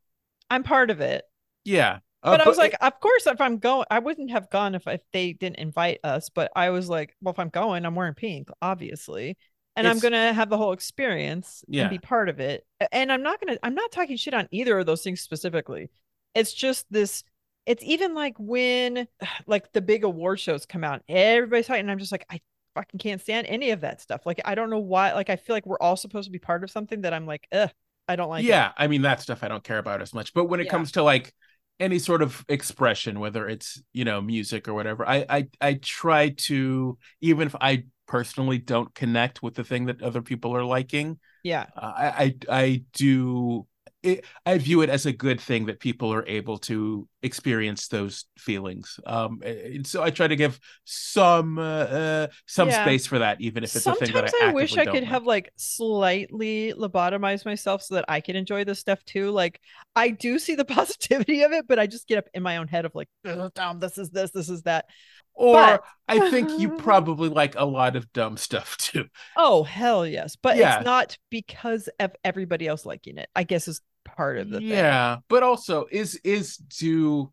I'm 0.49 0.63
part 0.63 0.89
of 0.89 0.99
it. 0.99 1.23
Yeah. 1.63 1.99
Uh, 2.21 2.31
but 2.31 2.41
I 2.41 2.47
was 2.47 2.57
like, 2.57 2.73
it, 2.73 2.81
of 2.81 2.99
course, 3.01 3.27
if 3.27 3.41
I'm 3.41 3.57
going, 3.57 3.85
I 3.91 3.99
wouldn't 3.99 4.31
have 4.31 4.49
gone 4.49 4.75
if, 4.75 4.87
if 4.87 5.01
they 5.11 5.33
didn't 5.33 5.57
invite 5.57 5.99
us. 6.05 6.29
But 6.29 6.51
I 6.55 6.69
was 6.69 6.87
like, 6.89 7.15
well, 7.21 7.33
if 7.33 7.39
I'm 7.39 7.49
going, 7.49 7.85
I'm 7.85 7.95
wearing 7.95 8.13
pink, 8.13 8.47
obviously, 8.61 9.37
and 9.75 9.87
I'm 9.87 9.99
gonna 9.99 10.33
have 10.33 10.49
the 10.49 10.57
whole 10.57 10.73
experience 10.73 11.63
yeah. 11.67 11.83
and 11.83 11.89
be 11.89 11.99
part 11.99 12.29
of 12.29 12.39
it. 12.39 12.65
And 12.91 13.11
I'm 13.11 13.23
not 13.23 13.39
gonna, 13.39 13.57
I'm 13.63 13.75
not 13.75 13.91
talking 13.91 14.17
shit 14.17 14.33
on 14.33 14.47
either 14.51 14.77
of 14.79 14.85
those 14.85 15.01
things 15.01 15.21
specifically. 15.21 15.89
It's 16.35 16.53
just 16.53 16.85
this. 16.91 17.23
It's 17.65 17.83
even 17.83 18.13
like 18.13 18.35
when, 18.37 19.07
like 19.47 19.71
the 19.73 19.81
big 19.81 20.03
award 20.03 20.39
shows 20.39 20.65
come 20.65 20.83
out, 20.83 21.01
everybody's 21.07 21.67
talking, 21.67 21.81
and 21.81 21.91
I'm 21.91 21.99
just 21.99 22.11
like, 22.11 22.25
I 22.29 22.41
fucking 22.75 22.99
can't 22.99 23.21
stand 23.21 23.47
any 23.47 23.71
of 23.71 23.81
that 23.81 24.01
stuff. 24.01 24.25
Like, 24.25 24.41
I 24.45 24.55
don't 24.55 24.69
know 24.69 24.79
why. 24.79 25.13
Like, 25.13 25.29
I 25.29 25.35
feel 25.35 25.55
like 25.55 25.65
we're 25.65 25.79
all 25.79 25.95
supposed 25.95 26.25
to 26.25 26.31
be 26.31 26.39
part 26.39 26.63
of 26.63 26.71
something 26.71 27.01
that 27.01 27.13
I'm 27.13 27.25
like, 27.25 27.47
ugh, 27.51 27.71
I 28.07 28.15
don't 28.15 28.29
like. 28.29 28.45
Yeah, 28.45 28.69
it. 28.69 28.73
I 28.77 28.87
mean 28.87 29.03
that 29.03 29.21
stuff 29.21 29.43
I 29.43 29.47
don't 29.47 29.63
care 29.63 29.79
about 29.79 30.01
as 30.01 30.13
much. 30.13 30.33
But 30.33 30.45
when 30.45 30.59
it 30.59 30.65
yeah. 30.65 30.71
comes 30.71 30.91
to 30.93 31.03
like 31.03 31.33
any 31.79 31.99
sort 31.99 32.21
of 32.21 32.45
expression 32.49 33.19
whether 33.19 33.47
it's 33.47 33.81
you 33.93 34.05
know 34.05 34.21
music 34.21 34.67
or 34.67 34.75
whatever 34.75 35.07
i 35.07 35.25
i 35.27 35.47
i 35.59 35.73
try 35.73 36.29
to 36.29 36.97
even 37.19 37.47
if 37.47 37.55
i 37.59 37.83
personally 38.07 38.57
don't 38.57 38.93
connect 38.93 39.41
with 39.41 39.55
the 39.55 39.63
thing 39.63 39.85
that 39.85 40.01
other 40.01 40.21
people 40.21 40.55
are 40.55 40.63
liking. 40.63 41.19
Yeah. 41.43 41.65
Uh, 41.75 41.93
i 41.95 42.35
i 42.49 42.61
i 42.63 42.83
do 42.93 43.67
it, 44.01 44.25
I 44.45 44.57
view 44.57 44.81
it 44.81 44.89
as 44.89 45.05
a 45.05 45.13
good 45.13 45.39
thing 45.39 45.65
that 45.67 45.79
people 45.79 46.13
are 46.13 46.25
able 46.27 46.57
to 46.59 47.07
experience 47.23 47.87
those 47.87 48.25
feelings. 48.37 48.99
Um, 49.05 49.41
and 49.43 49.87
so 49.87 50.03
I 50.03 50.09
try 50.09 50.27
to 50.27 50.35
give 50.35 50.59
some 50.83 51.57
uh, 51.57 51.61
uh, 51.61 52.27
some 52.45 52.69
yeah. 52.69 52.83
space 52.83 53.07
for 53.07 53.19
that, 53.19 53.41
even 53.41 53.63
if 53.63 53.73
it's 53.75 53.85
Sometimes 53.85 54.09
a 54.09 54.13
thing 54.13 54.25
that 54.25 54.33
I, 54.41 54.49
I 54.49 54.53
wish 54.53 54.77
I 54.77 54.85
could 54.85 54.95
like. 54.95 55.03
have 55.05 55.25
like 55.25 55.51
slightly 55.55 56.73
lobotomized 56.77 57.45
myself 57.45 57.81
so 57.81 57.95
that 57.95 58.05
I 58.07 58.19
can 58.21 58.35
enjoy 58.35 58.65
this 58.65 58.79
stuff 58.79 59.03
too. 59.05 59.31
Like 59.31 59.59
I 59.95 60.09
do 60.09 60.37
see 60.37 60.55
the 60.55 60.65
positivity 60.73 61.41
of 61.43 61.53
it, 61.53 61.65
but 61.67 61.79
I 61.79 61.87
just 61.87 62.07
get 62.07 62.17
up 62.17 62.25
in 62.33 62.43
my 62.43 62.57
own 62.57 62.67
head 62.67 62.85
of 62.85 62.93
like, 62.93 63.07
dumb, 63.23 63.79
this 63.79 63.97
is 63.97 64.09
this, 64.09 64.31
this 64.31 64.49
is 64.49 64.63
that. 64.63 64.85
Or 65.33 65.55
but... 65.55 65.83
I 66.07 66.29
think 66.29 66.59
you 66.59 66.69
probably 66.77 67.29
like 67.29 67.55
a 67.55 67.65
lot 67.65 67.95
of 67.95 68.11
dumb 68.13 68.37
stuff 68.37 68.77
too. 68.77 69.05
Oh 69.37 69.63
hell 69.63 70.05
yes, 70.05 70.35
but 70.35 70.57
yeah. 70.57 70.77
it's 70.77 70.85
not 70.85 71.17
because 71.29 71.89
of 71.99 72.11
everybody 72.23 72.67
else 72.67 72.85
liking 72.85 73.17
it. 73.17 73.29
I 73.33 73.43
guess 73.43 73.67
is 73.67 73.81
part 74.15 74.37
of 74.37 74.49
the 74.49 74.61
yeah 74.61 75.15
thing. 75.15 75.23
but 75.29 75.43
also 75.43 75.85
is 75.91 76.19
is 76.23 76.57
do 76.57 77.31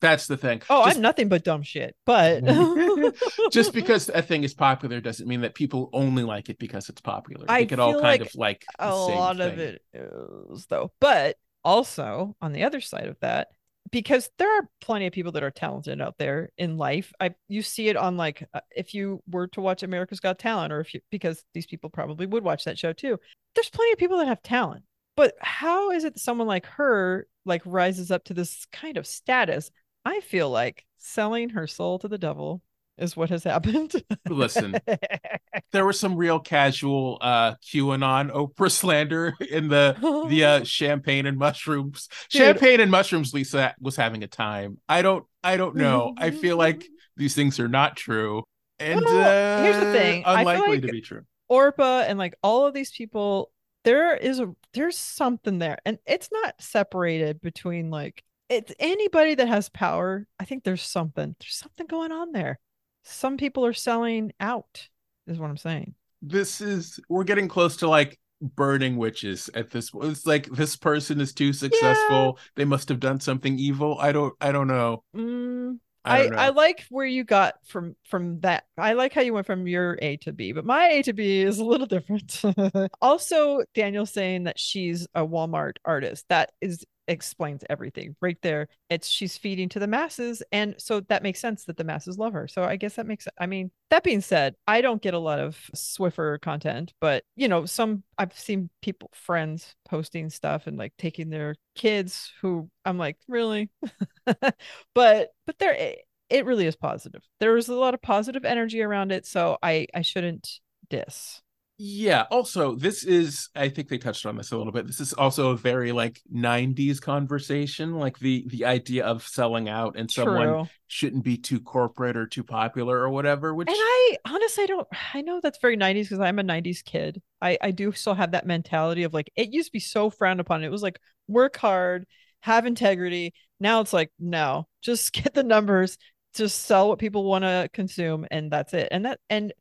that's 0.00 0.26
the 0.26 0.36
thing 0.36 0.60
oh 0.68 0.84
just, 0.84 0.96
i'm 0.96 1.02
nothing 1.02 1.28
but 1.28 1.44
dumb 1.44 1.62
shit 1.62 1.96
but 2.04 2.44
just 3.52 3.72
because 3.74 4.10
a 4.10 4.20
thing 4.20 4.44
is 4.44 4.52
popular 4.52 5.00
doesn't 5.00 5.26
mean 5.26 5.40
that 5.40 5.54
people 5.54 5.88
only 5.92 6.22
like 6.22 6.48
it 6.48 6.58
because 6.58 6.88
it's 6.88 7.00
popular 7.00 7.46
i 7.48 7.64
could 7.64 7.78
all 7.78 7.92
kind 7.92 8.02
like 8.02 8.20
of 8.20 8.34
like 8.34 8.64
a 8.78 8.94
lot 8.94 9.36
thing. 9.36 9.52
of 9.52 9.58
it 9.58 9.82
is 9.94 10.66
though 10.66 10.92
but 11.00 11.36
also 11.64 12.36
on 12.42 12.52
the 12.52 12.64
other 12.64 12.80
side 12.80 13.06
of 13.06 13.16
that 13.20 13.48
because 13.90 14.30
there 14.38 14.50
are 14.58 14.68
plenty 14.80 15.06
of 15.06 15.12
people 15.12 15.32
that 15.32 15.42
are 15.42 15.50
talented 15.50 16.00
out 16.00 16.16
there 16.18 16.50
in 16.58 16.76
life. 16.76 17.12
I 17.20 17.34
you 17.48 17.62
see 17.62 17.88
it 17.88 17.96
on 17.96 18.16
like 18.16 18.46
uh, 18.54 18.60
if 18.70 18.94
you 18.94 19.22
were 19.30 19.46
to 19.48 19.60
watch 19.60 19.82
America's 19.82 20.20
Got 20.20 20.38
Talent, 20.38 20.72
or 20.72 20.80
if 20.80 20.94
you 20.94 21.00
because 21.10 21.44
these 21.54 21.66
people 21.66 21.90
probably 21.90 22.26
would 22.26 22.42
watch 22.42 22.64
that 22.64 22.78
show 22.78 22.92
too. 22.92 23.18
There's 23.54 23.70
plenty 23.70 23.92
of 23.92 23.98
people 23.98 24.18
that 24.18 24.26
have 24.26 24.42
talent. 24.42 24.84
But 25.16 25.34
how 25.40 25.90
is 25.90 26.04
it 26.04 26.18
someone 26.18 26.46
like 26.46 26.66
her 26.66 27.26
like 27.44 27.62
rises 27.64 28.10
up 28.10 28.24
to 28.24 28.34
this 28.34 28.66
kind 28.72 28.96
of 28.96 29.06
status? 29.06 29.70
I 30.04 30.20
feel 30.20 30.50
like 30.50 30.84
selling 30.98 31.50
her 31.50 31.66
soul 31.66 31.98
to 32.00 32.08
the 32.08 32.18
devil 32.18 32.62
is 32.98 33.16
what 33.16 33.30
has 33.30 33.44
happened. 33.44 34.02
Listen, 34.28 34.76
there 35.72 35.86
was 35.86 35.98
some 35.98 36.16
real 36.16 36.38
casual 36.38 37.18
uh 37.20 37.54
QAnon 37.56 38.30
Oprah 38.30 38.70
slander 38.70 39.34
in 39.50 39.68
the 39.68 39.96
the 40.28 40.44
uh, 40.44 40.64
champagne 40.64 41.26
and 41.26 41.38
mushrooms. 41.38 42.08
Dude. 42.30 42.40
Champagne 42.40 42.80
and 42.80 42.90
mushrooms 42.90 43.34
Lisa 43.34 43.74
was 43.80 43.96
having 43.96 44.22
a 44.22 44.28
time. 44.28 44.78
I 44.88 45.02
don't 45.02 45.24
I 45.42 45.56
don't 45.56 45.76
know. 45.76 46.14
I 46.16 46.30
feel 46.30 46.56
like 46.56 46.84
these 47.16 47.34
things 47.34 47.60
are 47.60 47.68
not 47.68 47.96
true. 47.96 48.42
And 48.80 49.04
well, 49.04 49.60
uh, 49.60 49.62
here's 49.62 49.76
the 49.76 49.92
thing. 49.92 50.24
Unlikely 50.26 50.68
like 50.68 50.82
to 50.82 50.88
be 50.88 51.00
true. 51.00 51.22
Oprah 51.50 52.08
and 52.08 52.18
like 52.18 52.34
all 52.42 52.66
of 52.66 52.74
these 52.74 52.90
people 52.90 53.50
there 53.84 54.16
is 54.16 54.40
a 54.40 54.54
there's 54.72 54.98
something 54.98 55.58
there 55.58 55.78
and 55.84 55.98
it's 56.06 56.30
not 56.32 56.60
separated 56.60 57.40
between 57.40 57.90
like 57.90 58.24
it's 58.48 58.72
anybody 58.78 59.34
that 59.34 59.48
has 59.48 59.68
power. 59.68 60.26
I 60.38 60.44
think 60.44 60.64
there's 60.64 60.82
something. 60.82 61.34
There's 61.40 61.56
something 61.56 61.86
going 61.86 62.12
on 62.12 62.32
there. 62.32 62.58
Some 63.02 63.36
people 63.36 63.64
are 63.64 63.72
selling 63.72 64.32
out. 64.40 64.88
Is 65.26 65.38
what 65.38 65.50
I'm 65.50 65.56
saying. 65.56 65.94
This 66.20 66.60
is 66.60 67.00
we're 67.08 67.24
getting 67.24 67.48
close 67.48 67.76
to 67.78 67.88
like 67.88 68.18
burning 68.40 68.96
witches 68.96 69.48
at 69.54 69.70
this 69.70 69.90
it's 70.02 70.26
like 70.26 70.46
this 70.50 70.76
person 70.76 71.18
is 71.20 71.32
too 71.32 71.52
successful 71.52 72.34
yeah. 72.36 72.42
they 72.56 72.64
must 72.64 72.90
have 72.90 73.00
done 73.00 73.18
something 73.18 73.58
evil 73.58 73.96
i 74.00 74.12
don't 74.12 74.34
i 74.38 74.52
don't 74.52 74.66
know 74.66 75.02
mm, 75.16 75.78
I, 76.04 76.26
I, 76.26 76.46
I 76.46 76.48
like 76.50 76.84
where 76.90 77.06
you 77.06 77.24
got 77.24 77.54
from 77.64 77.96
from 78.04 78.40
that. 78.40 78.64
I 78.76 78.92
like 78.92 79.12
how 79.12 79.22
you 79.22 79.32
went 79.32 79.46
from 79.46 79.66
your 79.66 79.98
A 80.02 80.16
to 80.18 80.32
B, 80.32 80.52
but 80.52 80.64
my 80.64 80.88
A 80.88 81.02
to 81.02 81.12
B 81.12 81.40
is 81.40 81.58
a 81.58 81.64
little 81.64 81.86
different. 81.88 82.42
also, 83.00 83.62
Daniel 83.74 84.06
saying 84.06 84.44
that 84.44 84.58
she's 84.58 85.06
a 85.14 85.26
Walmart 85.26 85.76
artist. 85.84 86.26
That 86.28 86.52
is 86.60 86.84
explains 87.08 87.64
everything 87.68 88.16
right 88.20 88.38
there. 88.42 88.68
It's 88.90 89.08
she's 89.08 89.36
feeding 89.36 89.68
to 89.70 89.78
the 89.78 89.86
masses. 89.86 90.42
And 90.52 90.74
so 90.78 91.00
that 91.00 91.22
makes 91.22 91.40
sense 91.40 91.64
that 91.64 91.76
the 91.76 91.84
masses 91.84 92.18
love 92.18 92.32
her. 92.32 92.48
So 92.48 92.64
I 92.64 92.76
guess 92.76 92.94
that 92.94 93.06
makes 93.06 93.26
I 93.38 93.46
mean, 93.46 93.70
that 93.90 94.04
being 94.04 94.20
said, 94.20 94.54
I 94.66 94.80
don't 94.80 95.02
get 95.02 95.14
a 95.14 95.18
lot 95.18 95.40
of 95.40 95.56
Swiffer 95.74 96.40
content, 96.40 96.92
but 97.00 97.24
you 97.36 97.48
know, 97.48 97.66
some 97.66 98.02
I've 98.18 98.38
seen 98.38 98.70
people 98.82 99.10
friends 99.14 99.74
posting 99.88 100.30
stuff 100.30 100.66
and 100.66 100.76
like 100.78 100.92
taking 100.98 101.30
their 101.30 101.56
kids 101.74 102.32
who 102.40 102.70
I'm 102.84 102.98
like, 102.98 103.18
really? 103.28 103.70
but 104.24 105.30
but 105.46 105.58
there 105.58 105.74
it, 105.74 106.00
it 106.30 106.46
really 106.46 106.66
is 106.66 106.76
positive. 106.76 107.22
There 107.40 107.56
is 107.56 107.68
a 107.68 107.74
lot 107.74 107.94
of 107.94 108.02
positive 108.02 108.44
energy 108.44 108.82
around 108.82 109.12
it. 109.12 109.26
So 109.26 109.58
I 109.62 109.86
I 109.94 110.02
shouldn't 110.02 110.60
diss 110.88 111.42
yeah 111.76 112.24
also 112.30 112.76
this 112.76 113.02
is 113.02 113.48
i 113.56 113.68
think 113.68 113.88
they 113.88 113.98
touched 113.98 114.26
on 114.26 114.36
this 114.36 114.52
a 114.52 114.56
little 114.56 114.72
bit 114.72 114.86
this 114.86 115.00
is 115.00 115.12
also 115.12 115.50
a 115.50 115.56
very 115.56 115.90
like 115.90 116.20
90s 116.32 117.00
conversation 117.00 117.98
like 117.98 118.16
the 118.20 118.44
the 118.48 118.64
idea 118.64 119.04
of 119.04 119.26
selling 119.26 119.68
out 119.68 119.96
and 119.96 120.08
True. 120.08 120.24
someone 120.24 120.68
shouldn't 120.86 121.24
be 121.24 121.36
too 121.36 121.58
corporate 121.58 122.16
or 122.16 122.26
too 122.28 122.44
popular 122.44 123.00
or 123.00 123.10
whatever 123.10 123.52
which 123.54 123.68
and 123.68 123.76
i 123.76 124.16
honestly 124.26 124.64
I 124.64 124.66
don't 124.66 124.88
i 125.14 125.20
know 125.20 125.40
that's 125.42 125.58
very 125.58 125.76
90s 125.76 126.04
because 126.04 126.20
i'm 126.20 126.38
a 126.38 126.44
90s 126.44 126.82
kid. 126.82 127.20
I 127.42 127.58
i 127.60 127.70
do 127.70 127.92
still 127.92 128.14
have 128.14 128.32
that 128.32 128.46
mentality 128.46 129.02
of 129.02 129.12
like 129.12 129.30
it 129.36 129.52
used 129.52 129.68
to 129.68 129.72
be 129.72 129.80
so 129.80 130.10
frowned 130.10 130.40
upon. 130.40 130.62
It 130.62 130.70
was 130.70 130.82
like 130.82 130.98
work 131.28 131.56
hard 131.56 132.06
have 132.40 132.66
integrity. 132.66 133.34
Now 133.58 133.80
it's 133.80 133.92
like 133.92 134.12
no 134.18 134.68
just 134.82 135.12
get 135.12 135.34
the 135.34 135.42
numbers 135.42 135.98
just 136.34 136.62
sell 136.62 136.88
what 136.88 136.98
people 136.98 137.24
want 137.24 137.44
to 137.44 137.68
consume 137.72 138.26
and 138.30 138.50
that's 138.50 138.74
it. 138.74 138.88
And 138.90 139.06
that 139.06 139.20
and 139.28 139.52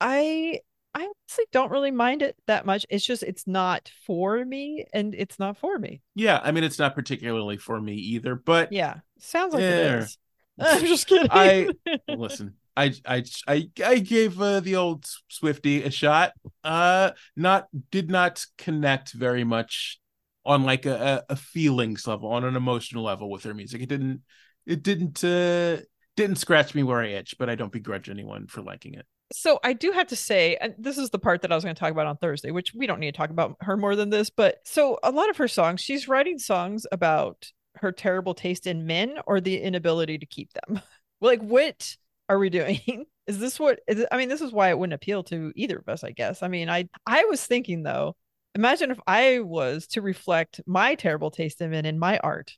i 0.00 0.60
I 0.94 1.02
honestly 1.02 1.44
don't 1.52 1.70
really 1.70 1.90
mind 1.90 2.22
it 2.22 2.36
that 2.46 2.66
much. 2.66 2.86
It's 2.90 3.04
just 3.04 3.22
it's 3.22 3.46
not 3.46 3.90
for 4.06 4.44
me, 4.44 4.86
and 4.92 5.14
it's 5.14 5.38
not 5.38 5.56
for 5.56 5.78
me. 5.78 6.00
Yeah, 6.14 6.40
I 6.42 6.52
mean, 6.52 6.64
it's 6.64 6.78
not 6.78 6.94
particularly 6.94 7.56
for 7.56 7.80
me 7.80 7.94
either. 7.94 8.34
But 8.34 8.72
yeah, 8.72 8.96
sounds 9.18 9.54
like 9.54 9.62
it 9.62 9.70
is. 9.70 10.18
I'm 10.58 10.86
just 10.86 11.06
kidding. 11.06 11.28
I 11.30 11.68
listen. 12.08 12.54
I 12.76 12.94
I 13.06 13.24
I 13.46 13.70
I 13.84 13.98
gave 13.98 14.40
uh, 14.40 14.60
the 14.60 14.76
old 14.76 15.06
Swifty 15.28 15.82
a 15.82 15.90
shot. 15.90 16.32
Uh, 16.64 17.12
not 17.36 17.68
did 17.90 18.10
not 18.10 18.44
connect 18.56 19.12
very 19.12 19.44
much 19.44 20.00
on 20.44 20.64
like 20.64 20.86
a 20.86 21.24
a 21.28 21.36
feelings 21.36 22.06
level, 22.06 22.30
on 22.30 22.44
an 22.44 22.56
emotional 22.56 23.04
level 23.04 23.30
with 23.30 23.44
her 23.44 23.54
music. 23.54 23.82
It 23.82 23.88
didn't 23.88 24.22
it 24.66 24.82
didn't 24.82 25.22
uh 25.22 25.82
didn't 26.16 26.36
scratch 26.36 26.74
me 26.74 26.82
where 26.82 27.00
I 27.00 27.08
itch, 27.08 27.36
but 27.38 27.50
I 27.50 27.54
don't 27.54 27.72
begrudge 27.72 28.08
anyone 28.08 28.46
for 28.46 28.62
liking 28.62 28.94
it 28.94 29.06
so 29.32 29.58
I 29.62 29.72
do 29.72 29.92
have 29.92 30.08
to 30.08 30.16
say, 30.16 30.56
and 30.56 30.74
this 30.78 30.98
is 30.98 31.10
the 31.10 31.18
part 31.18 31.42
that 31.42 31.52
I 31.52 31.54
was 31.54 31.64
going 31.64 31.74
to 31.74 31.78
talk 31.78 31.90
about 31.90 32.06
on 32.06 32.16
Thursday, 32.16 32.50
which 32.50 32.72
we 32.74 32.86
don't 32.86 33.00
need 33.00 33.12
to 33.12 33.16
talk 33.16 33.30
about 33.30 33.56
her 33.60 33.76
more 33.76 33.96
than 33.96 34.10
this. 34.10 34.30
But 34.30 34.58
so 34.64 34.98
a 35.02 35.10
lot 35.10 35.30
of 35.30 35.36
her 35.36 35.48
songs, 35.48 35.80
she's 35.80 36.08
writing 36.08 36.38
songs 36.38 36.86
about 36.90 37.50
her 37.76 37.92
terrible 37.92 38.34
taste 38.34 38.66
in 38.66 38.86
men 38.86 39.18
or 39.26 39.40
the 39.40 39.60
inability 39.60 40.18
to 40.18 40.26
keep 40.26 40.50
them. 40.52 40.80
like, 41.20 41.40
what 41.40 41.96
are 42.28 42.38
we 42.38 42.50
doing? 42.50 42.80
Is 43.26 43.38
this 43.38 43.60
what 43.60 43.80
is 43.86 44.06
I 44.10 44.16
mean, 44.16 44.30
this 44.30 44.40
is 44.40 44.52
why 44.52 44.70
it 44.70 44.78
wouldn't 44.78 44.94
appeal 44.94 45.22
to 45.24 45.52
either 45.54 45.76
of 45.76 45.86
us, 45.86 46.02
I 46.02 46.12
guess. 46.12 46.42
I 46.42 46.48
mean, 46.48 46.70
I 46.70 46.88
I 47.06 47.26
was 47.28 47.44
thinking 47.44 47.82
though, 47.82 48.16
imagine 48.54 48.90
if 48.90 48.98
I 49.06 49.40
was 49.40 49.86
to 49.88 50.00
reflect 50.00 50.62
my 50.66 50.94
terrible 50.94 51.30
taste 51.30 51.60
in 51.60 51.70
men 51.70 51.84
in 51.84 51.98
my 51.98 52.18
art. 52.20 52.56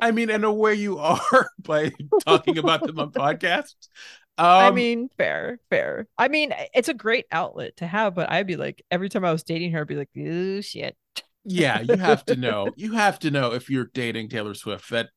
I 0.00 0.10
mean, 0.10 0.30
in 0.30 0.44
a 0.44 0.52
way 0.52 0.74
you 0.74 0.98
are 0.98 1.50
by 1.58 1.92
talking 2.26 2.58
about 2.58 2.82
them 2.86 2.98
on 2.98 3.12
podcasts. 3.12 3.88
Um, 4.36 4.46
I 4.46 4.70
mean, 4.72 5.08
fair, 5.16 5.60
fair. 5.70 6.08
I 6.18 6.28
mean, 6.28 6.52
it's 6.74 6.88
a 6.88 6.94
great 6.94 7.26
outlet 7.30 7.76
to 7.76 7.86
have, 7.86 8.14
but 8.14 8.30
I'd 8.30 8.46
be 8.46 8.56
like, 8.56 8.84
every 8.90 9.08
time 9.08 9.24
I 9.24 9.30
was 9.30 9.44
dating 9.44 9.72
her, 9.72 9.82
I'd 9.82 9.86
be 9.86 9.96
like, 9.96 10.10
oh 10.18 10.60
shit. 10.60 10.96
Yeah, 11.44 11.80
you 11.80 11.96
have 11.96 12.24
to 12.26 12.36
know. 12.36 12.70
You 12.76 12.92
have 12.94 13.18
to 13.20 13.30
know 13.30 13.52
if 13.52 13.70
you're 13.70 13.90
dating 13.92 14.30
Taylor 14.30 14.54
Swift 14.54 14.90
that 14.90 15.10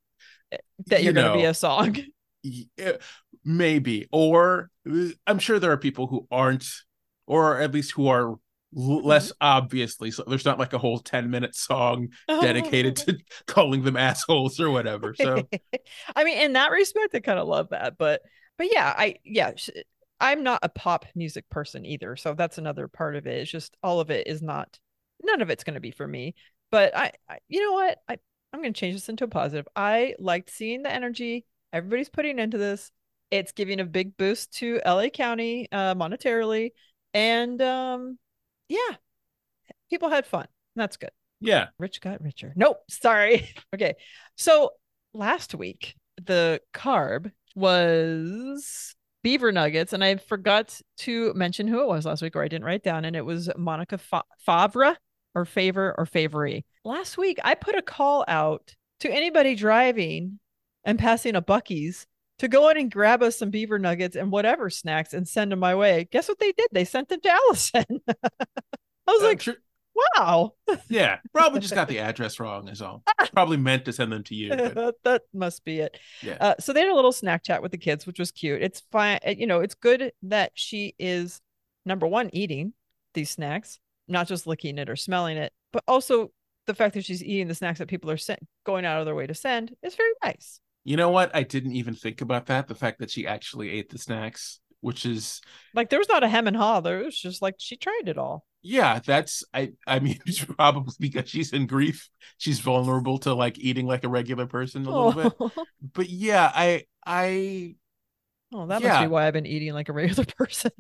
eh, 0.52 0.58
that 0.88 1.04
you're 1.04 1.12
you 1.12 1.14
know, 1.14 1.30
gonna 1.30 1.42
be 1.42 1.46
a 1.46 1.54
song. 1.54 1.98
Eh, 2.78 2.94
maybe, 3.44 4.08
or 4.10 4.70
uh, 4.90 5.08
I'm 5.26 5.40
sure 5.40 5.60
there 5.60 5.72
are 5.72 5.78
people 5.78 6.08
who 6.08 6.28
aren't, 6.32 6.66
or 7.26 7.60
at 7.60 7.74
least 7.74 7.92
who 7.92 8.08
are 8.08 8.36
less 8.72 9.30
mm-hmm. 9.30 9.38
obviously 9.42 10.12
so 10.12 10.24
there's 10.28 10.46
not 10.46 10.60
like 10.60 10.74
a 10.74 10.78
whole 10.78 11.00
10 11.00 11.30
minute 11.30 11.56
song 11.56 12.10
dedicated 12.28 12.96
to 12.98 13.18
calling 13.48 13.84
them 13.84 13.96
assholes 13.96 14.60
or 14.60 14.70
whatever 14.70 15.16
so 15.16 15.48
i 16.16 16.24
mean 16.24 16.38
in 16.38 16.54
that 16.54 16.72
respect 16.72 17.16
i 17.16 17.20
kind 17.20 17.40
of 17.40 17.48
love 17.48 17.70
that 17.70 17.98
but 17.98 18.22
but 18.58 18.72
yeah, 18.72 18.94
I 18.98 19.16
yeah, 19.24 19.52
I'm 20.20 20.44
not 20.44 20.60
a 20.64 20.70
pop 20.70 21.06
music 21.16 21.50
person 21.50 21.86
either, 21.86 22.16
so 22.16 22.34
that's 22.34 22.58
another 22.58 22.88
part 22.88 23.16
of 23.16 23.28
it. 23.28 23.40
It's 23.40 23.52
just 23.52 23.78
all 23.84 24.00
of 24.00 24.10
it 24.10 24.28
is 24.28 24.42
not 24.42 24.80
none 25.24 25.42
of 25.42 25.50
it's 25.50 25.64
going 25.64 25.76
to 25.76 25.80
be 25.80 25.92
for 25.92 26.08
me. 26.08 26.36
But 26.72 26.96
I, 26.96 27.12
I 27.30 27.40
you 27.48 27.62
know 27.62 27.74
what? 27.74 28.00
I 28.08 28.18
I'm 28.54 28.62
going 28.62 28.74
to 28.74 28.80
change 28.80 28.96
this 28.96 29.10
into 29.10 29.26
a 29.26 29.28
positive. 29.28 29.68
I 29.76 30.16
liked 30.20 30.50
seeing 30.50 30.84
the 30.84 30.92
energy 30.92 31.46
everybody's 31.74 32.10
putting 32.10 32.40
into 32.40 32.58
this. 32.58 32.92
It's 33.30 33.52
giving 33.52 33.80
a 33.80 33.86
big 33.86 34.16
boost 34.18 34.54
to 34.56 34.82
LA 34.86 35.10
County 35.10 35.68
uh, 35.72 35.96
monetarily, 35.96 36.72
and 37.14 37.62
um, 37.62 38.18
yeah, 38.70 38.96
people 39.90 40.10
had 40.10 40.26
fun. 40.26 40.48
That's 40.76 40.98
good. 40.98 41.12
Yeah, 41.42 41.68
rich 41.78 42.02
got 42.02 42.22
richer. 42.22 42.54
Nope, 42.56 42.80
sorry. 42.90 43.54
okay, 43.76 43.96
so 44.36 44.72
last 45.14 45.54
week 45.56 45.96
the 46.26 46.62
carb 46.74 47.32
was 47.58 48.96
beaver 49.24 49.52
nuggets 49.52 49.94
and 49.94 50.04
i 50.04 50.16
forgot 50.16 50.80
to 50.98 51.34
mention 51.34 51.68
who 51.68 51.82
it 51.82 51.88
was 51.88 52.06
last 52.06 52.22
week 52.22 52.36
or 52.36 52.44
i 52.44 52.48
didn't 52.48 52.66
write 52.66 52.84
down 52.84 53.04
and 53.04 53.16
it 53.16 53.26
was 53.26 53.50
monica 53.58 53.98
Fa- 53.98 54.24
favre 54.46 54.96
or 55.36 55.46
favor 55.46 55.94
or 55.98 56.06
favory 56.06 56.66
last 56.86 57.18
week 57.18 57.40
i 57.44 57.56
put 57.56 57.76
a 57.76 57.82
call 57.82 58.24
out 58.28 58.76
to 59.00 59.12
anybody 59.12 59.56
driving 59.56 60.40
and 60.84 60.98
passing 60.98 61.36
a 61.36 61.42
Buc-ee's 61.42 62.08
to 62.40 62.48
go 62.48 62.70
in 62.70 62.78
and 62.78 62.92
grab 62.92 63.22
us 63.22 63.38
some 63.38 63.50
beaver 63.50 63.80
nuggets 63.80 64.16
and 64.16 64.32
whatever 64.32 64.70
snacks 64.70 65.14
and 65.14 65.28
send 65.28 65.52
them 65.52 65.60
my 65.60 65.76
way. 65.76 66.08
Guess 66.12 66.28
what 66.28 66.40
they 66.40 66.52
did? 66.52 66.68
They 66.72 66.86
sent 66.86 67.10
them 67.10 67.20
to 67.22 67.30
allison. 67.30 67.86
I 68.08 69.12
was 69.12 69.22
uh, 69.22 69.26
like 69.26 69.40
tr- 69.40 69.52
wow. 69.98 70.54
yeah, 70.90 71.18
probably 71.34 71.60
just 71.60 71.74
got 71.74 71.88
the 71.88 72.00
address 72.00 72.40
wrong, 72.40 72.68
is 72.68 72.82
all. 72.82 73.04
Probably 73.34 73.58
meant 73.58 73.86
to 73.86 73.94
send 73.94 74.12
them 74.12 74.24
to 74.24 74.36
you. 74.36 74.50
But... 74.50 74.96
that 75.04 75.24
must 75.34 75.64
be 75.66 75.80
it. 75.80 76.00
Yeah. 76.22 76.38
Uh, 76.40 76.56
so 76.60 76.74
they 76.74 76.82
had 76.82 76.92
a 76.92 76.96
little 76.96 77.12
snack 77.12 77.44
chat 77.44 77.62
with 77.62 77.72
the 77.72 77.78
kids, 77.78 78.06
which 78.06 78.20
was 78.20 78.32
cute. 78.32 78.62
It's 78.62 78.84
fine. 78.92 79.20
Uh, 79.26 79.32
you 79.32 79.48
know, 79.48 79.62
it's 79.62 79.76
good 79.76 80.12
that 80.24 80.52
she 80.54 80.96
is 81.00 81.42
number 81.86 82.08
one 82.08 82.30
eating 82.34 82.74
these 83.14 83.30
snacks, 83.30 83.80
not 84.08 84.28
just 84.28 84.48
licking 84.48 84.78
it 84.78 84.90
or 84.90 84.96
smelling 84.96 85.38
it, 85.38 85.54
but 85.72 85.84
also 85.88 86.32
the 86.68 86.76
fact 86.76 86.94
that 86.94 87.06
she's 87.06 87.24
eating 87.24 87.48
the 87.48 87.56
snacks 87.56 87.80
that 87.80 87.88
people 87.88 88.12
are 88.12 88.18
sent, 88.18 88.40
going 88.66 88.86
out 88.86 89.00
of 89.00 89.06
their 89.06 89.16
way 89.16 89.26
to 89.26 89.34
send 89.34 89.74
is 89.82 89.96
very 89.96 90.12
nice. 90.24 90.60
You 90.84 90.98
know 90.98 91.10
what? 91.10 91.36
I 91.36 91.44
didn't 91.44 91.74
even 91.74 91.96
think 91.96 92.22
about 92.22 92.46
that. 92.46 92.68
The 92.68 92.76
fact 92.76 93.00
that 93.00 93.12
she 93.12 93.28
actually 93.28 93.72
ate 93.72 93.90
the 93.90 93.98
snacks, 93.98 94.60
which 94.82 95.06
is 95.06 95.42
like 95.74 95.90
there 95.90 96.00
was 96.00 96.08
not 96.08 96.24
a 96.24 96.30
hem 96.30 96.48
and 96.48 96.56
haw. 96.56 96.80
There 96.80 97.04
was 97.04 97.18
just 97.18 97.42
like 97.42 97.56
she 97.58 97.76
tried 97.76 98.04
it 98.06 98.18
all 98.18 98.46
yeah 98.68 99.00
that's 99.06 99.44
i 99.54 99.72
i 99.88 100.00
mean 100.00 100.20
probably 100.58 100.94
because 101.00 101.30
she's 101.30 101.54
in 101.54 101.68
grief. 101.68 102.10
She's 102.38 102.60
vulnerable 102.60 103.18
to 103.20 103.34
like 103.34 103.58
eating 103.58 103.88
like 103.88 104.04
a 104.04 104.10
regular 104.10 104.46
person 104.46 104.86
a 104.86 104.90
little 104.90 105.36
oh. 105.40 105.50
bit 105.50 105.68
but 105.94 106.10
yeah 106.10 106.52
i 106.54 106.84
i 107.06 107.76
oh 108.54 108.68
that 108.68 108.82
yeah. 108.82 108.90
must 108.90 109.02
be 109.04 109.08
why 109.08 109.26
i've 109.26 109.34
been 109.34 109.46
eating 109.46 109.74
like 109.74 109.90
a 109.90 109.94
regular 109.94 110.26
person. 110.38 110.72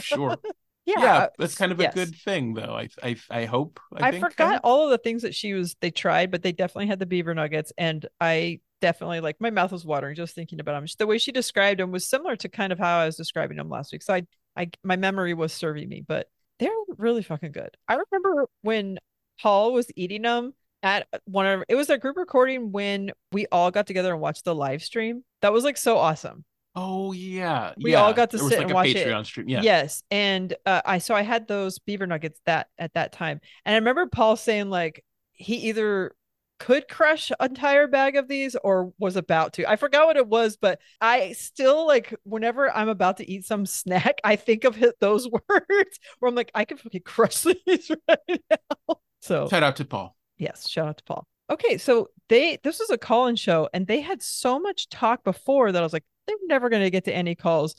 Sure 0.00 0.36
yeah, 0.84 1.00
yeah 1.00 1.26
that's 1.38 1.56
uh, 1.56 1.58
kind 1.58 1.72
of 1.72 1.80
a 1.80 1.84
yes. 1.84 1.94
good 1.94 2.14
thing 2.14 2.54
though 2.54 2.76
i 2.76 2.88
i, 3.02 3.16
I 3.30 3.44
hope 3.46 3.80
i, 3.96 4.08
I 4.08 4.20
forgot 4.20 4.60
all 4.62 4.84
of 4.84 4.90
the 4.90 4.98
things 4.98 5.22
that 5.22 5.34
she 5.34 5.52
was 5.52 5.74
they 5.80 5.90
tried 5.90 6.30
but 6.30 6.42
they 6.42 6.52
definitely 6.52 6.86
had 6.86 7.00
the 7.00 7.06
beaver 7.06 7.34
nuggets 7.34 7.72
and 7.76 8.06
i 8.20 8.60
definitely 8.80 9.20
like 9.20 9.40
my 9.40 9.50
mouth 9.50 9.72
was 9.72 9.84
watering 9.84 10.14
just 10.14 10.34
thinking 10.34 10.60
about 10.60 10.78
them 10.78 10.86
the 10.98 11.06
way 11.06 11.18
she 11.18 11.32
described 11.32 11.80
them 11.80 11.90
was 11.90 12.06
similar 12.06 12.36
to 12.36 12.48
kind 12.48 12.72
of 12.72 12.78
how 12.78 12.98
i 12.98 13.06
was 13.06 13.16
describing 13.16 13.56
them 13.56 13.68
last 13.68 13.92
week. 13.92 14.02
So 14.02 14.14
i 14.14 14.22
i 14.56 14.70
my 14.84 14.96
memory 14.96 15.34
was 15.34 15.52
serving 15.52 15.88
me 15.88 16.04
but 16.06 16.28
they're 16.58 16.70
really 16.96 17.22
fucking 17.22 17.52
good. 17.52 17.70
I 17.88 17.98
remember 18.10 18.46
when 18.62 18.98
Paul 19.40 19.72
was 19.72 19.90
eating 19.96 20.22
them 20.22 20.54
at 20.82 21.06
one 21.24 21.46
of 21.46 21.64
it 21.68 21.74
was 21.74 21.90
a 21.90 21.98
group 21.98 22.16
recording 22.16 22.72
when 22.72 23.12
we 23.32 23.46
all 23.50 23.70
got 23.70 23.86
together 23.86 24.12
and 24.12 24.20
watched 24.20 24.44
the 24.44 24.54
live 24.54 24.82
stream. 24.82 25.24
That 25.42 25.52
was 25.52 25.64
like 25.64 25.76
so 25.76 25.98
awesome. 25.98 26.44
Oh 26.74 27.12
yeah, 27.12 27.72
we 27.78 27.92
yeah. 27.92 28.02
all 28.02 28.12
got 28.12 28.30
to 28.30 28.36
there 28.36 28.48
sit 28.48 28.58
like 28.58 28.66
and 28.66 28.74
watch 28.74 28.88
Patreon 28.88 29.22
it. 29.22 29.26
Stream. 29.26 29.48
Yeah. 29.48 29.62
Yes, 29.62 30.02
and 30.10 30.54
uh, 30.66 30.82
I 30.84 30.98
so 30.98 31.14
I 31.14 31.22
had 31.22 31.48
those 31.48 31.78
beaver 31.78 32.06
nuggets 32.06 32.38
that 32.44 32.68
at 32.78 32.92
that 32.94 33.12
time, 33.12 33.40
and 33.64 33.74
I 33.74 33.78
remember 33.78 34.06
Paul 34.06 34.36
saying 34.36 34.68
like 34.68 35.02
he 35.32 35.68
either 35.68 36.14
could 36.58 36.88
crush 36.88 37.30
an 37.30 37.50
entire 37.50 37.86
bag 37.86 38.16
of 38.16 38.28
these 38.28 38.56
or 38.56 38.92
was 38.98 39.16
about 39.16 39.54
to. 39.54 39.68
I 39.68 39.76
forgot 39.76 40.06
what 40.06 40.16
it 40.16 40.26
was, 40.26 40.56
but 40.56 40.80
I 41.00 41.32
still 41.32 41.86
like 41.86 42.14
whenever 42.24 42.74
I'm 42.74 42.88
about 42.88 43.18
to 43.18 43.30
eat 43.30 43.44
some 43.44 43.66
snack, 43.66 44.20
I 44.24 44.36
think 44.36 44.64
of 44.64 44.82
those 45.00 45.28
words 45.48 45.98
where 46.18 46.28
I'm 46.28 46.34
like, 46.34 46.50
I 46.54 46.64
could 46.64 46.80
fucking 46.80 47.02
crush 47.02 47.42
these 47.66 47.90
right 48.08 48.42
now. 48.50 48.96
So 49.20 49.48
shout 49.48 49.62
out 49.62 49.76
to 49.76 49.84
Paul. 49.84 50.16
Yes, 50.38 50.68
shout 50.68 50.88
out 50.88 50.98
to 50.98 51.04
Paul. 51.04 51.26
Okay, 51.50 51.78
so 51.78 52.08
they 52.28 52.58
this 52.62 52.80
was 52.80 52.90
a 52.90 52.98
call-in 52.98 53.36
show 53.36 53.68
and 53.72 53.86
they 53.86 54.00
had 54.00 54.22
so 54.22 54.58
much 54.58 54.88
talk 54.88 55.24
before 55.24 55.72
that 55.72 55.78
I 55.80 55.84
was 55.84 55.92
like, 55.92 56.04
they're 56.26 56.36
never 56.46 56.68
gonna 56.68 56.90
get 56.90 57.04
to 57.04 57.14
any 57.14 57.34
calls. 57.34 57.74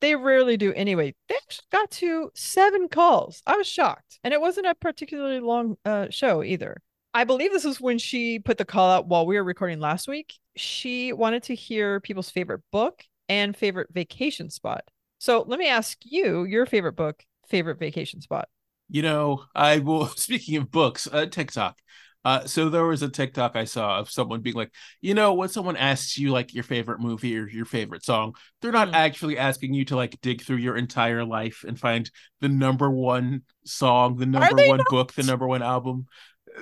They 0.00 0.16
rarely 0.16 0.56
do 0.56 0.72
anyway. 0.72 1.14
They 1.28 1.36
got 1.70 1.90
to 1.92 2.32
seven 2.34 2.88
calls. 2.88 3.40
I 3.46 3.56
was 3.56 3.68
shocked. 3.68 4.18
And 4.24 4.34
it 4.34 4.40
wasn't 4.40 4.66
a 4.66 4.74
particularly 4.74 5.38
long 5.38 5.76
uh, 5.84 6.08
show 6.10 6.42
either. 6.42 6.82
I 7.14 7.24
believe 7.24 7.52
this 7.52 7.64
is 7.64 7.80
when 7.80 7.98
she 7.98 8.38
put 8.38 8.56
the 8.56 8.64
call 8.64 8.90
out 8.90 9.06
while 9.06 9.26
we 9.26 9.36
were 9.36 9.44
recording 9.44 9.80
last 9.80 10.08
week. 10.08 10.34
She 10.56 11.12
wanted 11.12 11.42
to 11.44 11.54
hear 11.54 12.00
people's 12.00 12.30
favorite 12.30 12.62
book 12.70 13.04
and 13.28 13.56
favorite 13.56 13.88
vacation 13.92 14.48
spot. 14.48 14.84
So 15.18 15.44
let 15.46 15.58
me 15.58 15.68
ask 15.68 15.98
you 16.04 16.44
your 16.44 16.64
favorite 16.64 16.96
book, 16.96 17.22
favorite 17.48 17.78
vacation 17.78 18.22
spot. 18.22 18.48
You 18.88 19.02
know, 19.02 19.44
I 19.54 19.78
will, 19.78 20.06
speaking 20.16 20.56
of 20.56 20.70
books, 20.70 21.06
uh, 21.10 21.26
TikTok. 21.26 21.76
Uh, 22.24 22.46
so 22.46 22.68
there 22.68 22.86
was 22.86 23.02
a 23.02 23.08
TikTok 23.08 23.56
I 23.56 23.64
saw 23.64 23.98
of 23.98 24.10
someone 24.10 24.42
being 24.42 24.54
like, 24.54 24.72
you 25.00 25.12
know, 25.12 25.34
when 25.34 25.48
someone 25.48 25.76
asks 25.76 26.16
you 26.16 26.30
like 26.30 26.54
your 26.54 26.62
favorite 26.62 27.00
movie 27.00 27.36
or 27.36 27.48
your 27.48 27.64
favorite 27.64 28.04
song, 28.04 28.36
they're 28.60 28.70
not 28.70 28.88
mm. 28.88 28.94
actually 28.94 29.38
asking 29.38 29.74
you 29.74 29.84
to 29.86 29.96
like 29.96 30.20
dig 30.20 30.42
through 30.42 30.58
your 30.58 30.76
entire 30.76 31.24
life 31.24 31.64
and 31.66 31.78
find 31.78 32.10
the 32.40 32.48
number 32.48 32.88
one 32.88 33.42
song, 33.64 34.16
the 34.16 34.26
number 34.26 34.54
one 34.68 34.78
not? 34.78 34.86
book, 34.88 35.12
the 35.14 35.24
number 35.24 35.48
one 35.48 35.62
album. 35.62 36.06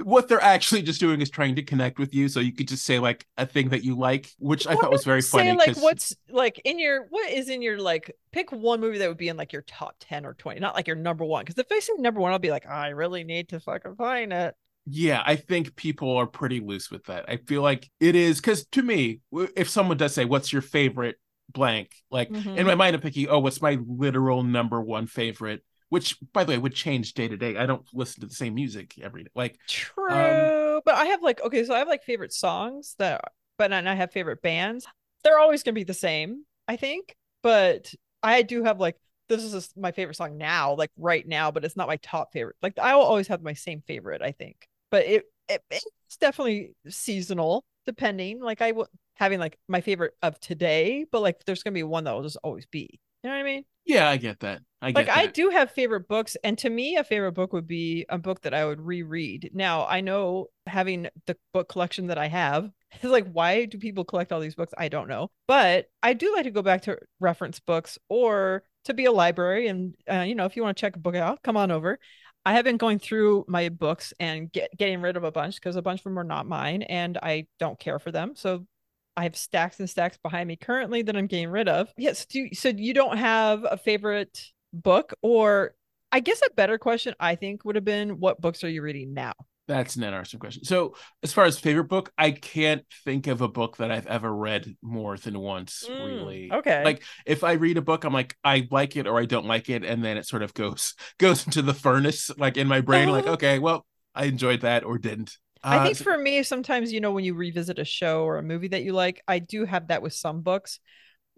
What 0.03 0.29
they're 0.29 0.41
actually 0.41 0.83
just 0.83 1.01
doing 1.01 1.21
is 1.21 1.31
trying 1.31 1.57
to 1.57 1.63
connect 1.63 1.99
with 1.99 2.15
you, 2.15 2.29
so 2.29 2.41
you 2.41 2.53
could 2.53 2.69
just 2.69 2.85
say 2.85 2.99
like 2.99 3.27
a 3.37 3.47
thing 3.47 3.71
that 3.71 3.85
you 3.85 3.97
like, 3.97 4.31
which 4.39 4.67
I 4.67 4.75
thought 4.77 4.91
was 4.91 5.05
very 5.05 5.23
funny. 5.23 5.53
Like, 5.53 5.77
what's 5.77 6.15
like 6.29 6.61
in 6.65 6.79
your 6.79 7.07
what 7.11 7.31
is 7.31 7.49
in 7.49 7.61
your 7.61 7.79
like 7.79 8.15
pick 8.33 8.53
one 8.53 8.81
movie 8.81 8.99
that 8.99 9.09
would 9.09 9.19
be 9.19 9.29
in 9.29 9.37
like 9.37 9.53
your 9.53 9.63
top 9.63 9.97
ten 10.01 10.25
or 10.25 10.35
twenty, 10.35 10.61
not 10.61 10.75
like 10.75 10.87
your 10.87 10.97
number 10.97 11.25
one. 11.25 11.45
Because 11.45 11.59
if 11.59 11.69
they 11.69 11.81
say 11.81 11.93
number 11.99 12.21
one, 12.21 12.33
I'll 12.33 12.39
be 12.39 12.51
like, 12.51 12.67
I 12.67 12.89
really 12.89 13.25
need 13.25 13.49
to 13.51 13.61
fucking 13.61 13.97
find 13.97 14.33
it 14.33 14.55
yeah, 14.87 15.23
I 15.25 15.37
think 15.37 15.77
people 15.77 16.17
are 16.17 16.27
pretty 16.27 16.61
loose 16.61 16.91
with 16.91 17.05
that. 17.05 17.27
I 17.29 17.37
feel 17.37 17.63
like 17.63 17.89
it 18.01 18.17
is 18.17 18.41
because 18.41 18.67
to 18.69 18.83
me, 18.83 19.21
if 19.57 19.69
someone 19.69 19.97
does 19.97 20.15
say, 20.15 20.25
"What's 20.25 20.53
your 20.53 20.63
favorite 20.63 21.17
blank?" 21.51 21.95
Like 22.11 22.31
mm-hmm. 22.31 22.57
in 22.57 22.67
my 22.67 22.75
mind, 22.75 22.97
I'm 22.97 23.03
picking, 23.03 23.29
"Oh, 23.29 23.39
what's 23.39 23.63
my 23.63 23.79
literal 23.87 24.43
number 24.43 24.81
one 24.81 25.07
favorite?" 25.07 25.63
Which, 25.91 26.17
by 26.33 26.45
the 26.45 26.53
way, 26.53 26.59
would 26.59 26.75
change 26.75 27.15
day 27.15 27.29
to 27.29 27.37
day. 27.37 27.57
I 27.57 27.67
don't 27.67 27.85
listen 27.93 28.21
to 28.23 28.27
the 28.27 28.35
same 28.35 28.55
music 28.55 28.95
every 29.03 29.25
day. 29.25 29.31
Like 29.35 29.59
true, 29.69 30.09
um, 30.11 30.83
but 30.85 30.95
I 30.95 31.07
have 31.07 31.23
like 31.23 31.43
okay, 31.43 31.65
so 31.65 31.75
I 31.75 31.79
have 31.79 31.89
like 31.89 32.05
favorite 32.05 32.33
songs 32.33 32.95
that, 32.99 33.21
but 33.59 33.73
and 33.73 33.89
I 33.89 33.95
have 33.95 34.13
favorite 34.13 34.43
bands. 34.43 34.87
They're 35.23 35.39
always 35.39 35.63
gonna 35.63 35.75
be 35.75 35.85
the 35.85 35.95
same, 35.95 36.45
I 36.67 36.77
think. 36.77 37.15
But 37.43 37.93
I 38.23 38.43
do 38.43 38.65
have 38.65 38.81
like 38.81 38.97
this 39.29 39.43
is 39.43 39.71
my 39.77 39.93
favorite 39.93 40.17
song 40.17 40.39
now, 40.39 40.75
like 40.75 40.91
right 40.97 41.27
now, 41.27 41.51
but 41.51 41.65
it's 41.65 41.77
not 41.77 41.89
my 41.89 41.97
top 41.97 42.33
favorite. 42.33 42.57
Like 42.63 42.79
I 42.79 42.95
will 42.95 43.03
always 43.03 43.29
have 43.29 43.43
my 43.43 43.53
same 43.53 43.83
favorite, 43.87 44.23
I 44.23 44.33
think 44.33 44.69
but 44.91 45.07
it, 45.07 45.25
it 45.49 45.63
it's 45.71 46.17
definitely 46.21 46.75
seasonal 46.89 47.65
depending. 47.87 48.41
Like 48.41 48.61
I 48.61 48.73
will 48.73 48.89
having 49.15 49.39
like 49.39 49.59
my 49.69 49.81
favorite 49.81 50.15
of 50.23 50.39
today, 50.41 51.07
but 51.11 51.23
like 51.23 51.45
there's 51.45 51.63
gonna 51.63 51.75
be 51.75 51.83
one 51.83 52.05
that 52.05 52.13
will 52.13 52.23
just 52.23 52.39
always 52.43 52.67
be. 52.67 53.01
You 53.23 53.31
know 53.31 53.37
what 53.37 53.41
I 53.41 53.45
mean? 53.45 53.65
Yeah, 53.85 54.09
I 54.09 54.17
get 54.17 54.41
that. 54.41 54.63
I 54.83 54.93
like 54.93 55.07
that. 55.07 55.17
I 55.17 55.27
do 55.27 55.51
have 55.51 55.71
favorite 55.71 56.09
books, 56.09 56.37
and 56.43 56.57
to 56.59 56.71
me, 56.71 56.97
a 56.97 57.05
favorite 57.05 57.33
book 57.33 57.53
would 57.53 57.67
be 57.67 58.07
a 58.09 58.17
book 58.17 58.43
that 58.43 58.55
I 58.55 58.65
would 58.65 58.81
reread. 58.81 59.51
Now, 59.53 59.87
I 59.87 60.01
know 60.01 60.47
having 60.67 61.09
the 61.27 61.37
book 61.53 61.69
collection 61.69 62.07
that 62.07 62.19
I 62.19 62.29
have 62.29 62.71
is 63.03 63.11
like, 63.11 63.31
why 63.31 63.67
do 63.67 63.79
people 63.79 64.05
collect 64.05 64.33
all 64.33 64.41
these 64.41 64.55
books? 64.55 64.73
I 64.79 64.89
don't 64.89 65.09
know, 65.09 65.31
but 65.47 65.87
I 66.03 66.15
do 66.15 66.33
like 66.35 66.45
to 66.45 66.51
go 66.51 66.63
back 66.63 66.83
to 66.83 66.99
reference 67.19 67.61
books 67.61 67.99
or 68.09 68.65
to 68.85 68.95
be 68.95 69.05
a 69.05 69.13
library. 69.13 69.69
And 69.69 69.95
uh, 70.11 70.21
you 70.21 70.35
know, 70.35 70.47
if 70.47 70.57
you 70.57 70.63
want 70.63 70.77
to 70.77 70.81
check 70.81 70.97
a 70.97 71.01
book 71.01 71.17
out, 71.17 71.43
come 71.43 71.57
on 71.57 71.71
over. 71.71 71.99
I 72.47 72.55
have 72.55 72.65
been 72.65 72.79
going 72.79 72.99
through 72.99 73.45
my 73.49 73.69
books 73.69 74.15
and 74.19 74.51
get, 74.51 74.71
getting 74.79 75.03
rid 75.03 75.19
of 75.19 75.25
a 75.25 75.33
bunch 75.33 75.57
because 75.57 75.77
a 75.77 75.83
bunch 75.83 76.01
of 76.01 76.05
them 76.05 76.19
are 76.19 76.25
not 76.25 76.47
mine 76.47 76.83
and 76.83 77.19
I 77.23 77.47
don't 77.59 77.79
care 77.79 77.99
for 77.99 78.11
them. 78.11 78.33
So 78.35 78.67
I 79.15 79.25
have 79.25 79.37
stacks 79.37 79.79
and 79.79 79.91
stacks 79.91 80.17
behind 80.17 80.49
me 80.49 80.57
currently 80.57 81.03
that 81.03 81.17
I'm 81.17 81.27
getting 81.27 81.51
rid 81.51 81.69
of. 81.69 81.93
Yes. 81.99 82.25
Do, 82.25 82.49
so 82.55 82.71
you 82.71 82.95
don't 82.95 83.19
have 83.19 83.67
a 83.71 83.77
favorite 83.77 84.43
book 84.73 85.15
or 85.23 85.75
I 86.13 86.21
guess 86.21 86.41
a 86.47 86.55
better 86.55 86.79
question 86.79 87.15
I 87.21 87.35
think 87.35 87.65
would 87.65 87.77
have 87.77 87.85
been 87.85 88.19
what 88.21 88.41
books 88.41 88.65
are 88.65 88.69
you 88.69 88.83
reading 88.83 89.15
now? 89.15 89.33
That's 89.69 89.95
an 89.95 90.03
interesting 90.03 90.41
question. 90.41 90.65
So, 90.65 90.97
as 91.23 91.33
far 91.33 91.45
as 91.45 91.57
favorite 91.57 91.85
book, 91.85 92.13
I 92.19 92.33
can't 92.33 92.85
think 93.05 93.29
of 93.29 93.41
a 93.41 93.47
book 93.47 93.77
that 93.77 93.93
I've 93.93 94.09
ever 94.09 94.35
read 94.35 94.75
more 94.83 95.17
than 95.17 95.39
once. 95.39 95.89
Mm, 95.89 96.05
really, 96.05 96.53
okay. 96.53 96.85
Like 96.85 97.05
if 97.25 97.45
I 97.45 97.53
read 97.53 97.77
a 97.77 97.83
book, 97.83 98.03
I'm 98.03 98.13
like, 98.13 98.37
I 98.43 98.67
like 98.73 98.97
it 98.97 99.07
or 99.07 99.21
I 99.21 99.27
don't 99.27 99.47
like 99.47 99.71
it, 99.71 99.85
and 99.85 100.05
then 100.05 100.17
it 100.17 100.27
sort 100.27 100.43
of 100.43 100.55
goes 100.55 100.95
goes 101.19 101.47
into 101.47 101.63
the 101.63 101.75
furnace, 101.75 102.33
like 102.37 102.57
in 102.57 102.67
my 102.67 102.81
brain. 102.81 103.11
like, 103.11 103.27
okay, 103.29 103.61
well, 103.61 103.87
I 104.13 104.25
enjoyed 104.25 104.63
that 104.63 104.83
or 104.83 104.99
didn't. 104.99 105.37
Uh, 105.63 105.69
I 105.69 105.85
think 105.85 105.99
for 105.99 106.19
me, 106.19 106.43
sometimes 106.43 106.93
you 106.93 107.01
know 107.01 107.13
when 107.13 107.25
you 107.25 107.35
revisit 107.35 107.79
a 107.79 107.85
show 107.85 108.25
or 108.25 108.39
a 108.39 108.43
movie 108.43 108.69
that 108.69 108.83
you 108.83 108.93
like, 108.93 109.23
I 109.29 109.39
do 109.39 109.67
have 109.67 109.87
that 109.89 110.03
with 110.03 110.15
some 110.15 110.41
books, 110.41 110.81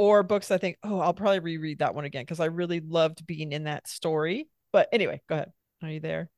or 0.02 0.24
books 0.24 0.50
I 0.50 0.58
think, 0.58 0.78
oh, 0.82 0.98
I'll 0.98 1.14
probably 1.14 1.38
reread 1.38 1.78
that 1.78 1.94
one 1.94 2.04
again 2.04 2.22
because 2.22 2.40
I 2.40 2.46
really 2.46 2.80
loved 2.80 3.24
being 3.24 3.52
in 3.52 3.64
that 3.64 3.86
story. 3.86 4.48
But 4.72 4.88
anyway, 4.90 5.20
go 5.28 5.36
ahead. 5.36 5.52
Are 5.80 5.90
you 5.90 6.00
there? 6.00 6.28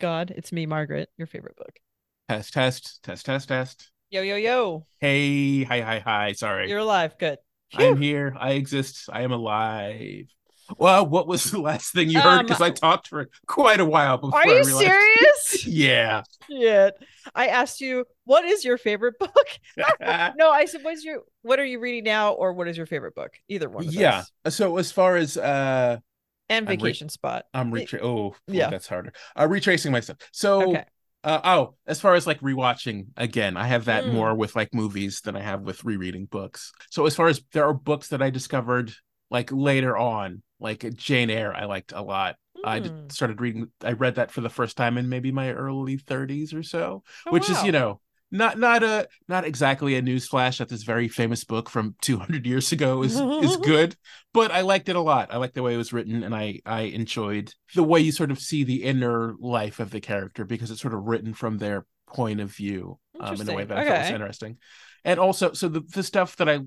God, 0.00 0.32
it's 0.36 0.52
me, 0.52 0.66
Margaret. 0.66 1.08
Your 1.18 1.26
favorite 1.26 1.56
book. 1.56 1.80
Test, 2.28 2.52
test, 2.52 3.02
test, 3.02 3.26
test, 3.26 3.48
test. 3.48 3.90
Yo, 4.10 4.22
yo, 4.22 4.36
yo. 4.36 4.86
Hey, 5.00 5.64
hi, 5.64 5.80
hi, 5.80 5.98
hi. 5.98 6.32
Sorry. 6.32 6.68
You're 6.68 6.78
alive. 6.78 7.18
Good. 7.18 7.38
Phew. 7.72 7.86
I'm 7.86 8.00
here. 8.00 8.36
I 8.38 8.52
exist. 8.52 9.08
I 9.12 9.22
am 9.22 9.32
alive. 9.32 10.32
Well, 10.76 11.06
what 11.06 11.26
was 11.26 11.50
the 11.50 11.60
last 11.60 11.92
thing 11.92 12.10
you 12.10 12.20
heard? 12.20 12.42
Because 12.42 12.60
um, 12.60 12.66
I 12.66 12.70
talked 12.70 13.08
for 13.08 13.28
quite 13.46 13.80
a 13.80 13.84
while 13.84 14.18
before. 14.18 14.38
Are 14.38 14.46
you 14.46 14.64
serious? 14.64 15.66
yeah. 15.66 16.22
Shit. 16.50 16.94
I 17.34 17.48
asked 17.48 17.80
you, 17.80 18.04
what 18.24 18.44
is 18.44 18.64
your 18.64 18.78
favorite 18.78 19.18
book? 19.18 19.32
no, 19.76 20.50
I 20.50 20.66
said, 20.66 20.82
what's 20.82 21.04
your 21.04 21.22
what 21.42 21.58
are 21.58 21.64
you 21.64 21.80
reading 21.80 22.04
now, 22.04 22.32
or 22.32 22.52
what 22.52 22.68
is 22.68 22.76
your 22.76 22.86
favorite 22.86 23.14
book? 23.14 23.32
Either 23.48 23.68
one. 23.68 23.84
yeah. 23.84 24.24
Those. 24.44 24.54
So 24.56 24.76
as 24.76 24.92
far 24.92 25.16
as 25.16 25.36
uh 25.36 25.98
and 26.48 26.66
vacation 26.66 27.04
I'm 27.04 27.08
re- 27.08 27.10
spot. 27.10 27.44
I'm 27.52 27.72
retra- 27.72 28.02
oh, 28.02 28.34
yeah, 28.46 28.70
that's 28.70 28.88
harder. 28.88 29.12
Uh, 29.38 29.46
retracing 29.48 29.92
myself. 29.92 30.18
So, 30.32 30.70
okay. 30.70 30.84
uh, 31.24 31.40
oh, 31.44 31.74
as 31.86 32.00
far 32.00 32.14
as 32.14 32.26
like 32.26 32.40
rewatching 32.40 33.08
again, 33.16 33.56
I 33.56 33.66
have 33.66 33.86
that 33.86 34.04
mm. 34.04 34.12
more 34.12 34.34
with 34.34 34.56
like 34.56 34.72
movies 34.72 35.20
than 35.20 35.36
I 35.36 35.40
have 35.40 35.62
with 35.62 35.84
rereading 35.84 36.26
books. 36.26 36.72
So 36.90 37.06
as 37.06 37.14
far 37.14 37.28
as 37.28 37.42
there 37.52 37.66
are 37.66 37.74
books 37.74 38.08
that 38.08 38.22
I 38.22 38.30
discovered 38.30 38.94
like 39.30 39.52
later 39.52 39.96
on, 39.96 40.42
like 40.60 40.94
Jane 40.94 41.30
Eyre, 41.30 41.54
I 41.54 41.64
liked 41.64 41.92
a 41.92 42.02
lot. 42.02 42.36
Mm. 42.56 42.62
I 42.64 42.80
hmm. 42.80 43.08
started 43.08 43.40
reading. 43.40 43.68
I 43.82 43.92
read 43.92 44.16
that 44.16 44.30
for 44.30 44.40
the 44.40 44.50
first 44.50 44.76
time 44.76 44.98
in 44.98 45.08
maybe 45.08 45.32
my 45.32 45.52
early 45.52 45.98
30s 45.98 46.54
or 46.54 46.62
so, 46.62 47.02
oh, 47.26 47.30
which 47.30 47.48
wow. 47.48 47.56
is 47.56 47.64
you 47.64 47.72
know 47.72 48.00
not 48.30 48.58
not 48.58 48.82
a 48.82 49.08
not 49.26 49.44
exactly 49.44 49.96
a 49.96 50.02
newsflash 50.02 50.58
that 50.58 50.68
this 50.68 50.82
very 50.82 51.08
famous 51.08 51.44
book 51.44 51.70
from 51.70 51.94
200 52.02 52.46
years 52.46 52.72
ago 52.72 53.02
is 53.02 53.18
is 53.18 53.56
good 53.62 53.96
but 54.34 54.50
i 54.50 54.60
liked 54.60 54.88
it 54.88 54.96
a 54.96 55.00
lot 55.00 55.32
i 55.32 55.36
liked 55.36 55.54
the 55.54 55.62
way 55.62 55.74
it 55.74 55.78
was 55.78 55.92
written 55.92 56.22
and 56.22 56.34
i 56.34 56.60
i 56.66 56.82
enjoyed 56.82 57.52
the 57.74 57.82
way 57.82 58.00
you 58.00 58.12
sort 58.12 58.30
of 58.30 58.38
see 58.38 58.64
the 58.64 58.84
inner 58.84 59.34
life 59.40 59.80
of 59.80 59.90
the 59.90 60.00
character 60.00 60.44
because 60.44 60.70
it's 60.70 60.80
sort 60.80 60.94
of 60.94 61.04
written 61.04 61.32
from 61.32 61.58
their 61.58 61.86
point 62.06 62.40
of 62.40 62.50
view 62.50 62.98
um, 63.20 63.40
in 63.40 63.48
a 63.48 63.54
way 63.54 63.64
that 63.64 63.78
okay. 63.78 63.88
i 63.88 63.92
thought 63.92 64.00
was 64.00 64.10
interesting 64.10 64.56
and 65.04 65.18
also 65.18 65.52
so 65.52 65.68
the, 65.68 65.80
the 65.80 66.02
stuff 66.02 66.36
that 66.36 66.48
i 66.48 66.58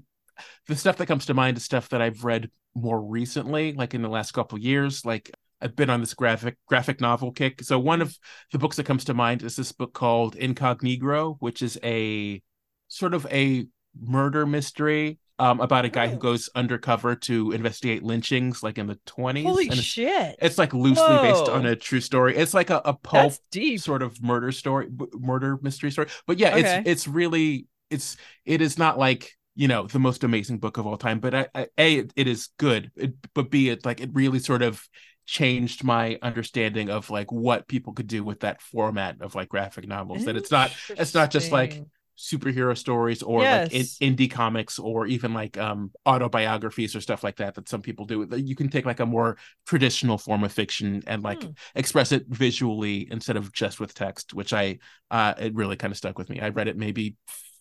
the 0.67 0.75
stuff 0.75 0.97
that 0.97 1.05
comes 1.05 1.25
to 1.25 1.33
mind 1.33 1.57
is 1.57 1.63
stuff 1.63 1.89
that 1.89 2.01
i've 2.01 2.23
read 2.23 2.49
more 2.73 3.01
recently 3.01 3.73
like 3.73 3.93
in 3.93 4.01
the 4.01 4.09
last 4.09 4.31
couple 4.31 4.57
years 4.57 5.05
like 5.05 5.31
I've 5.61 5.75
been 5.75 5.89
on 5.89 5.99
this 5.99 6.13
graphic 6.13 6.57
graphic 6.65 6.99
novel 6.99 7.31
kick. 7.31 7.61
So 7.61 7.77
one 7.77 8.01
of 8.01 8.17
the 8.51 8.57
books 8.57 8.77
that 8.77 8.85
comes 8.85 9.05
to 9.05 9.13
mind 9.13 9.43
is 9.43 9.55
this 9.55 9.71
book 9.71 9.93
called 9.93 10.35
Incognito, 10.35 11.37
which 11.39 11.61
is 11.61 11.79
a 11.83 12.41
sort 12.87 13.13
of 13.13 13.27
a 13.31 13.67
murder 13.99 14.45
mystery 14.45 15.19
um, 15.37 15.59
about 15.59 15.85
a 15.85 15.89
guy 15.89 16.07
who 16.07 16.17
goes 16.17 16.49
undercover 16.55 17.15
to 17.15 17.51
investigate 17.51 18.03
lynchings, 18.03 18.61
like 18.61 18.77
in 18.77 18.87
the 18.87 18.99
twenties. 19.05 19.45
Holy 19.45 19.65
and 19.65 19.73
it's, 19.73 19.83
shit! 19.83 20.35
It's 20.39 20.57
like 20.57 20.73
loosely 20.73 21.03
Whoa. 21.03 21.21
based 21.21 21.49
on 21.49 21.65
a 21.65 21.75
true 21.75 22.01
story. 22.01 22.35
It's 22.35 22.53
like 22.53 22.69
a, 22.69 22.81
a 22.85 22.93
pulp 22.93 23.33
sort 23.77 24.01
of 24.01 24.21
murder 24.21 24.51
story, 24.51 24.89
murder 25.13 25.59
mystery 25.61 25.91
story. 25.91 26.09
But 26.27 26.37
yeah, 26.39 26.55
okay. 26.55 26.79
it's 26.79 26.89
it's 26.89 27.07
really 27.07 27.67
it's 27.89 28.17
it 28.45 28.61
is 28.61 28.77
not 28.77 28.97
like 28.97 29.35
you 29.55 29.67
know 29.67 29.87
the 29.87 29.99
most 29.99 30.23
amazing 30.23 30.59
book 30.59 30.77
of 30.77 30.87
all 30.87 30.97
time, 30.97 31.19
but 31.19 31.35
I, 31.35 31.47
I, 31.53 31.67
a 31.77 31.95
it, 31.95 32.13
it 32.15 32.27
is 32.27 32.49
good, 32.57 32.91
it, 32.95 33.13
but 33.33 33.49
b 33.49 33.69
it 33.69 33.85
like 33.85 33.99
it 34.01 34.09
really 34.13 34.39
sort 34.39 34.61
of 34.61 34.87
changed 35.25 35.83
my 35.83 36.17
understanding 36.21 36.89
of 36.89 37.09
like 37.09 37.31
what 37.31 37.67
people 37.67 37.93
could 37.93 38.07
do 38.07 38.23
with 38.23 38.41
that 38.41 38.61
format 38.61 39.21
of 39.21 39.35
like 39.35 39.49
graphic 39.49 39.87
novels 39.87 40.25
that 40.25 40.35
it's 40.35 40.51
not 40.51 40.71
it's 40.89 41.13
not 41.13 41.31
just 41.31 41.51
like 41.51 41.81
superhero 42.17 42.77
stories 42.77 43.23
or 43.23 43.41
yes. 43.41 43.71
like 43.71 43.87
in, 44.01 44.15
indie 44.15 44.29
comics 44.29 44.77
or 44.77 45.07
even 45.07 45.33
like 45.33 45.57
um 45.57 45.91
autobiographies 46.05 46.95
or 46.95 47.01
stuff 47.01 47.23
like 47.23 47.37
that 47.37 47.55
that 47.55 47.69
some 47.69 47.81
people 47.81 48.05
do 48.05 48.27
you 48.35 48.55
can 48.55 48.69
take 48.69 48.85
like 48.85 48.99
a 48.99 49.05
more 49.05 49.37
traditional 49.65 50.17
form 50.17 50.43
of 50.43 50.51
fiction 50.51 51.01
and 51.07 51.23
like 51.23 51.41
hmm. 51.41 51.49
express 51.73 52.11
it 52.11 52.25
visually 52.27 53.07
instead 53.09 53.37
of 53.37 53.51
just 53.53 53.79
with 53.79 53.93
text 53.93 54.33
which 54.33 54.53
i 54.53 54.77
uh 55.09 55.33
it 55.39 55.55
really 55.55 55.75
kind 55.75 55.91
of 55.91 55.97
stuck 55.97 56.17
with 56.17 56.29
me 56.29 56.39
i 56.39 56.49
read 56.49 56.67
it 56.67 56.77
maybe 56.77 57.15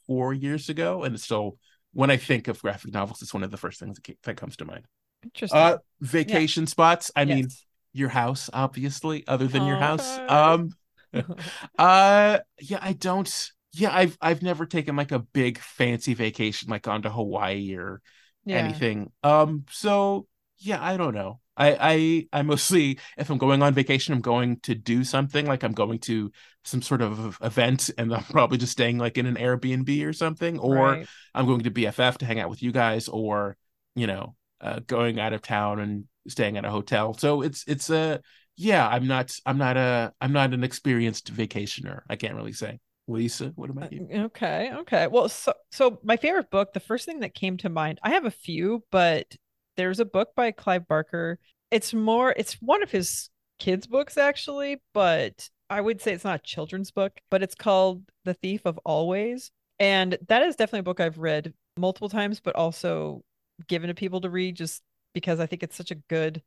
four 0.07 0.35
years 0.35 0.69
ago 0.69 1.05
and 1.05 1.15
it's 1.15 1.25
still 1.25 1.57
when 1.93 2.11
i 2.11 2.17
think 2.17 2.49
of 2.49 2.61
graphic 2.61 2.93
novels 2.93 3.23
it's 3.23 3.35
one 3.35 3.43
of 3.43 3.51
the 3.51 3.57
first 3.57 3.81
things 3.81 3.99
that, 4.25 4.37
comes 4.37 4.57
to 4.57 4.65
mind 4.65 4.85
interesting 5.25 5.59
uh 5.59 5.79
vacation 6.01 6.65
yeah. 6.65 6.69
spots 6.69 7.11
i 7.17 7.23
yes. 7.23 7.37
mean 7.37 7.49
your 7.93 8.09
house 8.09 8.49
obviously 8.53 9.25
other 9.27 9.47
than 9.47 9.67
your 9.67 9.77
house 9.77 10.19
um 10.29 10.71
uh 11.79 12.39
yeah 12.61 12.79
i 12.81 12.93
don't 12.93 13.51
yeah 13.73 13.95
i've 13.95 14.17
i've 14.21 14.43
never 14.43 14.65
taken 14.65 14.97
like 14.97 15.13
a 15.13 15.19
big 15.19 15.59
fancy 15.59 16.15
vacation 16.15 16.71
like 16.71 16.83
gone 16.83 17.03
to 17.03 17.11
hawaii 17.11 17.75
or 17.75 18.01
yeah. 18.45 18.57
anything 18.57 19.11
um 19.25 19.65
so 19.71 20.27
yeah 20.59 20.79
i 20.81 20.97
don't 20.97 21.15
know 21.15 21.41
I, 21.61 21.77
I 21.79 22.27
I 22.33 22.43
mostly 22.43 22.99
if 23.19 23.29
I'm 23.29 23.37
going 23.37 23.63
on 23.63 23.75
vacation, 23.75 24.15
I'm 24.15 24.23
going 24.23 24.61
to 24.61 24.75
do 24.75 25.05
something 25.05 25.47
like 25.47 25.63
I'm 25.63 25.73
going 25.73 25.99
to 26.01 26.33
some 26.65 26.81
sort 26.81 27.03
of 27.03 27.37
event 27.43 27.91
and 27.99 28.15
I'm 28.15 28.25
probably 28.31 28.57
just 28.57 28.73
staying 28.73 28.97
like 28.97 29.19
in 29.19 29.27
an 29.27 29.37
Airbnb 29.37 30.07
or 30.07 30.15
something, 30.15 30.59
or 30.59 30.75
right. 30.75 31.07
I'm 31.35 31.47
going 31.47 31.61
to 31.61 31.71
BFF 31.71 32.17
to 32.19 32.25
hang 32.25 32.41
out 32.41 32.49
with 32.49 32.63
you 32.63 32.73
guys, 32.73 33.09
or 33.09 33.59
you 33.95 34.07
know, 34.07 34.35
uh, 34.63 34.81
going 34.87 35.21
out 35.21 35.35
of 35.35 35.43
town 35.43 35.81
and 35.81 36.05
staying 36.29 36.57
at 36.57 36.65
a 36.65 36.71
hotel. 36.71 37.13
So 37.13 37.43
it's 37.43 37.65
it's 37.67 37.91
a 37.91 38.23
yeah, 38.57 38.89
I'm 38.89 39.07
not 39.07 39.37
I'm 39.45 39.59
not 39.59 39.77
a 39.77 40.15
I'm 40.19 40.33
not 40.33 40.55
an 40.55 40.65
experienced 40.65 41.33
vacationer. 41.33 42.01
I 42.09 42.17
can't 42.17 42.35
really 42.35 42.55
say. 42.55 42.81
Lisa, 43.07 43.53
what 43.57 43.71
about 43.71 43.93
you? 43.93 44.09
Uh, 44.11 44.19
okay, 44.25 44.73
okay. 44.79 45.09
Well, 45.09 45.29
so 45.29 45.53
so 45.73 46.01
my 46.03 46.17
favorite 46.17 46.51
book, 46.51 46.73
the 46.73 46.81
first 46.81 47.05
thing 47.05 47.21
that 47.21 47.35
came 47.35 47.59
to 47.59 47.69
mind, 47.69 47.99
I 48.03 48.11
have 48.11 48.25
a 48.25 48.31
few, 48.31 48.83
but 48.91 49.37
there's 49.81 49.99
a 49.99 50.05
book 50.05 50.35
by 50.37 50.51
Clive 50.51 50.87
Barker. 50.87 51.39
It's 51.71 51.95
more 51.95 52.35
it's 52.37 52.61
one 52.61 52.83
of 52.83 52.91
his 52.91 53.31
kids 53.59 53.87
books 53.87 54.19
actually, 54.19 54.83
but 54.93 55.49
I 55.71 55.81
would 55.81 56.03
say 56.03 56.13
it's 56.13 56.25
not 56.25 56.41
a 56.41 56.43
children's 56.43 56.91
book, 56.91 57.19
but 57.31 57.43
it's 57.43 57.55
called 57.55 58.03
The 58.27 58.35
Thief 58.35 58.67
of 58.67 58.79
Always. 58.85 59.51
And 59.79 60.19
that 60.29 60.43
is 60.43 60.57
definitely 60.57 60.81
a 60.81 60.83
book 60.83 61.01
I've 61.01 61.17
read 61.17 61.55
multiple 61.79 62.11
times, 62.11 62.41
but 62.41 62.57
also 62.57 63.25
given 63.69 63.89
to 63.89 63.95
people 63.95 64.21
to 64.21 64.29
read 64.29 64.57
just 64.57 64.83
because 65.15 65.41
I 65.41 65.47
think 65.47 65.63
it's 65.63 65.77
such 65.77 65.91
a 65.91 66.03
good 66.11 66.43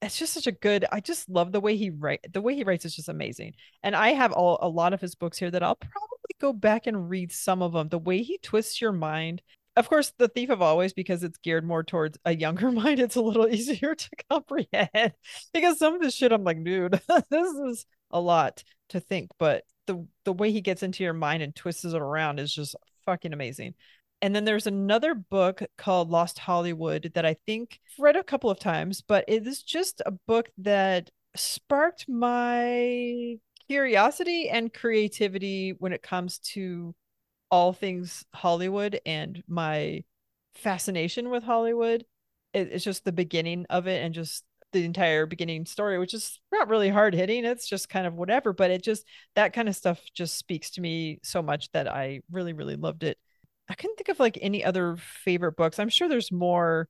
it's 0.00 0.18
just 0.18 0.32
such 0.32 0.46
a 0.46 0.52
good 0.52 0.86
i 0.90 0.98
just 0.98 1.28
love 1.28 1.52
the 1.52 1.60
way 1.60 1.76
he 1.76 1.90
write 1.90 2.24
the 2.32 2.40
way 2.40 2.54
he 2.54 2.64
writes 2.64 2.86
is 2.86 2.96
just 2.96 3.10
amazing 3.10 3.52
and 3.82 3.94
i 3.94 4.14
have 4.14 4.32
all 4.32 4.58
a 4.62 4.66
lot 4.68 4.94
of 4.94 5.00
his 5.02 5.14
books 5.14 5.36
here 5.36 5.50
that 5.50 5.62
i'll 5.62 5.74
probably 5.74 6.34
go 6.40 6.54
back 6.54 6.86
and 6.86 7.10
read 7.10 7.30
some 7.30 7.60
of 7.60 7.74
them 7.74 7.90
the 7.90 7.98
way 7.98 8.22
he 8.22 8.38
twists 8.38 8.80
your 8.80 8.92
mind 8.92 9.42
of 9.80 9.88
course 9.88 10.12
the 10.18 10.28
thief 10.28 10.50
of 10.50 10.62
always 10.62 10.92
because 10.92 11.24
it's 11.24 11.38
geared 11.38 11.66
more 11.66 11.82
towards 11.82 12.16
a 12.24 12.34
younger 12.34 12.70
mind 12.72 13.00
it's 13.00 13.16
a 13.16 13.20
little 13.20 13.48
easier 13.52 13.94
to 13.94 14.08
comprehend. 14.30 15.12
Because 15.52 15.78
some 15.78 15.94
of 15.94 16.00
this 16.00 16.14
shit 16.14 16.32
i'm 16.32 16.44
like 16.44 16.62
dude 16.62 17.00
this 17.30 17.48
is 17.68 17.86
a 18.12 18.20
lot 18.20 18.62
to 18.90 19.00
think 19.00 19.30
but 19.38 19.64
the 19.86 20.06
the 20.24 20.32
way 20.32 20.52
he 20.52 20.60
gets 20.60 20.82
into 20.82 21.02
your 21.02 21.12
mind 21.12 21.42
and 21.42 21.54
twists 21.54 21.84
it 21.84 21.94
around 21.94 22.38
is 22.38 22.54
just 22.54 22.76
fucking 23.04 23.32
amazing. 23.32 23.74
And 24.22 24.36
then 24.36 24.44
there's 24.44 24.66
another 24.66 25.14
book 25.14 25.62
called 25.78 26.10
Lost 26.10 26.38
Hollywood 26.38 27.12
that 27.14 27.24
I 27.24 27.36
think 27.46 27.80
I've 27.98 28.02
read 28.02 28.16
a 28.16 28.22
couple 28.22 28.50
of 28.50 28.60
times, 28.60 29.00
but 29.00 29.24
it 29.28 29.46
is 29.46 29.62
just 29.62 30.02
a 30.04 30.12
book 30.12 30.50
that 30.58 31.10
sparked 31.34 32.06
my 32.08 33.36
curiosity 33.66 34.50
and 34.50 34.72
creativity 34.72 35.74
when 35.78 35.92
it 35.92 36.02
comes 36.02 36.38
to 36.38 36.94
all 37.50 37.72
things 37.72 38.24
Hollywood 38.34 39.00
and 39.04 39.42
my 39.48 40.04
fascination 40.54 41.30
with 41.30 41.42
Hollywood. 41.42 42.04
it's 42.52 42.84
just 42.84 43.04
the 43.04 43.12
beginning 43.12 43.66
of 43.70 43.86
it 43.86 44.02
and 44.04 44.14
just 44.14 44.44
the 44.72 44.84
entire 44.84 45.26
beginning 45.26 45.66
story, 45.66 45.98
which 45.98 46.14
is 46.14 46.40
not 46.52 46.68
really 46.68 46.88
hard 46.88 47.14
hitting. 47.14 47.44
It's 47.44 47.68
just 47.68 47.88
kind 47.88 48.06
of 48.06 48.14
whatever, 48.14 48.52
but 48.52 48.70
it 48.70 48.82
just 48.82 49.04
that 49.34 49.52
kind 49.52 49.68
of 49.68 49.76
stuff 49.76 50.00
just 50.14 50.36
speaks 50.36 50.70
to 50.72 50.80
me 50.80 51.18
so 51.22 51.42
much 51.42 51.70
that 51.72 51.88
I 51.88 52.20
really, 52.30 52.52
really 52.52 52.76
loved 52.76 53.02
it. 53.02 53.18
I 53.68 53.74
couldn't 53.74 53.96
think 53.96 54.08
of 54.08 54.20
like 54.20 54.38
any 54.40 54.64
other 54.64 54.96
favorite 54.96 55.56
books. 55.56 55.78
I'm 55.78 55.88
sure 55.88 56.08
there's 56.08 56.32
more, 56.32 56.88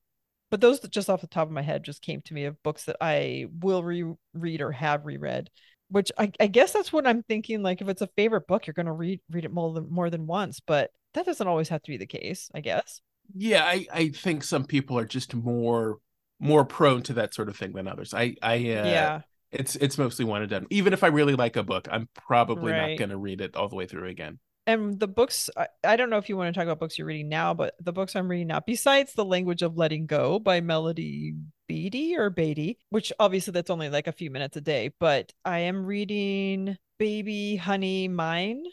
but 0.49 0.61
those 0.61 0.79
just 0.89 1.09
off 1.09 1.21
the 1.21 1.27
top 1.27 1.47
of 1.47 1.53
my 1.53 1.61
head 1.61 1.83
just 1.83 2.01
came 2.01 2.21
to 2.21 2.33
me 2.33 2.45
of 2.45 2.61
books 2.63 2.85
that 2.85 2.97
I 3.01 3.47
will 3.59 3.83
reread 3.83 4.61
or 4.61 4.71
have 4.71 5.05
reread. 5.05 5.49
Which 5.91 6.11
I, 6.17 6.31
I 6.39 6.47
guess 6.47 6.71
that's 6.71 6.91
what 6.91 7.05
I'm 7.05 7.21
thinking. 7.23 7.61
Like 7.61 7.81
if 7.81 7.89
it's 7.89 8.01
a 8.01 8.09
favorite 8.15 8.47
book, 8.47 8.65
you're 8.65 8.73
gonna 8.73 8.93
read 8.93 9.19
read 9.29 9.45
it 9.45 9.53
more 9.53 9.73
than 9.73 9.91
more 9.91 10.09
than 10.09 10.25
once, 10.25 10.59
but 10.59 10.91
that 11.13 11.25
doesn't 11.25 11.47
always 11.47 11.69
have 11.69 11.83
to 11.83 11.91
be 11.91 11.97
the 11.97 12.05
case, 12.05 12.49
I 12.55 12.61
guess. 12.61 13.01
Yeah, 13.35 13.63
I, 13.65 13.85
I 13.93 14.09
think 14.09 14.43
some 14.43 14.65
people 14.65 14.97
are 14.97 15.05
just 15.05 15.35
more 15.35 15.99
more 16.39 16.65
prone 16.65 17.03
to 17.03 17.13
that 17.13 17.33
sort 17.33 17.49
of 17.49 17.57
thing 17.57 17.73
than 17.73 17.87
others. 17.87 18.13
I 18.13 18.35
I 18.41 18.55
uh, 18.55 18.85
yeah. 18.85 19.21
It's 19.51 19.75
it's 19.75 19.97
mostly 19.97 20.23
one 20.23 20.41
and 20.41 20.49
done. 20.49 20.67
Even 20.69 20.93
if 20.93 21.03
I 21.03 21.07
really 21.07 21.35
like 21.35 21.57
a 21.57 21.63
book, 21.63 21.89
I'm 21.91 22.07
probably 22.15 22.71
right. 22.71 22.91
not 22.91 22.97
going 22.97 23.09
to 23.09 23.17
read 23.17 23.41
it 23.41 23.57
all 23.57 23.67
the 23.67 23.75
way 23.75 23.85
through 23.85 24.07
again 24.07 24.39
and 24.67 24.99
the 24.99 25.07
books 25.07 25.49
I, 25.57 25.67
I, 25.83 25.95
don't 25.95 26.09
know 26.09 26.17
if 26.17 26.29
you 26.29 26.37
want 26.37 26.53
to 26.53 26.57
talk 26.57 26.65
about 26.65 26.79
books 26.79 26.97
you're 26.97 27.07
reading 27.07 27.29
now 27.29 27.53
but 27.53 27.73
the 27.79 27.93
books 27.93 28.15
i'm 28.15 28.29
reading 28.29 28.47
now 28.47 28.59
besides 28.59 29.13
the 29.13 29.25
language 29.25 29.61
of 29.61 29.77
letting 29.77 30.05
go 30.05 30.39
by 30.39 30.61
melody 30.61 31.33
Beattie 31.67 32.17
or 32.17 32.29
beatty 32.29 32.77
which 32.89 33.13
obviously 33.19 33.51
that's 33.51 33.69
only 33.69 33.89
like 33.89 34.07
a 34.07 34.11
few 34.11 34.29
minutes 34.29 34.57
a 34.57 34.61
day 34.61 34.91
but 34.99 35.31
i 35.45 35.59
am 35.59 35.85
reading 35.85 36.77
baby 36.99 37.55
honey 37.55 38.07
mine 38.07 38.63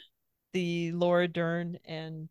the 0.53 0.93
laura 0.93 1.29
dern 1.29 1.79
and 1.85 2.29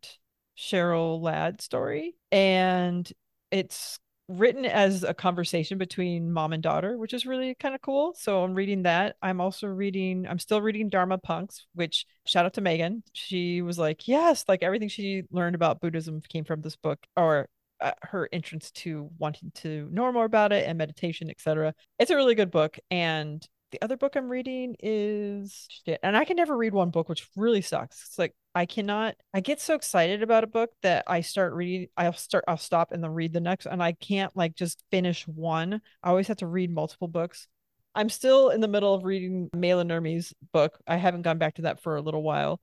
cheryl 0.58 1.20
ladd 1.22 1.60
story. 1.60 2.14
And 2.32 3.10
it's 3.50 3.98
written 4.28 4.66
as 4.66 5.02
a 5.04 5.14
conversation 5.14 5.78
between 5.78 6.30
mom 6.30 6.52
and 6.52 6.62
daughter, 6.62 6.98
which 6.98 7.14
is 7.14 7.24
really 7.24 7.54
kind 7.54 7.74
of 7.74 7.80
cool. 7.80 8.14
So 8.14 8.44
I'm 8.44 8.54
reading 8.54 8.82
that. 8.82 9.16
I'm 9.22 9.40
also 9.40 9.66
reading, 9.66 10.26
I'm 10.28 10.38
still 10.38 10.60
reading 10.60 10.90
Dharma 10.90 11.16
Punks, 11.18 11.66
which 11.74 12.06
shout 12.26 12.44
out 12.44 12.54
to 12.54 12.60
Megan. 12.60 13.02
She 13.14 13.62
was 13.62 13.78
like, 13.78 14.06
yes, 14.06 14.44
like 14.46 14.62
everything 14.62 14.88
she 14.88 15.22
learned 15.30 15.54
about 15.54 15.80
Buddhism 15.80 16.20
came 16.28 16.44
from 16.44 16.60
this 16.60 16.76
book 16.76 16.98
or 17.16 17.48
uh, 17.80 17.92
her 18.02 18.28
entrance 18.32 18.70
to 18.72 19.08
wanting 19.18 19.50
to 19.54 19.88
know 19.90 20.10
more 20.12 20.24
about 20.24 20.52
it 20.52 20.66
and 20.66 20.76
meditation, 20.76 21.30
etc. 21.30 21.74
It's 21.98 22.10
a 22.10 22.16
really 22.16 22.34
good 22.34 22.50
book. 22.50 22.78
And 22.90 23.46
the 23.70 23.82
other 23.82 23.96
book 23.96 24.16
I'm 24.16 24.28
reading 24.28 24.76
is 24.80 25.66
shit. 25.68 26.00
And 26.02 26.16
I 26.16 26.24
can 26.24 26.36
never 26.36 26.56
read 26.56 26.72
one 26.72 26.90
book, 26.90 27.08
which 27.08 27.28
really 27.36 27.62
sucks. 27.62 28.02
It's 28.06 28.18
like 28.18 28.34
I 28.54 28.66
cannot 28.66 29.16
I 29.34 29.40
get 29.40 29.60
so 29.60 29.74
excited 29.74 30.22
about 30.22 30.44
a 30.44 30.48
book 30.48 30.70
that 30.82 31.04
I 31.06 31.20
start 31.20 31.52
reading 31.52 31.88
I'll 31.96 32.12
start 32.12 32.44
I'll 32.48 32.56
stop 32.56 32.92
and 32.92 33.02
then 33.02 33.12
read 33.12 33.32
the 33.32 33.40
next 33.40 33.66
and 33.66 33.82
I 33.82 33.92
can't 33.92 34.34
like 34.36 34.54
just 34.54 34.82
finish 34.90 35.26
one. 35.26 35.80
I 36.02 36.08
always 36.08 36.28
have 36.28 36.38
to 36.38 36.46
read 36.46 36.70
multiple 36.70 37.08
books. 37.08 37.48
I'm 37.94 38.08
still 38.08 38.50
in 38.50 38.60
the 38.60 38.68
middle 38.68 38.94
of 38.94 39.04
reading 39.04 39.50
Maila 39.54 39.84
Nurmi's 39.84 40.32
book. 40.52 40.78
I 40.86 40.96
haven't 40.96 41.22
gone 41.22 41.38
back 41.38 41.54
to 41.56 41.62
that 41.62 41.82
for 41.82 41.96
a 41.96 42.02
little 42.02 42.22
while. 42.22 42.60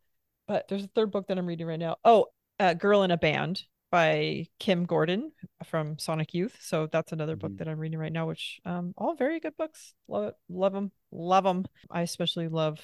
But 0.47 0.67
there's 0.67 0.83
a 0.83 0.89
third 0.89 1.11
book 1.11 1.27
that 1.27 1.37
I'm 1.37 1.47
reading 1.47 1.67
right 1.67 1.79
now. 1.79 1.97
Oh, 2.05 2.27
uh, 2.59 2.73
Girl 2.73 3.03
in 3.03 3.11
a 3.11 3.17
Band 3.17 3.63
by 3.91 4.47
Kim 4.59 4.85
Gordon 4.85 5.31
from 5.65 5.97
Sonic 5.97 6.33
Youth. 6.33 6.57
So 6.59 6.87
that's 6.91 7.11
another 7.11 7.35
book 7.35 7.51
mm-hmm. 7.51 7.57
that 7.57 7.67
I'm 7.67 7.79
reading 7.79 7.99
right 7.99 8.11
now, 8.11 8.27
which 8.27 8.59
um 8.65 8.93
all 8.97 9.15
very 9.15 9.39
good 9.39 9.55
books. 9.57 9.93
Love 10.07 10.25
it, 10.25 10.35
love 10.49 10.73
them, 10.73 10.91
love 11.11 11.43
them. 11.43 11.65
I 11.89 12.01
especially 12.01 12.47
love 12.47 12.79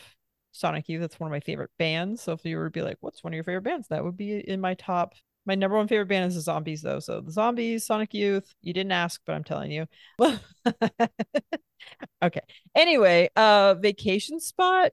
Sonic 0.51 0.89
Youth. 0.89 1.01
That's 1.01 1.19
one 1.19 1.27
of 1.29 1.31
my 1.31 1.39
favorite 1.39 1.71
bands. 1.77 2.21
So 2.21 2.33
if 2.33 2.45
you 2.45 2.57
were 2.57 2.65
to 2.65 2.71
be 2.71 2.81
like, 2.81 2.97
what's 3.01 3.23
one 3.23 3.33
of 3.33 3.35
your 3.35 3.43
favorite 3.43 3.63
bands? 3.63 3.87
That 3.87 4.03
would 4.03 4.17
be 4.17 4.39
in 4.39 4.61
my 4.61 4.73
top. 4.75 5.13
My 5.45 5.55
number 5.55 5.75
one 5.75 5.87
favorite 5.87 6.07
band 6.07 6.27
is 6.27 6.35
the 6.35 6.41
Zombies, 6.41 6.83
though. 6.83 6.99
So 6.99 7.21
the 7.21 7.31
Zombies, 7.31 7.85
Sonic 7.85 8.13
Youth. 8.13 8.53
You 8.61 8.73
didn't 8.73 8.91
ask, 8.91 9.21
but 9.25 9.33
I'm 9.33 9.43
telling 9.43 9.71
you. 9.71 9.87
okay. 12.23 12.41
Anyway, 12.75 13.29
uh, 13.35 13.73
vacation 13.75 14.39
spot. 14.39 14.91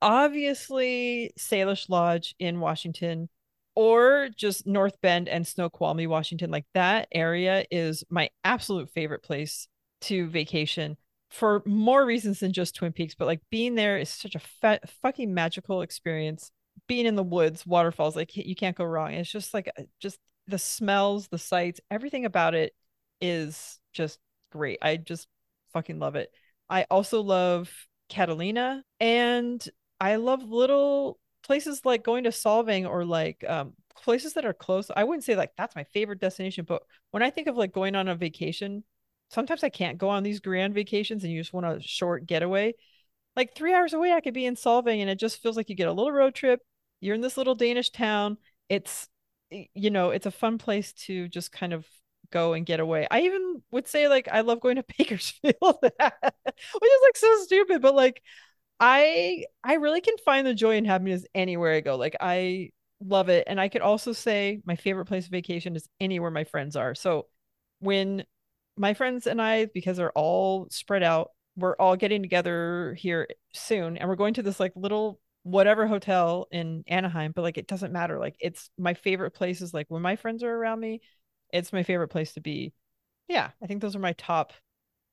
Obviously, 0.00 1.32
Salish 1.38 1.90
Lodge 1.90 2.34
in 2.38 2.60
Washington 2.60 3.28
or 3.74 4.28
just 4.36 4.66
North 4.66 5.00
Bend 5.00 5.28
and 5.28 5.46
Snoqualmie, 5.46 6.06
Washington. 6.06 6.50
Like 6.50 6.66
that 6.74 7.08
area 7.12 7.64
is 7.70 8.04
my 8.10 8.30
absolute 8.44 8.90
favorite 8.90 9.22
place 9.22 9.68
to 10.02 10.28
vacation 10.28 10.96
for 11.30 11.62
more 11.64 12.04
reasons 12.04 12.40
than 12.40 12.52
just 12.52 12.74
Twin 12.74 12.92
Peaks. 12.92 13.14
But 13.14 13.26
like 13.26 13.40
being 13.50 13.74
there 13.74 13.98
is 13.98 14.08
such 14.08 14.34
a 14.34 14.40
fa- 14.40 14.80
fucking 15.02 15.32
magical 15.32 15.82
experience. 15.82 16.50
Being 16.86 17.06
in 17.06 17.14
the 17.14 17.22
woods, 17.22 17.66
waterfalls, 17.66 18.16
like 18.16 18.36
you 18.36 18.56
can't 18.56 18.76
go 18.76 18.84
wrong. 18.84 19.12
It's 19.12 19.30
just 19.30 19.54
like 19.54 19.70
uh, 19.78 19.82
just 20.00 20.18
the 20.46 20.58
smells, 20.58 21.28
the 21.28 21.38
sights, 21.38 21.80
everything 21.90 22.24
about 22.24 22.54
it 22.54 22.74
is 23.20 23.78
just 23.92 24.18
great. 24.50 24.78
I 24.82 24.96
just 24.96 25.28
fucking 25.72 25.98
love 25.98 26.16
it. 26.16 26.30
I 26.68 26.86
also 26.90 27.20
love 27.22 27.70
Catalina 28.08 28.82
and 28.98 29.64
I 30.00 30.16
love 30.16 30.42
little 30.42 31.18
places 31.50 31.84
like 31.84 32.04
going 32.04 32.22
to 32.22 32.30
Solvang 32.30 32.88
or 32.88 33.04
like 33.04 33.44
um, 33.48 33.72
places 34.04 34.34
that 34.34 34.44
are 34.44 34.52
close. 34.52 34.88
I 34.94 35.02
wouldn't 35.02 35.24
say 35.24 35.34
like 35.34 35.50
that's 35.58 35.74
my 35.74 35.82
favorite 35.82 36.20
destination, 36.20 36.64
but 36.64 36.84
when 37.10 37.24
I 37.24 37.30
think 37.30 37.48
of 37.48 37.56
like 37.56 37.72
going 37.72 37.96
on 37.96 38.06
a 38.06 38.14
vacation, 38.14 38.84
sometimes 39.30 39.64
I 39.64 39.68
can't 39.68 39.98
go 39.98 40.10
on 40.10 40.22
these 40.22 40.38
grand 40.38 40.74
vacations 40.74 41.24
and 41.24 41.32
you 41.32 41.40
just 41.40 41.52
want 41.52 41.66
a 41.66 41.82
short 41.82 42.24
getaway. 42.24 42.74
Like 43.34 43.56
three 43.56 43.74
hours 43.74 43.94
away, 43.94 44.12
I 44.12 44.20
could 44.20 44.32
be 44.32 44.46
in 44.46 44.54
Solvang 44.54 45.00
and 45.00 45.10
it 45.10 45.18
just 45.18 45.42
feels 45.42 45.56
like 45.56 45.68
you 45.68 45.74
get 45.74 45.88
a 45.88 45.92
little 45.92 46.12
road 46.12 46.36
trip. 46.36 46.60
You're 47.00 47.16
in 47.16 47.20
this 47.20 47.36
little 47.36 47.56
Danish 47.56 47.90
town 47.90 48.36
it's 48.68 49.08
you 49.50 49.90
know, 49.90 50.10
it's 50.10 50.26
a 50.26 50.30
fun 50.30 50.56
place 50.56 50.92
to 50.92 51.26
just 51.26 51.50
kind 51.50 51.72
of 51.72 51.84
go 52.30 52.52
and 52.52 52.64
get 52.64 52.78
away. 52.78 53.08
I 53.10 53.22
even 53.22 53.60
would 53.72 53.88
say 53.88 54.06
like 54.06 54.28
I 54.30 54.42
love 54.42 54.60
going 54.60 54.76
to 54.76 54.84
Bakersfield, 54.98 55.56
which 55.82 55.92
is 56.00 57.00
like 57.02 57.16
so 57.16 57.42
stupid, 57.42 57.82
but 57.82 57.96
like 57.96 58.22
I 58.80 59.44
I 59.62 59.74
really 59.74 60.00
can 60.00 60.16
find 60.24 60.46
the 60.46 60.54
joy 60.54 60.76
and 60.76 60.86
happiness 60.86 61.24
anywhere 61.34 61.74
I 61.74 61.80
go. 61.80 61.96
Like 61.96 62.16
I 62.20 62.70
love 63.00 63.28
it. 63.28 63.44
And 63.46 63.60
I 63.60 63.68
could 63.68 63.82
also 63.82 64.12
say 64.12 64.60
my 64.64 64.76
favorite 64.76 65.06
place 65.06 65.26
of 65.26 65.30
vacation 65.32 65.76
is 65.76 65.88
anywhere 66.00 66.30
my 66.30 66.44
friends 66.44 66.76
are. 66.76 66.94
So 66.94 67.26
when 67.80 68.24
my 68.76 68.94
friends 68.94 69.26
and 69.26 69.40
I, 69.40 69.66
because 69.66 69.96
they're 69.98 70.12
all 70.12 70.68
spread 70.70 71.02
out, 71.02 71.30
we're 71.56 71.76
all 71.76 71.96
getting 71.96 72.22
together 72.22 72.94
here 72.98 73.28
soon 73.52 73.98
and 73.98 74.08
we're 74.08 74.16
going 74.16 74.34
to 74.34 74.42
this 74.42 74.60
like 74.60 74.72
little 74.76 75.20
whatever 75.42 75.86
hotel 75.86 76.46
in 76.50 76.84
Anaheim, 76.86 77.32
but 77.34 77.42
like 77.42 77.58
it 77.58 77.66
doesn't 77.66 77.92
matter. 77.92 78.18
Like 78.18 78.36
it's 78.40 78.70
my 78.78 78.94
favorite 78.94 79.32
place 79.32 79.60
is 79.60 79.74
Like 79.74 79.86
when 79.88 80.02
my 80.02 80.16
friends 80.16 80.42
are 80.42 80.54
around 80.54 80.80
me, 80.80 81.00
it's 81.52 81.72
my 81.72 81.82
favorite 81.82 82.08
place 82.08 82.32
to 82.34 82.40
be. 82.40 82.72
Yeah, 83.28 83.50
I 83.62 83.66
think 83.66 83.80
those 83.82 83.96
are 83.96 84.00
my 84.00 84.12
top. 84.14 84.52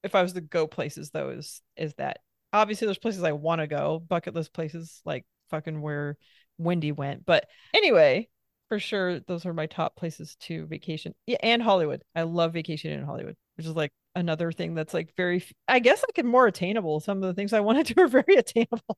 If 0.04 0.16
I 0.16 0.22
was 0.22 0.34
to 0.34 0.42
go 0.42 0.68
places, 0.68 1.10
though, 1.12 1.30
is 1.32 1.62
is 1.76 1.94
that 1.96 2.20
obviously 2.54 2.86
there's 2.86 2.98
places 2.98 3.24
I 3.24 3.34
want 3.34 3.62
to 3.62 3.68
go, 3.68 4.04
bucket 4.08 4.34
list 4.34 4.54
places 4.54 5.02
like 5.06 5.26
fucking 5.50 5.82
where 5.82 6.18
Wendy 6.58 6.92
went. 6.92 7.26
But 7.26 7.48
anyway, 7.74 8.30
for 8.70 8.80
sure, 8.80 9.20
those 9.22 9.46
are 9.46 9.54
my 9.54 9.66
top 9.66 9.96
places 9.96 10.36
to 10.42 10.66
vacation. 10.66 11.14
Yeah, 11.26 11.38
and 11.44 11.62
Hollywood. 11.62 12.04
I 12.16 12.24
love 12.24 12.54
vacationing 12.54 13.00
in 13.00 13.06
Hollywood, 13.06 13.36
which 13.56 13.66
is 13.66 13.76
like 13.76 13.92
another 14.18 14.52
thing 14.52 14.74
that's 14.74 14.96
like 14.96 15.14
very 15.16 15.44
i 15.68 15.78
guess 15.78 16.04
like 16.04 16.26
more 16.26 16.48
attainable 16.48 17.00
some 17.00 17.18
of 17.18 17.24
the 17.24 17.36
things 17.36 17.54
i 17.54 17.60
want 17.60 17.86
to 17.86 17.94
do 17.94 18.02
are 18.02 18.08
very 18.08 18.36
attainable 18.36 18.98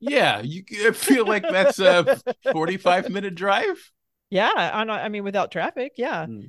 yeah 0.00 0.40
you 0.40 0.64
feel 0.92 1.24
like 1.24 1.44
that's 1.48 1.78
a 1.78 2.20
45 2.50 3.10
minute 3.10 3.36
drive 3.36 3.92
yeah 4.28 4.72
on 4.74 4.90
i 4.90 5.08
mean 5.08 5.22
without 5.22 5.52
traffic 5.52 5.92
yeah 5.96 6.26
mm. 6.26 6.48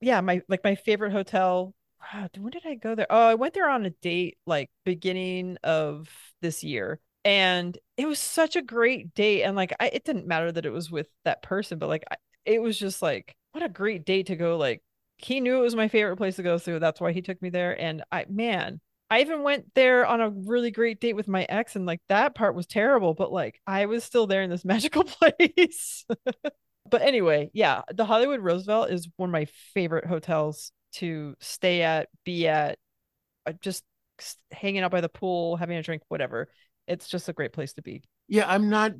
yeah 0.00 0.22
my 0.22 0.40
like 0.48 0.64
my 0.64 0.74
favorite 0.74 1.12
hotel 1.12 1.74
Ah, 2.02 2.28
when 2.36 2.50
did 2.50 2.66
i 2.66 2.74
go 2.74 2.94
there? 2.94 3.06
Oh 3.10 3.28
i 3.28 3.34
went 3.34 3.54
there 3.54 3.68
on 3.68 3.86
a 3.86 3.90
date 3.90 4.38
like 4.46 4.70
beginning 4.84 5.56
of 5.62 6.08
this 6.40 6.62
year 6.64 7.00
and 7.24 7.78
it 7.96 8.06
was 8.06 8.18
such 8.18 8.56
a 8.56 8.62
great 8.62 9.14
date 9.14 9.42
and 9.44 9.56
like 9.56 9.72
I, 9.78 9.88
it 9.88 10.04
didn't 10.04 10.26
matter 10.26 10.50
that 10.50 10.66
it 10.66 10.72
was 10.72 10.90
with 10.90 11.06
that 11.24 11.42
person 11.42 11.78
but 11.78 11.88
like 11.88 12.04
I, 12.10 12.16
it 12.44 12.60
was 12.60 12.78
just 12.78 13.02
like 13.02 13.34
what 13.52 13.62
a 13.64 13.68
great 13.68 14.04
date 14.04 14.26
to 14.26 14.36
go 14.36 14.56
like 14.56 14.82
he 15.18 15.40
knew 15.40 15.56
it 15.58 15.62
was 15.62 15.76
my 15.76 15.88
favorite 15.88 16.16
place 16.16 16.36
to 16.36 16.42
go 16.42 16.58
so 16.58 16.78
that's 16.78 17.00
why 17.00 17.12
he 17.12 17.22
took 17.22 17.40
me 17.40 17.50
there 17.50 17.80
and 17.80 18.02
i 18.10 18.24
man 18.28 18.80
i 19.08 19.20
even 19.20 19.42
went 19.42 19.72
there 19.74 20.04
on 20.04 20.20
a 20.20 20.30
really 20.30 20.72
great 20.72 21.00
date 21.00 21.14
with 21.14 21.28
my 21.28 21.44
ex 21.48 21.76
and 21.76 21.86
like 21.86 22.00
that 22.08 22.34
part 22.34 22.56
was 22.56 22.66
terrible 22.66 23.14
but 23.14 23.32
like 23.32 23.60
i 23.66 23.86
was 23.86 24.02
still 24.02 24.26
there 24.26 24.42
in 24.42 24.50
this 24.50 24.64
magical 24.64 25.04
place. 25.04 26.04
But 26.90 27.02
anyway 27.02 27.50
yeah 27.54 27.82
the 27.94 28.04
hollywood 28.04 28.40
roosevelt 28.40 28.90
is 28.90 29.08
one 29.16 29.30
of 29.30 29.32
my 29.32 29.46
favorite 29.72 30.04
hotels 30.04 30.72
to 30.92 31.34
stay 31.40 31.82
at 31.82 32.08
be 32.24 32.48
at 32.48 32.78
uh, 33.46 33.52
just 33.60 33.84
hanging 34.50 34.82
out 34.82 34.90
by 34.90 35.00
the 35.00 35.08
pool 35.08 35.56
having 35.56 35.76
a 35.76 35.82
drink 35.82 36.02
whatever 36.08 36.48
it's 36.86 37.08
just 37.08 37.28
a 37.28 37.32
great 37.32 37.52
place 37.52 37.72
to 37.72 37.82
be 37.82 38.02
yeah 38.28 38.44
i'm 38.48 38.68
not 38.68 38.92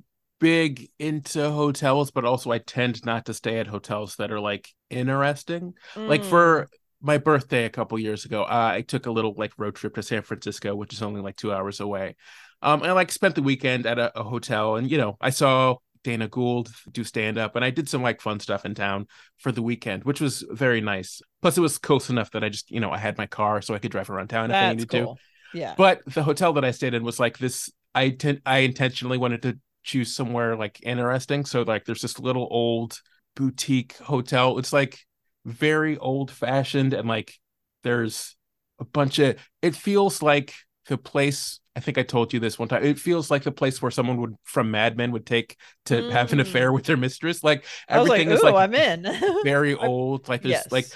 big 0.42 0.90
into 0.98 1.52
hotels, 1.52 2.10
but 2.10 2.24
also 2.24 2.50
I 2.50 2.58
tend 2.58 3.06
not 3.06 3.26
to 3.26 3.34
stay 3.34 3.60
at 3.60 3.68
hotels 3.68 4.16
that 4.16 4.32
are 4.32 4.40
like 4.40 4.68
interesting. 4.90 5.74
Mm. 5.94 6.08
Like 6.08 6.24
for 6.24 6.68
my 7.00 7.18
birthday 7.18 7.64
a 7.64 7.70
couple 7.70 7.96
years 7.96 8.24
ago, 8.24 8.42
uh, 8.42 8.70
I 8.74 8.82
took 8.82 9.06
a 9.06 9.12
little 9.12 9.34
like 9.36 9.52
road 9.56 9.76
trip 9.76 9.94
to 9.94 10.02
San 10.02 10.22
Francisco, 10.22 10.74
which 10.74 10.92
is 10.92 11.00
only 11.00 11.20
like 11.20 11.36
two 11.36 11.52
hours 11.52 11.78
away. 11.78 12.16
Um, 12.60 12.82
and 12.82 12.90
I 12.90 12.92
like 12.92 13.12
spent 13.12 13.36
the 13.36 13.42
weekend 13.42 13.86
at 13.86 14.00
a, 14.00 14.18
a 14.18 14.24
hotel, 14.24 14.74
and 14.74 14.90
you 14.90 14.98
know, 14.98 15.16
I 15.20 15.30
saw 15.30 15.76
Dana 16.04 16.28
Gould 16.28 16.70
do 16.90 17.04
stand 17.04 17.38
up, 17.38 17.56
and 17.56 17.64
I 17.64 17.70
did 17.70 17.88
some 17.88 18.02
like 18.02 18.20
fun 18.20 18.40
stuff 18.40 18.64
in 18.64 18.74
town 18.74 19.06
for 19.38 19.52
the 19.52 19.62
weekend, 19.62 20.04
which 20.04 20.20
was 20.20 20.44
very 20.50 20.80
nice. 20.80 21.22
Plus, 21.40 21.56
it 21.56 21.60
was 21.60 21.78
close 21.78 22.10
enough 22.10 22.30
that 22.32 22.44
I 22.44 22.48
just, 22.48 22.70
you 22.70 22.80
know, 22.80 22.90
I 22.90 22.98
had 22.98 23.18
my 23.18 23.26
car, 23.26 23.62
so 23.62 23.74
I 23.74 23.78
could 23.78 23.92
drive 23.92 24.10
around 24.10 24.28
town 24.28 24.50
That's 24.50 24.64
if 24.64 24.70
I 24.70 24.72
needed 24.72 24.88
cool. 24.88 25.16
to. 25.16 25.58
Yeah. 25.58 25.74
But 25.76 26.02
the 26.06 26.22
hotel 26.22 26.52
that 26.54 26.64
I 26.64 26.70
stayed 26.70 26.94
in 26.94 27.04
was 27.04 27.20
like 27.20 27.38
this. 27.38 27.70
I 27.94 28.10
ten- 28.10 28.40
I 28.46 28.58
intentionally 28.58 29.18
wanted 29.18 29.42
to 29.42 29.58
choose 29.82 30.14
somewhere 30.14 30.56
like 30.56 30.80
interesting. 30.82 31.44
So 31.44 31.62
like 31.62 31.84
there's 31.84 32.02
this 32.02 32.18
little 32.18 32.48
old 32.50 33.00
boutique 33.36 33.96
hotel. 33.98 34.58
It's 34.58 34.72
like 34.72 34.98
very 35.44 35.98
old 35.98 36.30
fashioned 36.30 36.94
and 36.94 37.08
like 37.08 37.34
there's 37.82 38.36
a 38.80 38.84
bunch 38.84 39.18
of 39.18 39.36
it 39.60 39.74
feels 39.74 40.22
like 40.22 40.54
the 40.86 40.98
place 40.98 41.60
I 41.74 41.80
think 41.80 41.96
I 41.96 42.02
told 42.02 42.32
you 42.32 42.40
this 42.40 42.58
one 42.58 42.68
time. 42.68 42.84
It 42.84 42.98
feels 42.98 43.30
like 43.30 43.44
the 43.44 43.52
place 43.52 43.80
where 43.80 43.90
someone 43.90 44.18
would 44.20 44.34
from 44.44 44.70
Mad 44.70 44.96
Men 44.96 45.12
would 45.12 45.24
take 45.24 45.56
to 45.86 45.94
mm. 45.94 46.12
have 46.12 46.32
an 46.32 46.40
affair 46.40 46.70
mm. 46.70 46.74
with 46.74 46.84
their 46.84 46.98
mistress. 46.98 47.42
Like 47.42 47.64
everything 47.88 48.28
like, 48.28 48.36
is 48.36 48.42
like 48.42 48.54
I'm 48.54 48.74
in. 48.74 49.06
very 49.44 49.74
old. 49.74 50.28
Like 50.28 50.42
there's 50.42 50.52
yes. 50.52 50.72
like 50.72 50.86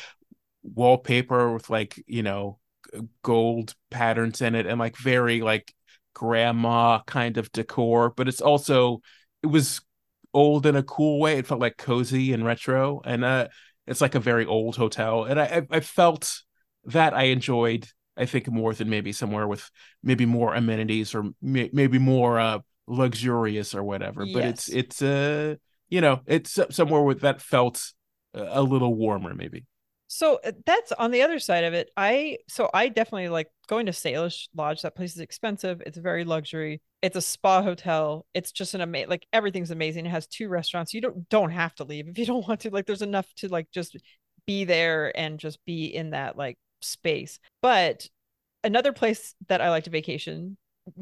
wallpaper 0.62 1.52
with 1.52 1.70
like, 1.70 2.02
you 2.06 2.22
know, 2.22 2.58
gold 3.22 3.74
patterns 3.90 4.42
in 4.42 4.54
it 4.54 4.66
and 4.66 4.78
like 4.78 4.96
very 4.96 5.40
like 5.40 5.72
grandma 6.14 7.00
kind 7.06 7.36
of 7.36 7.52
decor, 7.52 8.10
but 8.10 8.28
it's 8.28 8.40
also 8.40 9.00
it 9.42 9.48
was 9.48 9.80
old 10.34 10.66
in 10.66 10.76
a 10.76 10.82
cool 10.82 11.20
way. 11.20 11.38
It 11.38 11.46
felt 11.46 11.60
like 11.60 11.76
cozy 11.76 12.32
and 12.32 12.44
retro, 12.44 13.00
and 13.04 13.24
uh, 13.24 13.48
it's 13.86 14.00
like 14.00 14.14
a 14.14 14.20
very 14.20 14.46
old 14.46 14.76
hotel. 14.76 15.24
And 15.24 15.40
I 15.40 15.66
I 15.70 15.80
felt 15.80 16.42
that 16.84 17.14
I 17.14 17.24
enjoyed. 17.24 17.88
I 18.16 18.26
think 18.26 18.48
more 18.48 18.72
than 18.72 18.88
maybe 18.88 19.12
somewhere 19.12 19.46
with 19.46 19.70
maybe 20.02 20.26
more 20.26 20.54
amenities 20.54 21.14
or 21.14 21.30
may, 21.42 21.70
maybe 21.72 21.98
more 21.98 22.38
uh, 22.38 22.58
luxurious 22.86 23.74
or 23.74 23.82
whatever. 23.82 24.24
Yes. 24.24 24.34
But 24.34 24.44
it's 24.44 24.68
it's 24.68 25.02
uh 25.02 25.56
you 25.88 26.00
know 26.00 26.20
it's 26.26 26.58
somewhere 26.70 27.02
with 27.02 27.20
that 27.20 27.42
felt 27.42 27.92
a 28.34 28.62
little 28.62 28.94
warmer 28.94 29.34
maybe. 29.34 29.64
So 30.08 30.38
uh, 30.44 30.52
that's 30.64 30.92
on 30.92 31.10
the 31.10 31.22
other 31.22 31.38
side 31.38 31.64
of 31.64 31.74
it. 31.74 31.90
I 31.96 32.38
so 32.48 32.70
I 32.72 32.88
definitely 32.88 33.28
like 33.28 33.48
going 33.66 33.86
to 33.86 33.92
Salish 33.92 34.48
Lodge. 34.54 34.82
That 34.82 34.94
place 34.94 35.14
is 35.14 35.20
expensive. 35.20 35.82
It's 35.84 35.98
very 35.98 36.24
luxury. 36.24 36.80
It's 37.02 37.16
a 37.16 37.20
spa 37.20 37.62
hotel. 37.62 38.26
It's 38.32 38.52
just 38.52 38.74
an 38.74 38.80
amazing 38.80 39.10
like 39.10 39.26
everything's 39.32 39.70
amazing. 39.70 40.06
It 40.06 40.10
has 40.10 40.26
two 40.26 40.48
restaurants. 40.48 40.94
You 40.94 41.00
don't 41.00 41.28
don't 41.28 41.50
have 41.50 41.74
to 41.76 41.84
leave 41.84 42.08
if 42.08 42.18
you 42.18 42.26
don't 42.26 42.46
want 42.46 42.60
to. 42.60 42.70
Like 42.70 42.86
there's 42.86 43.02
enough 43.02 43.26
to 43.36 43.48
like 43.48 43.70
just 43.72 43.96
be 44.46 44.64
there 44.64 45.16
and 45.18 45.40
just 45.40 45.58
be 45.64 45.86
in 45.86 46.10
that 46.10 46.36
like 46.36 46.56
space. 46.80 47.38
But 47.62 48.08
another 48.64 48.92
place 48.92 49.34
that 49.48 49.60
I 49.60 49.70
like 49.70 49.84
to 49.84 49.90
vacation, 49.90 50.56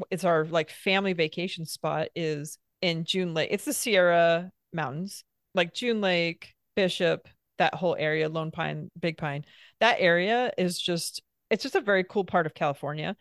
it's 0.09 0.23
our 0.23 0.45
like 0.45 0.69
family 0.69 1.13
vacation 1.13 1.65
spot 1.65 2.09
is 2.15 2.57
in 2.81 3.05
June 3.05 3.33
Lake. 3.33 3.49
It's 3.51 3.65
the 3.65 3.73
Sierra 3.73 4.51
Mountains, 4.73 5.23
like 5.53 5.73
June 5.73 6.01
Lake, 6.01 6.53
Bishop, 6.75 7.27
that 7.57 7.73
whole 7.73 7.95
area, 7.97 8.29
Lone 8.29 8.51
Pine, 8.51 8.89
Big 8.99 9.17
Pine, 9.17 9.45
that 9.79 9.97
area 9.99 10.51
is 10.57 10.79
just 10.79 11.21
it's 11.49 11.63
just 11.63 11.75
a 11.75 11.81
very 11.81 12.03
cool 12.03 12.25
part 12.25 12.45
of 12.45 12.53
California 12.53 13.15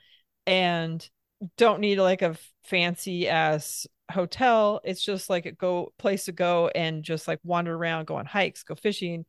and 0.46 1.08
don't 1.56 1.80
need 1.80 1.98
like 1.98 2.22
a 2.22 2.36
fancy 2.64 3.28
ass 3.28 3.86
hotel. 4.10 4.80
It's 4.84 5.04
just 5.04 5.28
like 5.28 5.46
a 5.46 5.52
go 5.52 5.92
place 5.98 6.24
to 6.26 6.32
go 6.32 6.68
and 6.74 7.02
just 7.02 7.28
like 7.28 7.40
wander 7.44 7.74
around, 7.74 8.06
go 8.06 8.16
on 8.16 8.26
hikes, 8.26 8.62
go 8.62 8.74
fishing. 8.74 9.24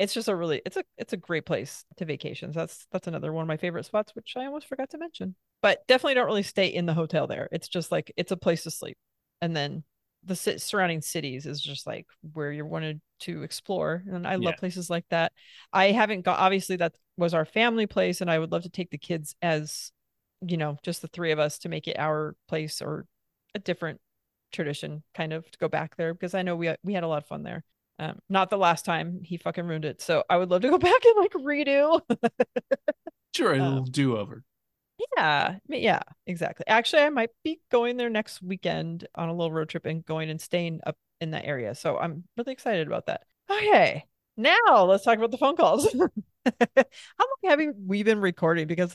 It's 0.00 0.14
just 0.14 0.28
a 0.28 0.34
really 0.34 0.62
it's 0.64 0.76
a 0.76 0.84
it's 0.96 1.12
a 1.12 1.18
great 1.18 1.44
place 1.44 1.84
to 1.98 2.04
vacations. 2.04 2.54
That's 2.54 2.86
that's 2.90 3.06
another 3.06 3.32
one 3.32 3.42
of 3.42 3.48
my 3.48 3.58
favorite 3.58 3.84
spots, 3.84 4.14
which 4.14 4.34
I 4.36 4.46
almost 4.46 4.66
forgot 4.66 4.90
to 4.90 4.98
mention. 4.98 5.36
But 5.62 5.86
definitely 5.86 6.14
don't 6.14 6.26
really 6.26 6.42
stay 6.42 6.68
in 6.68 6.86
the 6.86 6.94
hotel 6.94 7.26
there. 7.26 7.48
It's 7.52 7.68
just 7.68 7.92
like 7.92 8.10
it's 8.16 8.32
a 8.32 8.36
place 8.36 8.62
to 8.62 8.70
sleep. 8.70 8.96
And 9.42 9.54
then 9.54 9.84
the 10.24 10.36
surrounding 10.36 11.00
cities 11.00 11.46
is 11.46 11.60
just 11.60 11.86
like 11.86 12.06
where 12.32 12.52
you 12.52 12.64
wanted 12.64 13.00
to 13.20 13.42
explore 13.42 14.02
and 14.06 14.26
i 14.26 14.34
love 14.34 14.54
yeah. 14.54 14.58
places 14.58 14.90
like 14.90 15.04
that 15.10 15.32
i 15.72 15.92
haven't 15.92 16.22
got 16.24 16.38
obviously 16.38 16.76
that 16.76 16.94
was 17.16 17.32
our 17.32 17.44
family 17.44 17.86
place 17.86 18.20
and 18.20 18.30
i 18.30 18.38
would 18.38 18.52
love 18.52 18.62
to 18.62 18.68
take 18.68 18.90
the 18.90 18.98
kids 18.98 19.34
as 19.40 19.92
you 20.46 20.56
know 20.56 20.76
just 20.82 21.00
the 21.02 21.08
three 21.08 21.32
of 21.32 21.38
us 21.38 21.58
to 21.58 21.68
make 21.68 21.88
it 21.88 21.98
our 21.98 22.34
place 22.48 22.82
or 22.82 23.06
a 23.54 23.58
different 23.58 24.00
tradition 24.52 25.02
kind 25.14 25.32
of 25.32 25.50
to 25.50 25.58
go 25.58 25.68
back 25.68 25.96
there 25.96 26.12
because 26.12 26.34
i 26.34 26.42
know 26.42 26.56
we 26.56 26.74
we 26.82 26.92
had 26.92 27.04
a 27.04 27.08
lot 27.08 27.22
of 27.22 27.28
fun 27.28 27.42
there 27.42 27.64
um 28.00 28.18
not 28.28 28.50
the 28.50 28.58
last 28.58 28.84
time 28.84 29.20
he 29.22 29.36
fucking 29.36 29.66
ruined 29.66 29.84
it 29.84 30.02
so 30.02 30.24
i 30.28 30.36
would 30.36 30.50
love 30.50 30.62
to 30.62 30.70
go 30.70 30.78
back 30.90 31.04
and 31.04 31.16
like 31.16 31.32
redo 31.34 32.00
sure 33.34 33.54
a 33.54 33.62
um, 33.62 33.84
do 33.84 34.16
over 34.16 34.42
yeah, 35.16 35.56
yeah, 35.68 36.02
exactly. 36.26 36.64
Actually, 36.66 37.02
I 37.02 37.10
might 37.10 37.30
be 37.42 37.60
going 37.70 37.96
there 37.96 38.10
next 38.10 38.42
weekend 38.42 39.06
on 39.14 39.28
a 39.28 39.32
little 39.32 39.52
road 39.52 39.68
trip 39.68 39.86
and 39.86 40.04
going 40.04 40.30
and 40.30 40.40
staying 40.40 40.80
up 40.86 40.96
in 41.20 41.30
that 41.32 41.44
area. 41.44 41.74
So 41.74 41.96
I'm 41.96 42.24
really 42.36 42.52
excited 42.52 42.86
about 42.86 43.06
that. 43.06 43.22
Okay, 43.50 44.04
now 44.36 44.84
let's 44.84 45.04
talk 45.04 45.18
about 45.18 45.30
the 45.30 45.38
phone 45.38 45.56
calls. 45.56 45.84
How 45.94 46.06
long 46.74 47.44
have 47.44 47.60
we 47.86 48.02
been 48.02 48.20
recording? 48.20 48.66
Because 48.66 48.94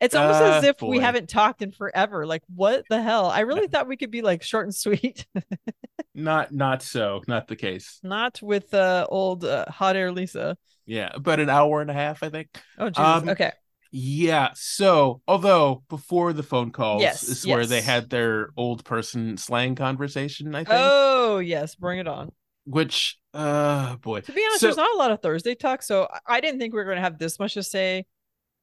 it's 0.00 0.14
almost 0.14 0.40
uh, 0.40 0.44
as 0.44 0.64
if 0.64 0.78
boy. 0.78 0.88
we 0.88 0.98
haven't 0.98 1.28
talked 1.28 1.62
in 1.62 1.72
forever. 1.72 2.26
Like, 2.26 2.42
what 2.54 2.84
the 2.88 3.02
hell? 3.02 3.26
I 3.26 3.40
really 3.40 3.68
thought 3.68 3.88
we 3.88 3.96
could 3.96 4.10
be 4.10 4.22
like 4.22 4.42
short 4.42 4.66
and 4.66 4.74
sweet. 4.74 5.26
not, 6.14 6.52
not 6.52 6.82
so. 6.82 7.22
Not 7.26 7.48
the 7.48 7.56
case. 7.56 8.00
Not 8.02 8.40
with 8.42 8.74
uh, 8.74 9.06
old 9.08 9.44
uh, 9.44 9.66
hot 9.70 9.96
air 9.96 10.12
Lisa. 10.12 10.56
Yeah, 10.86 11.10
about 11.14 11.40
an 11.40 11.48
hour 11.48 11.80
and 11.80 11.90
a 11.90 11.94
half, 11.94 12.22
I 12.22 12.28
think. 12.28 12.48
Oh, 12.78 12.90
Jesus. 12.90 13.04
Um, 13.04 13.28
okay. 13.30 13.52
Yeah. 13.90 14.50
So, 14.54 15.22
although 15.26 15.82
before 15.88 16.32
the 16.32 16.42
phone 16.42 16.72
calls 16.72 17.00
yes, 17.00 17.22
is 17.22 17.46
yes. 17.46 17.54
where 17.54 17.64
they 17.64 17.80
had 17.80 18.10
their 18.10 18.48
old 18.56 18.84
person 18.84 19.36
slang 19.36 19.76
conversation, 19.76 20.54
I 20.54 20.64
think. 20.64 20.70
Oh, 20.72 21.38
yes. 21.38 21.74
Bring 21.74 22.00
it 22.00 22.08
on. 22.08 22.32
which 22.64 23.18
uh 23.34 23.96
boy 23.96 24.20
to 24.20 24.32
be 24.32 24.40
honest 24.46 24.60
so, 24.60 24.66
there's 24.66 24.76
not 24.76 24.94
a 24.94 24.96
lot 24.96 25.10
of 25.10 25.20
thursday 25.20 25.56
talk 25.56 25.82
so 25.82 26.06
i 26.24 26.40
didn't 26.40 26.60
think 26.60 26.72
we 26.72 26.76
were 26.76 26.84
going 26.84 26.94
to 26.94 27.02
have 27.02 27.18
this 27.18 27.40
much 27.40 27.54
to 27.54 27.62
say 27.64 28.06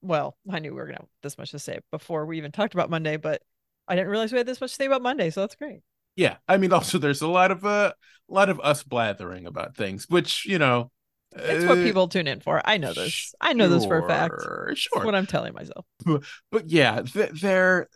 well 0.02 0.38
i 0.52 0.60
knew 0.60 0.72
we 0.72 0.76
were 0.76 0.86
going 0.86 0.96
to 0.96 1.02
have 1.02 1.10
this 1.24 1.38
much 1.38 1.52
to 1.52 1.60
say 1.60 1.80
before 1.92 2.26
we 2.26 2.38
even 2.38 2.52
talked 2.52 2.74
about 2.74 2.90
monday 2.90 3.18
but 3.18 3.42
i 3.88 3.96
didn't 3.96 4.10
realize 4.10 4.32
we 4.32 4.38
had 4.38 4.48
this 4.48 4.62
much 4.62 4.72
to 4.72 4.76
say 4.76 4.86
about 4.86 5.02
monday 5.02 5.30
so 5.30 5.42
that's 5.42 5.56
great 5.56 5.82
yeah 6.16 6.38
i 6.48 6.58
mean 6.58 6.74
also 6.74 6.98
there's 6.98 7.22
a 7.22 7.28
lot 7.28 7.52
of 7.52 7.66
uh, 7.66 7.92
a 8.30 8.34
lot 8.34 8.50
of 8.50 8.60
us 8.62 8.84
blathering 8.84 9.46
about 9.46 9.76
things 9.76 10.08
which 10.10 10.46
you 10.46 10.60
know 10.60 10.92
it's 11.34 11.64
uh, 11.64 11.68
what 11.68 11.78
people 11.78 12.08
tune 12.08 12.28
in 12.28 12.40
for 12.42 12.62
i 12.66 12.78
know 12.78 12.94
this 12.94 13.12
sure, 13.12 13.38
i 13.40 13.54
know 13.54 13.70
this 13.70 13.86
for 13.86 14.00
a 14.00 14.08
fact 14.08 14.34
sure 14.42 14.68
That's 14.70 15.06
what 15.06 15.16
i'm 15.16 15.28
telling 15.28 15.54
myself 15.54 15.86
but, 16.06 16.24
but 16.52 16.70
yeah 16.70 17.02
th- 17.02 17.42
they're 17.42 17.88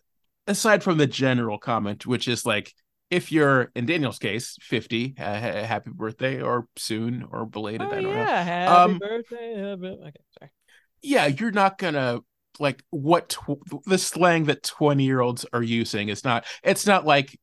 aside 0.48 0.84
from 0.84 0.98
the 0.98 1.07
general 1.07 1.57
comment 1.57 2.06
which 2.06 2.27
is 2.27 2.45
like 2.45 2.72
if 3.11 3.32
you're 3.32 3.72
in 3.76 3.86
Daniel's 3.86 4.19
case, 4.19 4.57
50, 4.61 5.15
uh, 5.18 5.23
happy 5.23 5.91
birthday 5.94 6.41
or 6.41 6.68
soon 6.76 7.27
or 7.32 7.45
belated. 7.45 7.84
Oh, 7.84 7.91
I 7.91 8.02
don't 8.02 8.11
yeah. 8.11 8.15
know. 8.15 8.26
Happy 8.26 8.94
um, 8.94 8.99
birthday. 8.99 9.61
Okay, 9.61 10.19
sorry. 10.40 10.52
Yeah, 11.06 11.27
you're 11.27 11.52
not 11.52 11.77
gonna 11.77 12.19
like 12.60 12.84
what 12.90 13.30
tw- 13.30 13.84
the 13.86 13.98
slang 13.98 14.45
that 14.45 14.64
20 14.64 15.03
year 15.03 15.19
olds 15.19 15.45
are 15.52 15.64
using 15.64 16.10
is 16.10 16.23
not 16.23 16.45
it's 16.64 16.86
not 16.86 17.06
like 17.06 17.38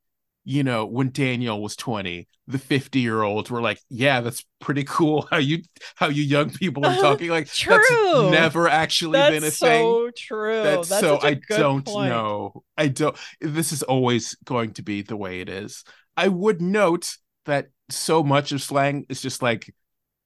you 0.44 0.64
know, 0.64 0.86
when 0.86 1.10
Daniel 1.10 1.62
was 1.62 1.76
20, 1.76 2.26
the 2.48 2.59
50 2.59 2.98
year 2.98 3.22
olds 3.22 3.51
were 3.51 3.60
like, 3.60 3.78
yeah, 3.89 4.20
that's 4.20 4.44
pretty 4.60 4.84
cool 4.84 5.22
how 5.30 5.36
you 5.36 5.62
how 5.94 6.09
you 6.09 6.22
young 6.22 6.51
people 6.51 6.84
are 6.84 6.97
talking. 6.97 7.30
Like 7.30 7.47
true. 7.52 7.76
that's 7.78 8.32
never 8.32 8.68
actually 8.68 9.18
that's 9.18 9.34
been 9.34 9.44
a 9.44 9.51
so 9.51 9.66
thing. 9.66 9.82
So 9.82 10.10
true. 10.16 10.62
That's, 10.62 10.89
that's 10.89 11.01
so 11.01 11.20
I 11.20 11.34
don't 11.48 11.86
point. 11.86 12.09
know. 12.09 12.64
I 12.76 12.89
don't 12.89 13.16
this 13.40 13.72
is 13.72 13.82
always 13.82 14.34
going 14.44 14.72
to 14.74 14.82
be 14.82 15.02
the 15.02 15.16
way 15.16 15.40
it 15.40 15.48
is. 15.48 15.84
I 16.16 16.28
would 16.28 16.60
note 16.60 17.16
that 17.47 17.68
so 17.89 18.22
much 18.22 18.52
of 18.52 18.62
slang 18.62 19.06
is 19.09 19.22
just 19.22 19.43
like 19.43 19.72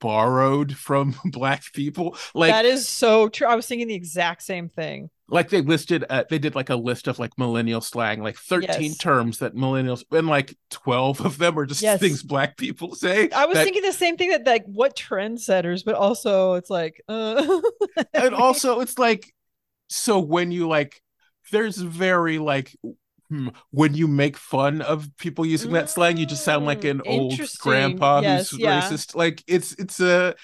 borrowed 0.01 0.77
from 0.77 1.15
black 1.25 1.73
people. 1.73 2.17
Like 2.35 2.51
that 2.51 2.65
is 2.65 2.89
so 2.89 3.29
true. 3.29 3.47
I 3.47 3.55
was 3.55 3.67
thinking 3.67 3.89
the 3.89 3.95
exact 3.95 4.43
same 4.43 4.69
thing 4.69 5.11
like 5.29 5.49
they 5.49 5.61
listed 5.61 6.05
uh, 6.09 6.25
they 6.29 6.39
did 6.39 6.55
like 6.55 6.71
a 6.71 6.77
list 6.77 7.09
of 7.09 7.19
like 7.19 7.37
millennial 7.37 7.81
slang 7.81 8.23
like 8.23 8.37
13 8.37 8.69
yes. 8.69 8.97
terms 8.97 9.39
that 9.39 9.55
millennials 9.55 10.05
and 10.13 10.27
like 10.29 10.57
12 10.71 11.21
of 11.21 11.39
them 11.39 11.59
are 11.59 11.67
just 11.67 11.83
yes. 11.83 12.01
things 12.01 12.23
black 12.23 12.57
people 12.57 12.95
say 12.95 13.29
i 13.31 13.47
was 13.47 13.57
that, 13.57 13.65
thinking 13.65 13.83
the 13.83 13.93
same 13.93 14.17
thing 14.17 14.31
that 14.31 14.47
like 14.47 14.65
what 14.67 14.97
trendsetters 14.97 15.85
but 15.85 15.95
also 15.95 16.55
it's 16.55 16.71
like 16.71 17.03
uh... 17.09 17.61
and 18.15 18.35
also 18.35 18.81
it's 18.81 18.99
like 18.99 19.35
so 19.89 20.19
when 20.19 20.51
you 20.51 20.69
like 20.69 21.03
there's 21.51 21.77
very 21.77 22.39
like 22.39 22.77
when 23.71 23.95
you 23.95 24.07
make 24.07 24.37
fun 24.37 24.81
of 24.83 25.09
people 25.19 25.45
using 25.45 25.73
that 25.73 25.91
slang 25.91 26.17
you 26.17 26.27
just 26.27 26.45
sound 26.45 26.65
like 26.65 26.85
an 26.85 26.99
mm, 26.99 27.07
old 27.07 27.41
grandpa 27.59 28.21
yes, 28.21 28.51
who's 28.51 28.61
yeah. 28.61 28.81
racist 28.81 29.15
like 29.15 29.43
it's 29.47 29.73
it's 29.75 30.01
a 30.01 30.35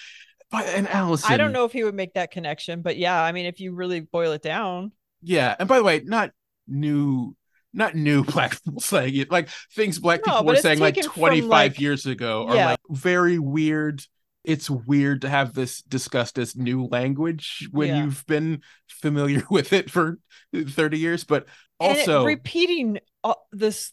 but 0.53 0.67
and 0.67 0.87
Allison, 0.87 1.33
I 1.33 1.39
don't 1.39 1.53
know 1.53 1.65
if 1.65 1.73
he 1.73 1.83
would 1.83 1.95
make 1.95 2.13
that 2.13 2.31
connection, 2.31 2.83
but 2.83 2.99
yeah, 2.99 3.21
I 3.21 3.33
mean, 3.33 3.47
if 3.47 3.59
you 3.59 3.75
really 3.75 4.01
boil 4.01 4.33
it 4.33 4.43
down, 4.43 4.93
yeah. 5.23 5.57
And 5.59 5.67
by 5.67 5.79
the 5.79 5.83
way, 5.83 6.03
not 6.05 6.31
new, 6.69 7.35
not 7.73 7.95
new 7.95 8.23
black 8.33 8.63
people 8.63 8.81
saying 8.81 9.17
it, 9.17 9.31
like 9.31 9.49
things 9.75 9.99
black 9.99 10.21
no, 10.27 10.35
people 10.35 10.47
were 10.47 10.57
saying 10.57 10.79
like 10.79 11.01
25 11.01 11.49
like, 11.49 11.81
years 11.81 12.05
ago 12.05 12.47
are 12.49 12.55
yeah. 12.55 12.67
like 12.71 12.81
very 12.91 13.39
weird. 13.39 14.03
It's 14.45 14.69
weird 14.69 15.23
to 15.23 15.29
have 15.29 15.55
this 15.55 15.83
discussed 15.83 16.37
as 16.37 16.57
new 16.57 16.85
language 16.87 17.69
when 17.71 17.89
yeah. 17.89 18.05
you've 18.05 18.27
been 18.27 18.63
familiar 18.89 19.45
with 19.51 19.73
it 19.73 19.91
for 19.91 20.19
30 20.55 20.99
years, 20.99 21.25
but 21.25 21.47
also 21.83 22.25
repeating 22.25 22.99
uh, 23.25 23.35
this 23.53 23.93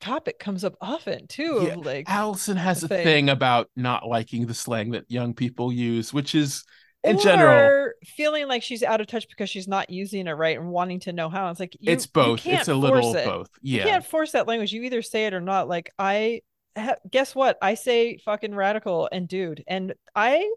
topic 0.00 0.38
comes 0.38 0.64
up 0.64 0.76
often 0.80 1.26
too. 1.26 1.64
Yeah, 1.66 1.76
like 1.76 2.08
Allison 2.08 2.56
has 2.56 2.82
a 2.82 2.88
thing. 2.88 3.04
thing. 3.04 3.28
about 3.28 3.70
not 3.74 4.06
liking 4.06 4.46
the 4.46 4.54
slang 4.54 4.90
that 4.90 5.10
young 5.10 5.34
people 5.34 5.72
use, 5.72 6.12
which 6.12 6.34
is 6.34 6.64
in 7.02 7.16
or 7.16 7.20
general 7.20 7.90
feeling 8.16 8.48
like 8.48 8.62
she's 8.62 8.82
out 8.82 9.00
of 9.00 9.06
touch 9.06 9.28
because 9.28 9.50
she's 9.50 9.68
not 9.68 9.90
using 9.90 10.26
it 10.26 10.32
right 10.32 10.58
and 10.58 10.68
wanting 10.68 11.00
to 11.00 11.12
know 11.12 11.28
how. 11.28 11.50
It's 11.50 11.60
like 11.60 11.76
you, 11.80 11.92
it's 11.92 12.06
both. 12.06 12.46
It's 12.46 12.68
a 12.68 12.74
little 12.74 13.14
it. 13.14 13.24
both. 13.24 13.48
Yeah, 13.62 13.84
you 13.84 13.90
can't 13.90 14.06
force 14.06 14.32
that 14.32 14.46
language. 14.46 14.72
You 14.72 14.82
either 14.82 15.02
say 15.02 15.26
it 15.26 15.34
or 15.34 15.40
not. 15.40 15.68
Like 15.68 15.90
I 15.98 16.42
ha- 16.76 16.96
guess 17.10 17.34
what 17.34 17.58
I 17.62 17.74
say, 17.74 18.18
fucking 18.18 18.54
radical 18.54 19.08
and 19.10 19.28
dude, 19.28 19.64
and 19.66 19.94
I 20.14 20.50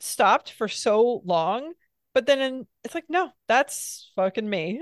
stopped 0.00 0.52
for 0.52 0.68
so 0.68 1.22
long. 1.24 1.72
But 2.14 2.26
then 2.26 2.40
in, 2.40 2.66
it's 2.82 2.94
like, 2.94 3.04
no, 3.08 3.30
that's 3.46 4.10
fucking 4.16 4.48
me. 4.48 4.80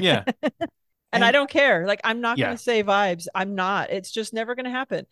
yeah. 0.00 0.24
and, 1.12 1.22
and 1.22 1.24
I 1.24 1.32
don't 1.32 1.50
care. 1.50 1.86
Like 1.86 2.00
I'm 2.04 2.20
not 2.20 2.38
yeah. 2.38 2.46
going 2.46 2.56
to 2.56 2.62
say 2.62 2.82
vibes. 2.82 3.26
I'm 3.34 3.54
not. 3.54 3.90
It's 3.90 4.10
just 4.10 4.32
never 4.32 4.54
going 4.54 4.64
to 4.64 4.70
happen. 4.70 5.06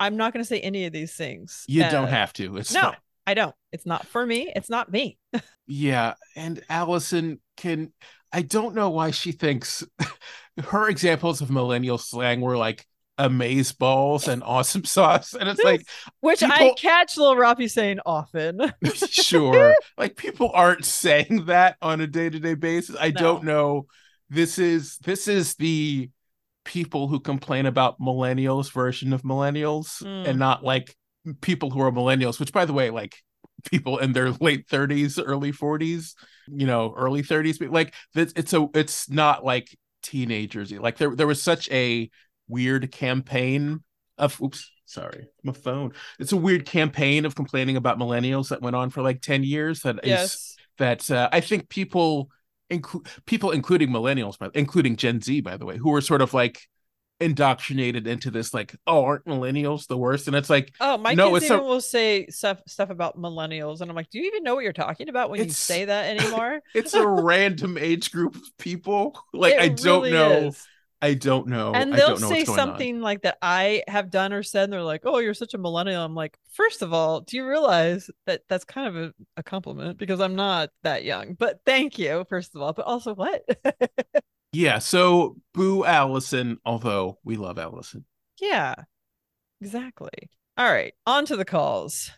I'm 0.00 0.16
not 0.16 0.32
going 0.32 0.42
to 0.42 0.48
say 0.48 0.60
any 0.60 0.84
of 0.86 0.92
these 0.92 1.14
things. 1.14 1.64
You 1.66 1.82
don't 1.90 2.08
have 2.08 2.32
to. 2.34 2.56
It's 2.56 2.72
no. 2.72 2.94
I 3.26 3.34
don't. 3.34 3.54
It's 3.72 3.84
not 3.84 4.06
for 4.06 4.24
me. 4.24 4.50
It's 4.54 4.70
not 4.70 4.90
me. 4.90 5.18
yeah, 5.66 6.14
and 6.36 6.62
Allison 6.68 7.40
can. 7.56 7.92
I 8.32 8.42
don't 8.42 8.74
know 8.74 8.90
why 8.90 9.10
she 9.10 9.32
thinks 9.32 9.84
her 10.64 10.88
examples 10.88 11.40
of 11.40 11.50
millennial 11.50 11.98
slang 11.98 12.40
were 12.40 12.56
like 12.56 12.86
amaze 13.16 13.72
balls 13.72 14.28
and 14.28 14.42
awesome 14.42 14.84
sauce, 14.86 15.34
and 15.34 15.48
it's 15.48 15.62
like 15.62 15.86
which 16.20 16.40
people... 16.40 16.54
I 16.54 16.74
catch 16.78 17.16
Lil 17.16 17.34
Rafi 17.34 17.70
saying 17.70 17.98
often. 18.06 18.72
sure, 18.94 19.74
like 19.96 20.16
people 20.16 20.50
aren't 20.54 20.84
saying 20.84 21.46
that 21.46 21.76
on 21.82 22.00
a 22.00 22.06
day 22.06 22.30
to 22.30 22.38
day 22.38 22.54
basis. 22.54 22.96
I 22.98 23.08
no. 23.08 23.20
don't 23.20 23.44
know 23.44 23.86
this 24.30 24.58
is 24.58 24.98
this 24.98 25.28
is 25.28 25.54
the 25.54 26.10
people 26.64 27.08
who 27.08 27.18
complain 27.18 27.66
about 27.66 27.98
millennials 27.98 28.70
version 28.72 29.12
of 29.12 29.22
millennials 29.22 30.02
mm. 30.02 30.28
and 30.28 30.38
not 30.38 30.62
like 30.62 30.94
people 31.40 31.70
who 31.70 31.80
are 31.80 31.90
millennials 31.90 32.38
which 32.38 32.52
by 32.52 32.64
the 32.64 32.72
way 32.72 32.90
like 32.90 33.16
people 33.70 33.98
in 33.98 34.12
their 34.12 34.30
late 34.32 34.68
30s 34.68 35.22
early 35.24 35.52
40s 35.52 36.14
you 36.46 36.66
know 36.66 36.94
early 36.96 37.22
30s 37.22 37.58
but 37.58 37.70
like 37.70 37.94
it's 38.14 38.52
a 38.52 38.68
it's 38.74 39.08
not 39.10 39.44
like 39.44 39.76
teenagers 40.02 40.70
like 40.72 40.96
there 40.98 41.14
there 41.14 41.26
was 41.26 41.42
such 41.42 41.70
a 41.70 42.10
weird 42.48 42.92
campaign 42.92 43.80
of 44.16 44.40
oops 44.40 44.70
sorry 44.84 45.26
my 45.42 45.52
phone 45.52 45.92
it's 46.18 46.32
a 46.32 46.36
weird 46.36 46.64
campaign 46.64 47.24
of 47.24 47.34
complaining 47.34 47.76
about 47.76 47.98
millennials 47.98 48.48
that 48.48 48.62
went 48.62 48.76
on 48.76 48.90
for 48.90 49.02
like 49.02 49.20
10 49.20 49.42
years 49.42 49.80
that 49.80 50.00
yes. 50.04 50.34
is 50.34 50.56
that 50.78 51.10
uh, 51.10 51.28
i 51.32 51.40
think 51.40 51.68
people 51.68 52.30
include 52.70 53.06
people, 53.26 53.50
including 53.50 53.90
millennials, 53.90 54.38
by, 54.38 54.48
including 54.54 54.96
Gen 54.96 55.20
Z, 55.20 55.40
by 55.40 55.56
the 55.56 55.66
way, 55.66 55.76
who 55.76 55.90
were 55.90 56.00
sort 56.00 56.22
of 56.22 56.34
like 56.34 56.60
indoctrinated 57.20 58.06
into 58.06 58.30
this 58.30 58.54
like 58.54 58.76
oh 58.86 59.04
aren't 59.04 59.24
millennials 59.24 59.88
the 59.88 59.96
worst? 59.98 60.28
And 60.28 60.36
it's 60.36 60.48
like 60.48 60.72
oh 60.80 60.96
my 60.98 61.14
no, 61.14 61.32
kids 61.32 61.46
even 61.46 61.64
will 61.64 61.80
say 61.80 62.26
stuff 62.28 62.60
stuff 62.66 62.90
about 62.90 63.18
millennials 63.18 63.80
and 63.80 63.90
i'm 63.90 63.96
like 63.96 64.08
do 64.10 64.18
you 64.20 64.26
even 64.26 64.44
know 64.44 64.54
what 64.54 64.62
you're 64.62 64.72
talking 64.72 65.08
about 65.08 65.28
when 65.28 65.42
you 65.42 65.50
say 65.50 65.84
that 65.86 66.16
anymore? 66.16 66.60
it's 66.74 66.94
a 66.94 67.06
random 67.06 67.76
age 67.76 68.12
group 68.12 68.36
of 68.36 68.42
people. 68.58 69.18
Like 69.32 69.54
it 69.54 69.60
i 69.60 69.68
don't 69.68 70.10
know 70.10 70.48
is. 70.48 70.66
I 71.00 71.14
don't 71.14 71.46
know. 71.46 71.72
And 71.72 71.92
they'll 71.92 72.16
say 72.16 72.44
something 72.44 72.96
on. 72.96 73.02
like 73.02 73.22
that 73.22 73.38
I 73.40 73.84
have 73.86 74.10
done 74.10 74.32
or 74.32 74.42
said, 74.42 74.64
and 74.64 74.72
they're 74.72 74.82
like, 74.82 75.02
"Oh, 75.04 75.18
you're 75.18 75.34
such 75.34 75.54
a 75.54 75.58
millennial." 75.58 76.04
I'm 76.04 76.14
like, 76.14 76.36
first 76.52 76.82
of 76.82 76.92
all, 76.92 77.20
do 77.20 77.36
you 77.36 77.46
realize 77.46 78.10
that 78.26 78.42
that's 78.48 78.64
kind 78.64 78.88
of 78.88 78.96
a, 78.96 79.14
a 79.36 79.42
compliment 79.42 79.98
because 79.98 80.20
I'm 80.20 80.34
not 80.34 80.70
that 80.82 81.04
young? 81.04 81.34
But 81.34 81.60
thank 81.64 81.98
you, 81.98 82.24
first 82.28 82.54
of 82.54 82.62
all. 82.62 82.72
But 82.72 82.86
also, 82.86 83.14
what? 83.14 83.42
yeah. 84.52 84.80
So 84.80 85.36
boo 85.54 85.84
Allison, 85.84 86.58
although 86.64 87.18
we 87.22 87.36
love 87.36 87.58
Allison. 87.58 88.04
Yeah, 88.40 88.74
exactly. 89.60 90.30
All 90.56 90.70
right, 90.70 90.94
on 91.06 91.26
to 91.26 91.36
the 91.36 91.44
calls. 91.44 92.10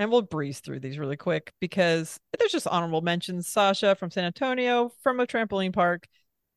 And 0.00 0.12
we'll 0.12 0.22
breeze 0.22 0.60
through 0.60 0.78
these 0.78 0.96
really 0.96 1.16
quick 1.16 1.52
because 1.60 2.20
there's 2.38 2.52
just 2.52 2.68
honorable 2.68 3.00
mentions. 3.00 3.48
Sasha 3.48 3.96
from 3.96 4.12
San 4.12 4.24
Antonio, 4.24 4.92
from 5.02 5.18
a 5.18 5.26
trampoline 5.26 5.72
park. 5.72 6.06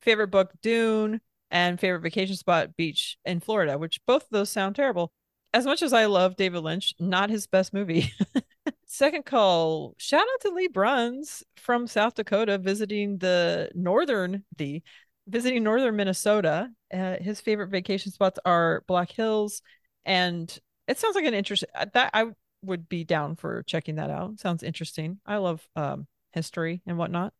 Favorite 0.02 0.28
book, 0.28 0.52
Dune 0.62 1.22
and 1.52 1.80
favorite 1.80 2.02
vacation 2.02 2.36
spot 2.36 2.76
beach 2.78 3.18
in 3.26 3.42
Florida, 3.42 3.78
which 3.78 4.00
both 4.08 4.24
of 4.24 4.30
those 4.32 4.50
sound 4.50 4.76
terrible. 4.76 5.12
As 5.54 5.66
much 5.66 5.82
as 5.82 5.92
I 5.92 6.06
love 6.06 6.38
David 6.38 6.62
Lynch, 6.62 6.96
not 6.98 7.30
his 7.30 7.46
best 7.46 7.74
movie. 7.74 8.12
Second 8.86 9.26
call, 9.26 9.94
shout 9.98 10.22
out 10.22 10.42
to 10.42 10.50
Lee 10.50 10.70
Bruns 10.70 11.44
from 11.58 11.88
South 11.88 12.16
Dakota 12.16 12.58
visiting 12.58 13.18
the 13.18 13.70
northern 13.76 14.46
the 14.58 14.82
visiting 15.28 15.64
northern 15.64 15.96
Minnesota. 15.96 16.70
Uh, 16.94 17.18
his 17.18 17.42
favorite 17.42 17.70
vacation 17.70 18.12
spots 18.12 18.40
are 18.46 18.84
Black 18.88 19.12
Hills, 19.12 19.62
and 20.06 20.58
it 20.88 20.98
sounds 20.98 21.16
like 21.16 21.26
an 21.26 21.34
interest 21.34 21.66
uh, 21.76 21.86
that 21.94 22.12
I 22.14 22.28
would 22.64 22.88
be 22.88 23.04
down 23.04 23.36
for 23.36 23.64
checking 23.64 23.96
that 23.96 24.10
out. 24.10 24.40
Sounds 24.40 24.64
interesting. 24.64 25.20
I 25.26 25.38
love 25.38 25.68
um, 25.76 26.08
history 26.32 26.82
and 26.86 26.98
whatnot 26.98 27.34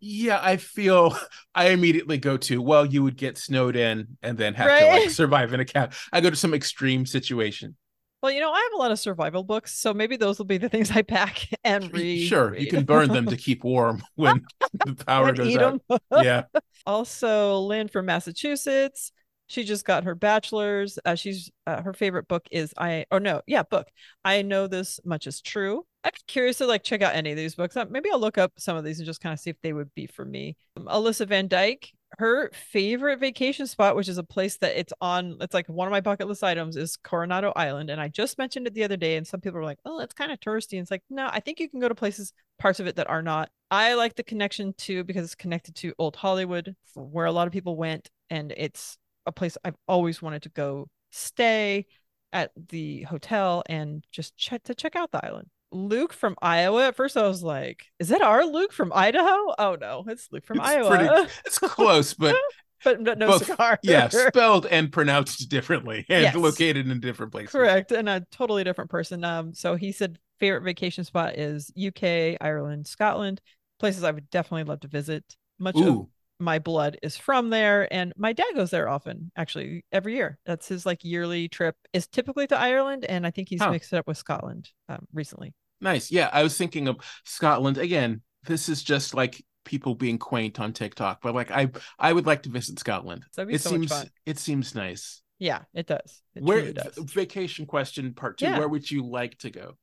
yeah, 0.00 0.40
I 0.42 0.56
feel 0.56 1.16
I 1.54 1.68
immediately 1.68 2.18
go 2.18 2.36
to, 2.36 2.62
well, 2.62 2.84
you 2.84 3.02
would 3.02 3.16
get 3.16 3.38
snowed 3.38 3.76
in 3.76 4.18
and 4.22 4.38
then 4.38 4.54
have 4.54 4.66
right? 4.66 4.80
to 4.80 4.86
like 4.86 5.10
survive 5.10 5.52
in 5.52 5.60
a 5.60 5.64
cab. 5.64 5.94
I 6.12 6.20
go 6.20 6.30
to 6.30 6.36
some 6.36 6.54
extreme 6.54 7.06
situation. 7.06 7.76
Well, 8.22 8.32
you 8.32 8.40
know, 8.40 8.50
I 8.50 8.58
have 8.58 8.72
a 8.74 8.82
lot 8.82 8.90
of 8.90 8.98
survival 8.98 9.44
books, 9.44 9.78
so 9.78 9.94
maybe 9.94 10.16
those 10.16 10.38
will 10.38 10.46
be 10.46 10.58
the 10.58 10.68
things 10.68 10.90
I 10.90 11.02
pack 11.02 11.48
and 11.64 11.92
read. 11.92 12.26
Sure, 12.26 12.56
you 12.56 12.66
can 12.66 12.84
burn 12.84 13.08
them 13.10 13.26
to 13.26 13.36
keep 13.36 13.62
warm 13.62 14.02
when 14.16 14.44
the 14.84 14.96
power 15.04 15.32
goes 15.32 15.56
out. 15.56 15.80
yeah. 16.20 16.42
Also, 16.84 17.60
Lynn 17.60 17.86
from 17.86 18.06
Massachusetts. 18.06 19.12
She 19.48 19.64
just 19.64 19.84
got 19.84 20.04
her 20.04 20.14
bachelor's. 20.14 20.98
Uh, 21.04 21.14
she's 21.14 21.50
uh, 21.66 21.82
her 21.82 21.94
favorite 21.94 22.28
book 22.28 22.46
is 22.50 22.72
I 22.78 23.06
or 23.10 23.18
no, 23.18 23.42
yeah, 23.46 23.62
book. 23.62 23.88
I 24.24 24.42
know 24.42 24.66
this 24.66 25.00
much 25.04 25.26
is 25.26 25.40
true. 25.40 25.84
I'm 26.04 26.12
curious 26.26 26.58
to 26.58 26.66
like 26.66 26.84
check 26.84 27.02
out 27.02 27.14
any 27.14 27.30
of 27.30 27.36
these 27.36 27.54
books. 27.54 27.76
Uh, 27.76 27.86
maybe 27.90 28.10
I'll 28.10 28.20
look 28.20 28.38
up 28.38 28.52
some 28.58 28.76
of 28.76 28.84
these 28.84 28.98
and 28.98 29.06
just 29.06 29.20
kind 29.20 29.32
of 29.32 29.40
see 29.40 29.50
if 29.50 29.60
they 29.62 29.72
would 29.72 29.92
be 29.94 30.06
for 30.06 30.24
me. 30.24 30.56
Um, 30.76 30.84
Alyssa 30.84 31.26
Van 31.26 31.48
Dyke, 31.48 31.90
her 32.18 32.50
favorite 32.52 33.20
vacation 33.20 33.66
spot, 33.66 33.96
which 33.96 34.08
is 34.08 34.18
a 34.18 34.22
place 34.22 34.58
that 34.58 34.78
it's 34.78 34.92
on, 35.00 35.38
it's 35.40 35.54
like 35.54 35.66
one 35.68 35.88
of 35.88 35.92
my 35.92 36.00
bucket 36.00 36.28
list 36.28 36.44
items, 36.44 36.76
is 36.76 36.96
Coronado 36.96 37.52
Island. 37.56 37.90
And 37.90 38.00
I 38.00 38.08
just 38.08 38.38
mentioned 38.38 38.66
it 38.66 38.74
the 38.74 38.84
other 38.84 38.96
day, 38.96 39.16
and 39.16 39.26
some 39.26 39.40
people 39.40 39.58
were 39.58 39.64
like, 39.64 39.80
"Oh, 39.84 40.00
it's 40.00 40.14
kind 40.14 40.30
of 40.30 40.40
touristy." 40.40 40.72
And 40.74 40.82
it's 40.82 40.90
like, 40.90 41.02
no, 41.10 41.28
I 41.30 41.40
think 41.40 41.58
you 41.58 41.68
can 41.68 41.80
go 41.80 41.88
to 41.88 41.94
places, 41.94 42.32
parts 42.58 42.80
of 42.80 42.86
it 42.86 42.96
that 42.96 43.08
are 43.08 43.22
not. 43.22 43.50
I 43.70 43.94
like 43.94 44.14
the 44.14 44.22
connection 44.22 44.74
to 44.78 45.04
because 45.04 45.24
it's 45.24 45.34
connected 45.34 45.74
to 45.76 45.94
Old 45.98 46.16
Hollywood, 46.16 46.74
where 46.94 47.26
a 47.26 47.32
lot 47.32 47.46
of 47.46 47.52
people 47.52 47.76
went, 47.76 48.10
and 48.30 48.52
it's 48.56 48.98
a 49.28 49.32
place 49.32 49.56
I've 49.64 49.76
always 49.86 50.20
wanted 50.20 50.42
to 50.42 50.48
go 50.48 50.88
stay 51.10 51.86
at 52.32 52.50
the 52.68 53.02
hotel 53.02 53.62
and 53.68 54.04
just 54.10 54.36
check 54.36 54.64
to 54.64 54.74
check 54.74 54.96
out 54.96 55.12
the 55.12 55.24
island. 55.24 55.48
Luke 55.70 56.12
from 56.14 56.34
Iowa. 56.40 56.88
At 56.88 56.96
first, 56.96 57.16
I 57.16 57.28
was 57.28 57.42
like, 57.42 57.84
"Is 57.98 58.08
that 58.08 58.22
our 58.22 58.44
Luke 58.46 58.72
from 58.72 58.90
Idaho?" 58.94 59.54
Oh 59.58 59.76
no, 59.78 60.04
it's 60.08 60.28
Luke 60.32 60.46
from 60.46 60.58
it's 60.60 60.68
Iowa. 60.68 60.88
Pretty, 60.88 61.30
it's 61.44 61.58
close, 61.62 62.14
but 62.14 62.34
but 62.84 63.00
no 63.00 63.14
both, 63.14 63.46
cigar. 63.46 63.78
Yeah, 63.82 64.08
spelled 64.28 64.66
and 64.66 64.90
pronounced 64.90 65.48
differently, 65.50 66.06
and 66.08 66.22
yes. 66.22 66.34
located 66.34 66.88
in 66.88 67.00
different 67.00 67.32
places. 67.32 67.52
Correct, 67.52 67.92
and 67.92 68.08
a 68.08 68.26
totally 68.30 68.64
different 68.64 68.90
person. 68.90 69.24
Um, 69.24 69.52
so 69.52 69.76
he 69.76 69.92
said 69.92 70.18
favorite 70.40 70.62
vacation 70.62 71.04
spot 71.04 71.38
is 71.38 71.70
UK, 71.76 72.38
Ireland, 72.40 72.86
Scotland. 72.86 73.40
Places 73.78 74.04
I 74.04 74.10
would 74.10 74.30
definitely 74.30 74.64
love 74.64 74.80
to 74.80 74.88
visit. 74.88 75.24
Much 75.58 75.76
Ooh. 75.76 75.88
of 75.88 76.06
my 76.38 76.58
blood 76.58 76.98
is 77.02 77.16
from 77.16 77.50
there 77.50 77.92
and 77.92 78.12
my 78.16 78.32
dad 78.32 78.46
goes 78.54 78.70
there 78.70 78.88
often 78.88 79.30
actually 79.36 79.84
every 79.92 80.14
year 80.14 80.38
that's 80.46 80.68
his 80.68 80.86
like 80.86 81.04
yearly 81.04 81.48
trip 81.48 81.76
is 81.92 82.06
typically 82.06 82.46
to 82.46 82.58
ireland 82.58 83.04
and 83.04 83.26
i 83.26 83.30
think 83.30 83.48
he's 83.48 83.60
huh. 83.60 83.70
mixed 83.70 83.92
it 83.92 83.96
up 83.96 84.06
with 84.06 84.16
scotland 84.16 84.70
um, 84.88 85.06
recently 85.12 85.52
nice 85.80 86.10
yeah 86.10 86.30
i 86.32 86.42
was 86.42 86.56
thinking 86.56 86.88
of 86.88 86.96
scotland 87.24 87.78
again 87.78 88.22
this 88.44 88.68
is 88.68 88.82
just 88.82 89.14
like 89.14 89.44
people 89.64 89.94
being 89.94 90.18
quaint 90.18 90.58
on 90.60 90.72
tiktok 90.72 91.20
but 91.22 91.34
like 91.34 91.50
i 91.50 91.68
i 91.98 92.12
would 92.12 92.26
like 92.26 92.42
to 92.42 92.48
visit 92.48 92.78
scotland 92.78 93.24
it 93.36 93.60
so 93.60 93.70
seems 93.70 93.92
it 94.24 94.38
seems 94.38 94.74
nice 94.74 95.22
yeah 95.38 95.60
it 95.74 95.86
does 95.86 96.22
it 96.34 96.42
where 96.42 96.72
does. 96.72 96.96
vacation 96.98 97.66
question 97.66 98.14
part 98.14 98.38
two 98.38 98.46
yeah. 98.46 98.58
where 98.58 98.68
would 98.68 98.90
you 98.90 99.04
like 99.04 99.36
to 99.38 99.50
go 99.50 99.74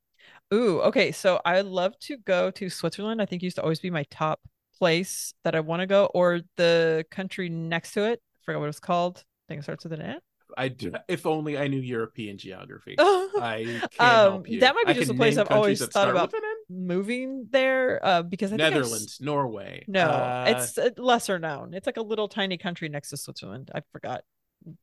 Ooh, 0.53 0.80
okay. 0.82 1.11
So 1.11 1.41
I 1.44 1.56
would 1.56 1.65
love 1.65 1.98
to 2.02 2.18
go 2.18 2.52
to 2.52 2.69
Switzerland. 2.69 3.19
I 3.22 3.26
think 3.26 3.41
used 3.41 3.56
to 3.56 3.64
always 3.64 3.80
be 3.80 3.90
my 3.90 4.06
top 4.11 4.40
place 4.77 5.34
that 5.43 5.56
I 5.56 5.60
want 5.61 5.81
to 5.81 5.88
go 5.88 6.06
or 6.14 6.41
the 6.57 7.06
country 7.11 7.49
next 7.49 7.93
to 7.93 8.03
it. 8.03 8.22
I 8.22 8.45
forgot 8.45 8.60
what 8.60 8.69
it's 8.69 8.80
called. 8.80 9.18
I 9.18 9.53
think 9.53 9.60
it 9.60 9.64
starts 9.64 9.84
with 9.84 9.93
an 9.93 10.02
N. 10.02 10.19
I 10.57 10.69
do. 10.69 10.93
If 11.07 11.26
only 11.26 11.57
I 11.57 11.68
knew 11.68 11.80
European 11.80 12.38
geography. 12.38 12.95
I 12.99 13.65
can't 13.65 14.02
um, 14.02 14.31
help 14.31 14.49
you. 14.49 14.60
That 14.61 14.76
might 14.76 14.85
be 14.85 14.91
I 14.91 14.93
just 14.93 15.11
a 15.11 15.15
place 15.15 15.38
I've 15.38 15.52
always 15.52 15.85
thought 15.85 16.10
about 16.10 16.34
moving 16.69 17.47
there 17.49 17.99
uh, 18.03 18.23
because 18.23 18.53
I 18.53 18.57
Netherlands, 18.57 19.19
Norway. 19.22 19.84
No, 19.88 20.06
uh, 20.06 20.45
it's 20.47 20.80
lesser 20.97 21.39
known. 21.39 21.73
It's 21.73 21.85
like 21.85 21.97
a 21.97 22.02
little 22.02 22.27
tiny 22.27 22.57
country 22.57 22.89
next 22.89 23.10
to 23.10 23.18
Switzerland. 23.18 23.72
I 23.73 23.81
forgot. 23.91 24.23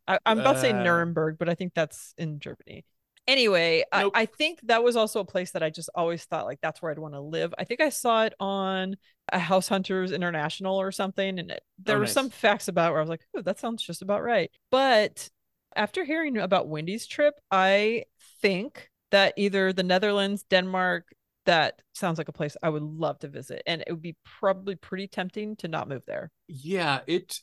I, 0.07 0.19
am 0.27 0.41
about 0.41 0.51
uh, 0.51 0.55
to 0.55 0.61
say 0.61 0.73
uh, 0.73 0.83
Nuremberg, 0.83 1.39
but 1.39 1.49
I 1.49 1.55
think 1.55 1.73
that's 1.75 2.15
in 2.19 2.39
Germany 2.39 2.85
anyway 3.27 3.85
nope. 3.95 4.13
I, 4.15 4.23
I, 4.23 4.27
think 4.27 4.61
that 4.65 4.83
was 4.83 4.97
also 4.97 5.21
a 5.21 5.25
place 5.25 5.53
that 5.53 5.63
i 5.63 5.71
just 5.71 5.91
always 5.95 6.25
thought 6.25 6.45
like 6.45 6.61
that's 6.61 6.83
where 6.83 6.91
i'd 6.91 6.99
want 6.99 7.15
to 7.15 7.21
live 7.21 7.55
i 7.59 7.65
think 7.65 7.81
i 7.81 7.89
saw 7.89 8.25
it 8.25 8.35
on 8.41 8.97
a 9.33 9.39
house 9.39 9.69
hunters 9.69 10.13
international 10.13 10.81
or 10.81 10.91
something 10.91 11.39
and 11.39 11.53
it, 11.53 11.63
there 11.79 11.97
oh, 11.97 12.01
were 12.01 12.05
nice. 12.05 12.13
some 12.13 12.31
facts 12.31 12.69
about 12.69 12.91
where 12.91 13.01
i 13.01 13.03
was 13.03 13.11
like 13.11 13.25
oh 13.37 13.43
that 13.43 13.61
sounds 13.61 13.83
just 13.83 14.03
about 14.03 14.23
right 14.23 14.51
but 14.71 15.29
after 15.77 16.05
hearing 16.05 16.37
about 16.37 16.69
wendy's 16.69 17.07
trip 17.07 17.35
i 17.51 18.05
think 18.41 18.91
that 19.11 19.35
either 19.37 19.73
the 19.73 19.85
netherlands 19.85 20.43
denmark 20.51 21.07
that 21.45 21.81
sounds 21.93 22.19
like 22.19 22.29
a 22.29 22.33
place 22.33 22.57
I 22.63 22.69
would 22.69 22.83
love 22.83 23.19
to 23.21 23.29
visit, 23.29 23.63
and 23.67 23.83
it 23.85 23.91
would 23.91 24.03
be 24.03 24.17
probably 24.25 24.77
pretty 24.77 25.09
tempting 25.09 25.57
to 25.57 25.69
not 25.69 25.89
move 25.89 26.05
there. 26.07 26.31
Yeah, 26.49 27.01
it 27.07 27.41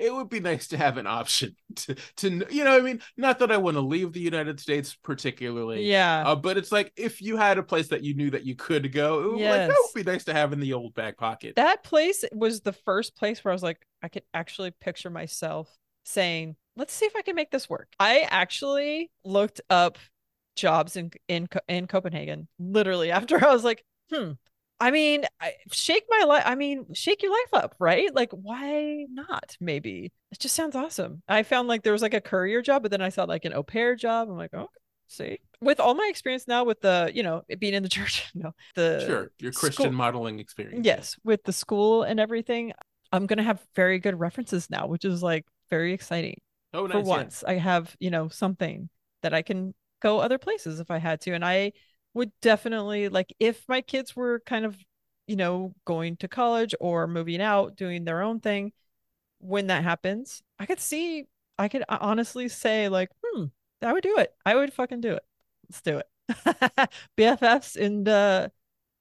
it 0.00 0.14
would 0.14 0.28
be 0.28 0.40
nice 0.40 0.68
to 0.68 0.76
have 0.76 0.96
an 0.96 1.06
option 1.06 1.54
to 1.76 1.94
to 2.16 2.46
you 2.50 2.64
know 2.64 2.76
I 2.76 2.80
mean 2.80 3.00
not 3.16 3.38
that 3.40 3.52
I 3.52 3.58
want 3.58 3.76
to 3.76 3.80
leave 3.80 4.12
the 4.12 4.20
United 4.20 4.58
States 4.58 4.96
particularly, 5.02 5.88
yeah, 5.88 6.24
uh, 6.26 6.34
but 6.34 6.56
it's 6.56 6.72
like 6.72 6.92
if 6.96 7.20
you 7.22 7.36
had 7.36 7.58
a 7.58 7.62
place 7.62 7.88
that 7.88 8.02
you 8.02 8.14
knew 8.14 8.30
that 8.30 8.44
you 8.44 8.56
could 8.56 8.92
go, 8.92 9.36
yes. 9.36 9.50
like 9.50 9.68
that 9.68 9.76
would 9.78 10.04
be 10.04 10.10
nice 10.10 10.24
to 10.24 10.32
have 10.32 10.52
in 10.52 10.60
the 10.60 10.72
old 10.72 10.94
back 10.94 11.16
pocket. 11.16 11.56
That 11.56 11.84
place 11.84 12.24
was 12.32 12.62
the 12.62 12.72
first 12.72 13.16
place 13.16 13.44
where 13.44 13.52
I 13.52 13.54
was 13.54 13.62
like, 13.62 13.86
I 14.02 14.08
could 14.08 14.24
actually 14.34 14.72
picture 14.72 15.10
myself 15.10 15.68
saying, 16.04 16.56
let's 16.76 16.94
see 16.94 17.06
if 17.06 17.14
I 17.16 17.22
can 17.22 17.36
make 17.36 17.50
this 17.50 17.68
work. 17.68 17.88
I 17.98 18.26
actually 18.30 19.10
looked 19.24 19.60
up 19.70 19.98
jobs 20.56 20.96
in 20.96 21.10
in 21.28 21.48
in 21.68 21.86
Copenhagen. 21.86 22.48
Literally 22.58 23.10
after 23.12 23.44
I 23.44 23.52
was 23.52 23.64
like, 23.64 23.84
hmm. 24.12 24.32
I 24.80 24.90
mean, 24.90 25.24
I, 25.40 25.52
shake 25.70 26.04
my 26.08 26.24
life. 26.24 26.42
I 26.46 26.54
mean, 26.54 26.86
shake 26.94 27.22
your 27.22 27.32
life 27.32 27.52
up, 27.52 27.74
right? 27.78 28.12
Like, 28.14 28.32
why 28.32 29.04
not? 29.10 29.56
Maybe 29.60 30.10
it 30.32 30.38
just 30.38 30.54
sounds 30.54 30.74
awesome. 30.74 31.22
I 31.28 31.42
found 31.42 31.68
like 31.68 31.82
there 31.82 31.92
was 31.92 32.02
like 32.02 32.14
a 32.14 32.20
courier 32.20 32.62
job, 32.62 32.82
but 32.82 32.90
then 32.90 33.02
I 33.02 33.10
saw 33.10 33.24
like 33.24 33.44
an 33.44 33.52
au 33.52 33.62
pair 33.62 33.94
job. 33.94 34.30
I'm 34.30 34.38
like, 34.38 34.54
oh, 34.54 34.70
see. 35.06 35.38
With 35.60 35.80
all 35.80 35.94
my 35.94 36.06
experience 36.08 36.48
now, 36.48 36.64
with 36.64 36.80
the 36.80 37.10
you 37.14 37.22
know 37.22 37.42
being 37.58 37.74
in 37.74 37.82
the 37.82 37.88
church, 37.90 38.30
no, 38.34 38.54
the 38.74 39.04
sure 39.06 39.30
your 39.38 39.52
Christian 39.52 39.84
school, 39.84 39.92
modeling 39.92 40.38
experience. 40.38 40.86
Yes, 40.86 41.16
with 41.24 41.44
the 41.44 41.52
school 41.52 42.02
and 42.02 42.18
everything, 42.18 42.72
I'm 43.12 43.26
gonna 43.26 43.42
have 43.42 43.60
very 43.76 43.98
good 43.98 44.18
references 44.18 44.70
now, 44.70 44.86
which 44.86 45.04
is 45.04 45.22
like 45.22 45.44
very 45.68 45.92
exciting. 45.92 46.40
Oh, 46.72 46.86
nice, 46.86 46.92
for 46.92 47.00
once, 47.02 47.44
yeah. 47.46 47.54
I 47.54 47.58
have 47.58 47.94
you 48.00 48.10
know 48.10 48.28
something 48.28 48.88
that 49.22 49.34
I 49.34 49.42
can 49.42 49.74
go 50.00 50.20
other 50.20 50.38
places 50.38 50.80
if 50.80 50.90
I 50.90 50.98
had 50.98 51.20
to. 51.22 51.32
And 51.32 51.44
I 51.44 51.72
would 52.14 52.32
definitely 52.40 53.08
like 53.08 53.34
if 53.38 53.68
my 53.68 53.80
kids 53.80 54.16
were 54.16 54.40
kind 54.46 54.64
of, 54.64 54.76
you 55.26 55.36
know, 55.36 55.74
going 55.84 56.16
to 56.18 56.28
college 56.28 56.74
or 56.80 57.06
moving 57.06 57.40
out, 57.40 57.76
doing 57.76 58.04
their 58.04 58.22
own 58.22 58.40
thing, 58.40 58.72
when 59.38 59.68
that 59.68 59.84
happens, 59.84 60.42
I 60.58 60.66
could 60.66 60.80
see, 60.80 61.26
I 61.58 61.68
could 61.68 61.84
honestly 61.88 62.48
say, 62.48 62.88
like, 62.88 63.10
hmm, 63.24 63.44
I 63.82 63.92
would 63.92 64.02
do 64.02 64.18
it. 64.18 64.32
I 64.44 64.54
would 64.54 64.72
fucking 64.72 65.00
do 65.00 65.12
it. 65.14 65.22
Let's 65.68 65.82
do 65.82 65.98
it. 65.98 66.06
BFFs 67.16 67.76
in 67.76 68.04
the 68.04 68.52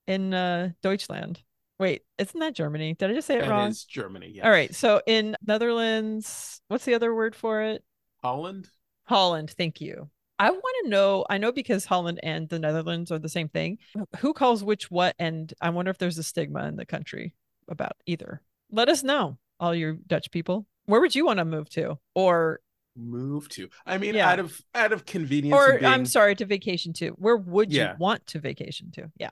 in 0.08 0.34
uh 0.34 0.72
Deutschland. 0.82 1.42
Wait, 1.80 2.04
isn't 2.18 2.40
that 2.40 2.56
Germany? 2.56 2.94
Did 2.96 3.12
I 3.12 3.14
just 3.14 3.28
say 3.28 3.38
it 3.38 3.42
that 3.44 3.50
wrong? 3.50 3.70
Is 3.70 3.86
Germany. 3.86 4.32
Yes. 4.36 4.46
All 4.46 4.52
right. 4.52 4.74
So 4.76 5.02
in 5.08 5.38
Netherlands, 5.46 6.62
what's 6.68 6.86
the 6.86 6.94
other 6.94 7.16
word 7.16 7.36
for 7.36 7.62
it? 7.62 7.84
Holland. 8.22 8.68
Holland. 9.06 9.52
Thank 9.52 9.80
you. 9.80 10.10
I 10.40 10.52
want 10.52 10.76
to 10.84 10.90
know. 10.90 11.26
I 11.30 11.38
know 11.38 11.52
because 11.52 11.86
Holland 11.86 12.22
and 12.24 12.48
the 12.48 12.60
Netherlands 12.60 13.12
are 13.12 13.20
the 13.20 13.30
same 13.30 13.50
thing. 13.50 13.78
Who 14.20 14.34
calls 14.34 14.64
which 14.64 14.90
what? 14.90 15.16
And 15.20 15.54
I 15.62 15.70
wonder 15.70 15.92
if 15.92 15.98
there's 15.98 16.18
a 16.18 16.24
stigma 16.24 16.66
in 16.66 16.78
the 16.78 16.86
country 16.86 17.36
about 17.68 17.98
either. 18.06 18.42
Let 18.72 18.88
us 18.88 19.04
know, 19.04 19.38
all 19.60 19.76
you 19.76 20.00
Dutch 20.08 20.32
people. 20.32 20.66
Where 20.86 21.02
would 21.02 21.14
you 21.14 21.26
want 21.26 21.40
to 21.40 21.46
move 21.46 21.70
to? 21.72 22.00
Or 22.16 22.62
move 22.96 23.50
to? 23.50 23.70
I 23.86 23.98
mean, 23.98 24.16
yeah. 24.16 24.30
out 24.30 24.40
of 24.40 24.62
out 24.74 24.94
of 24.94 25.06
convenience. 25.06 25.54
Or 25.54 25.78
being... 25.78 25.86
I'm 25.86 26.06
sorry, 26.06 26.36
to 26.36 26.46
vacation 26.46 26.94
to. 26.94 27.10
Where 27.10 27.38
would 27.38 27.74
you 27.74 27.82
yeah. 27.82 27.96
want 28.00 28.26
to 28.28 28.40
vacation 28.40 28.92
to? 28.92 29.12
Yeah. 29.18 29.32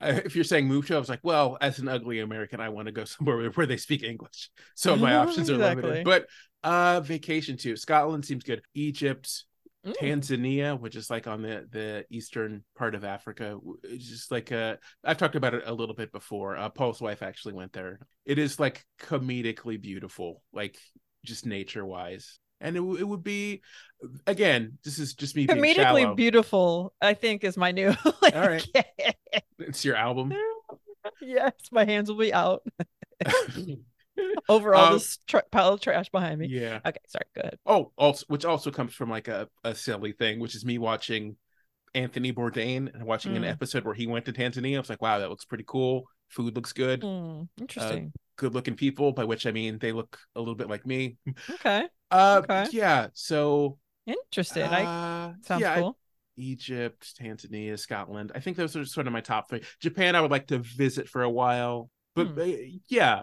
If 0.00 0.34
you're 0.34 0.42
saying 0.42 0.66
move 0.66 0.88
to, 0.88 0.96
I 0.96 0.98
was 0.98 1.08
like, 1.08 1.20
well, 1.22 1.56
as 1.60 1.78
an 1.78 1.86
ugly 1.86 2.18
American, 2.18 2.60
I 2.60 2.70
want 2.70 2.86
to 2.86 2.92
go 2.92 3.04
somewhere 3.06 3.48
where 3.50 3.66
they 3.66 3.76
speak 3.76 4.02
English. 4.02 4.50
So 4.74 4.96
my 4.96 5.14
options 5.14 5.48
are 5.48 5.54
exactly. 5.54 5.82
limited. 5.82 6.04
But 6.04 6.26
uh 6.64 7.00
vacation 7.00 7.56
to 7.58 7.76
Scotland 7.76 8.24
seems 8.24 8.42
good. 8.42 8.62
Egypt, 8.74 9.44
Mm. 9.86 9.96
Tanzania, 9.96 10.78
which 10.78 10.94
is 10.94 11.10
like 11.10 11.26
on 11.26 11.42
the 11.42 11.66
the 11.70 12.04
eastern 12.08 12.62
part 12.76 12.94
of 12.94 13.02
Africa, 13.04 13.58
it's 13.82 14.08
just 14.08 14.30
like 14.30 14.52
uh, 14.52 14.76
I've 15.02 15.16
talked 15.16 15.34
about 15.34 15.54
it 15.54 15.64
a 15.66 15.74
little 15.74 15.94
bit 15.94 16.12
before. 16.12 16.56
Uh, 16.56 16.68
Paul's 16.68 17.00
wife 17.00 17.20
actually 17.20 17.54
went 17.54 17.72
there. 17.72 17.98
It 18.24 18.38
is 18.38 18.60
like 18.60 18.84
comedically 19.00 19.80
beautiful, 19.80 20.42
like 20.52 20.78
just 21.24 21.46
nature 21.46 21.84
wise, 21.84 22.38
and 22.60 22.76
it, 22.76 22.80
it 22.80 23.04
would 23.04 23.24
be 23.24 23.62
again. 24.24 24.78
This 24.84 25.00
is 25.00 25.14
just 25.14 25.34
me 25.34 25.46
being 25.46 25.58
comedically 25.58 26.14
beautiful. 26.14 26.94
I 27.00 27.14
think 27.14 27.42
is 27.42 27.56
my 27.56 27.72
new. 27.72 27.88
like, 28.22 28.36
All 28.36 28.48
right, 28.48 28.66
it's 29.58 29.84
your 29.84 29.96
album. 29.96 30.32
yes, 31.20 31.54
my 31.72 31.84
hands 31.84 32.08
will 32.08 32.18
be 32.18 32.32
out. 32.32 32.62
over 34.48 34.74
all 34.74 34.86
um, 34.86 34.92
this 34.94 35.18
tra- 35.26 35.44
pile 35.50 35.74
of 35.74 35.80
trash 35.80 36.08
behind 36.10 36.40
me. 36.40 36.48
Yeah. 36.48 36.80
Okay, 36.84 36.98
sorry. 37.08 37.24
Go 37.34 37.40
ahead. 37.40 37.58
Oh, 37.66 37.92
also, 37.96 38.24
which 38.28 38.44
also 38.44 38.70
comes 38.70 38.94
from 38.94 39.10
like 39.10 39.28
a, 39.28 39.48
a 39.64 39.74
silly 39.74 40.12
thing, 40.12 40.40
which 40.40 40.54
is 40.54 40.64
me 40.64 40.78
watching 40.78 41.36
Anthony 41.94 42.32
Bourdain 42.32 42.92
and 42.94 43.04
watching 43.04 43.32
mm. 43.32 43.38
an 43.38 43.44
episode 43.44 43.84
where 43.84 43.94
he 43.94 44.06
went 44.06 44.24
to 44.26 44.32
Tanzania. 44.32 44.76
I 44.76 44.80
was 44.80 44.90
like, 44.90 45.02
wow, 45.02 45.18
that 45.18 45.30
looks 45.30 45.44
pretty 45.44 45.64
cool. 45.66 46.04
Food 46.28 46.56
looks 46.56 46.72
good. 46.72 47.02
Mm, 47.02 47.48
interesting. 47.60 48.06
Uh, 48.06 48.18
good 48.36 48.54
looking 48.54 48.74
people, 48.74 49.12
by 49.12 49.24
which 49.24 49.46
I 49.46 49.52
mean 49.52 49.78
they 49.78 49.92
look 49.92 50.18
a 50.34 50.40
little 50.40 50.54
bit 50.54 50.68
like 50.68 50.86
me. 50.86 51.16
Okay. 51.50 51.86
Uh, 52.12 52.42
okay. 52.44 52.66
Yeah. 52.72 53.06
So 53.14 53.78
interesting. 54.06 54.64
Uh, 54.64 54.68
I 54.70 55.34
sounds 55.46 55.62
yeah, 55.62 55.78
cool. 55.78 55.96
I, 55.98 56.40
Egypt, 56.42 57.14
Tanzania, 57.18 57.78
Scotland. 57.78 58.32
I 58.34 58.40
think 58.40 58.58
those 58.58 58.76
are 58.76 58.84
sort 58.84 59.06
of 59.06 59.14
my 59.14 59.22
top 59.22 59.48
three. 59.48 59.62
Japan, 59.80 60.14
I 60.14 60.20
would 60.20 60.30
like 60.30 60.48
to 60.48 60.58
visit 60.58 61.08
for 61.08 61.22
a 61.22 61.30
while, 61.30 61.88
but 62.14 62.26
hmm. 62.26 62.58
Yeah, 62.86 63.22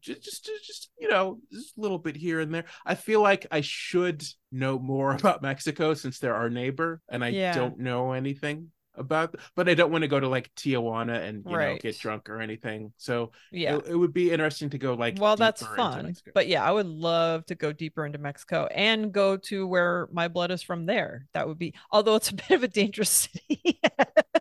just, 0.00 0.22
just, 0.22 0.44
just 0.44 0.90
you 0.98 1.08
know, 1.08 1.38
just 1.52 1.76
a 1.76 1.80
little 1.80 1.98
bit 1.98 2.16
here 2.16 2.40
and 2.40 2.54
there. 2.54 2.64
I 2.84 2.94
feel 2.94 3.22
like 3.22 3.46
I 3.50 3.60
should 3.60 4.24
know 4.52 4.78
more 4.78 5.12
about 5.14 5.42
Mexico 5.42 5.94
since 5.94 6.18
they're 6.18 6.34
our 6.34 6.50
neighbor, 6.50 7.00
and 7.08 7.24
I 7.24 7.28
yeah. 7.28 7.54
don't 7.54 7.78
know 7.78 8.12
anything 8.12 8.70
about 8.98 9.34
but 9.54 9.68
i 9.68 9.74
don't 9.74 9.90
want 9.90 10.02
to 10.02 10.08
go 10.08 10.20
to 10.20 10.28
like 10.28 10.50
tijuana 10.54 11.22
and 11.22 11.44
you 11.46 11.56
right. 11.56 11.72
know 11.72 11.78
get 11.78 11.98
drunk 11.98 12.28
or 12.28 12.40
anything 12.40 12.92
so 12.96 13.30
yeah 13.52 13.76
it, 13.76 13.86
it, 13.88 13.96
would 13.96 14.12
be 14.12 14.30
interesting 14.30 14.68
to 14.68 14.78
go 14.78 14.94
like 14.94 15.16
well 15.20 15.36
that's 15.36 15.64
fun 15.64 16.14
but 16.34 16.48
yeah 16.48 16.62
i 16.64 16.70
would 16.70 16.86
love 16.86 17.46
to 17.46 17.54
go 17.54 17.72
deeper 17.72 18.04
into 18.04 18.18
mexico 18.18 18.66
and 18.66 19.12
go 19.12 19.36
to 19.36 19.66
where 19.66 20.08
my 20.12 20.28
blood 20.28 20.50
is 20.50 20.62
from 20.62 20.86
there 20.86 21.26
that 21.32 21.46
would 21.46 21.58
be 21.58 21.74
although 21.90 22.16
it's 22.16 22.30
a 22.30 22.34
bit 22.48 22.50
of 22.50 22.62
a 22.62 22.68
dangerous 22.68 23.10
city 23.10 23.80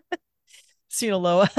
sinaloa 0.89 1.49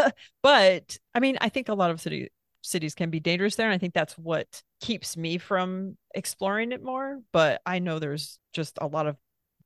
but 0.43 0.98
i 1.15 1.20
mean 1.20 1.39
i 1.40 1.48
think 1.48 1.69
a 1.69 1.74
lot 1.74 1.90
of 1.90 2.01
city 2.01 2.28
cities 2.62 2.94
can 2.94 3.10
be 3.10 3.20
dangerous 3.20 3.56
there 3.56 3.66
and 3.66 3.74
i 3.74 3.78
think 3.78 3.94
that's 3.94 4.18
what 4.18 4.62
keeps 4.80 5.16
me 5.16 5.39
from 5.39 5.97
exploring 6.14 6.72
it 6.72 6.82
more 6.82 7.20
but 7.32 7.60
i 7.64 7.78
know 7.78 7.98
there's 7.98 8.39
just 8.52 8.78
a 8.80 8.86
lot 8.86 9.06
of 9.06 9.16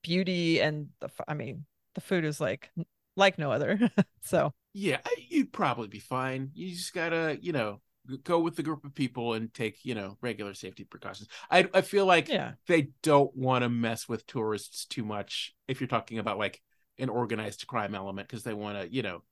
beauty 0.02 0.60
and 0.60 0.88
the 1.00 1.08
i 1.26 1.34
mean 1.34 1.64
the 1.94 2.00
food 2.00 2.24
is 2.24 2.40
like 2.40 2.70
like 3.16 3.38
no 3.38 3.50
other. 3.52 3.78
so 4.22 4.52
yeah, 4.74 4.98
you'd 5.28 5.52
probably 5.52 5.88
be 5.88 5.98
fine. 5.98 6.50
You 6.54 6.70
just 6.70 6.94
gotta, 6.94 7.38
you 7.40 7.52
know, 7.52 7.80
go 8.24 8.40
with 8.40 8.56
the 8.56 8.62
group 8.62 8.84
of 8.84 8.94
people 8.94 9.34
and 9.34 9.52
take, 9.52 9.84
you 9.84 9.94
know, 9.94 10.16
regular 10.20 10.54
safety 10.54 10.84
precautions. 10.84 11.28
I 11.50 11.68
I 11.74 11.82
feel 11.82 12.06
like 12.06 12.28
yeah. 12.28 12.52
they 12.66 12.88
don't 13.02 13.34
want 13.36 13.62
to 13.62 13.68
mess 13.68 14.08
with 14.08 14.26
tourists 14.26 14.86
too 14.86 15.04
much 15.04 15.54
if 15.68 15.80
you're 15.80 15.88
talking 15.88 16.18
about 16.18 16.38
like 16.38 16.60
an 16.98 17.08
organized 17.08 17.66
crime 17.66 17.94
element 17.94 18.28
because 18.28 18.44
they 18.44 18.54
want 18.54 18.80
to, 18.80 18.92
you 18.92 19.02
know, 19.02 19.22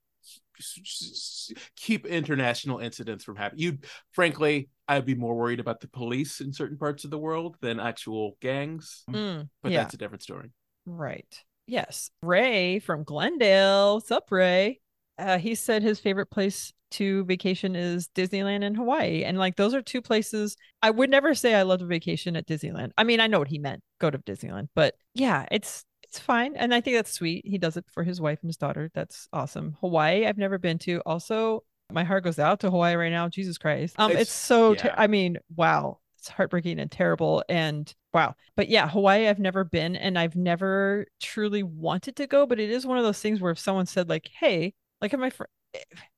keep 1.77 2.07
international 2.07 2.79
incidents 2.79 3.25
from 3.25 3.37
happening. 3.37 3.63
You, 3.63 3.79
frankly, 4.13 4.69
I'd 4.89 5.07
be 5.07 5.15
more 5.15 5.35
worried 5.35 5.61
about 5.61 5.81
the 5.81 5.89
police 5.89 6.41
in 6.41 6.53
certain 6.53 6.77
parts 6.77 7.05
of 7.05 7.11
the 7.11 7.19
world 7.19 7.57
than 7.61 7.81
actual 7.81 8.37
gangs. 8.41 9.05
Mm, 9.11 9.49
but 9.63 9.73
yeah. 9.73 9.83
that's 9.83 9.95
a 9.95 9.99
different 9.99 10.23
story. 10.23 10.51
Right. 10.87 11.43
Yes. 11.67 12.11
Ray 12.23 12.81
from 12.81 13.05
Glendale. 13.05 13.95
What's 13.95 14.11
up, 14.11 14.31
Ray? 14.31 14.81
Uh, 15.19 15.39
he 15.39 15.55
said 15.55 15.83
his 15.83 16.01
favorite 16.01 16.31
place 16.31 16.73
to 16.93 17.25
vacation 17.25 17.77
is 17.77 18.09
Disneyland 18.15 18.65
and 18.65 18.77
Hawaii. 18.77 19.23
And 19.23 19.39
like 19.39 19.57
those 19.57 19.75
are 19.75 19.83
two 19.83 20.03
places 20.03 20.57
I 20.83 20.91
would 20.91 21.11
never 21.11 21.35
say 21.35 21.55
I 21.55 21.63
loved 21.63 21.83
a 21.83 21.87
vacation 21.87 22.37
at 22.37 22.47
Disneyland. 22.47 22.91
I 22.99 23.05
mean, 23.05 23.21
I 23.21 23.27
know 23.27 23.39
what 23.39 23.49
he 23.49 23.59
meant, 23.59 23.83
go 24.01 24.11
to 24.11 24.19
Disneyland, 24.19 24.69
but 24.75 24.95
yeah, 25.15 25.47
it's 25.51 25.85
it's 26.11 26.19
fine. 26.19 26.57
And 26.57 26.75
I 26.75 26.81
think 26.81 26.97
that's 26.97 27.13
sweet. 27.13 27.47
He 27.47 27.59
does 27.59 27.77
it 27.77 27.85
for 27.89 28.03
his 28.03 28.21
wife 28.21 28.41
and 28.43 28.49
his 28.49 28.57
daughter. 28.57 28.91
That's 28.95 29.29
awesome. 29.33 29.77
Hawaii, 29.81 30.27
I've 30.27 30.39
never 30.39 30.59
been 30.59 30.79
to. 30.81 31.01
Also, 31.07 31.63
my 31.93 32.05
heart 32.05 32.25
goes 32.25 32.39
out 32.39 32.61
to 32.61 32.71
Hawaii 32.71 32.95
right 32.95 33.11
now. 33.11 33.29
Jesus 33.29 33.59
Christ. 33.59 33.95
Um, 33.99 34.13
it's, 34.13 34.23
it's 34.23 34.33
so 34.33 34.73
yeah. 34.73 34.79
ter- 34.79 34.95
I 34.97 35.07
mean, 35.07 35.39
wow 35.57 35.99
it's 36.21 36.29
heartbreaking 36.29 36.79
and 36.79 36.91
terrible 36.91 37.43
and 37.49 37.95
wow 38.13 38.35
but 38.55 38.69
yeah 38.69 38.87
hawaii 38.87 39.27
i've 39.27 39.39
never 39.39 39.65
been 39.65 39.97
and 39.97 40.19
i've 40.19 40.37
never 40.37 41.07
truly 41.21 41.63
wanted 41.63 42.15
to 42.15 42.27
go 42.27 42.47
but 42.47 42.61
it 42.61 42.71
is 42.71 42.87
one 42.87 42.99
of 42.99 43.05
those 43.05 43.21
things 43.21 43.41
where 43.41 43.53
if 43.53 43.59
someone 43.59 43.87
said 43.87 44.09
like 44.09 44.29
hey 44.39 44.75
like 45.01 45.15
if 45.15 45.19
my 45.19 45.31
friend 45.31 45.49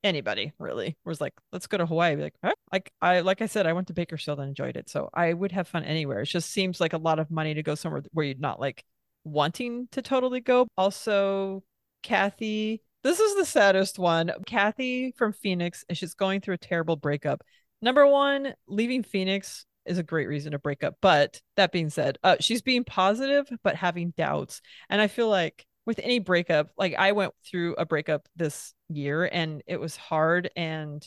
anybody 0.03 0.53
really 0.59 0.97
was 1.05 1.21
like 1.21 1.35
let's 1.53 1.69
go 1.69 1.77
to 1.79 1.87
hawaii 1.87 2.17
like 2.17 2.35
huh? 2.43 2.53
like 2.73 2.91
i 3.01 3.21
like 3.21 3.43
i 3.43 3.47
said 3.47 3.67
i 3.67 3.73
went 3.73 3.87
to 3.87 3.93
bakersfield 3.93 4.41
and 4.41 4.49
enjoyed 4.49 4.77
it 4.77 4.91
so 4.91 5.09
i 5.15 5.33
would 5.33 5.53
have 5.53 5.69
fun 5.69 5.85
anywhere 5.85 6.23
it 6.23 6.27
just 6.27 6.51
seems 6.51 6.81
like 6.81 6.95
a 6.95 6.99
lot 6.99 7.19
of 7.21 7.31
money 7.31 7.55
to 7.55 7.63
go 7.63 7.75
somewhere 7.75 8.03
where 8.13 8.27
you're 8.27 8.35
not 8.39 8.59
like 8.59 8.85
wanting 9.25 9.89
to 9.93 10.03
totally 10.03 10.41
go. 10.41 10.67
Also 10.77 11.63
kathy 12.03 12.83
this 13.05 13.19
is 13.19 13.35
the 13.35 13.45
saddest 13.45 13.99
one. 13.99 14.31
Kathy 14.47 15.13
from 15.17 15.33
phoenix 15.33 15.85
and 15.89 15.99
she's 15.99 16.15
going 16.15 16.41
through 16.41 16.55
a 16.55 16.59
terrible 16.59 16.97
breakup. 16.97 17.43
Number 17.81 18.07
one 18.07 18.55
leaving 18.69 19.03
phoenix 19.03 19.67
is 19.85 19.99
a 19.99 20.05
great 20.05 20.29
reason 20.29 20.53
to 20.53 20.59
break 20.59 20.85
up. 20.85 20.95
But 21.03 21.41
that 21.57 21.73
being 21.73 21.91
said, 21.91 22.19
uh, 22.23 22.37
she's 22.39 22.63
being 22.63 22.85
positive 22.85 23.49
but 23.65 23.75
having 23.75 24.15
doubts, 24.17 24.61
and 24.89 25.01
I 25.01 25.09
feel 25.09 25.29
like 25.29 25.67
with 25.85 25.99
any 25.99 26.21
breakup, 26.21 26.71
like 26.77 26.95
I 26.95 27.11
went 27.11 27.35
through 27.45 27.75
a 27.75 27.85
breakup 27.85 28.29
this 28.37 28.73
year 28.89 29.25
and 29.25 29.63
it 29.67 29.81
was 29.81 29.97
hard 29.97 30.49
and 30.55 31.05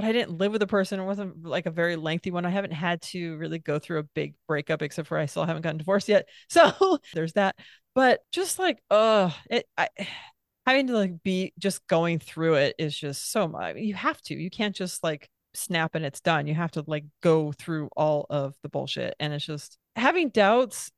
but 0.00 0.08
I 0.08 0.12
didn't 0.12 0.38
live 0.38 0.52
with 0.52 0.62
a 0.62 0.66
person. 0.66 0.98
It 0.98 1.04
wasn't 1.04 1.44
like 1.44 1.66
a 1.66 1.70
very 1.70 1.96
lengthy 1.96 2.30
one. 2.30 2.46
I 2.46 2.50
haven't 2.50 2.72
had 2.72 3.02
to 3.02 3.36
really 3.36 3.58
go 3.58 3.78
through 3.78 3.98
a 3.98 4.04
big 4.14 4.34
breakup 4.48 4.80
except 4.80 5.08
for 5.08 5.18
I 5.18 5.26
still 5.26 5.44
haven't 5.44 5.60
gotten 5.60 5.76
divorced 5.76 6.08
yet. 6.08 6.26
So 6.48 6.98
there's 7.12 7.34
that. 7.34 7.56
But 7.94 8.20
just 8.32 8.58
like, 8.58 8.82
uh, 8.90 9.30
it, 9.50 9.66
I, 9.76 9.88
having 10.66 10.86
to 10.86 10.94
like 10.94 11.22
be 11.22 11.52
just 11.58 11.86
going 11.86 12.18
through 12.18 12.54
it 12.54 12.76
is 12.78 12.96
just 12.96 13.30
so 13.30 13.46
much. 13.46 13.76
You 13.76 13.92
have 13.94 14.20
to. 14.22 14.34
You 14.34 14.48
can't 14.48 14.74
just 14.74 15.04
like 15.04 15.28
snap 15.52 15.94
and 15.94 16.04
it's 16.04 16.20
done. 16.20 16.46
You 16.46 16.54
have 16.54 16.70
to 16.72 16.84
like 16.86 17.04
go 17.22 17.52
through 17.52 17.90
all 17.94 18.24
of 18.30 18.54
the 18.62 18.70
bullshit. 18.70 19.14
And 19.20 19.34
it's 19.34 19.44
just 19.44 19.76
having 19.96 20.30
doubts. 20.30 20.90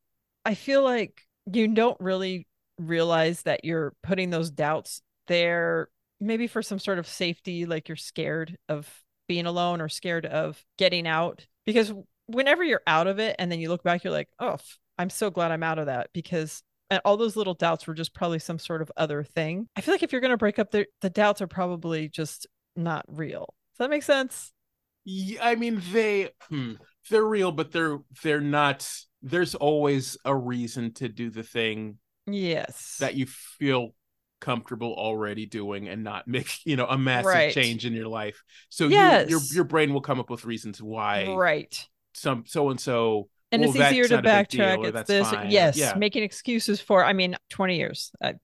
I 0.44 0.54
feel 0.54 0.84
like 0.84 1.22
you 1.52 1.66
don't 1.74 1.98
really 1.98 2.46
realize 2.78 3.42
that 3.42 3.64
you're 3.64 3.94
putting 4.04 4.30
those 4.30 4.52
doubts 4.52 5.02
there, 5.26 5.88
maybe 6.22 6.46
for 6.46 6.62
some 6.62 6.78
sort 6.78 6.98
of 6.98 7.06
safety, 7.06 7.66
like 7.66 7.88
you're 7.88 7.96
scared 7.96 8.56
of 8.68 8.88
being 9.28 9.46
alone 9.46 9.80
or 9.80 9.88
scared 9.88 10.26
of 10.26 10.62
getting 10.78 11.06
out. 11.06 11.46
Because 11.66 11.92
whenever 12.26 12.64
you're 12.64 12.82
out 12.86 13.06
of 13.06 13.18
it 13.18 13.36
and 13.38 13.50
then 13.50 13.60
you 13.60 13.68
look 13.68 13.82
back, 13.82 14.04
you're 14.04 14.12
like, 14.12 14.28
oh, 14.38 14.58
I'm 14.98 15.10
so 15.10 15.30
glad 15.30 15.50
I'm 15.50 15.62
out 15.62 15.78
of 15.78 15.86
that 15.86 16.10
because 16.12 16.62
and 16.90 17.00
all 17.06 17.16
those 17.16 17.36
little 17.36 17.54
doubts 17.54 17.86
were 17.86 17.94
just 17.94 18.14
probably 18.14 18.38
some 18.38 18.58
sort 18.58 18.82
of 18.82 18.92
other 18.98 19.24
thing. 19.24 19.66
I 19.76 19.80
feel 19.80 19.94
like 19.94 20.02
if 20.02 20.12
you're 20.12 20.20
going 20.20 20.32
to 20.32 20.36
break 20.36 20.58
up, 20.58 20.70
the, 20.70 20.86
the 21.00 21.08
doubts 21.08 21.40
are 21.40 21.46
probably 21.46 22.10
just 22.10 22.46
not 22.76 23.04
real. 23.08 23.54
Does 23.72 23.78
that 23.78 23.90
make 23.90 24.02
sense? 24.02 24.52
Yeah, 25.04 25.44
I 25.44 25.56
mean 25.56 25.82
they 25.92 26.30
hmm, 26.48 26.74
they're 27.10 27.24
real, 27.24 27.50
but 27.50 27.72
they're 27.72 27.98
they're 28.22 28.40
not. 28.40 28.88
There's 29.22 29.54
always 29.54 30.16
a 30.24 30.34
reason 30.36 30.92
to 30.94 31.08
do 31.08 31.30
the 31.30 31.42
thing. 31.42 31.98
Yes, 32.26 32.98
that 33.00 33.14
you 33.16 33.26
feel 33.26 33.94
comfortable 34.42 34.92
already 34.92 35.46
doing 35.46 35.88
and 35.88 36.04
not 36.04 36.28
make 36.28 36.50
you 36.66 36.76
know 36.76 36.86
a 36.86 36.98
massive 36.98 37.32
right. 37.32 37.54
change 37.54 37.86
in 37.86 37.94
your 37.94 38.08
life. 38.08 38.42
So 38.68 38.88
yes. 38.88 39.30
you, 39.30 39.36
your 39.36 39.40
your 39.52 39.64
brain 39.64 39.94
will 39.94 40.02
come 40.02 40.20
up 40.20 40.28
with 40.28 40.44
reasons 40.44 40.82
why 40.82 41.32
right 41.32 41.88
some 42.12 42.44
so 42.46 42.68
and 42.68 42.78
so 42.78 43.28
and 43.52 43.62
well, 43.62 43.70
it's 43.70 43.78
easier 43.78 44.08
to 44.08 44.22
backtrack. 44.22 44.84
It's 44.84 45.08
this, 45.08 45.30
fine. 45.30 45.50
yes, 45.50 45.76
yeah. 45.76 45.94
making 45.94 46.22
excuses 46.22 46.80
for. 46.80 47.04
I 47.04 47.12
mean, 47.12 47.36
twenty 47.50 47.76
years. 47.76 48.10
I, 48.22 48.34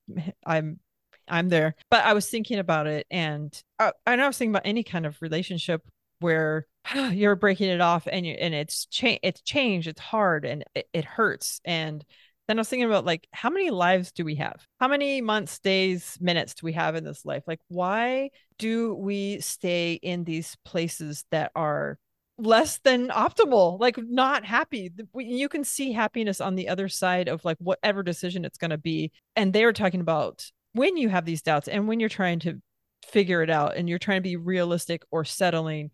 I'm 0.45 0.81
I'm 1.27 1.49
there. 1.49 1.75
But 1.91 2.05
I 2.05 2.13
was 2.13 2.29
thinking 2.29 2.59
about 2.59 2.87
it 2.87 3.07
and 3.11 3.51
uh, 3.79 3.93
I 4.07 4.13
and 4.13 4.23
I 4.23 4.27
was 4.27 4.37
thinking 4.37 4.53
about 4.53 4.67
any 4.67 4.83
kind 4.83 5.07
of 5.07 5.21
relationship 5.21 5.83
where 6.21 6.67
you're 7.13 7.37
breaking 7.37 7.69
it 7.69 7.81
off 7.81 8.07
and 8.11 8.27
you 8.27 8.35
and 8.35 8.55
it's 8.55 8.87
change 8.87 9.21
it's 9.23 9.41
changed, 9.41 9.89
it's 9.89 10.01
hard 10.01 10.45
and 10.45 10.65
it, 10.75 10.89
it 10.93 11.05
hurts. 11.05 11.61
And 11.65 12.05
then 12.49 12.59
I 12.59 12.61
was 12.61 12.69
thinking 12.69 12.89
about 12.89 13.05
like 13.05 13.29
how 13.33 13.51
many 13.51 13.71
lives 13.71 14.11
do 14.11 14.25
we 14.25 14.37
have? 14.37 14.67
How 14.81 14.89
many 14.89 15.21
months, 15.21 15.59
days, 15.59 16.19
minutes 16.21 16.55
do 16.55 16.65
we 16.65 16.73
have 16.73 16.97
in 16.97 17.05
this 17.05 17.25
life? 17.25 17.45
Like 17.47 17.61
why 17.69 18.31
do 18.59 18.95
we 18.95 19.41
stay 19.41 19.95
in 19.95 20.25
these 20.25 20.57
places 20.65 21.25
that 21.31 21.53
are 21.55 21.99
less 22.41 22.79
than 22.85 23.09
optimal 23.09 23.81
like 23.81 23.99
not 23.99 24.45
happy 24.45 24.93
you 25.17 25.49
can 25.49 25.65
see 25.65 25.91
happiness 25.91 26.41
on 26.41 26.55
the 26.55 26.69
other 26.69 26.89
side 26.89 27.27
of 27.27 27.45
like 27.45 27.57
whatever 27.59 28.05
decision 28.05 28.45
it's 28.45 28.59
going 28.59 28.71
to 28.71 28.79
be 28.79 29.11
and 29.35 29.53
they 29.53 29.65
were 29.65 29.73
talking 29.73 30.01
about 30.01 30.49
when 30.73 30.97
you 30.97 31.09
have 31.09 31.25
these 31.25 31.43
doubts 31.43 31.67
and 31.67 31.89
when 31.89 31.99
you're 31.99 32.09
trying 32.09 32.39
to 32.39 32.61
figure 33.07 33.43
it 33.43 33.51
out 33.51 33.77
and 33.77 33.89
you're 33.89 33.99
trying 33.99 34.19
to 34.19 34.29
be 34.29 34.37
realistic 34.37 35.03
or 35.11 35.25
settling. 35.25 35.91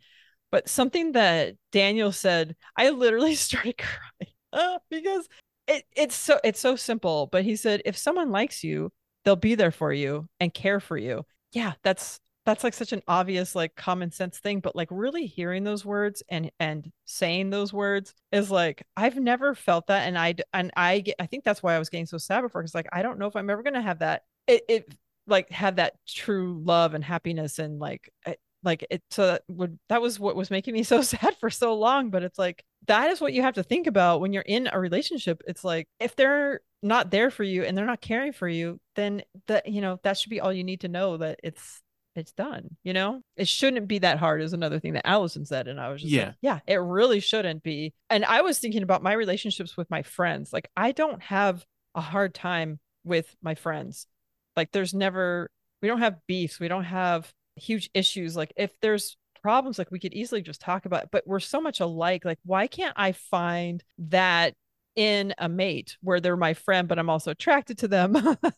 But 0.50 0.68
something 0.68 1.12
that 1.12 1.54
Daniel 1.72 2.12
said, 2.12 2.56
I 2.76 2.90
literally 2.90 3.34
started 3.34 3.76
crying 3.78 4.78
because 4.90 5.28
it, 5.66 5.84
it's 5.96 6.14
so 6.14 6.38
it's 6.44 6.60
so 6.60 6.76
simple. 6.76 7.28
But 7.30 7.44
he 7.44 7.56
said, 7.56 7.82
if 7.84 7.96
someone 7.96 8.30
likes 8.30 8.64
you, 8.64 8.92
they'll 9.24 9.36
be 9.36 9.54
there 9.54 9.70
for 9.70 9.92
you 9.92 10.28
and 10.40 10.52
care 10.52 10.80
for 10.80 10.96
you. 10.96 11.24
Yeah, 11.52 11.74
that's 11.82 12.20
that's 12.44 12.64
like 12.64 12.74
such 12.74 12.92
an 12.92 13.02
obvious 13.08 13.54
like 13.54 13.74
common 13.74 14.10
sense 14.10 14.38
thing 14.38 14.60
but 14.60 14.76
like 14.76 14.88
really 14.90 15.26
hearing 15.26 15.64
those 15.64 15.84
words 15.84 16.22
and 16.28 16.50
and 16.60 16.90
saying 17.04 17.50
those 17.50 17.72
words 17.72 18.14
is 18.32 18.50
like 18.50 18.86
i've 18.96 19.16
never 19.16 19.54
felt 19.54 19.86
that 19.86 20.06
and 20.06 20.18
i 20.18 20.34
and 20.52 20.70
i 20.76 21.00
get 21.00 21.16
i 21.18 21.26
think 21.26 21.44
that's 21.44 21.62
why 21.62 21.74
i 21.74 21.78
was 21.78 21.88
getting 21.88 22.06
so 22.06 22.18
sad 22.18 22.42
before 22.42 22.62
because 22.62 22.74
like 22.74 22.88
i 22.92 23.02
don't 23.02 23.18
know 23.18 23.26
if 23.26 23.36
i'm 23.36 23.50
ever 23.50 23.62
going 23.62 23.74
to 23.74 23.82
have 23.82 24.00
that 24.00 24.22
it, 24.46 24.62
it 24.68 24.94
like 25.26 25.50
have 25.50 25.76
that 25.76 25.94
true 26.06 26.60
love 26.64 26.94
and 26.94 27.02
happiness 27.02 27.58
and 27.58 27.78
like 27.78 28.12
like 28.64 28.86
it 28.90 29.02
so 29.10 29.26
that 29.26 29.42
would 29.48 29.78
that 29.88 30.02
was 30.02 30.18
what 30.18 30.36
was 30.36 30.50
making 30.50 30.74
me 30.74 30.82
so 30.82 31.02
sad 31.02 31.36
for 31.38 31.50
so 31.50 31.74
long 31.74 32.10
but 32.10 32.22
it's 32.22 32.38
like 32.38 32.64
that 32.86 33.10
is 33.10 33.20
what 33.20 33.32
you 33.32 33.42
have 33.42 33.54
to 33.54 33.62
think 33.62 33.86
about 33.86 34.20
when 34.20 34.32
you're 34.32 34.42
in 34.42 34.68
a 34.70 34.78
relationship. 34.78 35.42
It's 35.46 35.64
like 35.64 35.88
if 36.00 36.16
they're 36.16 36.60
not 36.82 37.10
there 37.10 37.30
for 37.30 37.42
you 37.42 37.64
and 37.64 37.76
they're 37.76 37.86
not 37.86 38.00
caring 38.00 38.32
for 38.32 38.46
you 38.46 38.78
then 38.94 39.22
that 39.46 39.66
you 39.66 39.80
know 39.80 39.98
that 40.02 40.18
should 40.18 40.28
be 40.28 40.40
all 40.40 40.52
you 40.52 40.64
need 40.64 40.80
to 40.80 40.88
know 40.88 41.16
that 41.16 41.40
it's 41.42 41.80
it's 42.14 42.32
done 42.32 42.68
you 42.82 42.92
know? 42.92 43.22
It 43.36 43.48
shouldn't 43.48 43.88
be 43.88 43.98
that 44.00 44.18
hard 44.18 44.42
is 44.42 44.52
another 44.52 44.78
thing 44.78 44.92
that 44.92 45.06
allison 45.06 45.46
said 45.46 45.66
and 45.66 45.80
i 45.80 45.88
was 45.88 46.02
just 46.02 46.12
yeah. 46.12 46.26
like, 46.26 46.34
yeah 46.42 46.60
it 46.66 46.76
really 46.76 47.20
shouldn't 47.20 47.62
be. 47.62 47.94
And 48.10 48.24
i 48.24 48.42
was 48.42 48.58
thinking 48.58 48.82
about 48.82 49.02
my 49.02 49.14
relationships 49.14 49.76
with 49.76 49.90
my 49.90 50.02
friends. 50.02 50.52
Like 50.52 50.68
i 50.76 50.92
don't 50.92 51.22
have 51.22 51.64
a 51.94 52.00
hard 52.00 52.34
time 52.34 52.80
with 53.04 53.34
my 53.42 53.54
friends. 53.54 54.06
Like 54.56 54.72
there's 54.72 54.94
never 54.94 55.50
we 55.80 55.88
don't 55.88 56.00
have 56.00 56.26
beefs, 56.26 56.60
we 56.60 56.68
don't 56.68 56.84
have 56.84 57.32
huge 57.56 57.90
issues. 57.94 58.36
Like 58.36 58.52
if 58.56 58.72
there's 58.80 59.16
problems 59.44 59.78
like 59.78 59.90
we 59.90 60.00
could 60.00 60.14
easily 60.14 60.40
just 60.40 60.60
talk 60.60 60.86
about, 60.86 61.10
but 61.10 61.22
we're 61.26 61.38
so 61.38 61.60
much 61.60 61.80
alike. 61.80 62.24
Like, 62.24 62.38
why 62.46 62.66
can't 62.66 62.94
I 62.96 63.12
find 63.12 63.84
that 63.98 64.54
in 64.96 65.34
a 65.36 65.50
mate 65.50 65.98
where 66.00 66.18
they're 66.18 66.36
my 66.36 66.54
friend, 66.54 66.88
but 66.88 66.98
I'm 66.98 67.10
also 67.10 67.30
attracted 67.30 67.78
to 67.78 67.88
them? 67.88 68.16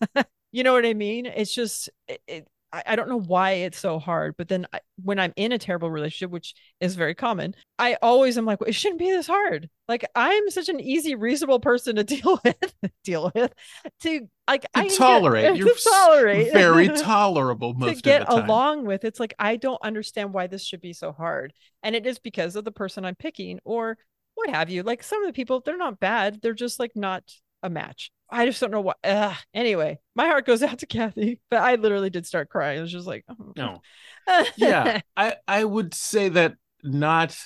you 0.52 0.62
know 0.62 0.72
what 0.72 0.86
I 0.86 0.94
mean? 0.94 1.26
It's 1.26 1.52
just, 1.52 1.90
it, 2.06 2.20
it, 2.28 2.48
I, 2.72 2.96
don't 2.96 3.08
know 3.08 3.20
why 3.20 3.52
it's 3.52 3.78
so 3.78 3.98
hard, 3.98 4.34
but 4.36 4.48
then 4.48 4.66
I, 4.72 4.80
when 5.02 5.18
I'm 5.18 5.32
in 5.36 5.52
a 5.52 5.58
terrible 5.58 5.90
relationship, 5.90 6.30
which 6.30 6.54
is 6.80 6.94
very 6.94 7.14
common, 7.14 7.54
I 7.78 7.96
always 8.02 8.36
am 8.36 8.44
like, 8.44 8.60
well, 8.60 8.68
it 8.68 8.74
shouldn't 8.74 8.98
be 8.98 9.10
this 9.10 9.26
hard. 9.26 9.70
Like 9.88 10.04
I'm 10.14 10.50
such 10.50 10.68
an 10.68 10.80
easy, 10.80 11.14
reasonable 11.14 11.60
person 11.60 11.96
to 11.96 12.04
deal 12.04 12.40
with, 12.44 12.74
deal 13.04 13.30
with, 13.34 13.52
to 14.02 14.28
like 14.48 14.62
to 14.62 14.68
I 14.74 14.88
tolerate. 14.88 15.44
Get, 15.44 15.56
You're 15.58 15.74
to 15.74 15.88
tolerate, 15.90 16.52
very 16.52 16.88
tolerable 16.96 17.74
most 17.74 17.96
to 17.96 18.02
get 18.02 18.30
along 18.30 18.84
with. 18.84 19.04
It's 19.04 19.20
like 19.20 19.34
I 19.38 19.56
don't 19.56 19.80
understand 19.82 20.32
why 20.34 20.46
this 20.46 20.64
should 20.64 20.80
be 20.80 20.92
so 20.92 21.12
hard, 21.12 21.52
and 21.82 21.94
it 21.94 22.06
is 22.06 22.18
because 22.18 22.56
of 22.56 22.64
the 22.64 22.72
person 22.72 23.04
I'm 23.04 23.14
picking 23.14 23.60
or 23.64 23.96
what 24.34 24.50
have 24.50 24.70
you. 24.70 24.82
Like 24.82 25.02
some 25.02 25.22
of 25.22 25.28
the 25.28 25.32
people, 25.32 25.60
they're 25.60 25.76
not 25.76 26.00
bad. 26.00 26.40
They're 26.42 26.52
just 26.52 26.78
like 26.78 26.92
not 26.94 27.22
a 27.62 27.70
match. 27.70 28.10
I 28.30 28.46
just 28.46 28.60
don't 28.60 28.72
know 28.72 28.80
what. 28.80 28.98
Anyway, 29.54 29.98
my 30.14 30.26
heart 30.26 30.46
goes 30.46 30.62
out 30.62 30.78
to 30.80 30.86
Kathy, 30.86 31.40
but 31.50 31.62
I 31.62 31.76
literally 31.76 32.10
did 32.10 32.26
start 32.26 32.48
crying. 32.48 32.78
It 32.78 32.82
was 32.82 32.92
just 32.92 33.06
like, 33.06 33.24
oh. 33.28 33.52
no, 33.56 33.82
yeah. 34.56 35.00
I 35.16 35.36
I 35.46 35.64
would 35.64 35.94
say 35.94 36.28
that 36.30 36.54
not. 36.82 37.36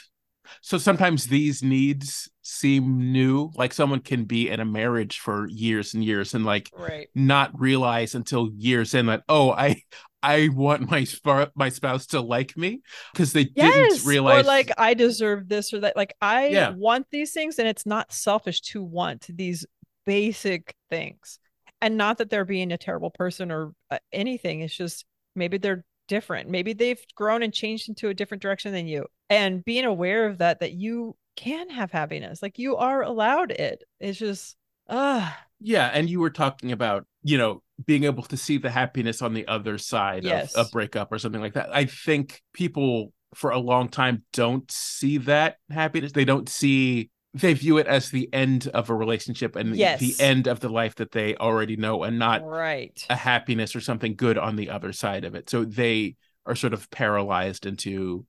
So 0.62 0.78
sometimes 0.78 1.27
these 1.27 1.62
needs 1.62 2.28
seem 2.43 3.12
new. 3.12 3.51
Like 3.55 3.73
someone 3.73 4.01
can 4.01 4.24
be 4.24 4.49
in 4.49 4.59
a 4.59 4.65
marriage 4.65 5.20
for 5.20 5.47
years 5.49 5.95
and 5.95 6.03
years 6.03 6.35
and 6.35 6.45
like 6.45 6.70
right. 6.77 7.09
not 7.15 7.59
realize 7.59 8.16
until 8.16 8.51
years 8.57 8.93
in 8.93 9.07
that 9.07 9.23
oh 9.28 9.53
I 9.53 9.82
I 10.23 10.49
want 10.53 10.91
my 10.91 11.05
sp- 11.07 11.55
my 11.55 11.69
spouse 11.69 12.07
to 12.09 12.20
like 12.20 12.57
me 12.57 12.82
because 13.12 13.32
they 13.32 13.49
yes! 13.55 13.74
didn't 13.74 14.09
realize 14.09 14.45
or 14.45 14.47
like 14.47 14.70
I 14.77 14.95
deserve 14.95 15.49
this 15.49 15.73
or 15.73 15.81
that. 15.81 15.97
Like 15.97 16.15
I 16.20 16.49
yeah. 16.49 16.70
want 16.70 17.07
these 17.11 17.32
things, 17.32 17.59
and 17.59 17.66
it's 17.66 17.87
not 17.87 18.12
selfish 18.12 18.61
to 18.62 18.82
want 18.82 19.27
these 19.28 19.65
basic 20.11 20.74
things. 20.91 21.39
And 21.81 21.97
not 21.97 22.19
that 22.19 22.31
they're 22.31 22.45
being 22.45 22.73
a 22.73 22.77
terrible 22.77 23.11
person 23.11 23.53
or 23.53 23.70
uh, 23.93 23.99
anything 24.12 24.61
it's 24.62 24.77
just 24.77 25.05
maybe 25.37 25.57
they're 25.57 25.85
different. 26.09 26.51
Maybe 26.51 26.73
they've 26.73 27.01
grown 27.15 27.45
and 27.45 27.55
changed 27.55 27.89
into 27.89 28.09
a 28.09 28.15
different 28.15 28.43
direction 28.43 28.73
than 28.73 28.89
you. 28.89 29.07
And 29.28 29.65
being 29.65 29.85
aware 29.85 30.27
of 30.27 30.39
that 30.39 30.59
that 30.61 30.73
you 30.73 31.16
can 31.37 31.70
have 31.70 31.93
happiness 31.93 32.43
like 32.43 32.59
you 32.59 32.77
are 32.77 33.03
allowed 33.03 33.53
it. 33.53 33.85
It's 34.01 34.19
just 34.19 34.57
ah 34.89 35.32
uh. 35.32 35.43
yeah 35.61 35.89
and 35.95 36.11
you 36.11 36.19
were 36.19 36.31
talking 36.31 36.73
about 36.73 37.07
you 37.23 37.39
know 37.39 37.62
being 37.87 38.03
able 38.03 38.24
to 38.24 38.37
see 38.37 38.59
the 38.59 38.70
happiness 38.70 39.23
on 39.23 39.32
the 39.32 39.47
other 39.47 39.78
side 39.78 40.24
yes. 40.24 40.55
of 40.55 40.66
a 40.66 40.70
breakup 40.70 41.12
or 41.12 41.19
something 41.19 41.41
like 41.41 41.55
that. 41.55 41.70
I 41.73 41.85
think 41.85 42.43
people 42.53 43.12
for 43.37 43.51
a 43.51 43.59
long 43.61 43.89
time 43.89 44.24
don't 44.32 44.69
see 44.73 45.19
that 45.19 45.59
happiness. 45.70 46.11
They 46.11 46.24
don't 46.24 46.49
see 46.49 47.11
they 47.32 47.55
view 47.55 47.78
it 47.78 47.86
as 47.86 48.11
the 48.11 48.28
end 48.32 48.66
of 48.69 48.90
a 48.90 48.94
relationship 48.94 49.55
and 49.55 49.77
yes. 49.77 50.01
the 50.01 50.15
end 50.23 50.48
of 50.48 50.61
the 50.61 50.69
life 50.69 50.97
that 50.97 51.12
they 51.12 51.36
already 51.36 51.77
know 51.77 52.02
and 52.02 52.19
not 52.19 52.44
right 52.44 53.05
a 53.09 53.16
happiness 53.16 53.77
or 53.77 53.81
something 53.81 54.15
good 54.16 54.36
on 54.36 54.57
the 54.57 54.70
other 54.70 54.93
side 54.93 55.24
of 55.24 55.35
it 55.35 55.48
so 55.48 55.65
they 55.65 56.16
are 56.47 56.57
sort 56.57 56.73
of 56.73 56.90
paralyzed 56.90 57.66
into 57.66 58.24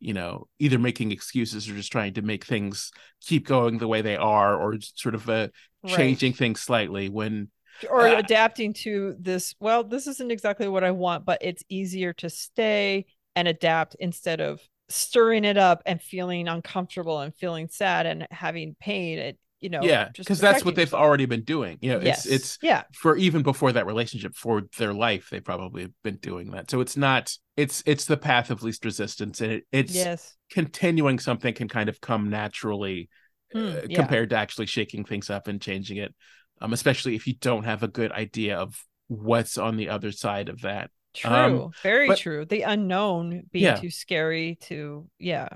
you 0.00 0.14
know 0.14 0.46
either 0.58 0.78
making 0.78 1.12
excuses 1.12 1.68
or 1.68 1.74
just 1.74 1.92
trying 1.92 2.14
to 2.14 2.22
make 2.22 2.44
things 2.44 2.92
keep 3.20 3.46
going 3.46 3.78
the 3.78 3.88
way 3.88 4.02
they 4.02 4.16
are 4.16 4.56
or 4.56 4.76
sort 4.80 5.14
of 5.14 5.28
uh, 5.28 5.48
changing 5.86 6.32
right. 6.32 6.38
things 6.38 6.60
slightly 6.60 7.08
when 7.08 7.48
or 7.90 8.06
uh, 8.06 8.18
adapting 8.18 8.72
to 8.72 9.14
this 9.18 9.54
well 9.60 9.84
this 9.84 10.06
isn't 10.06 10.30
exactly 10.30 10.68
what 10.68 10.84
i 10.84 10.90
want 10.90 11.24
but 11.24 11.38
it's 11.42 11.62
easier 11.68 12.12
to 12.12 12.30
stay 12.30 13.04
and 13.34 13.46
adapt 13.48 13.94
instead 14.00 14.40
of 14.40 14.60
stirring 14.88 15.44
it 15.44 15.56
up 15.56 15.82
and 15.86 16.00
feeling 16.00 16.48
uncomfortable 16.48 17.20
and 17.20 17.34
feeling 17.34 17.68
sad 17.70 18.06
and 18.06 18.26
having 18.30 18.76
pain 18.78 19.18
it 19.18 19.38
you 19.60 19.70
know 19.70 19.80
yeah 19.82 20.08
because 20.16 20.38
that's 20.38 20.64
what 20.64 20.74
they've 20.74 20.92
already 20.94 21.24
been 21.24 21.42
doing 21.42 21.78
you 21.80 21.90
know 21.90 22.00
yes. 22.00 22.26
it's 22.26 22.34
it's 22.34 22.58
yeah. 22.62 22.82
for 22.92 23.16
even 23.16 23.42
before 23.42 23.72
that 23.72 23.86
relationship 23.86 24.34
for 24.34 24.62
their 24.78 24.92
life 24.92 25.28
they 25.30 25.40
probably 25.40 25.82
have 25.82 25.92
been 26.04 26.16
doing 26.16 26.50
that. 26.50 26.70
So 26.70 26.80
it's 26.80 26.96
not 26.96 27.32
it's 27.56 27.82
it's 27.86 28.04
the 28.04 28.16
path 28.16 28.50
of 28.50 28.62
least 28.62 28.84
resistance 28.84 29.40
and 29.40 29.52
it, 29.52 29.66
it's 29.72 29.94
yes. 29.94 30.36
continuing 30.50 31.18
something 31.18 31.54
can 31.54 31.68
kind 31.68 31.88
of 31.88 32.00
come 32.00 32.28
naturally 32.28 33.08
mm, 33.54 33.84
uh, 33.84 33.94
compared 33.94 34.30
to 34.30 34.36
actually 34.36 34.66
shaking 34.66 35.04
things 35.04 35.30
up 35.30 35.48
and 35.48 35.60
changing 35.60 35.96
it 35.96 36.14
um 36.60 36.72
especially 36.72 37.14
if 37.14 37.26
you 37.26 37.34
don't 37.34 37.64
have 37.64 37.82
a 37.82 37.88
good 37.88 38.12
idea 38.12 38.58
of 38.58 38.78
what's 39.08 39.56
on 39.56 39.76
the 39.76 39.88
other 39.88 40.12
side 40.12 40.48
of 40.48 40.60
that 40.62 40.90
True, 41.16 41.30
um, 41.30 41.70
very 41.82 42.08
but, 42.08 42.18
true. 42.18 42.44
The 42.44 42.62
unknown 42.62 43.44
being 43.50 43.64
yeah. 43.64 43.76
too 43.76 43.90
scary 43.90 44.58
to 44.62 45.08
yeah. 45.18 45.48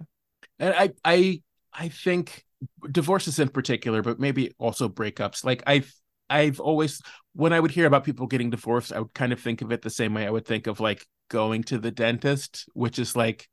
And 0.58 0.74
I 0.74 0.90
I 1.04 1.42
I 1.72 1.88
think 1.88 2.44
divorces 2.90 3.38
in 3.38 3.48
particular, 3.48 4.02
but 4.02 4.18
maybe 4.18 4.54
also 4.58 4.88
breakups. 4.88 5.44
Like 5.44 5.62
I've 5.66 5.92
I've 6.28 6.60
always 6.60 7.02
when 7.34 7.52
I 7.52 7.60
would 7.60 7.70
hear 7.70 7.86
about 7.86 8.04
people 8.04 8.26
getting 8.26 8.50
divorced, 8.50 8.92
I 8.92 9.00
would 9.00 9.14
kind 9.14 9.32
of 9.32 9.40
think 9.40 9.62
of 9.62 9.72
it 9.72 9.82
the 9.82 9.90
same 9.90 10.14
way 10.14 10.26
I 10.26 10.30
would 10.30 10.46
think 10.46 10.66
of 10.66 10.80
like 10.80 11.06
going 11.28 11.62
to 11.64 11.78
the 11.78 11.90
dentist, 11.90 12.66
which 12.74 12.98
is 12.98 13.14
like 13.14 13.48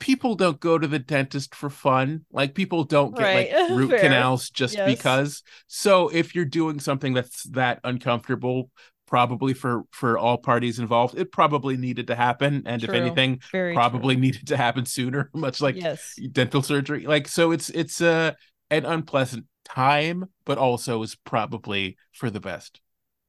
people 0.00 0.34
don't 0.34 0.60
go 0.60 0.78
to 0.78 0.86
the 0.86 0.98
dentist 0.98 1.54
for 1.54 1.70
fun. 1.70 2.24
Like 2.32 2.54
people 2.54 2.84
don't 2.84 3.16
get 3.16 3.22
right. 3.22 3.52
like 3.52 3.70
root 3.78 4.00
canals 4.00 4.50
just 4.50 4.74
yes. 4.74 4.88
because. 4.88 5.42
So 5.66 6.08
if 6.08 6.34
you're 6.34 6.44
doing 6.44 6.80
something 6.80 7.14
that's 7.14 7.44
that 7.50 7.80
uncomfortable, 7.84 8.70
probably 9.08 9.54
for 9.54 9.84
for 9.90 10.18
all 10.18 10.36
parties 10.36 10.78
involved 10.78 11.18
it 11.18 11.32
probably 11.32 11.76
needed 11.76 12.06
to 12.06 12.14
happen 12.14 12.62
and 12.66 12.82
true. 12.82 12.94
if 12.94 13.00
anything 13.00 13.40
Very 13.50 13.74
probably 13.74 14.14
true. 14.14 14.20
needed 14.20 14.46
to 14.48 14.56
happen 14.56 14.84
sooner 14.84 15.30
much 15.34 15.60
like 15.60 15.76
yes. 15.76 16.14
dental 16.30 16.62
surgery 16.62 17.06
like 17.06 17.26
so 17.26 17.50
it's 17.50 17.70
it's 17.70 18.00
a 18.00 18.08
uh, 18.08 18.32
an 18.70 18.84
unpleasant 18.84 19.46
time 19.64 20.26
but 20.44 20.58
also 20.58 21.02
is 21.02 21.14
probably 21.14 21.96
for 22.12 22.28
the 22.28 22.40
best 22.40 22.80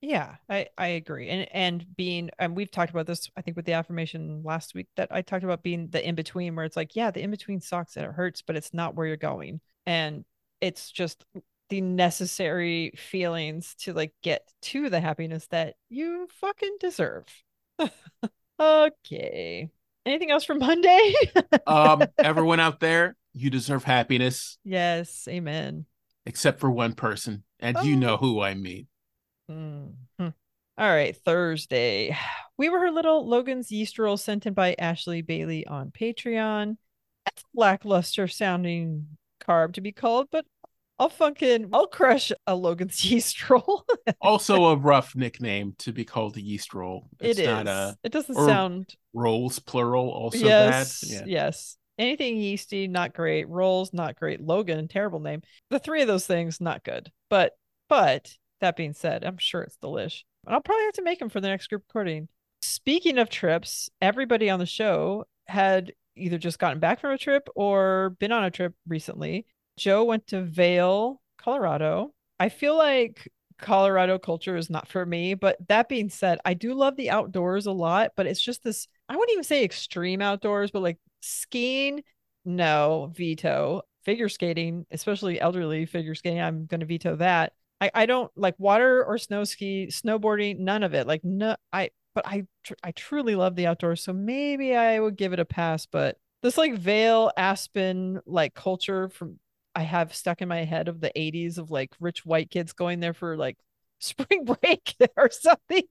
yeah 0.01 0.35
i 0.49 0.67
i 0.77 0.87
agree 0.87 1.29
and 1.29 1.47
and 1.53 1.85
being 1.95 2.29
and 2.39 2.57
we've 2.57 2.71
talked 2.71 2.91
about 2.91 3.05
this 3.05 3.29
i 3.37 3.41
think 3.41 3.55
with 3.55 3.65
the 3.65 3.73
affirmation 3.73 4.41
last 4.43 4.75
week 4.75 4.87
that 4.97 5.07
i 5.11 5.21
talked 5.21 5.45
about 5.45 5.63
being 5.63 5.87
the 5.91 6.05
in 6.05 6.15
between 6.15 6.55
where 6.55 6.65
it's 6.65 6.77
like 6.77 6.93
yeah 6.95 7.09
the 7.09 7.21
in 7.21 7.31
between 7.31 7.61
sucks 7.61 7.95
and 7.95 8.05
it 8.05 8.11
hurts 8.11 8.41
but 8.41 8.57
it's 8.57 8.73
not 8.73 8.95
where 8.95 9.07
you're 9.07 9.17
going 9.17 9.61
and 9.85 10.25
it's 10.59 10.91
just 10.91 11.23
the 11.69 11.81
necessary 11.81 12.93
feelings 12.97 13.75
to 13.79 13.93
like 13.93 14.13
get 14.21 14.47
to 14.61 14.89
the 14.89 14.99
happiness 14.99 15.47
that 15.47 15.75
you 15.89 16.27
fucking 16.41 16.77
deserve. 16.79 17.25
okay. 18.59 19.69
Anything 20.05 20.31
else 20.31 20.45
from 20.45 20.59
Monday? 20.59 21.13
um, 21.67 22.03
everyone 22.17 22.59
out 22.59 22.79
there, 22.79 23.15
you 23.33 23.49
deserve 23.49 23.83
happiness. 23.83 24.57
Yes, 24.63 25.27
amen. 25.29 25.85
Except 26.25 26.59
for 26.59 26.69
one 26.69 26.93
person, 26.93 27.43
and 27.59 27.77
oh. 27.77 27.81
you 27.83 27.95
know 27.95 28.17
who 28.17 28.41
I 28.41 28.53
mean. 28.53 28.87
Mm-hmm. 29.49 30.27
All 30.77 30.89
right, 30.89 31.15
Thursday. 31.15 32.15
We 32.57 32.69
were 32.69 32.79
her 32.79 32.91
little 32.91 33.27
Logan's 33.27 33.71
yeast 33.71 33.99
roll 33.99 34.17
sent 34.17 34.45
in 34.45 34.53
by 34.53 34.75
Ashley 34.79 35.21
Bailey 35.21 35.67
on 35.67 35.91
Patreon. 35.91 36.77
It's 37.27 37.43
lackluster 37.53 38.27
sounding 38.27 39.07
carb 39.41 39.73
to 39.73 39.81
be 39.81 39.91
called, 39.91 40.27
but 40.31 40.45
I'll 40.99 41.09
fucking 41.09 41.69
I'll 41.71 41.87
crush 41.87 42.31
a 42.45 42.55
Logan's 42.55 43.03
yeast 43.09 43.49
roll. 43.49 43.85
also 44.21 44.65
a 44.65 44.75
rough 44.75 45.15
nickname 45.15 45.73
to 45.79 45.93
be 45.93 46.03
called 46.03 46.35
a 46.37 46.41
yeast 46.41 46.73
roll. 46.73 47.09
It's 47.19 47.39
it 47.39 47.45
not 47.45 47.67
is. 47.67 47.69
a 47.69 47.97
it 48.03 48.11
doesn't 48.11 48.35
sound 48.35 48.95
rolls 49.13 49.59
plural 49.59 50.09
also 50.09 50.45
yes, 50.45 51.01
bad. 51.01 51.11
Yeah. 51.11 51.23
Yes. 51.25 51.77
Anything 51.97 52.37
yeasty, 52.37 52.87
not 52.87 53.13
great. 53.13 53.49
Rolls, 53.49 53.91
not 53.93 54.15
great. 54.17 54.39
Logan, 54.39 54.87
terrible 54.87 55.19
name. 55.19 55.41
The 55.69 55.79
three 55.79 56.01
of 56.01 56.07
those 56.07 56.25
things, 56.25 56.61
not 56.61 56.83
good. 56.83 57.11
But 57.29 57.53
but 57.87 58.33
that 58.61 58.75
being 58.75 58.93
said, 58.93 59.23
I'm 59.23 59.37
sure 59.37 59.61
it's 59.61 59.77
delish. 59.77 60.23
And 60.45 60.55
I'll 60.55 60.61
probably 60.61 60.85
have 60.85 60.93
to 60.93 61.03
make 61.03 61.19
them 61.19 61.29
for 61.29 61.41
the 61.41 61.47
next 61.47 61.67
group 61.67 61.83
recording. 61.87 62.27
Speaking 62.61 63.17
of 63.17 63.29
trips, 63.29 63.89
everybody 64.01 64.49
on 64.49 64.59
the 64.59 64.65
show 64.65 65.25
had 65.47 65.93
either 66.15 66.37
just 66.37 66.59
gotten 66.59 66.79
back 66.79 66.99
from 66.99 67.11
a 67.11 67.17
trip 67.17 67.47
or 67.55 68.15
been 68.19 68.31
on 68.31 68.43
a 68.43 68.51
trip 68.51 68.73
recently. 68.87 69.45
Joe 69.79 70.03
went 70.03 70.27
to 70.27 70.41
Vail, 70.43 71.21
Colorado. 71.37 72.13
I 72.39 72.49
feel 72.49 72.77
like 72.77 73.31
Colorado 73.57 74.19
culture 74.19 74.55
is 74.55 74.69
not 74.69 74.87
for 74.87 75.05
me, 75.05 75.33
but 75.33 75.57
that 75.67 75.89
being 75.89 76.09
said, 76.09 76.39
I 76.45 76.53
do 76.53 76.73
love 76.73 76.95
the 76.95 77.09
outdoors 77.09 77.65
a 77.65 77.71
lot, 77.71 78.11
but 78.15 78.27
it's 78.27 78.41
just 78.41 78.63
this 78.63 78.87
I 79.07 79.15
wouldn't 79.15 79.31
even 79.31 79.43
say 79.43 79.63
extreme 79.63 80.21
outdoors, 80.21 80.71
but 80.71 80.81
like 80.81 80.97
skiing, 81.21 82.03
no, 82.45 83.11
veto. 83.15 83.81
Figure 84.05 84.29
skating, 84.29 84.85
especially 84.91 85.41
elderly 85.41 85.85
figure 85.85 86.15
skating, 86.15 86.39
I'm 86.39 86.65
going 86.65 86.79
to 86.79 86.85
veto 86.85 87.17
that. 87.17 87.53
I, 87.81 87.91
I 87.93 88.05
don't 88.05 88.31
like 88.35 88.55
water 88.57 89.03
or 89.03 89.17
snow 89.17 89.43
ski, 89.43 89.87
snowboarding, 89.91 90.59
none 90.59 90.83
of 90.83 90.93
it. 90.93 91.05
Like 91.05 91.23
no, 91.23 91.55
I 91.71 91.89
but 92.15 92.25
I 92.27 92.45
tr- 92.63 92.73
I 92.83 92.91
truly 92.91 93.35
love 93.35 93.55
the 93.55 93.67
outdoors, 93.67 94.01
so 94.03 94.13
maybe 94.13 94.75
I 94.75 94.99
would 94.99 95.15
give 95.17 95.33
it 95.33 95.39
a 95.39 95.45
pass. 95.45 95.85
But 95.85 96.17
this 96.41 96.57
like 96.57 96.75
Vail 96.75 97.31
Aspen 97.37 98.21
like 98.25 98.53
culture 98.53 99.09
from 99.09 99.39
I 99.79 99.83
have 99.83 100.13
stuck 100.13 100.41
in 100.41 100.49
my 100.49 100.65
head 100.65 100.89
of 100.89 100.99
the 100.99 101.09
80s 101.15 101.57
of 101.57 101.71
like 101.71 101.93
rich 102.01 102.25
white 102.25 102.51
kids 102.51 102.73
going 102.73 102.99
there 102.99 103.13
for 103.13 103.37
like 103.37 103.57
spring 103.99 104.43
break 104.43 104.93
or 105.17 105.29
something. 105.31 105.83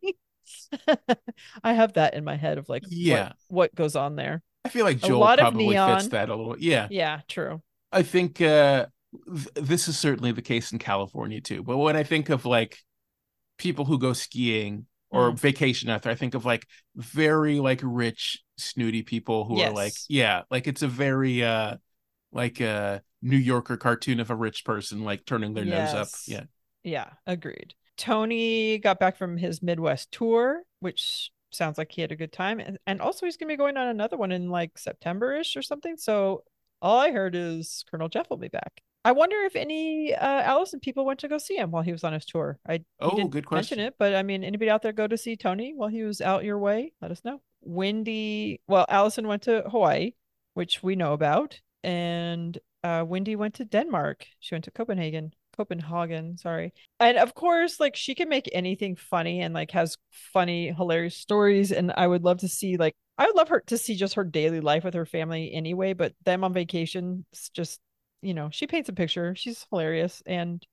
I 1.64 1.72
have 1.72 1.94
that 1.94 2.12
in 2.12 2.22
my 2.22 2.36
head 2.36 2.58
of 2.58 2.68
like 2.68 2.82
yeah 2.88 3.32
what, 3.48 3.70
what 3.70 3.74
goes 3.74 3.96
on 3.96 4.16
there. 4.16 4.42
I 4.66 4.68
feel 4.68 4.84
like 4.84 4.98
Joel 4.98 5.36
probably 5.36 5.74
fits 5.74 6.08
that 6.08 6.28
a 6.28 6.36
little. 6.36 6.58
Yeah. 6.58 6.88
Yeah, 6.90 7.20
true. 7.28 7.62
I 7.90 8.02
think 8.02 8.42
uh 8.42 8.86
th- 9.26 9.48
this 9.54 9.88
is 9.88 9.98
certainly 9.98 10.32
the 10.32 10.42
case 10.42 10.70
in 10.70 10.78
California 10.78 11.40
too. 11.40 11.62
But 11.62 11.78
when 11.78 11.96
I 11.96 12.02
think 12.02 12.28
of 12.28 12.44
like 12.44 12.76
people 13.56 13.86
who 13.86 13.98
go 13.98 14.12
skiing 14.12 14.84
or 15.10 15.32
mm. 15.32 15.38
vacation 15.38 15.88
out 15.88 16.02
there, 16.02 16.12
I 16.12 16.16
think 16.16 16.34
of 16.34 16.44
like 16.44 16.66
very 16.94 17.58
like 17.58 17.80
rich, 17.82 18.42
snooty 18.58 19.02
people 19.02 19.46
who 19.46 19.56
yes. 19.56 19.70
are 19.70 19.74
like, 19.74 19.94
yeah, 20.10 20.42
like 20.50 20.66
it's 20.66 20.82
a 20.82 20.88
very 20.88 21.42
uh 21.42 21.76
like 22.32 22.60
a 22.60 23.02
New 23.22 23.36
Yorker 23.36 23.76
cartoon 23.76 24.20
of 24.20 24.30
a 24.30 24.34
rich 24.34 24.64
person 24.64 25.04
like 25.04 25.24
turning 25.24 25.54
their 25.54 25.64
yes. 25.64 25.92
nose 25.92 26.02
up. 26.02 26.08
Yeah. 26.26 26.44
Yeah, 26.84 27.10
agreed. 27.26 27.74
Tony 27.96 28.78
got 28.78 29.00
back 29.00 29.16
from 29.16 29.36
his 29.36 29.62
Midwest 29.62 30.12
tour, 30.12 30.62
which 30.80 31.32
sounds 31.50 31.78
like 31.78 31.90
he 31.90 32.00
had 32.00 32.12
a 32.12 32.16
good 32.16 32.32
time. 32.32 32.60
And, 32.60 32.78
and 32.86 33.00
also 33.00 33.26
he's 33.26 33.36
gonna 33.36 33.52
be 33.52 33.56
going 33.56 33.76
on 33.76 33.88
another 33.88 34.16
one 34.16 34.32
in 34.32 34.48
like 34.48 34.78
September-ish 34.78 35.56
or 35.56 35.62
something. 35.62 35.96
So 35.96 36.44
all 36.80 36.98
I 37.00 37.10
heard 37.10 37.34
is 37.34 37.84
Colonel 37.90 38.08
Jeff 38.08 38.30
will 38.30 38.36
be 38.36 38.48
back. 38.48 38.82
I 39.04 39.12
wonder 39.12 39.36
if 39.44 39.56
any 39.56 40.14
uh, 40.14 40.42
Allison 40.42 40.80
people 40.80 41.06
went 41.06 41.20
to 41.20 41.28
go 41.28 41.38
see 41.38 41.56
him 41.56 41.70
while 41.70 41.82
he 41.82 41.92
was 41.92 42.04
on 42.04 42.12
his 42.12 42.26
tour. 42.26 42.58
I 42.68 42.84
oh, 43.00 43.16
didn't 43.16 43.30
good 43.30 43.46
question. 43.46 43.78
mention 43.78 43.88
it, 43.88 43.94
but 43.98 44.14
I 44.14 44.22
mean, 44.22 44.44
anybody 44.44 44.70
out 44.70 44.82
there 44.82 44.92
go 44.92 45.06
to 45.06 45.16
see 45.16 45.36
Tony 45.36 45.72
while 45.74 45.88
he 45.88 46.02
was 46.02 46.20
out 46.20 46.44
your 46.44 46.58
way? 46.58 46.92
Let 47.00 47.10
us 47.10 47.24
know. 47.24 47.40
Wendy, 47.62 48.60
well, 48.68 48.86
Allison 48.88 49.26
went 49.26 49.42
to 49.42 49.62
Hawaii, 49.70 50.12
which 50.54 50.82
we 50.82 50.94
know 50.94 51.12
about, 51.12 51.60
and 51.82 52.58
uh, 52.84 53.04
Wendy 53.06 53.36
went 53.36 53.54
to 53.54 53.64
Denmark. 53.64 54.26
She 54.40 54.54
went 54.54 54.64
to 54.64 54.70
Copenhagen. 54.70 55.32
Copenhagen, 55.56 56.38
sorry. 56.38 56.72
And 57.00 57.18
of 57.18 57.34
course, 57.34 57.80
like 57.80 57.96
she 57.96 58.14
can 58.14 58.28
make 58.28 58.48
anything 58.52 58.94
funny 58.96 59.40
and 59.40 59.52
like 59.52 59.72
has 59.72 59.96
funny, 60.32 60.72
hilarious 60.72 61.16
stories. 61.16 61.72
And 61.72 61.92
I 61.96 62.06
would 62.06 62.22
love 62.22 62.38
to 62.38 62.48
see 62.48 62.76
like 62.76 62.94
I 63.18 63.26
would 63.26 63.34
love 63.34 63.48
her 63.48 63.60
to 63.66 63.76
see 63.76 63.96
just 63.96 64.14
her 64.14 64.24
daily 64.24 64.60
life 64.60 64.84
with 64.84 64.94
her 64.94 65.06
family 65.06 65.52
anyway, 65.52 65.94
but 65.94 66.14
them 66.24 66.44
on 66.44 66.52
vacation, 66.52 67.26
just 67.52 67.80
you 68.22 68.34
know, 68.34 68.48
she 68.52 68.66
paints 68.66 68.88
a 68.88 68.92
picture. 68.92 69.34
She's 69.34 69.66
hilarious. 69.70 70.22
And 70.26 70.64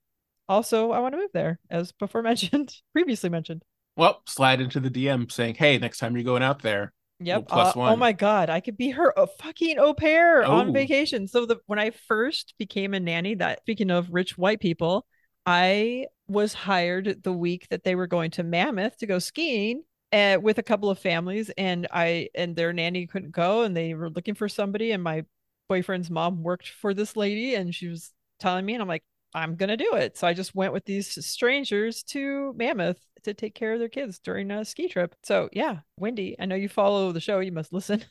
also 0.48 0.92
I 0.92 1.00
want 1.00 1.14
to 1.14 1.20
move 1.20 1.32
there, 1.34 1.60
as 1.72 1.92
before 1.92 2.22
mentioned, 2.24 2.76
previously 2.94 3.30
mentioned. 3.30 3.64
Well, 3.98 4.22
slide 4.28 4.62
into 4.62 4.80
the 4.80 4.92
DM 4.92 5.32
saying, 5.32 5.56
Hey, 5.56 5.78
next 5.80 5.98
time 5.98 6.16
you're 6.16 6.24
going 6.24 6.44
out 6.44 6.62
there, 6.62 6.94
Yep. 7.20 7.46
Uh, 7.50 7.72
oh 7.76 7.96
my 7.96 8.12
god, 8.12 8.50
I 8.50 8.60
could 8.60 8.76
be 8.76 8.90
her 8.90 9.14
a 9.16 9.26
fucking 9.26 9.80
au 9.80 9.94
pair 9.94 10.44
oh. 10.46 10.52
on 10.52 10.74
vacation. 10.74 11.28
So 11.28 11.46
the 11.46 11.60
when 11.66 11.80
I 11.80 11.92
first 11.92 12.56
became 12.58 12.94
a 12.94 13.00
nanny, 13.00 13.36
that 13.36 13.60
speaking 13.62 13.90
of 13.90 14.10
rich 14.12 14.38
white 14.38 14.60
people, 14.60 15.06
I 15.46 16.08
was 16.28 16.54
hired 16.54 17.24
the 17.24 17.32
week 17.32 17.68
that 17.70 17.84
they 17.84 17.96
were 17.96 18.08
going 18.08 18.32
to 18.32 18.44
Mammoth 18.44 18.98
to 18.98 19.06
go 19.06 19.20
skiing 19.20 19.84
uh, 20.12 20.38
with 20.42 20.58
a 20.58 20.64
couple 20.64 20.90
of 20.90 21.00
families, 21.00 21.50
and 21.58 21.88
I 21.92 22.30
and 22.36 22.56
their 22.56 22.74
nanny 22.74 23.08
couldn't 23.08 23.32
go, 23.32 23.64
and 23.64 23.76
they 23.76 23.94
were 23.94 24.10
looking 24.10 24.36
for 24.36 24.50
somebody, 24.50 24.92
and 24.92 25.02
my 25.02 25.24
boyfriend's 25.70 26.10
mom 26.10 26.44
worked 26.44 26.70
for 26.70 26.94
this 26.94 27.16
lady, 27.16 27.56
and 27.56 27.74
she 27.74 27.88
was 27.88 28.12
telling 28.40 28.66
me, 28.66 28.74
and 28.74 28.82
I'm 28.82 28.88
like, 28.90 29.04
I'm 29.36 29.58
gonna 29.58 29.76
do 29.76 29.96
it. 29.96 30.18
So 30.18 30.26
I 30.26 30.34
just 30.34 30.56
went 30.56 30.72
with 30.72 30.86
these 30.86 31.26
strangers 31.26 32.04
to 32.04 32.54
Mammoth 32.56 33.00
to 33.24 33.34
take 33.34 33.54
care 33.54 33.74
of 33.74 33.80
their 33.80 33.90
kids 33.90 34.18
during 34.20 34.50
a 34.50 34.64
ski 34.64 34.88
trip. 34.88 35.14
So 35.24 35.50
yeah, 35.52 35.80
Wendy, 36.00 36.38
I 36.40 36.46
know 36.46 36.56
you 36.56 36.70
follow 36.70 37.12
the 37.12 37.20
show. 37.20 37.40
You 37.40 37.52
must 37.52 37.74
listen. 37.74 38.04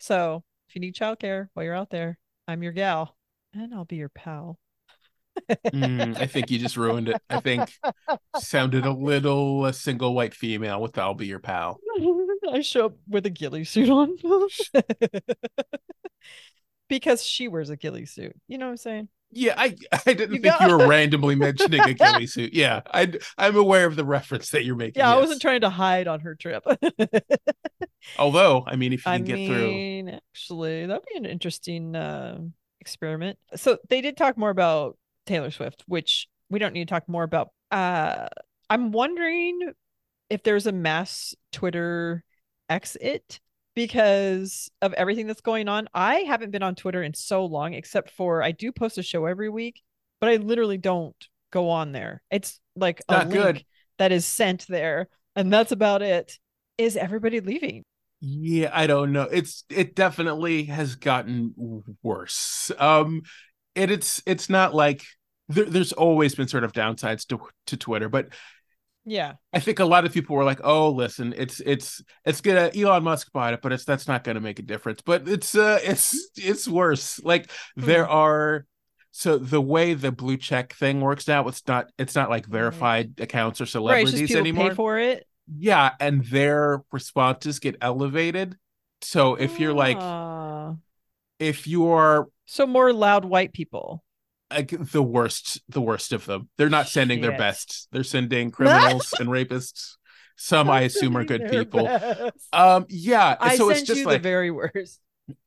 so 0.00 0.42
if 0.68 0.74
you 0.74 0.80
need 0.80 0.96
childcare 0.96 1.46
while 1.54 1.64
you're 1.64 1.74
out 1.74 1.90
there, 1.90 2.18
I'm 2.48 2.64
your 2.64 2.72
gal, 2.72 3.16
and 3.54 3.72
I'll 3.72 3.84
be 3.84 3.96
your 3.96 4.08
pal. 4.08 4.58
mm, 5.48 6.20
I 6.20 6.26
think 6.26 6.50
you 6.50 6.58
just 6.58 6.76
ruined 6.76 7.08
it. 7.08 7.22
I 7.30 7.38
think 7.38 7.72
sounded 8.40 8.84
a 8.84 8.90
little 8.90 9.66
a 9.66 9.72
single 9.72 10.14
white 10.14 10.34
female 10.34 10.82
with 10.82 10.98
"I'll 10.98 11.14
be 11.14 11.28
your 11.28 11.38
pal." 11.38 11.78
I 12.52 12.62
show 12.62 12.86
up 12.86 12.94
with 13.08 13.24
a 13.24 13.30
ghillie 13.30 13.62
suit 13.62 13.88
on 13.88 14.16
because 16.88 17.22
she 17.22 17.46
wears 17.46 17.70
a 17.70 17.76
ghillie 17.76 18.06
suit. 18.06 18.34
You 18.48 18.58
know 18.58 18.66
what 18.66 18.72
I'm 18.72 18.76
saying? 18.78 19.08
Yeah, 19.32 19.54
I 19.56 19.76
I 20.06 20.12
didn't 20.12 20.34
you 20.34 20.40
think 20.40 20.58
got... 20.58 20.68
you 20.68 20.76
were 20.76 20.86
randomly 20.86 21.34
mentioning 21.34 21.80
a 21.80 21.94
ghillie 21.94 22.26
suit. 22.26 22.52
Yeah, 22.52 22.80
I 22.92 23.12
I'm 23.38 23.56
aware 23.56 23.86
of 23.86 23.96
the 23.96 24.04
reference 24.04 24.50
that 24.50 24.64
you're 24.64 24.76
making. 24.76 25.00
Yeah, 25.00 25.08
yes. 25.08 25.16
I 25.16 25.20
wasn't 25.20 25.42
trying 25.42 25.60
to 25.62 25.70
hide 25.70 26.08
on 26.08 26.20
her 26.20 26.34
trip. 26.34 26.64
Although, 28.18 28.64
I 28.66 28.76
mean, 28.76 28.92
if 28.92 29.00
you 29.00 29.04
can 29.04 29.12
I 29.12 29.18
get 29.18 29.34
mean, 29.34 30.06
through, 30.06 30.16
actually, 30.16 30.86
that'd 30.86 31.04
be 31.12 31.18
an 31.18 31.26
interesting 31.26 31.94
uh, 31.94 32.38
experiment. 32.80 33.38
So 33.56 33.78
they 33.88 34.00
did 34.00 34.16
talk 34.16 34.36
more 34.36 34.50
about 34.50 34.96
Taylor 35.26 35.50
Swift, 35.50 35.84
which 35.86 36.28
we 36.48 36.58
don't 36.58 36.72
need 36.72 36.88
to 36.88 36.92
talk 36.92 37.08
more 37.08 37.22
about. 37.22 37.50
Uh, 37.70 38.28
I'm 38.68 38.90
wondering 38.90 39.72
if 40.28 40.42
there's 40.42 40.66
a 40.66 40.72
mass 40.72 41.34
Twitter 41.52 42.24
exit 42.68 43.40
because 43.80 44.70
of 44.82 44.92
everything 44.92 45.26
that's 45.26 45.40
going 45.40 45.66
on. 45.66 45.88
I 45.94 46.16
haven't 46.16 46.50
been 46.50 46.62
on 46.62 46.74
Twitter 46.74 47.02
in 47.02 47.14
so 47.14 47.46
long, 47.46 47.72
except 47.72 48.10
for 48.10 48.42
I 48.42 48.52
do 48.52 48.72
post 48.72 48.98
a 48.98 49.02
show 49.02 49.24
every 49.24 49.48
week, 49.48 49.80
but 50.20 50.28
I 50.28 50.36
literally 50.36 50.76
don't 50.76 51.16
go 51.50 51.70
on 51.70 51.92
there. 51.92 52.22
It's 52.30 52.60
like 52.76 53.00
a 53.08 53.24
link 53.24 53.32
good. 53.32 53.64
that 53.96 54.12
is 54.12 54.26
sent 54.26 54.66
there, 54.68 55.08
and 55.34 55.50
that's 55.50 55.72
about 55.72 56.02
it. 56.02 56.38
Is 56.76 56.94
everybody 56.94 57.40
leaving? 57.40 57.84
Yeah, 58.20 58.70
I 58.74 58.86
don't 58.86 59.12
know. 59.12 59.22
It's 59.22 59.64
it 59.70 59.94
definitely 59.94 60.64
has 60.64 60.96
gotten 60.96 61.54
worse. 62.02 62.70
Um, 62.78 63.22
it, 63.74 63.90
it's 63.90 64.22
it's 64.26 64.50
not 64.50 64.74
like 64.74 65.04
there, 65.48 65.64
there's 65.64 65.94
always 65.94 66.34
been 66.34 66.48
sort 66.48 66.64
of 66.64 66.74
downsides 66.74 67.26
to 67.28 67.40
to 67.68 67.78
Twitter, 67.78 68.10
but 68.10 68.28
yeah. 69.04 69.34
I 69.52 69.60
think 69.60 69.78
a 69.78 69.84
lot 69.84 70.04
of 70.04 70.12
people 70.12 70.36
were 70.36 70.44
like, 70.44 70.60
"Oh, 70.62 70.90
listen, 70.90 71.34
it's 71.36 71.60
it's 71.60 72.02
it's 72.24 72.40
gonna 72.40 72.70
Elon 72.74 73.02
Musk 73.02 73.32
bought 73.32 73.54
it, 73.54 73.62
but 73.62 73.72
it's 73.72 73.84
that's 73.84 74.06
not 74.06 74.24
gonna 74.24 74.40
make 74.40 74.58
a 74.58 74.62
difference." 74.62 75.00
But 75.02 75.28
it's 75.28 75.54
uh 75.54 75.78
it's 75.82 76.30
it's 76.36 76.68
worse. 76.68 77.22
Like 77.22 77.46
mm-hmm. 77.46 77.86
there 77.86 78.08
are 78.08 78.66
so 79.10 79.38
the 79.38 79.60
way 79.60 79.94
the 79.94 80.12
blue 80.12 80.36
check 80.36 80.74
thing 80.74 81.00
works 81.00 81.26
now, 81.26 81.48
it's 81.48 81.66
not 81.66 81.90
it's 81.98 82.14
not 82.14 82.30
like 82.30 82.46
verified 82.46 83.14
right. 83.18 83.24
accounts 83.24 83.60
or 83.60 83.66
celebrities 83.66 84.30
right, 84.30 84.40
anymore. 84.40 84.68
Pay 84.70 84.74
for 84.74 84.98
it. 84.98 85.26
Yeah, 85.58 85.90
and 85.98 86.24
their 86.26 86.82
responses 86.92 87.58
get 87.58 87.76
elevated. 87.80 88.56
So 89.02 89.34
if 89.34 89.58
you're 89.58 89.74
like 89.74 89.96
ah. 89.98 90.76
if 91.38 91.66
you 91.66 91.88
are 91.88 92.28
so 92.46 92.66
more 92.66 92.92
loud 92.92 93.24
white 93.24 93.52
people 93.52 94.04
like 94.50 94.70
the 94.70 95.02
worst 95.02 95.60
the 95.68 95.80
worst 95.80 96.12
of 96.12 96.26
them. 96.26 96.48
They're 96.58 96.68
not 96.68 96.88
sending 96.88 97.18
Shit. 97.18 97.28
their 97.30 97.38
best 97.38 97.88
they're 97.92 98.04
sending 98.04 98.50
criminals 98.52 99.12
and 99.18 99.28
rapists. 99.28 99.96
Some 100.36 100.70
i 100.70 100.82
assume 100.82 101.16
are 101.16 101.24
good 101.24 101.50
people. 101.50 101.84
best. 101.84 102.32
um 102.52 102.86
yeah 102.88 103.36
I 103.40 103.56
so 103.56 103.70
it's 103.70 103.82
just 103.82 104.04
like 104.04 104.22
the 104.22 104.28
very 104.28 104.50
worst. 104.50 105.00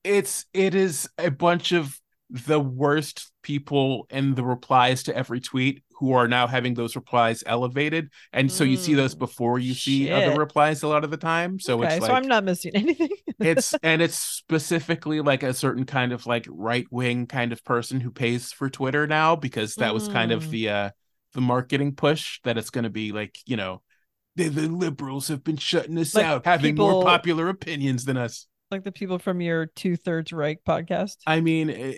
it's 0.03 0.45
it 0.53 0.75
is 0.75 1.09
a 1.17 1.31
bunch 1.31 1.71
of 1.71 1.99
the 2.33 2.59
worst 2.59 3.31
people 3.43 4.07
in 4.09 4.33
the 4.33 4.43
replies 4.43 5.03
to 5.03 5.15
every 5.15 5.39
tweet 5.39 5.83
who 5.99 6.13
are 6.13 6.27
now 6.27 6.47
having 6.47 6.73
those 6.73 6.95
replies 6.95 7.43
elevated. 7.45 8.09
And 8.33 8.51
so 8.51 8.63
you 8.63 8.75
see 8.75 8.95
those 8.95 9.13
mm, 9.13 9.19
before 9.19 9.59
you 9.59 9.75
see 9.75 10.11
other 10.11 10.35
replies 10.39 10.81
a 10.81 10.87
lot 10.87 11.03
of 11.03 11.11
the 11.11 11.17
time. 11.17 11.59
So 11.59 11.83
okay, 11.83 11.93
it's 11.93 12.01
like 12.01 12.09
so 12.09 12.15
i'm 12.15 12.27
not 12.27 12.43
missing 12.43 12.71
anything. 12.75 13.11
It's 13.39 13.75
and 13.83 14.01
it's 14.01 14.17
specifically 14.17 15.21
like 15.21 15.43
a 15.43 15.53
certain 15.53 15.85
kind 15.85 16.11
of 16.11 16.25
like 16.25 16.47
right 16.49 16.87
wing 16.89 17.27
kind 17.27 17.53
of 17.53 17.63
person 17.63 17.99
who 17.99 18.09
pays 18.09 18.51
for 18.51 18.69
twitter 18.69 19.05
now 19.05 19.35
because 19.35 19.75
that 19.75 19.93
was 19.93 20.07
kind 20.07 20.31
of 20.31 20.45
mm. 20.45 20.49
the 20.49 20.69
uh 20.69 20.89
the 21.33 21.41
marketing 21.41 21.93
push 21.95 22.39
that 22.43 22.57
it's 22.57 22.69
going 22.69 22.83
to 22.83 22.89
be 22.89 23.11
like 23.11 23.35
you 23.45 23.57
know 23.57 23.81
the, 24.35 24.49
the 24.49 24.67
liberals 24.67 25.27
have 25.27 25.43
been 25.43 25.57
shutting 25.57 25.97
us 25.97 26.15
like 26.15 26.25
out 26.25 26.45
having 26.45 26.73
people... 26.73 26.89
more 26.89 27.03
popular 27.03 27.49
opinions 27.49 28.05
than 28.05 28.17
us 28.17 28.47
like 28.73 28.83
the 28.83 28.91
people 28.91 29.19
from 29.19 29.39
your 29.39 29.67
two 29.67 29.95
thirds 29.95 30.33
right 30.33 30.57
podcast 30.67 31.17
i 31.27 31.39
mean 31.39 31.69
eh, 31.69 31.93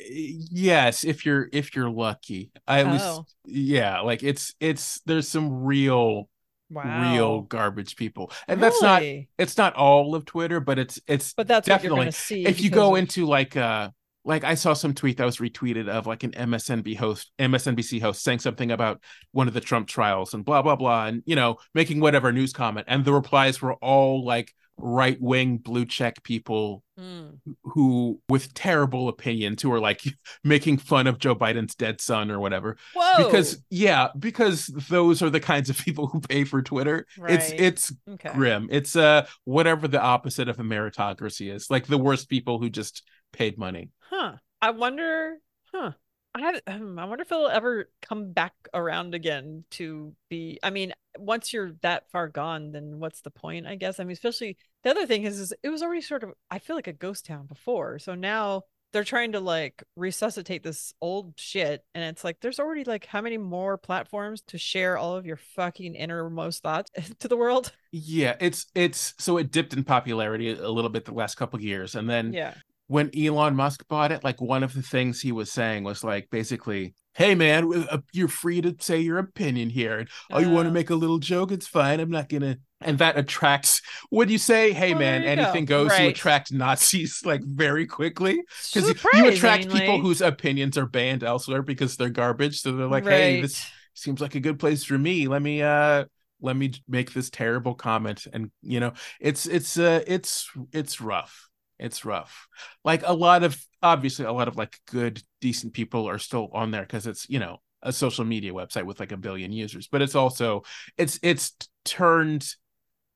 yes 0.51 1.03
if 1.03 1.25
you're 1.25 1.47
if 1.53 1.75
you're 1.75 1.89
lucky 1.89 2.51
i 2.67 2.81
at 2.81 2.87
oh. 2.87 2.91
least 2.91 3.35
yeah 3.45 4.01
like 4.01 4.23
it's 4.23 4.53
it's 4.59 5.01
there's 5.05 5.27
some 5.27 5.63
real 5.63 6.29
wow. 6.69 7.13
real 7.13 7.41
garbage 7.41 7.95
people 7.95 8.31
and 8.47 8.59
really? 8.59 8.69
that's 8.69 8.81
not 8.81 9.01
it's 9.37 9.57
not 9.57 9.73
all 9.75 10.15
of 10.15 10.25
twitter 10.25 10.59
but 10.59 10.77
it's 10.77 10.99
it's 11.07 11.33
but 11.33 11.47
that's 11.47 11.67
definitely 11.67 12.11
see 12.11 12.45
if 12.45 12.61
you 12.61 12.69
go 12.69 12.95
of... 12.95 12.99
into 12.99 13.25
like 13.25 13.55
uh 13.55 13.89
like 14.25 14.43
I 14.43 14.55
saw 14.55 14.73
some 14.73 14.93
tweet 14.93 15.17
that 15.17 15.25
was 15.25 15.37
retweeted 15.37 15.87
of 15.87 16.07
like 16.07 16.23
an 16.23 16.31
MSNB 16.31 16.97
host, 16.97 17.31
MSNBC 17.37 18.01
host 18.01 18.23
saying 18.23 18.39
something 18.39 18.71
about 18.71 19.01
one 19.31 19.47
of 19.47 19.53
the 19.53 19.61
Trump 19.61 19.87
trials 19.87 20.33
and 20.33 20.43
blah 20.43 20.63
blah 20.63 20.75
blah, 20.75 21.05
and 21.05 21.21
you 21.25 21.35
know 21.35 21.57
making 21.75 21.99
whatever 21.99 22.33
news 22.33 22.51
comment, 22.51 22.87
and 22.89 23.05
the 23.05 23.13
replies 23.13 23.61
were 23.61 23.75
all 23.75 24.25
like 24.25 24.51
right 24.77 25.19
wing 25.21 25.57
blue 25.57 25.85
check 25.85 26.21
people 26.23 26.83
mm. 26.99 27.37
who 27.63 28.19
with 28.27 28.53
terrible 28.53 29.07
opinions 29.07 29.61
who 29.61 29.71
are 29.71 29.79
like 29.79 30.01
making 30.43 30.77
fun 30.77 31.07
of 31.07 31.17
Joe 31.17 31.35
Biden's 31.35 31.75
dead 31.75 32.01
son 32.01 32.29
or 32.29 32.39
whatever. 32.39 32.77
Whoa. 32.93 33.25
Because 33.25 33.63
yeah, 33.69 34.09
because 34.17 34.67
those 34.89 35.21
are 35.21 35.29
the 35.29 35.39
kinds 35.39 35.69
of 35.69 35.77
people 35.85 36.07
who 36.07 36.19
pay 36.19 36.43
for 36.43 36.61
Twitter. 36.61 37.05
Right. 37.17 37.33
It's 37.33 37.51
it's 37.51 37.93
okay. 38.09 38.31
grim. 38.33 38.67
It's 38.71 38.95
uh 38.95 39.27
whatever 39.43 39.87
the 39.87 40.01
opposite 40.01 40.49
of 40.49 40.59
a 40.59 40.63
meritocracy 40.63 41.53
is. 41.53 41.69
Like 41.69 41.87
the 41.87 41.97
worst 41.97 42.29
people 42.29 42.59
who 42.59 42.69
just 42.69 43.03
paid 43.31 43.57
money. 43.57 43.91
Huh. 43.99 44.33
I 44.61 44.71
wonder, 44.71 45.37
huh. 45.73 45.91
I 46.35 46.59
um, 46.67 46.99
I 46.99 47.05
wonder 47.05 47.21
if 47.21 47.31
it'll 47.31 47.47
ever 47.47 47.89
come 48.01 48.33
back 48.33 48.53
around 48.73 49.15
again 49.15 49.63
to 49.71 50.13
be. 50.29 50.59
I 50.61 50.69
mean, 50.69 50.93
once 51.17 51.53
you're 51.53 51.71
that 51.81 52.11
far 52.11 52.27
gone, 52.27 52.71
then 52.71 52.99
what's 52.99 53.21
the 53.21 53.31
point? 53.31 53.65
I 53.65 53.75
guess. 53.75 53.99
I 53.99 54.03
mean, 54.03 54.11
especially 54.11 54.57
the 54.83 54.89
other 54.89 55.05
thing 55.05 55.23
is, 55.23 55.39
is 55.39 55.53
it 55.63 55.69
was 55.69 55.81
already 55.81 56.01
sort 56.01 56.23
of. 56.23 56.33
I 56.51 56.59
feel 56.59 56.75
like 56.75 56.87
a 56.87 56.93
ghost 56.93 57.25
town 57.25 57.45
before, 57.47 57.99
so 57.99 58.15
now 58.15 58.63
they're 58.91 59.03
trying 59.03 59.33
to 59.33 59.41
like 59.41 59.83
resuscitate 59.97 60.63
this 60.63 60.93
old 61.01 61.33
shit 61.35 61.83
and 61.93 62.03
it's 62.05 62.23
like 62.23 62.39
there's 62.39 62.61
already 62.61 62.85
like 62.85 63.05
how 63.05 63.19
many 63.19 63.37
more 63.37 63.77
platforms 63.77 64.41
to 64.47 64.57
share 64.57 64.97
all 64.97 65.17
of 65.17 65.25
your 65.25 65.35
fucking 65.35 65.95
innermost 65.95 66.63
thoughts 66.63 66.89
to 67.19 67.27
the 67.27 67.35
world 67.35 67.73
yeah 67.91 68.37
it's 68.39 68.67
it's 68.73 69.13
so 69.19 69.37
it 69.37 69.51
dipped 69.51 69.73
in 69.73 69.83
popularity 69.83 70.49
a 70.51 70.69
little 70.69 70.89
bit 70.89 71.03
the 71.03 71.13
last 71.13 71.35
couple 71.35 71.59
years 71.59 71.95
and 71.95 72.09
then 72.09 72.31
yeah 72.31 72.53
when 72.87 73.09
Elon 73.17 73.55
Musk 73.55 73.87
bought 73.87 74.11
it, 74.11 74.23
like 74.23 74.41
one 74.41 74.63
of 74.63 74.73
the 74.73 74.81
things 74.81 75.21
he 75.21 75.31
was 75.31 75.51
saying 75.51 75.83
was 75.83 76.03
like 76.03 76.29
basically, 76.29 76.93
"Hey 77.13 77.33
man, 77.33 77.87
uh, 77.89 77.99
you're 78.13 78.27
free 78.27 78.61
to 78.61 78.75
say 78.79 78.99
your 78.99 79.17
opinion 79.17 79.69
here. 79.69 79.99
And, 79.99 80.09
oh, 80.31 80.39
you 80.39 80.49
want 80.49 80.67
to 80.67 80.71
make 80.71 80.89
a 80.89 80.95
little 80.95 81.17
joke? 81.17 81.51
It's 81.51 81.67
fine. 81.67 81.99
I'm 81.99 82.11
not 82.11 82.29
gonna." 82.29 82.57
And 82.81 82.99
that 82.99 83.17
attracts. 83.17 83.81
Would 84.11 84.29
you 84.29 84.37
say, 84.37 84.71
"Hey 84.71 84.91
well, 84.91 84.99
man, 84.99 85.23
anything 85.23 85.65
go. 85.65 85.83
goes"? 85.83 85.91
Right. 85.91 86.03
You 86.03 86.09
attract 86.09 86.51
Nazis 86.51 87.21
like 87.25 87.41
very 87.43 87.87
quickly 87.87 88.43
because 88.73 88.89
you, 88.89 88.95
you, 89.13 89.27
attract 89.29 89.69
people 89.71 89.99
whose 89.99 90.21
opinions 90.21 90.77
are 90.77 90.85
banned 90.85 91.23
elsewhere 91.23 91.63
because 91.63 91.97
they're 91.97 92.09
garbage. 92.09 92.61
So 92.61 92.73
they're 92.73 92.87
like, 92.87 93.05
right. 93.05 93.13
"Hey, 93.13 93.41
this 93.41 93.65
seems 93.95 94.21
like 94.21 94.35
a 94.35 94.39
good 94.39 94.59
place 94.59 94.83
for 94.83 94.97
me. 94.97 95.27
Let 95.27 95.41
me 95.41 95.61
uh." 95.61 96.05
let 96.41 96.57
me 96.57 96.69
make 96.87 97.13
this 97.13 97.29
terrible 97.29 97.73
comment 97.73 98.27
and 98.33 98.51
you 98.61 98.77
know 98.77 98.91
it's 99.21 99.45
it's 99.45 99.79
uh 99.79 100.01
it's 100.05 100.51
it's 100.73 100.99
rough 100.99 101.44
it's 101.79 102.05
rough 102.05 102.47
like 102.83 103.01
a 103.05 103.13
lot 103.13 103.43
of 103.43 103.59
obviously 103.81 104.25
a 104.25 104.31
lot 104.31 104.47
of 104.47 104.55
like 104.55 104.79
good 104.89 105.21
decent 105.41 105.73
people 105.73 106.07
are 106.07 106.19
still 106.19 106.49
on 106.53 106.71
there 106.71 106.81
because 106.81 107.07
it's 107.07 107.29
you 107.29 107.39
know 107.39 107.57
a 107.81 107.91
social 107.91 108.25
media 108.25 108.51
website 108.51 108.85
with 108.85 108.99
like 108.99 109.11
a 109.11 109.17
billion 109.17 109.51
users 109.51 109.87
but 109.87 110.01
it's 110.01 110.15
also 110.15 110.63
it's 110.97 111.19
it's 111.21 111.53
turned 111.83 112.47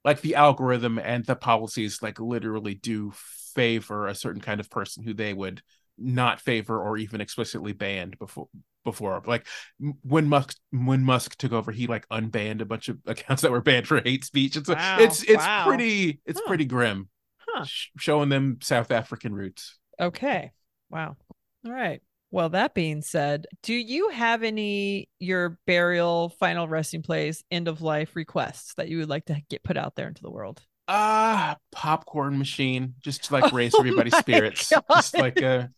like 0.05 0.21
the 0.21 0.35
algorithm 0.35 0.99
and 0.99 1.25
the 1.25 1.35
policies 1.35 2.01
like 2.01 2.19
literally 2.19 2.75
do 2.75 3.11
favor 3.55 4.07
a 4.07 4.15
certain 4.15 4.41
kind 4.41 4.59
of 4.59 4.69
person 4.69 5.03
who 5.03 5.13
they 5.13 5.33
would 5.33 5.61
not 5.97 6.39
favor 6.39 6.81
or 6.81 6.97
even 6.97 7.19
explicitly 7.19 7.73
banned 7.73 8.17
before 8.19 8.47
before 8.85 9.21
like 9.25 9.45
when 10.03 10.29
musk 10.29 10.55
when 10.71 11.03
musk 11.03 11.35
took 11.37 11.51
over 11.51 11.71
he 11.71 11.87
like 11.87 12.07
unbanned 12.09 12.61
a 12.61 12.65
bunch 12.65 12.87
of 12.87 12.97
accounts 13.05 13.41
that 13.41 13.51
were 13.51 13.61
banned 13.61 13.87
for 13.87 14.01
hate 14.01 14.23
speech 14.23 14.55
it's 14.55 14.69
wow. 14.69 14.97
it's 14.99 15.23
it's 15.23 15.43
wow. 15.43 15.65
pretty 15.67 16.21
it's 16.25 16.39
huh. 16.39 16.47
pretty 16.47 16.65
grim 16.65 17.09
huh. 17.53 17.65
sh- 17.65 17.89
showing 17.97 18.29
them 18.29 18.59
South 18.61 18.91
African 18.91 19.33
roots. 19.33 19.77
Okay. 19.99 20.51
Wow. 20.89 21.17
All 21.65 21.71
right. 21.71 22.01
Well, 22.31 22.49
that 22.49 22.75
being 22.75 23.01
said, 23.01 23.47
do 23.63 23.73
you 23.73 24.09
have 24.09 24.43
any 24.43 25.09
your 25.19 25.57
burial, 25.65 26.29
final 26.39 26.67
resting 26.67 27.01
place, 27.01 27.43
end 27.49 27.67
of 27.67 27.81
life 27.81 28.15
requests 28.15 28.75
that 28.75 28.87
you 28.87 28.99
would 28.99 29.09
like 29.09 29.25
to 29.25 29.41
get 29.49 29.63
put 29.63 29.77
out 29.77 29.95
there 29.95 30.07
into 30.07 30.21
the 30.21 30.29
world? 30.29 30.61
Ah, 30.87 31.51
uh, 31.51 31.55
popcorn 31.71 32.37
machine, 32.37 32.95
just 32.99 33.25
to 33.25 33.33
like 33.33 33.51
raise 33.51 33.73
oh 33.75 33.79
everybody's 33.79 34.15
spirits. 34.15 34.69
God. 34.71 34.83
Just 34.95 35.17
like 35.17 35.39
a 35.41 35.71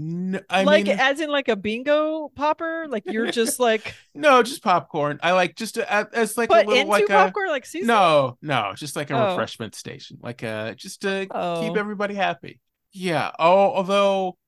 No, 0.00 0.38
I 0.48 0.62
like 0.62 0.86
mean, 0.86 0.96
as 0.96 1.18
in 1.18 1.28
like 1.28 1.48
a 1.48 1.56
bingo 1.56 2.30
popper, 2.36 2.86
like 2.88 3.02
you're 3.06 3.30
just 3.32 3.58
like 3.58 3.96
no, 4.14 4.44
just 4.44 4.62
popcorn. 4.62 5.18
I 5.24 5.32
like 5.32 5.56
just 5.56 5.76
a, 5.76 6.08
as 6.16 6.38
like 6.38 6.50
a 6.50 6.62
little 6.62 6.86
like 6.86 7.08
popcorn, 7.08 7.48
a, 7.48 7.50
like 7.50 7.66
season? 7.66 7.88
no, 7.88 8.38
no, 8.40 8.74
just 8.76 8.94
like 8.94 9.10
a 9.10 9.14
oh. 9.14 9.30
refreshment 9.30 9.74
station, 9.74 10.18
like 10.22 10.44
uh, 10.44 10.74
just 10.74 11.02
to 11.02 11.26
oh. 11.32 11.62
keep 11.62 11.76
everybody 11.76 12.14
happy. 12.14 12.60
Yeah. 12.92 13.32
Oh, 13.40 13.72
although 13.72 14.38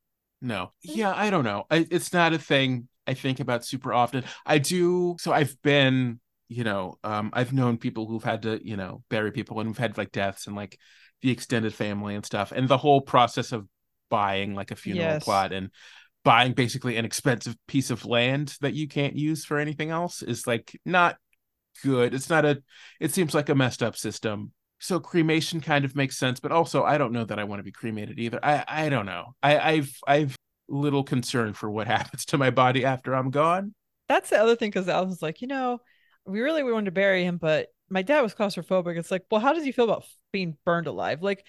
no, 0.40 0.70
yeah, 0.82 1.12
I 1.16 1.30
don't 1.30 1.42
know. 1.42 1.64
I, 1.68 1.84
it's 1.90 2.12
not 2.12 2.32
a 2.32 2.38
thing 2.38 2.86
I 3.08 3.14
think 3.14 3.40
about 3.40 3.64
super 3.64 3.92
often. 3.92 4.22
I 4.46 4.58
do. 4.58 5.16
So 5.18 5.32
I've 5.32 5.60
been, 5.62 6.20
you 6.48 6.62
know, 6.62 6.96
um, 7.02 7.30
I've 7.32 7.52
known 7.52 7.76
people 7.76 8.06
who've 8.06 8.22
had 8.22 8.42
to, 8.42 8.64
you 8.64 8.76
know, 8.76 9.02
bury 9.10 9.32
people 9.32 9.58
and 9.58 9.66
who've 9.66 9.76
had 9.76 9.98
like 9.98 10.12
deaths 10.12 10.46
and 10.46 10.54
like 10.54 10.78
the 11.22 11.32
extended 11.32 11.74
family 11.74 12.14
and 12.14 12.24
stuff, 12.24 12.52
and 12.52 12.68
the 12.68 12.78
whole 12.78 13.00
process 13.00 13.50
of 13.50 13.66
buying 14.10 14.54
like 14.54 14.70
a 14.70 14.76
funeral 14.76 15.14
yes. 15.14 15.24
plot 15.24 15.52
and 15.52 15.70
buying 16.24 16.52
basically 16.52 16.96
an 16.96 17.04
expensive 17.04 17.56
piece 17.66 17.90
of 17.90 18.04
land 18.04 18.56
that 18.60 18.74
you 18.74 18.86
can't 18.86 19.16
use 19.16 19.44
for 19.44 19.58
anything 19.58 19.90
else 19.90 20.22
is 20.22 20.46
like 20.46 20.78
not 20.84 21.16
good. 21.82 22.14
It's 22.14 22.28
not 22.28 22.44
a 22.44 22.62
it 23.00 23.12
seems 23.12 23.34
like 23.34 23.48
a 23.48 23.54
messed 23.54 23.82
up 23.82 23.96
system. 23.96 24.52
So 24.78 24.98
cremation 24.98 25.60
kind 25.60 25.84
of 25.84 25.94
makes 25.94 26.18
sense, 26.18 26.40
but 26.40 26.52
also 26.52 26.84
I 26.84 26.98
don't 26.98 27.12
know 27.12 27.24
that 27.24 27.38
I 27.38 27.44
want 27.44 27.60
to 27.60 27.64
be 27.64 27.72
cremated 27.72 28.18
either. 28.18 28.40
I 28.42 28.64
I 28.66 28.88
don't 28.88 29.06
know. 29.06 29.34
I 29.42 29.58
I've 29.58 29.96
I've 30.06 30.36
little 30.68 31.04
concern 31.04 31.52
for 31.54 31.70
what 31.70 31.86
happens 31.86 32.24
to 32.26 32.38
my 32.38 32.50
body 32.50 32.84
after 32.84 33.14
I'm 33.14 33.30
gone. 33.30 33.74
That's 34.08 34.30
the 34.30 34.40
other 34.40 34.56
thing 34.56 34.70
because 34.70 34.88
I 34.88 35.00
was 35.00 35.22
like, 35.22 35.40
you 35.40 35.48
know, 35.48 35.80
we 36.26 36.40
really 36.40 36.62
we 36.62 36.72
wanted 36.72 36.86
to 36.86 36.90
bury 36.92 37.24
him, 37.24 37.38
but 37.38 37.68
my 37.88 38.02
dad 38.02 38.20
was 38.22 38.34
claustrophobic. 38.34 38.98
It's 38.98 39.10
like, 39.10 39.24
well, 39.30 39.40
how 39.40 39.52
does 39.52 39.64
he 39.64 39.72
feel 39.72 39.84
about 39.84 40.04
being 40.32 40.56
burned 40.64 40.86
alive? 40.86 41.22
Like, 41.22 41.44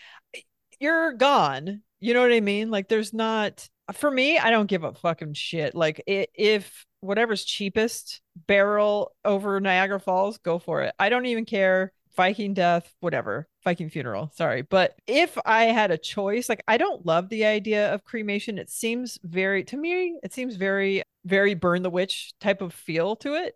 you're 0.79 1.13
gone. 1.13 1.83
You 2.01 2.15
know 2.15 2.21
what 2.21 2.33
I 2.33 2.41
mean? 2.41 2.71
Like 2.71 2.89
there's 2.89 3.13
not 3.13 3.69
for 3.93 4.09
me, 4.09 4.37
I 4.37 4.49
don't 4.49 4.67
give 4.67 4.83
a 4.83 4.93
fucking 4.93 5.33
shit. 5.33 5.75
Like 5.75 6.03
it, 6.07 6.29
if 6.33 6.85
whatever's 7.01 7.43
cheapest 7.43 8.21
barrel 8.47 9.11
over 9.23 9.59
Niagara 9.59 9.99
Falls, 9.99 10.37
go 10.39 10.59
for 10.59 10.81
it. 10.81 10.93
I 10.99 11.09
don't 11.09 11.27
even 11.27 11.45
care. 11.45 11.93
Viking 12.17 12.53
death, 12.53 12.93
whatever. 12.99 13.47
Viking 13.63 13.89
funeral. 13.89 14.31
Sorry. 14.33 14.63
But 14.63 14.95
if 15.07 15.37
I 15.45 15.65
had 15.65 15.91
a 15.91 15.97
choice, 15.97 16.49
like 16.49 16.63
I 16.67 16.77
don't 16.77 17.05
love 17.05 17.29
the 17.29 17.45
idea 17.45 17.93
of 17.93 18.03
cremation. 18.03 18.57
It 18.57 18.69
seems 18.69 19.17
very 19.23 19.63
to 19.65 19.77
me, 19.77 20.17
it 20.23 20.33
seems 20.33 20.55
very, 20.55 21.03
very 21.23 21.53
burn 21.53 21.83
the 21.83 21.89
witch 21.89 22.33
type 22.41 22.61
of 22.61 22.73
feel 22.73 23.15
to 23.17 23.35
it. 23.35 23.55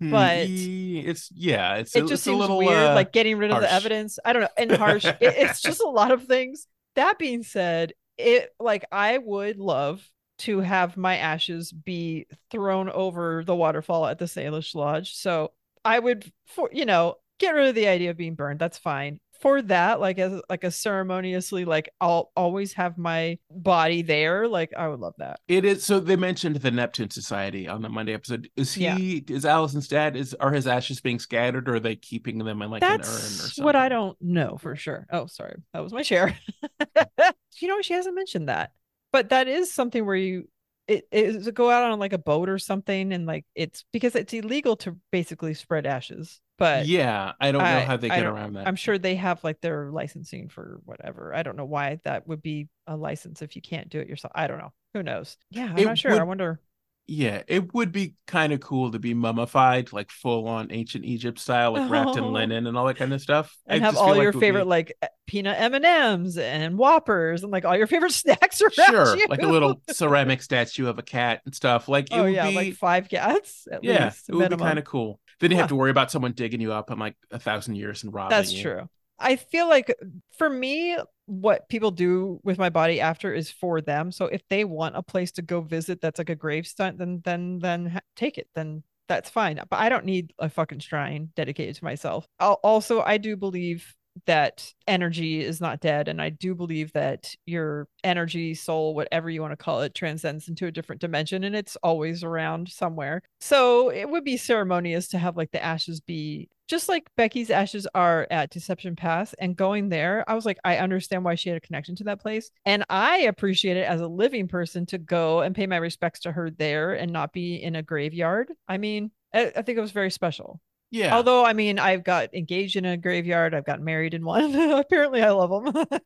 Hmm, 0.00 0.10
but 0.10 0.46
it's 0.46 1.30
yeah, 1.32 1.76
it's 1.76 1.96
it 1.96 2.00
just 2.00 2.12
it's 2.12 2.22
seems 2.24 2.38
little, 2.38 2.58
weird, 2.58 2.90
uh, 2.90 2.94
like 2.94 3.12
getting 3.12 3.38
rid 3.38 3.50
harsh. 3.50 3.64
of 3.64 3.70
the 3.70 3.74
evidence. 3.74 4.18
I 4.24 4.34
don't 4.34 4.42
know, 4.42 4.48
and 4.58 4.72
harsh. 4.72 5.04
it, 5.06 5.16
it's 5.20 5.62
just 5.62 5.80
a 5.80 5.88
lot 5.88 6.10
of 6.10 6.24
things 6.24 6.66
that 6.96 7.18
being 7.18 7.42
said, 7.42 7.92
it 8.18 8.54
like 8.58 8.84
I 8.90 9.18
would 9.18 9.58
love 9.58 10.06
to 10.38 10.60
have 10.60 10.96
my 10.96 11.16
ashes 11.16 11.72
be 11.72 12.26
thrown 12.50 12.90
over 12.90 13.42
the 13.44 13.56
waterfall 13.56 14.06
at 14.06 14.18
the 14.18 14.26
Salish 14.26 14.74
Lodge. 14.74 15.14
So 15.14 15.52
I 15.84 15.98
would, 15.98 16.30
for 16.46 16.68
you 16.72 16.84
know, 16.84 17.16
get 17.38 17.54
rid 17.54 17.68
of 17.68 17.74
the 17.74 17.88
idea 17.88 18.10
of 18.10 18.16
being 18.16 18.34
burned. 18.34 18.58
That's 18.58 18.78
fine 18.78 19.20
for 19.40 19.62
that 19.62 20.00
like 20.00 20.18
as 20.18 20.40
like 20.48 20.64
a 20.64 20.70
ceremoniously 20.70 21.64
like 21.64 21.88
i'll 22.00 22.30
always 22.36 22.72
have 22.72 22.98
my 22.98 23.38
body 23.50 24.02
there 24.02 24.48
like 24.48 24.72
i 24.76 24.88
would 24.88 25.00
love 25.00 25.14
that. 25.18 25.40
It 25.48 25.64
is 25.64 25.84
so 25.84 26.00
they 26.00 26.16
mentioned 26.16 26.56
the 26.56 26.70
neptune 26.70 27.10
society 27.10 27.68
on 27.68 27.82
the 27.82 27.88
monday 27.88 28.14
episode. 28.14 28.48
Is 28.56 28.74
he 28.74 28.84
yeah. 28.84 29.34
is 29.36 29.44
allison's 29.44 29.88
dad 29.88 30.16
is 30.16 30.34
are 30.34 30.52
his 30.52 30.66
ashes 30.66 31.00
being 31.00 31.18
scattered 31.18 31.68
or 31.68 31.76
are 31.76 31.80
they 31.80 31.96
keeping 31.96 32.38
them 32.38 32.62
in 32.62 32.70
like 32.70 32.80
That's 32.80 33.08
an 33.08 33.14
urn 33.14 33.20
or 33.20 33.22
something 33.22 33.64
what 33.64 33.76
i 33.76 33.88
don't 33.88 34.16
know 34.20 34.58
for 34.58 34.76
sure. 34.76 35.06
Oh 35.10 35.26
sorry 35.26 35.56
that 35.72 35.82
was 35.82 35.92
my 35.92 36.02
share 36.02 36.36
you 37.60 37.68
know 37.68 37.80
she 37.82 37.94
hasn't 37.94 38.14
mentioned 38.14 38.48
that. 38.48 38.72
But 39.12 39.30
that 39.30 39.48
is 39.48 39.72
something 39.72 40.04
where 40.04 40.16
you 40.16 40.48
it 40.88 41.06
is 41.10 41.48
go 41.50 41.70
out 41.70 41.90
on 41.90 41.98
like 41.98 42.12
a 42.12 42.18
boat 42.18 42.48
or 42.48 42.58
something 42.58 43.12
and 43.12 43.26
like 43.26 43.44
it's 43.54 43.84
because 43.92 44.14
it's 44.14 44.32
illegal 44.32 44.76
to 44.76 44.96
basically 45.10 45.54
spread 45.54 45.86
ashes 45.86 46.40
but 46.58 46.86
yeah, 46.86 47.32
I 47.40 47.52
don't 47.52 47.62
know 47.62 47.80
how 47.80 47.96
they 47.96 48.08
get 48.08 48.24
around 48.24 48.54
that. 48.54 48.66
I'm 48.66 48.76
sure 48.76 48.98
they 48.98 49.16
have 49.16 49.42
like 49.44 49.60
their 49.60 49.90
licensing 49.90 50.48
for 50.48 50.80
whatever. 50.84 51.34
I 51.34 51.42
don't 51.42 51.56
know 51.56 51.64
why 51.64 52.00
that 52.04 52.26
would 52.26 52.42
be 52.42 52.68
a 52.86 52.96
license 52.96 53.42
if 53.42 53.56
you 53.56 53.62
can't 53.62 53.88
do 53.88 54.00
it 54.00 54.08
yourself. 54.08 54.32
I 54.34 54.46
don't 54.46 54.58
know. 54.58 54.72
Who 54.94 55.02
knows? 55.02 55.36
Yeah, 55.50 55.66
I'm 55.70 55.78
it 55.78 55.84
not 55.84 55.98
sure. 55.98 56.12
Would, 56.12 56.20
I 56.20 56.24
wonder. 56.24 56.60
Yeah, 57.08 57.42
it 57.46 57.72
would 57.72 57.92
be 57.92 58.14
kind 58.26 58.52
of 58.52 58.58
cool 58.60 58.90
to 58.90 58.98
be 58.98 59.14
mummified, 59.14 59.92
like 59.92 60.10
full 60.10 60.48
on 60.48 60.72
ancient 60.72 61.04
Egypt 61.04 61.38
style, 61.38 61.72
like 61.72 61.88
wrapped 61.88 62.16
in 62.16 62.24
oh. 62.24 62.30
linen 62.32 62.66
and 62.66 62.76
all 62.76 62.86
that 62.86 62.96
kind 62.96 63.12
of 63.12 63.20
stuff. 63.20 63.56
And 63.66 63.82
I 63.82 63.86
have 63.86 63.96
all 63.96 64.16
your 64.16 64.32
favorite 64.32 64.64
be... 64.64 64.70
like 64.70 64.92
peanut 65.26 65.60
M 65.60 65.74
and 65.74 65.84
M's 65.84 66.36
and 66.36 66.76
Whoppers 66.76 67.44
and 67.44 67.52
like 67.52 67.64
all 67.64 67.76
your 67.76 67.86
favorite 67.86 68.12
snacks 68.12 68.60
around 68.60 68.72
Sure, 68.72 69.16
you. 69.16 69.26
like 69.28 69.42
a 69.42 69.46
little 69.46 69.80
ceramic 69.90 70.42
statue 70.42 70.88
of 70.88 70.98
a 70.98 71.02
cat 71.02 71.42
and 71.44 71.54
stuff. 71.54 71.88
Like, 71.88 72.08
oh 72.10 72.24
yeah, 72.24 72.48
be... 72.48 72.56
like 72.56 72.74
five 72.74 73.08
cats. 73.08 73.68
yeah, 73.82 74.06
least, 74.06 74.28
it 74.28 74.34
would 74.34 74.40
minimum. 74.40 74.58
be 74.58 74.64
kind 74.64 74.78
of 74.78 74.84
cool. 74.84 75.20
Then 75.40 75.50
you 75.50 75.56
have 75.58 75.68
to 75.68 75.76
worry 75.76 75.90
about 75.90 76.10
someone 76.10 76.32
digging 76.32 76.60
you 76.60 76.72
up 76.72 76.90
in 76.90 76.98
like 76.98 77.16
a 77.30 77.38
thousand 77.38 77.76
years 77.76 78.04
and 78.04 78.12
robbing 78.12 78.30
That's 78.30 78.52
you. 78.52 78.62
true. 78.62 78.88
I 79.18 79.36
feel 79.36 79.68
like 79.68 79.94
for 80.36 80.48
me, 80.48 80.96
what 81.26 81.68
people 81.68 81.90
do 81.90 82.40
with 82.42 82.58
my 82.58 82.70
body 82.70 83.00
after 83.00 83.32
is 83.32 83.50
for 83.50 83.80
them. 83.80 84.12
So 84.12 84.26
if 84.26 84.42
they 84.48 84.64
want 84.64 84.96
a 84.96 85.02
place 85.02 85.32
to 85.32 85.42
go 85.42 85.60
visit 85.60 86.00
that's 86.00 86.18
like 86.18 86.30
a 86.30 86.34
grave 86.34 86.66
stunt, 86.66 86.98
then 86.98 87.20
then 87.24 87.58
then 87.58 87.86
ha- 87.86 88.00
take 88.14 88.38
it. 88.38 88.48
Then 88.54 88.82
that's 89.08 89.30
fine. 89.30 89.60
But 89.70 89.78
I 89.78 89.88
don't 89.88 90.04
need 90.04 90.32
a 90.38 90.48
fucking 90.48 90.80
shrine 90.80 91.30
dedicated 91.34 91.76
to 91.76 91.84
myself. 91.84 92.26
I'll, 92.38 92.60
also, 92.62 93.00
I 93.02 93.18
do 93.18 93.36
believe 93.36 93.94
that 94.24 94.72
energy 94.86 95.42
is 95.42 95.60
not 95.60 95.80
dead 95.80 96.08
and 96.08 96.20
i 96.20 96.28
do 96.28 96.54
believe 96.54 96.92
that 96.92 97.34
your 97.44 97.88
energy 98.04 98.54
soul 98.54 98.94
whatever 98.94 99.28
you 99.28 99.40
want 99.40 99.52
to 99.52 99.56
call 99.56 99.82
it 99.82 99.94
transcends 99.94 100.48
into 100.48 100.66
a 100.66 100.72
different 100.72 101.00
dimension 101.00 101.44
and 101.44 101.54
it's 101.54 101.76
always 101.82 102.24
around 102.24 102.68
somewhere 102.68 103.22
so 103.40 103.90
it 103.90 104.08
would 104.08 104.24
be 104.24 104.36
ceremonious 104.36 105.08
to 105.08 105.18
have 105.18 105.36
like 105.36 105.50
the 105.50 105.62
ashes 105.62 106.00
be 106.00 106.48
just 106.68 106.88
like 106.88 107.08
Becky's 107.16 107.50
ashes 107.50 107.86
are 107.94 108.26
at 108.30 108.50
Deception 108.50 108.96
Pass 108.96 109.34
and 109.34 109.56
going 109.56 109.88
there, 109.88 110.24
I 110.28 110.34
was 110.34 110.44
like, 110.44 110.58
I 110.64 110.78
understand 110.78 111.24
why 111.24 111.36
she 111.36 111.48
had 111.48 111.56
a 111.56 111.60
connection 111.60 111.94
to 111.96 112.04
that 112.04 112.20
place. 112.20 112.50
And 112.64 112.84
I 112.90 113.18
appreciate 113.18 113.76
it 113.76 113.86
as 113.86 114.00
a 114.00 114.08
living 114.08 114.48
person 114.48 114.84
to 114.86 114.98
go 114.98 115.42
and 115.42 115.54
pay 115.54 115.66
my 115.66 115.76
respects 115.76 116.20
to 116.20 116.32
her 116.32 116.50
there 116.50 116.94
and 116.94 117.12
not 117.12 117.32
be 117.32 117.56
in 117.56 117.76
a 117.76 117.82
graveyard. 117.82 118.50
I 118.66 118.78
mean, 118.78 119.12
I, 119.32 119.52
I 119.56 119.62
think 119.62 119.78
it 119.78 119.82
was 119.82 119.92
very 119.92 120.10
special. 120.10 120.60
Yeah. 120.96 121.14
Although, 121.14 121.44
I 121.44 121.52
mean, 121.52 121.78
I've 121.78 122.04
got 122.04 122.34
engaged 122.34 122.76
in 122.76 122.86
a 122.86 122.96
graveyard, 122.96 123.54
I've 123.54 123.66
got 123.66 123.82
married 123.82 124.14
in 124.14 124.24
one. 124.24 124.54
Apparently, 124.72 125.22
I 125.22 125.30
love 125.30 125.64
them. 125.64 125.84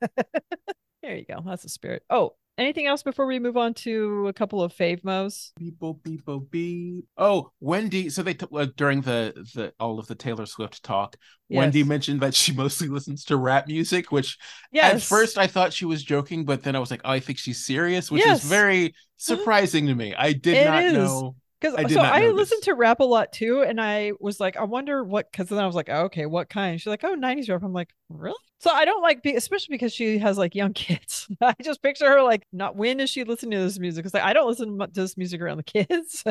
there 1.03 1.17
you 1.17 1.25
go. 1.25 1.43
That's 1.47 1.62
the 1.62 1.69
spirit. 1.69 2.03
Oh, 2.11 2.35
anything 2.59 2.89
else 2.89 3.05
before 3.05 3.27
we 3.27 3.39
move 3.39 3.57
on 3.57 3.73
to 3.75 4.27
a 4.27 4.33
couple 4.33 4.65
of 4.65 4.75
fave 4.75 5.05
mo's? 5.05 5.53
People, 5.57 5.95
people, 5.95 6.41
beep. 6.41 7.05
Oh, 7.17 7.53
Wendy. 7.61 8.11
So 8.11 8.25
they 8.25 8.35
t- 8.35 8.47
uh, 8.53 8.67
during 8.77 9.03
the 9.03 9.33
the 9.55 9.73
all 9.79 10.01
of 10.01 10.09
the 10.09 10.17
Taylor 10.17 10.47
Swift 10.47 10.83
talk, 10.83 11.15
yes. 11.49 11.59
Wendy 11.59 11.85
mentioned 11.85 12.21
that 12.23 12.35
she 12.35 12.53
mostly 12.57 12.89
listens 12.89 13.25
to 13.27 13.37
rap 13.37 13.69
music, 13.69 14.11
which 14.11 14.39
yes. 14.73 14.95
at 14.95 15.03
first 15.03 15.39
I 15.39 15.47
thought 15.47 15.73
she 15.73 15.85
was 15.85 16.03
joking, 16.03 16.45
but 16.45 16.65
then 16.65 16.75
I 16.75 16.81
was 16.81 16.91
like, 16.91 17.03
oh, 17.05 17.12
I 17.12 17.21
think 17.21 17.39
she's 17.39 17.65
serious, 17.65 18.11
which 18.11 18.25
yes. 18.25 18.43
is 18.43 18.51
very 18.51 18.97
surprising 19.19 19.87
to 19.87 19.95
me. 19.95 20.17
I 20.17 20.33
did 20.33 20.57
it 20.57 20.65
not 20.65 20.83
is. 20.83 20.93
know 20.95 21.37
because 21.61 21.93
so 21.93 22.01
I 22.01 22.28
listened 22.28 22.62
to 22.65 22.74
rap 22.74 23.01
a 23.01 23.05
lot 23.05 23.32
too, 23.32 23.62
and 23.62 23.81
I 23.81 24.12
was 24.19 24.41
like, 24.41 24.57
I 24.57 24.65
wonder 24.65 25.05
what. 25.05 25.31
Because 25.31 25.49
then 25.49 25.59
I 25.59 25.66
was 25.66 25.74
like, 25.74 25.89
oh, 25.91 26.05
okay, 26.05 26.27
what 26.27 26.49
kind? 26.49 26.81
She's 26.81 26.87
like, 26.87 27.05
oh, 27.05 27.15
'90s 27.15 27.51
rap. 27.51 27.62
I'm 27.62 27.73
like, 27.73 27.93
really? 28.09 28.35
So 28.61 28.70
I 28.70 28.85
don't 28.85 29.03
like, 29.03 29.23
be, 29.23 29.35
especially 29.35 29.74
because 29.74 29.93
she 29.93 30.19
has 30.19 30.39
like 30.39 30.55
young 30.55 30.73
kids. 30.74 31.28
I 31.41 31.55
just 31.62 31.82
picture 31.82 32.09
her 32.09 32.23
like, 32.23 32.47
not 32.53 32.77
when 32.77 33.01
is 33.01 33.11
she 33.11 33.24
listening 33.24 33.59
to 33.59 33.65
this 33.65 33.78
music? 33.78 34.05
Because 34.05 34.15
like, 34.15 34.23
I 34.23 34.32
don't 34.32 34.49
listen 34.49 34.78
to 34.78 34.89
this 34.93 35.16
music 35.16 35.41
around 35.41 35.59
the 35.59 35.62
kids. 35.62 36.24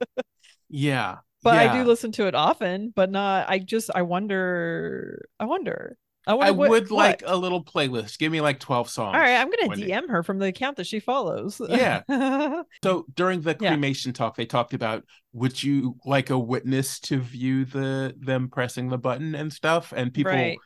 yeah, 0.70 1.18
but 1.42 1.54
yeah. 1.54 1.72
I 1.72 1.76
do 1.76 1.84
listen 1.84 2.12
to 2.12 2.26
it 2.26 2.34
often. 2.34 2.92
But 2.94 3.10
not. 3.10 3.48
I 3.48 3.58
just, 3.58 3.90
I 3.94 4.02
wonder. 4.02 5.28
I 5.38 5.44
wonder. 5.44 5.98
I, 6.26 6.34
I 6.34 6.50
what, 6.52 6.70
would 6.70 6.90
like 6.90 7.22
a 7.26 7.36
little 7.36 7.64
playlist. 7.64 8.18
Give 8.18 8.30
me 8.30 8.40
like 8.40 8.60
12 8.60 8.88
songs. 8.88 9.14
All 9.14 9.20
right, 9.20 9.36
I'm 9.36 9.50
going 9.50 9.70
to 9.70 9.86
DM 9.86 10.08
her 10.08 10.22
from 10.22 10.38
the 10.38 10.46
account 10.46 10.76
that 10.76 10.86
she 10.86 11.00
follows. 11.00 11.60
Yeah. 11.68 12.02
so 12.84 13.06
during 13.14 13.40
the 13.40 13.54
cremation 13.54 14.10
yeah. 14.10 14.14
talk, 14.14 14.36
they 14.36 14.46
talked 14.46 14.74
about 14.74 15.04
would 15.32 15.60
you 15.62 15.96
like 16.04 16.30
a 16.30 16.38
witness 16.38 17.00
to 17.00 17.18
view 17.18 17.64
the 17.64 18.14
them 18.18 18.48
pressing 18.48 18.88
the 18.88 18.98
button 18.98 19.34
and 19.34 19.52
stuff? 19.52 19.92
And 19.96 20.14
people 20.14 20.32
right. 20.32 20.58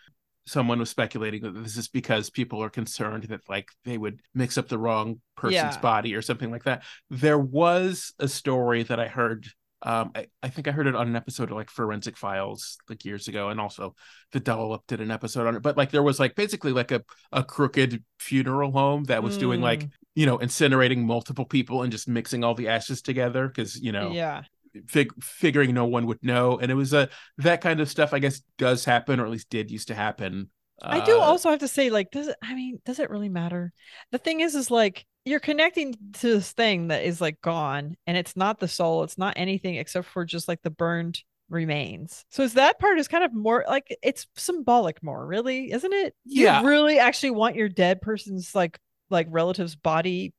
someone 0.46 0.78
was 0.78 0.90
speculating 0.90 1.42
that 1.42 1.54
this 1.62 1.76
is 1.76 1.88
because 1.88 2.28
people 2.28 2.62
are 2.62 2.70
concerned 2.70 3.24
that 3.24 3.40
like 3.48 3.68
they 3.84 3.96
would 3.96 4.20
mix 4.34 4.58
up 4.58 4.68
the 4.68 4.78
wrong 4.78 5.20
person's 5.36 5.54
yeah. 5.54 5.80
body 5.80 6.14
or 6.14 6.22
something 6.22 6.50
like 6.50 6.64
that. 6.64 6.82
There 7.08 7.38
was 7.38 8.12
a 8.18 8.28
story 8.28 8.82
that 8.82 9.00
I 9.00 9.08
heard 9.08 9.46
um, 9.82 10.12
I, 10.14 10.26
I 10.42 10.48
think 10.48 10.68
I 10.68 10.72
heard 10.72 10.86
it 10.86 10.94
on 10.94 11.06
an 11.06 11.16
episode 11.16 11.50
of 11.50 11.56
like 11.56 11.70
Forensic 11.70 12.16
Files 12.16 12.78
like 12.88 13.04
years 13.04 13.28
ago, 13.28 13.50
and 13.50 13.60
also 13.60 13.94
the 14.32 14.40
Dollop 14.40 14.86
did 14.86 15.00
an 15.00 15.10
episode 15.10 15.46
on 15.46 15.56
it. 15.56 15.62
But 15.62 15.76
like 15.76 15.90
there 15.90 16.02
was 16.02 16.18
like 16.18 16.34
basically 16.34 16.72
like 16.72 16.90
a 16.92 17.02
a 17.32 17.44
crooked 17.44 18.02
funeral 18.18 18.72
home 18.72 19.04
that 19.04 19.22
was 19.22 19.36
mm. 19.36 19.40
doing 19.40 19.60
like 19.60 19.80
mm. 19.80 19.90
you 20.14 20.26
know 20.26 20.38
incinerating 20.38 21.04
multiple 21.04 21.44
people 21.44 21.82
and 21.82 21.92
just 21.92 22.08
mixing 22.08 22.42
all 22.42 22.54
the 22.54 22.68
ashes 22.68 23.02
together 23.02 23.46
because 23.48 23.80
you 23.80 23.92
know 23.92 24.12
yeah 24.12 24.42
fig- 24.86 25.22
figuring 25.22 25.74
no 25.74 25.84
one 25.84 26.06
would 26.06 26.22
know, 26.22 26.58
and 26.58 26.70
it 26.70 26.74
was 26.74 26.92
a 26.92 27.08
that 27.38 27.60
kind 27.60 27.80
of 27.80 27.90
stuff. 27.90 28.12
I 28.12 28.18
guess 28.18 28.42
does 28.58 28.84
happen, 28.84 29.20
or 29.20 29.24
at 29.24 29.30
least 29.30 29.50
did 29.50 29.70
used 29.70 29.88
to 29.88 29.94
happen. 29.94 30.50
I 30.82 31.04
do 31.04 31.16
uh, 31.16 31.20
also 31.20 31.50
have 31.50 31.60
to 31.60 31.68
say, 31.68 31.90
like, 31.90 32.10
does 32.10 32.28
it? 32.28 32.36
I 32.42 32.54
mean, 32.54 32.80
does 32.84 32.98
it 32.98 33.10
really 33.10 33.28
matter? 33.28 33.72
The 34.12 34.18
thing 34.18 34.40
is, 34.40 34.54
is 34.54 34.70
like 34.70 35.06
you're 35.26 35.40
connecting 35.40 35.94
to 36.14 36.34
this 36.36 36.52
thing 36.52 36.88
that 36.88 37.04
is 37.04 37.20
like 37.20 37.40
gone 37.42 37.96
and 38.06 38.16
it's 38.16 38.36
not 38.36 38.60
the 38.60 38.68
soul 38.68 39.02
it's 39.02 39.18
not 39.18 39.34
anything 39.36 39.74
except 39.74 40.06
for 40.06 40.24
just 40.24 40.48
like 40.48 40.62
the 40.62 40.70
burned 40.70 41.20
remains. 41.48 42.24
So 42.30 42.42
is 42.42 42.54
that 42.54 42.78
part 42.78 42.98
is 42.98 43.08
kind 43.08 43.24
of 43.24 43.32
more 43.34 43.64
like 43.68 43.96
it's 44.02 44.26
symbolic 44.36 45.02
more 45.02 45.26
really 45.26 45.70
isn't 45.72 45.92
it? 45.92 46.14
Yeah. 46.24 46.62
really 46.62 46.98
actually 46.98 47.32
want 47.32 47.56
your 47.56 47.68
dead 47.68 48.00
person's 48.00 48.54
like 48.54 48.78
like 49.10 49.26
relative's 49.30 49.76
body 49.76 50.32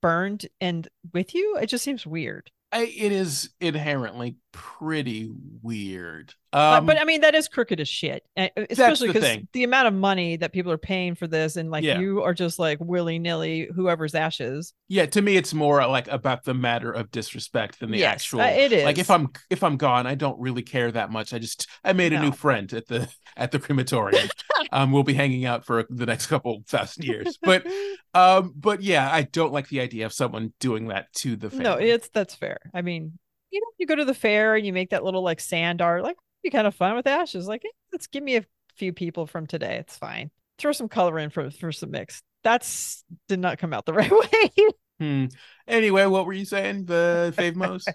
burned 0.00 0.46
and 0.60 0.86
with 1.12 1.34
you? 1.34 1.56
It 1.60 1.66
just 1.66 1.84
seems 1.84 2.06
weird. 2.06 2.50
I, 2.72 2.82
it 2.84 3.12
is 3.12 3.50
inherently 3.60 4.36
pretty 4.50 5.30
weird. 5.62 6.34
Um, 6.54 6.86
but, 6.86 6.94
but, 6.94 7.02
I 7.02 7.04
mean, 7.04 7.22
that 7.22 7.34
is 7.34 7.48
crooked 7.48 7.80
as 7.80 7.88
shit, 7.88 8.24
especially 8.36 9.08
because 9.08 9.24
the, 9.24 9.48
the, 9.52 9.64
amount 9.64 9.88
of 9.88 9.94
money 9.94 10.36
that 10.36 10.52
people 10.52 10.70
are 10.70 10.78
paying 10.78 11.16
for 11.16 11.26
this, 11.26 11.56
and 11.56 11.68
like 11.68 11.82
yeah. 11.82 11.98
you 11.98 12.22
are 12.22 12.32
just 12.32 12.60
like 12.60 12.78
willy 12.80 13.18
nilly 13.18 13.68
whoever's 13.74 14.14
ashes. 14.14 14.72
Yeah, 14.86 15.06
to 15.06 15.20
me, 15.20 15.36
it's 15.36 15.52
more 15.52 15.84
like 15.88 16.06
about 16.06 16.44
the 16.44 16.54
matter 16.54 16.92
of 16.92 17.10
disrespect 17.10 17.80
than 17.80 17.90
the 17.90 17.98
yes, 17.98 18.14
actual. 18.14 18.42
Uh, 18.42 18.46
it 18.46 18.72
is 18.72 18.84
like 18.84 18.98
if 18.98 19.10
I'm 19.10 19.30
if 19.50 19.64
I'm 19.64 19.76
gone, 19.76 20.06
I 20.06 20.14
don't 20.14 20.38
really 20.38 20.62
care 20.62 20.92
that 20.92 21.10
much. 21.10 21.34
I 21.34 21.40
just 21.40 21.66
I 21.82 21.92
made 21.92 22.12
a 22.12 22.18
no. 22.18 22.26
new 22.26 22.32
friend 22.32 22.72
at 22.72 22.86
the 22.86 23.12
at 23.36 23.50
the 23.50 23.58
crematorium. 23.58 24.28
um, 24.70 24.92
we'll 24.92 25.02
be 25.02 25.14
hanging 25.14 25.46
out 25.46 25.66
for 25.66 25.84
the 25.90 26.06
next 26.06 26.28
couple 26.28 26.62
thousand 26.68 27.04
years, 27.04 27.36
but 27.42 27.66
um, 28.14 28.54
but 28.56 28.80
yeah, 28.80 29.10
I 29.12 29.22
don't 29.22 29.52
like 29.52 29.70
the 29.70 29.80
idea 29.80 30.06
of 30.06 30.12
someone 30.12 30.52
doing 30.60 30.86
that 30.88 31.12
to 31.14 31.34
the 31.34 31.50
family. 31.50 31.64
No, 31.64 31.74
it's 31.74 32.10
that's 32.10 32.36
fair. 32.36 32.58
I 32.72 32.82
mean, 32.82 33.18
you 33.50 33.60
know, 33.60 33.66
you 33.78 33.88
go 33.88 33.96
to 33.96 34.04
the 34.04 34.14
fair 34.14 34.54
and 34.54 34.64
you 34.64 34.72
make 34.72 34.90
that 34.90 35.02
little 35.02 35.22
like 35.22 35.40
sand 35.40 35.82
art, 35.82 36.04
like 36.04 36.16
be 36.44 36.50
kind 36.50 36.66
of 36.66 36.74
fun 36.74 36.94
with 36.94 37.06
ashes. 37.06 37.48
Like, 37.48 37.62
hey, 37.64 37.70
let's 37.92 38.06
give 38.06 38.22
me 38.22 38.36
a 38.36 38.44
few 38.76 38.92
people 38.92 39.26
from 39.26 39.46
today. 39.46 39.76
It's 39.76 39.96
fine. 39.96 40.30
Throw 40.58 40.72
some 40.72 40.88
color 40.88 41.18
in 41.18 41.30
for 41.30 41.50
for 41.50 41.72
some 41.72 41.90
mix. 41.90 42.22
That's 42.44 43.02
did 43.28 43.40
not 43.40 43.58
come 43.58 43.72
out 43.72 43.86
the 43.86 43.92
right 43.94 44.12
way. 44.12 44.68
hmm. 45.00 45.26
Anyway, 45.66 46.04
what 46.06 46.26
were 46.26 46.32
you 46.32 46.44
saying? 46.44 46.84
The 46.84 47.34
fave 47.36 47.56
most? 47.56 47.90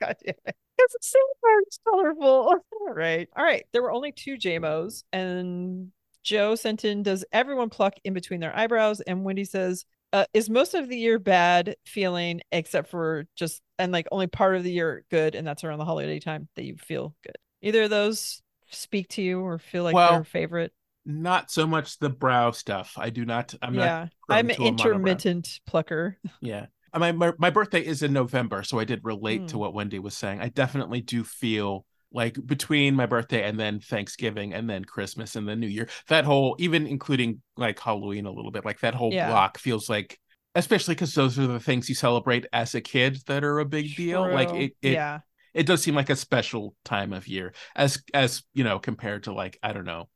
God 0.00 0.16
damn 0.24 0.34
it. 0.46 0.56
Because 0.76 0.96
sand 1.02 1.22
art 1.44 1.64
is 1.68 1.78
colorful. 1.86 2.24
All 2.82 2.94
right. 2.94 3.28
All 3.36 3.44
right. 3.44 3.64
There 3.72 3.82
were 3.82 3.92
only 3.92 4.12
two 4.12 4.36
JMOs, 4.36 5.04
and 5.12 5.92
Joe 6.22 6.54
sent 6.54 6.84
in, 6.84 7.02
does 7.02 7.24
everyone 7.32 7.68
pluck 7.68 7.94
in 8.04 8.14
between 8.14 8.40
their 8.40 8.56
eyebrows? 8.56 9.00
And 9.00 9.24
Wendy 9.24 9.44
says, 9.44 9.84
uh, 10.12 10.24
is 10.34 10.50
most 10.50 10.74
of 10.74 10.88
the 10.88 10.96
year 10.96 11.18
bad 11.18 11.76
feeling 11.86 12.40
except 12.52 12.90
for 12.90 13.24
just 13.34 13.62
and 13.78 13.92
like 13.92 14.06
only 14.12 14.26
part 14.26 14.56
of 14.56 14.62
the 14.62 14.70
year 14.70 15.04
good 15.10 15.34
and 15.34 15.46
that's 15.46 15.64
around 15.64 15.78
the 15.78 15.84
holiday 15.84 16.20
time 16.20 16.48
that 16.54 16.64
you 16.64 16.76
feel 16.76 17.14
good 17.24 17.36
either 17.62 17.84
of 17.84 17.90
those 17.90 18.42
speak 18.70 19.08
to 19.08 19.22
you 19.22 19.40
or 19.40 19.58
feel 19.58 19.84
like 19.84 19.94
well, 19.94 20.24
favorite 20.24 20.72
not 21.04 21.50
so 21.50 21.66
much 21.66 21.98
the 21.98 22.08
brow 22.08 22.50
stuff 22.50 22.94
i 22.96 23.10
do 23.10 23.24
not 23.24 23.54
i'm 23.62 23.74
yeah 23.74 24.06
i'm 24.28 24.50
an 24.50 24.62
intermittent 24.62 25.60
plucker 25.66 26.16
yeah 26.40 26.66
my, 26.96 27.10
my, 27.10 27.32
my 27.38 27.50
birthday 27.50 27.80
is 27.80 28.02
in 28.02 28.12
november 28.12 28.62
so 28.62 28.78
i 28.78 28.84
did 28.84 29.00
relate 29.02 29.42
mm. 29.42 29.48
to 29.48 29.54
hmm. 29.54 29.60
what 29.60 29.74
wendy 29.74 29.98
was 29.98 30.16
saying 30.16 30.40
i 30.40 30.48
definitely 30.48 31.00
do 31.00 31.24
feel 31.24 31.84
like 32.14 32.36
between 32.46 32.94
my 32.94 33.06
birthday 33.06 33.42
and 33.44 33.58
then 33.58 33.80
Thanksgiving 33.80 34.52
and 34.54 34.68
then 34.68 34.84
Christmas 34.84 35.36
and 35.36 35.48
then 35.48 35.60
New 35.60 35.66
Year. 35.66 35.88
That 36.08 36.24
whole, 36.24 36.56
even 36.58 36.86
including 36.86 37.40
like 37.56 37.78
Halloween 37.78 38.26
a 38.26 38.30
little 38.30 38.50
bit, 38.50 38.64
like 38.64 38.80
that 38.80 38.94
whole 38.94 39.12
yeah. 39.12 39.30
block 39.30 39.58
feels 39.58 39.88
like, 39.88 40.18
especially 40.54 40.94
because 40.94 41.14
those 41.14 41.38
are 41.38 41.46
the 41.46 41.60
things 41.60 41.88
you 41.88 41.94
celebrate 41.94 42.46
as 42.52 42.74
a 42.74 42.80
kid 42.80 43.18
that 43.26 43.44
are 43.44 43.60
a 43.60 43.64
big 43.64 43.94
True. 43.94 44.04
deal. 44.04 44.30
Like 44.30 44.50
it, 44.50 44.72
it, 44.82 44.92
yeah, 44.92 45.20
it 45.54 45.66
does 45.66 45.82
seem 45.82 45.94
like 45.94 46.10
a 46.10 46.16
special 46.16 46.74
time 46.84 47.12
of 47.12 47.28
year 47.28 47.52
as 47.76 48.02
as 48.14 48.42
you 48.54 48.64
know 48.64 48.78
compared 48.78 49.24
to 49.24 49.32
like 49.32 49.58
I 49.62 49.72
don't 49.72 49.84
know. 49.84 50.08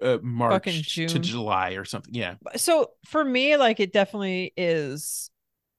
Uh, 0.00 0.18
March 0.20 0.96
to 0.96 1.18
July 1.18 1.72
or 1.72 1.84
something. 1.84 2.12
Yeah. 2.12 2.34
So 2.56 2.90
for 3.06 3.24
me, 3.24 3.56
like 3.56 3.78
it 3.78 3.92
definitely 3.92 4.52
is 4.56 5.30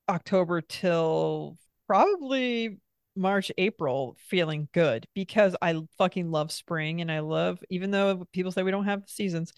October 0.07 0.61
till 0.61 1.57
probably 1.87 2.77
March, 3.15 3.51
April 3.57 4.17
feeling 4.19 4.67
good 4.73 5.07
because 5.13 5.55
I 5.61 5.79
fucking 5.97 6.31
love 6.31 6.51
spring 6.51 7.01
and 7.01 7.11
I 7.11 7.19
love, 7.19 7.59
even 7.69 7.91
though 7.91 8.25
people 8.31 8.51
say 8.51 8.63
we 8.63 8.71
don't 8.71 8.85
have 8.85 9.03
seasons, 9.07 9.53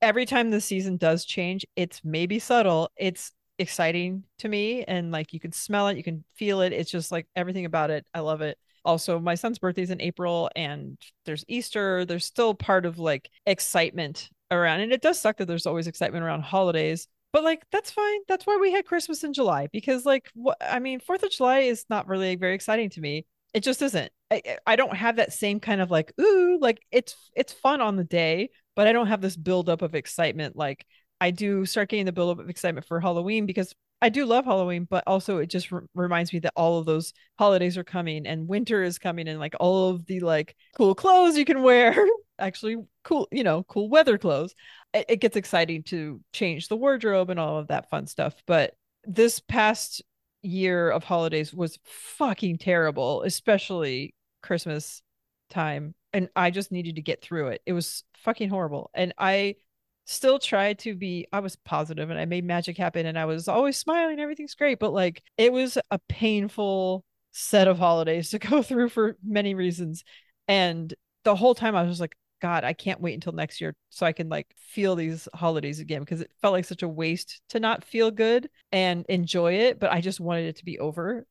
every 0.00 0.26
time 0.26 0.50
the 0.50 0.60
season 0.60 0.96
does 0.96 1.24
change, 1.24 1.66
it's 1.76 2.02
maybe 2.04 2.38
subtle. 2.38 2.90
It's 2.96 3.32
exciting 3.58 4.24
to 4.38 4.48
me. 4.48 4.84
And 4.84 5.10
like 5.10 5.32
you 5.32 5.40
can 5.40 5.52
smell 5.52 5.88
it, 5.88 5.96
you 5.96 6.02
can 6.04 6.24
feel 6.34 6.60
it. 6.60 6.72
It's 6.72 6.90
just 6.90 7.10
like 7.10 7.26
everything 7.34 7.64
about 7.64 7.90
it. 7.90 8.06
I 8.14 8.20
love 8.20 8.42
it. 8.42 8.58
Also, 8.84 9.18
my 9.18 9.34
son's 9.34 9.58
birthday's 9.58 9.90
in 9.90 10.00
April 10.00 10.50
and 10.54 10.98
there's 11.24 11.44
Easter. 11.48 12.04
There's 12.04 12.24
still 12.26 12.54
part 12.54 12.86
of 12.86 12.98
like 12.98 13.30
excitement 13.46 14.30
around. 14.50 14.80
And 14.80 14.92
it 14.92 15.02
does 15.02 15.20
suck 15.20 15.38
that 15.38 15.46
there's 15.46 15.66
always 15.66 15.86
excitement 15.86 16.24
around 16.24 16.42
holidays 16.42 17.08
but 17.34 17.42
like 17.42 17.64
that's 17.72 17.90
fine 17.90 18.20
that's 18.28 18.46
why 18.46 18.56
we 18.58 18.70
had 18.70 18.86
christmas 18.86 19.24
in 19.24 19.32
july 19.34 19.66
because 19.72 20.06
like 20.06 20.30
what 20.34 20.56
i 20.60 20.78
mean 20.78 21.00
fourth 21.00 21.24
of 21.24 21.30
july 21.32 21.58
is 21.58 21.84
not 21.90 22.06
really 22.06 22.36
very 22.36 22.54
exciting 22.54 22.88
to 22.88 23.00
me 23.00 23.26
it 23.52 23.62
just 23.62 23.82
isn't 23.82 24.10
I, 24.30 24.40
I 24.66 24.76
don't 24.76 24.96
have 24.96 25.16
that 25.16 25.32
same 25.32 25.60
kind 25.60 25.80
of 25.80 25.90
like 25.90 26.12
ooh 26.18 26.58
like 26.60 26.80
it's 26.92 27.16
it's 27.34 27.52
fun 27.52 27.80
on 27.80 27.96
the 27.96 28.04
day 28.04 28.50
but 28.76 28.86
i 28.86 28.92
don't 28.92 29.08
have 29.08 29.20
this 29.20 29.36
buildup 29.36 29.82
of 29.82 29.96
excitement 29.96 30.54
like 30.56 30.86
i 31.20 31.32
do 31.32 31.66
start 31.66 31.88
getting 31.88 32.06
the 32.06 32.12
buildup 32.12 32.38
of 32.38 32.48
excitement 32.48 32.86
for 32.86 33.00
halloween 33.00 33.46
because 33.46 33.74
i 34.02 34.08
do 34.08 34.26
love 34.26 34.44
halloween 34.44 34.86
but 34.88 35.04
also 35.06 35.38
it 35.38 35.46
just 35.46 35.72
re- 35.72 35.82
reminds 35.94 36.32
me 36.32 36.38
that 36.38 36.52
all 36.56 36.78
of 36.78 36.86
those 36.86 37.12
holidays 37.38 37.78
are 37.78 37.84
coming 37.84 38.26
and 38.26 38.48
winter 38.48 38.82
is 38.82 38.98
coming 38.98 39.28
and 39.28 39.40
like 39.40 39.54
all 39.60 39.90
of 39.90 40.04
the 40.06 40.20
like 40.20 40.54
cool 40.76 40.94
clothes 40.94 41.36
you 41.36 41.44
can 41.44 41.62
wear 41.62 41.96
actually 42.38 42.76
cool 43.04 43.28
you 43.30 43.44
know 43.44 43.62
cool 43.64 43.88
weather 43.88 44.18
clothes 44.18 44.54
it, 44.94 45.06
it 45.08 45.16
gets 45.20 45.36
exciting 45.36 45.82
to 45.82 46.20
change 46.32 46.68
the 46.68 46.76
wardrobe 46.76 47.28
and 47.28 47.40
all 47.40 47.58
of 47.58 47.68
that 47.68 47.90
fun 47.90 48.06
stuff. 48.06 48.34
But 48.46 48.74
this 49.04 49.40
past 49.40 50.02
year 50.42 50.90
of 50.90 51.04
holidays 51.04 51.52
was 51.52 51.78
fucking 51.84 52.58
terrible, 52.58 53.22
especially 53.22 54.14
Christmas 54.42 55.02
time. 55.50 55.94
and 56.12 56.28
I 56.36 56.50
just 56.50 56.72
needed 56.72 56.94
to 56.94 57.02
get 57.02 57.22
through 57.22 57.48
it. 57.48 57.62
It 57.66 57.72
was 57.72 58.04
fucking 58.18 58.48
horrible. 58.48 58.90
And 58.94 59.12
I 59.18 59.56
still 60.04 60.38
tried 60.38 60.78
to 60.80 60.94
be 60.94 61.26
I 61.32 61.40
was 61.40 61.56
positive 61.56 62.10
and 62.10 62.18
I 62.18 62.24
made 62.24 62.44
magic 62.44 62.76
happen 62.76 63.06
and 63.06 63.18
I 63.18 63.24
was 63.24 63.48
always 63.48 63.76
smiling, 63.76 64.20
everything's 64.20 64.54
great, 64.54 64.78
but 64.78 64.92
like 64.92 65.22
it 65.38 65.52
was 65.52 65.78
a 65.90 65.98
painful 66.08 67.04
set 67.32 67.68
of 67.68 67.78
holidays 67.78 68.30
to 68.30 68.38
go 68.38 68.62
through 68.62 68.90
for 68.90 69.16
many 69.24 69.54
reasons. 69.54 70.04
And 70.48 70.92
the 71.24 71.36
whole 71.36 71.54
time 71.54 71.74
I 71.74 71.82
was 71.82 72.00
like, 72.00 72.16
God, 72.42 72.64
I 72.64 72.74
can't 72.74 73.00
wait 73.00 73.14
until 73.14 73.32
next 73.32 73.60
year 73.60 73.74
so 73.88 74.04
I 74.04 74.12
can 74.12 74.28
like 74.28 74.46
feel 74.58 74.96
these 74.96 75.28
holidays 75.34 75.80
again 75.80 76.00
because 76.00 76.20
it 76.20 76.30
felt 76.42 76.52
like 76.52 76.66
such 76.66 76.82
a 76.82 76.88
waste 76.88 77.40
to 77.50 77.60
not 77.60 77.84
feel 77.84 78.10
good 78.10 78.50
and 78.70 79.06
enjoy 79.08 79.54
it. 79.54 79.80
But 79.80 79.92
I 79.92 80.02
just 80.02 80.20
wanted 80.20 80.46
it 80.46 80.56
to 80.56 80.64
be 80.64 80.78
over. 80.78 81.26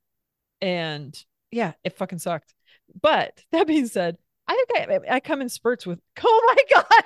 And 0.60 1.16
yeah, 1.52 1.74
it 1.84 1.98
fucking 1.98 2.20
sucked. 2.20 2.56
But 3.00 3.44
that 3.52 3.68
being 3.68 3.86
said, 3.86 4.18
I 4.48 4.66
think 4.74 4.90
I, 4.90 5.16
I 5.16 5.20
come 5.20 5.42
in 5.42 5.50
spurts 5.50 5.86
with, 5.86 6.00
oh 6.24 6.56
my 6.56 6.82
God. 6.82 7.04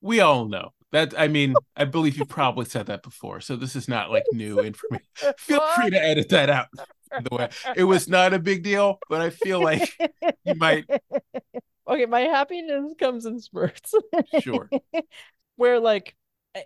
We 0.00 0.20
all 0.20 0.46
know 0.46 0.72
that. 0.92 1.14
I 1.18 1.28
mean, 1.28 1.54
I 1.76 1.84
believe 1.84 2.18
you 2.18 2.24
probably 2.24 2.64
said 2.64 2.86
that 2.86 3.02
before. 3.02 3.40
So 3.40 3.56
this 3.56 3.76
is 3.76 3.88
not 3.88 4.10
like 4.10 4.24
new 4.32 4.60
information. 4.60 5.06
Feel 5.38 5.60
free 5.74 5.90
to 5.90 6.02
edit 6.02 6.28
that 6.30 6.50
out. 6.50 6.68
The 7.10 7.34
way, 7.34 7.48
it 7.76 7.84
was 7.84 8.08
not 8.08 8.34
a 8.34 8.38
big 8.38 8.62
deal, 8.62 8.98
but 9.08 9.22
I 9.22 9.30
feel 9.30 9.62
like 9.62 9.96
you 10.44 10.54
might. 10.56 10.84
Okay, 11.88 12.04
my 12.04 12.20
happiness 12.20 12.92
comes 12.98 13.24
in 13.24 13.40
spurts. 13.40 13.94
Sure. 14.40 14.68
Where 15.56 15.80
like, 15.80 16.14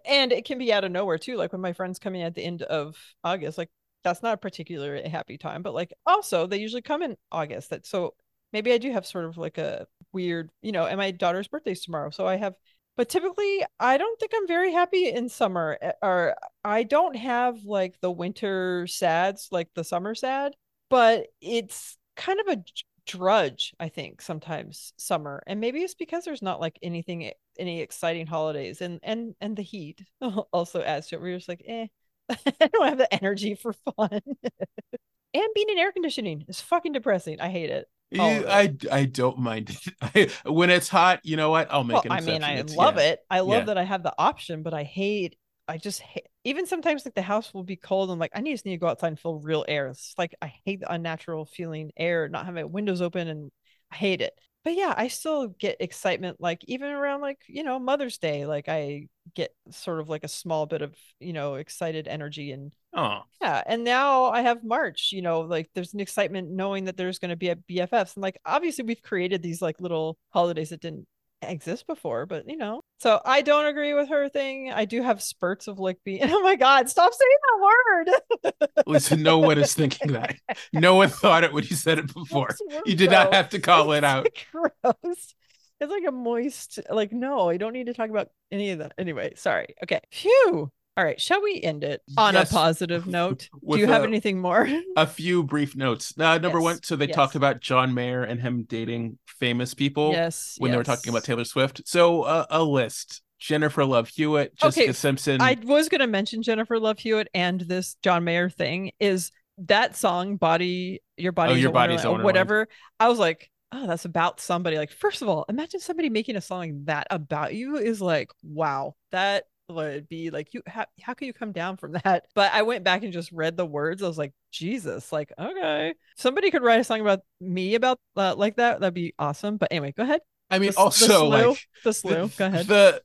and 0.04 0.32
it 0.32 0.44
can 0.44 0.58
be 0.58 0.72
out 0.72 0.82
of 0.82 0.90
nowhere 0.90 1.18
too. 1.18 1.36
Like 1.36 1.52
when 1.52 1.60
my 1.60 1.72
friends 1.72 2.00
come 2.00 2.16
in 2.16 2.22
at 2.22 2.34
the 2.34 2.42
end 2.42 2.62
of 2.62 2.96
August, 3.22 3.56
like 3.56 3.70
that's 4.02 4.22
not 4.22 4.34
a 4.34 4.38
particularly 4.38 5.08
happy 5.08 5.38
time, 5.38 5.62
but 5.62 5.74
like 5.74 5.92
also 6.06 6.48
they 6.48 6.58
usually 6.58 6.82
come 6.82 7.02
in 7.02 7.16
August. 7.30 7.70
That 7.70 7.86
so 7.86 8.14
maybe 8.52 8.72
I 8.72 8.78
do 8.78 8.90
have 8.92 9.06
sort 9.06 9.24
of 9.24 9.38
like 9.38 9.58
a 9.58 9.86
weird, 10.12 10.50
you 10.60 10.72
know, 10.72 10.86
and 10.86 10.98
my 10.98 11.10
daughter's 11.10 11.48
birthday's 11.48 11.82
tomorrow. 11.82 12.10
So 12.10 12.26
I 12.26 12.36
have, 12.36 12.54
but 12.96 13.08
typically 13.08 13.64
I 13.80 13.96
don't 13.98 14.18
think 14.20 14.32
I'm 14.34 14.46
very 14.46 14.72
happy 14.72 15.08
in 15.08 15.28
summer 15.28 15.78
eh, 15.80 15.92
or 16.02 16.36
I 16.64 16.82
don't 16.84 17.16
have 17.16 17.64
like 17.64 18.00
the 18.00 18.10
winter 18.10 18.86
sads, 18.86 19.48
like 19.50 19.68
the 19.74 19.84
summer 19.84 20.14
sad, 20.14 20.54
but 20.90 21.26
it's 21.40 21.96
kind 22.16 22.40
of 22.40 22.48
a 22.48 22.62
drudge, 23.06 23.74
I 23.80 23.88
think, 23.88 24.22
sometimes 24.22 24.92
summer. 24.96 25.42
And 25.46 25.60
maybe 25.60 25.80
it's 25.80 25.94
because 25.94 26.24
there's 26.24 26.42
not 26.42 26.60
like 26.60 26.78
anything, 26.82 27.30
any 27.58 27.80
exciting 27.80 28.26
holidays 28.26 28.80
and, 28.80 29.00
and, 29.02 29.34
and 29.40 29.56
the 29.56 29.62
heat 29.62 30.02
also 30.52 30.82
adds 30.82 31.08
to 31.08 31.16
it. 31.16 31.22
We're 31.22 31.36
just 31.36 31.48
like, 31.48 31.62
eh, 31.66 31.86
I 32.30 32.68
don't 32.68 32.88
have 32.88 32.98
the 32.98 33.12
energy 33.12 33.54
for 33.54 33.72
fun. 33.72 34.20
and 35.34 35.48
being 35.54 35.68
in 35.70 35.78
air 35.78 35.92
conditioning 35.92 36.44
is 36.48 36.60
fucking 36.60 36.92
depressing. 36.92 37.40
I 37.40 37.48
hate 37.48 37.70
it. 37.70 37.88
I 38.20 38.74
I 38.90 39.04
don't 39.04 39.38
mind 39.38 39.76
it. 40.14 40.32
when 40.44 40.70
it's 40.70 40.88
hot, 40.88 41.20
you 41.24 41.36
know 41.36 41.50
what? 41.50 41.68
I'll 41.70 41.84
make 41.84 42.04
well, 42.04 42.04
an 42.04 42.12
I 42.12 42.20
mean, 42.20 42.42
I 42.42 42.54
it's, 42.54 42.74
love 42.74 42.96
yeah. 42.96 43.10
it. 43.10 43.20
I 43.30 43.40
love 43.40 43.62
yeah. 43.62 43.64
that 43.66 43.78
I 43.78 43.84
have 43.84 44.02
the 44.02 44.14
option, 44.18 44.62
but 44.62 44.74
I 44.74 44.84
hate. 44.84 45.36
I 45.68 45.78
just 45.78 46.00
hate. 46.00 46.26
Even 46.44 46.66
sometimes, 46.66 47.04
like 47.04 47.14
the 47.14 47.22
house 47.22 47.54
will 47.54 47.64
be 47.64 47.76
cold. 47.76 48.10
I'm 48.10 48.18
like, 48.18 48.32
I 48.34 48.42
just 48.42 48.66
need 48.66 48.72
to 48.72 48.78
go 48.78 48.88
outside 48.88 49.08
and 49.08 49.18
feel 49.18 49.38
real 49.38 49.64
air. 49.68 49.88
It's 49.88 50.14
like 50.18 50.34
I 50.42 50.52
hate 50.64 50.80
the 50.80 50.92
unnatural 50.92 51.46
feeling 51.46 51.92
air, 51.96 52.28
not 52.28 52.46
having 52.46 52.70
windows 52.70 53.00
open, 53.00 53.28
and 53.28 53.50
I 53.90 53.96
hate 53.96 54.20
it 54.20 54.38
but 54.64 54.74
yeah, 54.74 54.94
I 54.96 55.08
still 55.08 55.48
get 55.48 55.76
excitement 55.80 56.40
like 56.40 56.64
even 56.66 56.90
around 56.90 57.20
like, 57.20 57.40
you 57.48 57.64
know, 57.64 57.78
Mother's 57.78 58.18
Day, 58.18 58.46
like 58.46 58.68
I 58.68 59.08
get 59.34 59.54
sort 59.70 60.00
of 60.00 60.08
like 60.08 60.24
a 60.24 60.28
small 60.28 60.66
bit 60.66 60.82
of, 60.82 60.94
you 61.18 61.32
know, 61.32 61.54
excited 61.54 62.06
energy 62.06 62.52
and 62.52 62.72
oh. 62.94 63.22
Yeah, 63.40 63.62
and 63.66 63.82
now 63.84 64.26
I 64.26 64.42
have 64.42 64.62
March, 64.62 65.10
you 65.12 65.22
know, 65.22 65.40
like 65.40 65.70
there's 65.74 65.94
an 65.94 66.00
excitement 66.00 66.50
knowing 66.50 66.84
that 66.84 66.96
there's 66.96 67.18
going 67.18 67.30
to 67.30 67.36
be 67.36 67.48
a 67.48 67.56
BFFs 67.56 68.14
and 68.14 68.22
like 68.22 68.38
obviously 68.44 68.84
we've 68.84 69.02
created 69.02 69.42
these 69.42 69.62
like 69.62 69.80
little 69.80 70.18
holidays 70.30 70.70
that 70.70 70.80
didn't 70.80 71.06
exist 71.42 71.86
before, 71.86 72.26
but 72.26 72.48
you 72.48 72.56
know. 72.56 72.81
So 73.02 73.20
I 73.24 73.42
don't 73.42 73.66
agree 73.66 73.94
with 73.94 74.10
her 74.10 74.28
thing. 74.28 74.70
I 74.70 74.84
do 74.84 75.02
have 75.02 75.20
spurts 75.20 75.66
of 75.66 75.80
like 75.80 75.98
being 76.04 76.20
oh 76.30 76.40
my 76.42 76.54
god, 76.54 76.88
stop 76.88 77.12
saying 77.12 77.36
that 77.42 78.52
word. 78.54 78.84
Listen, 78.86 79.24
no 79.24 79.40
one 79.40 79.58
is 79.58 79.74
thinking 79.74 80.12
that. 80.12 80.36
No 80.72 80.94
one 80.94 81.08
thought 81.08 81.42
it 81.42 81.52
when 81.52 81.64
you 81.64 81.74
said 81.74 81.98
it 81.98 82.14
before. 82.14 82.54
You 82.86 82.94
did 82.94 83.10
not 83.10 83.34
have 83.34 83.48
to 83.48 83.58
call 83.58 83.90
it 83.90 84.04
out. 84.04 84.28
Gross. 84.52 85.34
It's 85.80 85.90
like 85.90 86.04
a 86.06 86.12
moist, 86.12 86.78
like, 86.88 87.10
no, 87.10 87.50
I 87.50 87.56
don't 87.56 87.72
need 87.72 87.86
to 87.86 87.94
talk 87.94 88.08
about 88.08 88.28
any 88.52 88.70
of 88.70 88.78
that. 88.78 88.92
Anyway, 88.96 89.32
sorry. 89.34 89.74
Okay. 89.82 90.00
Phew. 90.12 90.70
All 90.96 91.04
right, 91.04 91.18
shall 91.18 91.40
we 91.42 91.60
end 91.62 91.84
it 91.84 92.02
on 92.18 92.34
yes. 92.34 92.50
a 92.50 92.54
positive 92.54 93.06
note? 93.06 93.48
Do 93.70 93.78
you 93.78 93.86
have 93.86 94.02
a, 94.02 94.06
anything 94.06 94.40
more? 94.40 94.68
a 94.96 95.06
few 95.06 95.42
brief 95.42 95.74
notes. 95.74 96.12
Uh, 96.18 96.36
number 96.36 96.58
yes. 96.58 96.64
one, 96.64 96.82
so 96.82 96.96
they 96.96 97.06
yes. 97.06 97.14
talked 97.14 97.34
about 97.34 97.60
John 97.60 97.94
Mayer 97.94 98.22
and 98.24 98.38
him 98.40 98.64
dating 98.64 99.18
famous 99.26 99.72
people. 99.72 100.12
Yes, 100.12 100.56
when 100.58 100.70
they 100.70 100.76
were 100.76 100.84
talking 100.84 101.10
about 101.10 101.24
Taylor 101.24 101.44
Swift. 101.44 101.82
So 101.86 102.24
uh, 102.24 102.44
a 102.50 102.62
list: 102.62 103.22
Jennifer 103.38 103.86
Love 103.86 104.08
Hewitt, 104.08 104.54
Jessica 104.56 104.84
okay. 104.84 104.92
Simpson. 104.92 105.40
I 105.40 105.56
was 105.64 105.88
going 105.88 106.00
to 106.02 106.06
mention 106.06 106.42
Jennifer 106.42 106.78
Love 106.78 106.98
Hewitt 106.98 107.28
and 107.32 107.62
this 107.62 107.96
John 108.02 108.24
Mayer 108.24 108.50
thing. 108.50 108.92
Is 109.00 109.32
that 109.58 109.96
song 109.96 110.36
"Body 110.36 111.00
Your 111.16 111.32
Body"? 111.32 111.54
Oh, 111.54 111.56
your 111.56 111.72
body's 111.72 112.04
or 112.04 112.22
whatever. 112.22 112.68
I 113.00 113.08
was 113.08 113.18
like, 113.18 113.50
oh, 113.72 113.86
that's 113.86 114.04
about 114.04 114.40
somebody. 114.40 114.76
Like, 114.76 114.92
first 114.92 115.22
of 115.22 115.28
all, 115.28 115.46
imagine 115.48 115.80
somebody 115.80 116.10
making 116.10 116.36
a 116.36 116.40
song 116.42 116.60
like 116.60 116.84
that 116.84 117.06
about 117.10 117.54
you 117.54 117.76
is 117.76 118.00
like, 118.00 118.30
wow, 118.42 118.94
that 119.10 119.44
would 119.74 120.08
be 120.08 120.30
like 120.30 120.54
you 120.54 120.62
how, 120.66 120.86
how 121.00 121.14
can 121.14 121.26
you 121.26 121.32
come 121.32 121.52
down 121.52 121.76
from 121.76 121.92
that? 122.04 122.24
But 122.34 122.52
i 122.52 122.62
went 122.62 122.84
back 122.84 123.02
and 123.02 123.12
just 123.12 123.32
read 123.32 123.56
the 123.56 123.66
words. 123.66 124.02
I 124.02 124.08
was 124.08 124.18
like 124.18 124.32
jesus 124.50 125.12
like 125.12 125.32
okay. 125.38 125.94
Somebody 126.16 126.50
could 126.50 126.62
write 126.62 126.80
a 126.80 126.84
song 126.84 127.00
about 127.00 127.20
me 127.40 127.74
about 127.74 127.98
uh, 128.16 128.34
like 128.36 128.56
that. 128.56 128.80
That'd 128.80 128.94
be 128.94 129.14
awesome. 129.18 129.56
But 129.56 129.68
anyway 129.70 129.92
go 129.96 130.02
ahead. 130.02 130.20
I 130.50 130.58
mean 130.58 130.72
the, 130.72 130.78
also 130.78 131.06
the 131.06 131.14
slew, 131.14 131.28
like 131.28 131.68
the 131.84 131.92
slew 131.92 132.26
the, 132.26 132.34
go 132.36 132.46
ahead. 132.46 132.66
the 132.66 133.02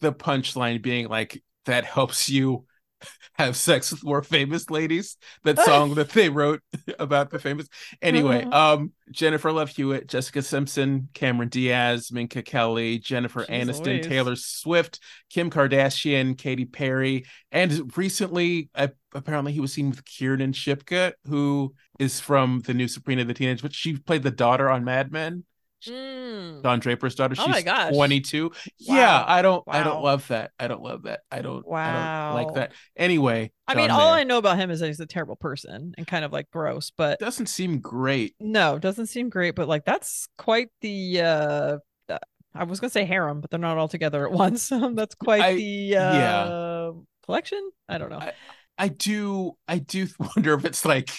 the 0.00 0.12
punchline 0.12 0.82
being 0.82 1.08
like 1.08 1.42
that 1.64 1.84
helps 1.84 2.28
you 2.28 2.64
have 3.34 3.56
sex 3.56 3.92
with 3.92 4.04
more 4.04 4.22
famous 4.22 4.68
ladies. 4.68 5.16
That 5.44 5.60
song 5.60 5.94
that 5.94 6.10
they 6.10 6.28
wrote 6.28 6.60
about 6.98 7.30
the 7.30 7.38
famous. 7.38 7.68
Anyway, 8.02 8.44
um, 8.44 8.92
Jennifer 9.10 9.52
Love 9.52 9.70
Hewitt, 9.70 10.08
Jessica 10.08 10.42
Simpson, 10.42 11.08
Cameron 11.14 11.48
Diaz, 11.48 12.10
Minka 12.10 12.42
Kelly, 12.42 12.98
Jennifer 12.98 13.44
Jeez 13.44 13.64
Aniston, 13.64 13.86
always. 13.86 14.06
Taylor 14.06 14.36
Swift, 14.36 15.00
Kim 15.30 15.50
Kardashian, 15.50 16.36
Katy 16.36 16.64
Perry, 16.64 17.24
and 17.52 17.96
recently, 17.96 18.70
uh, 18.74 18.88
apparently, 19.14 19.52
he 19.52 19.60
was 19.60 19.72
seen 19.72 19.90
with 19.90 20.04
Kiernan 20.04 20.52
Shipka, 20.52 21.12
who 21.26 21.74
is 21.98 22.20
from 22.20 22.60
the 22.66 22.74
new 22.74 22.88
Sabrina 22.88 23.24
the 23.24 23.34
Teenage, 23.34 23.62
but 23.62 23.74
she 23.74 23.96
played 23.96 24.22
the 24.22 24.30
daughter 24.30 24.68
on 24.68 24.84
Mad 24.84 25.12
Men. 25.12 25.44
Mm. 25.86 26.62
Don 26.62 26.80
Draper's 26.80 27.14
daughter. 27.14 27.34
Oh 27.38 27.52
She's 27.52 27.64
oh 27.66 27.90
22. 27.92 28.44
Wow. 28.44 28.52
Yeah, 28.78 29.24
I 29.26 29.42
don't 29.42 29.66
wow. 29.66 29.72
I 29.72 29.82
don't 29.82 30.02
love 30.02 30.26
that. 30.28 30.52
I 30.58 30.68
don't 30.68 30.82
love 30.82 31.02
that. 31.04 31.20
I 31.30 31.40
don't 31.40 31.66
wow. 31.66 32.32
I 32.32 32.34
don't 32.34 32.46
like 32.46 32.54
that. 32.54 32.72
Anyway, 32.96 33.52
I 33.66 33.74
mean, 33.74 33.90
all 33.90 34.12
I 34.12 34.24
know 34.24 34.38
about 34.38 34.58
him 34.58 34.70
is 34.70 34.80
that 34.80 34.86
he's 34.86 35.00
a 35.00 35.06
terrible 35.06 35.36
person 35.36 35.94
and 35.96 36.06
kind 36.06 36.24
of 36.24 36.32
like 36.32 36.50
gross, 36.50 36.90
but 36.96 37.18
doesn't 37.20 37.46
seem 37.46 37.80
great. 37.80 38.34
No, 38.40 38.78
doesn't 38.78 39.06
seem 39.06 39.28
great, 39.28 39.54
but 39.54 39.68
like 39.68 39.84
that's 39.84 40.28
quite 40.36 40.68
the 40.80 41.20
uh 41.20 41.78
I 42.54 42.64
was 42.64 42.80
gonna 42.80 42.90
say 42.90 43.04
harem, 43.04 43.40
but 43.40 43.50
they're 43.50 43.60
not 43.60 43.78
all 43.78 43.88
together 43.88 44.26
at 44.26 44.32
once. 44.32 44.68
that's 44.94 45.14
quite 45.14 45.42
I, 45.42 45.54
the 45.54 45.96
uh 45.96 46.14
yeah. 46.14 46.90
collection. 47.24 47.70
I 47.88 47.98
don't 47.98 48.10
know. 48.10 48.18
I, 48.18 48.32
I 48.76 48.88
do 48.88 49.52
I 49.66 49.78
do 49.78 50.08
wonder 50.36 50.54
if 50.54 50.64
it's 50.64 50.84
like 50.84 51.10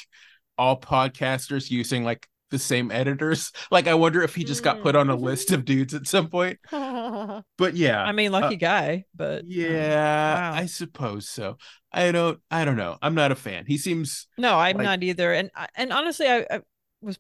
all 0.58 0.80
podcasters 0.80 1.72
using 1.72 2.04
like 2.04 2.28
the 2.50 2.60
same 2.60 2.92
editors. 2.92 3.52
Like, 3.72 3.88
I 3.88 3.94
wonder 3.94 4.24
if 4.24 4.34
he 4.34 4.44
just 4.44 4.64
got 4.64 4.82
put 4.82 4.96
on 4.96 5.10
a 5.10 5.16
list 5.16 5.52
of 5.52 5.64
dudes 5.64 5.94
at 5.94 6.08
some 6.08 6.28
point. 6.30 6.60
But 7.58 7.76
yeah, 7.76 8.04
I 8.04 8.12
mean, 8.12 8.32
lucky 8.32 8.56
uh, 8.56 8.60
guy. 8.60 9.06
But 9.16 9.44
yeah, 9.48 10.52
wow. 10.52 10.58
I 10.58 10.66
suppose 10.66 11.30
so. 11.30 11.58
I 11.92 12.12
don't. 12.12 12.40
I 12.50 12.66
don't 12.66 12.78
know. 12.78 12.98
I'm 13.02 13.16
not 13.16 13.32
a 13.32 13.36
fan. 13.36 13.66
He 13.68 13.78
seems. 13.78 14.28
No, 14.38 14.58
I'm 14.58 14.78
like... 14.78 14.84
not 14.84 15.04
either. 15.04 15.34
And 15.34 15.52
and 15.76 15.92
honestly, 15.94 16.28
I, 16.28 16.46
I 16.50 16.62
was 17.02 17.20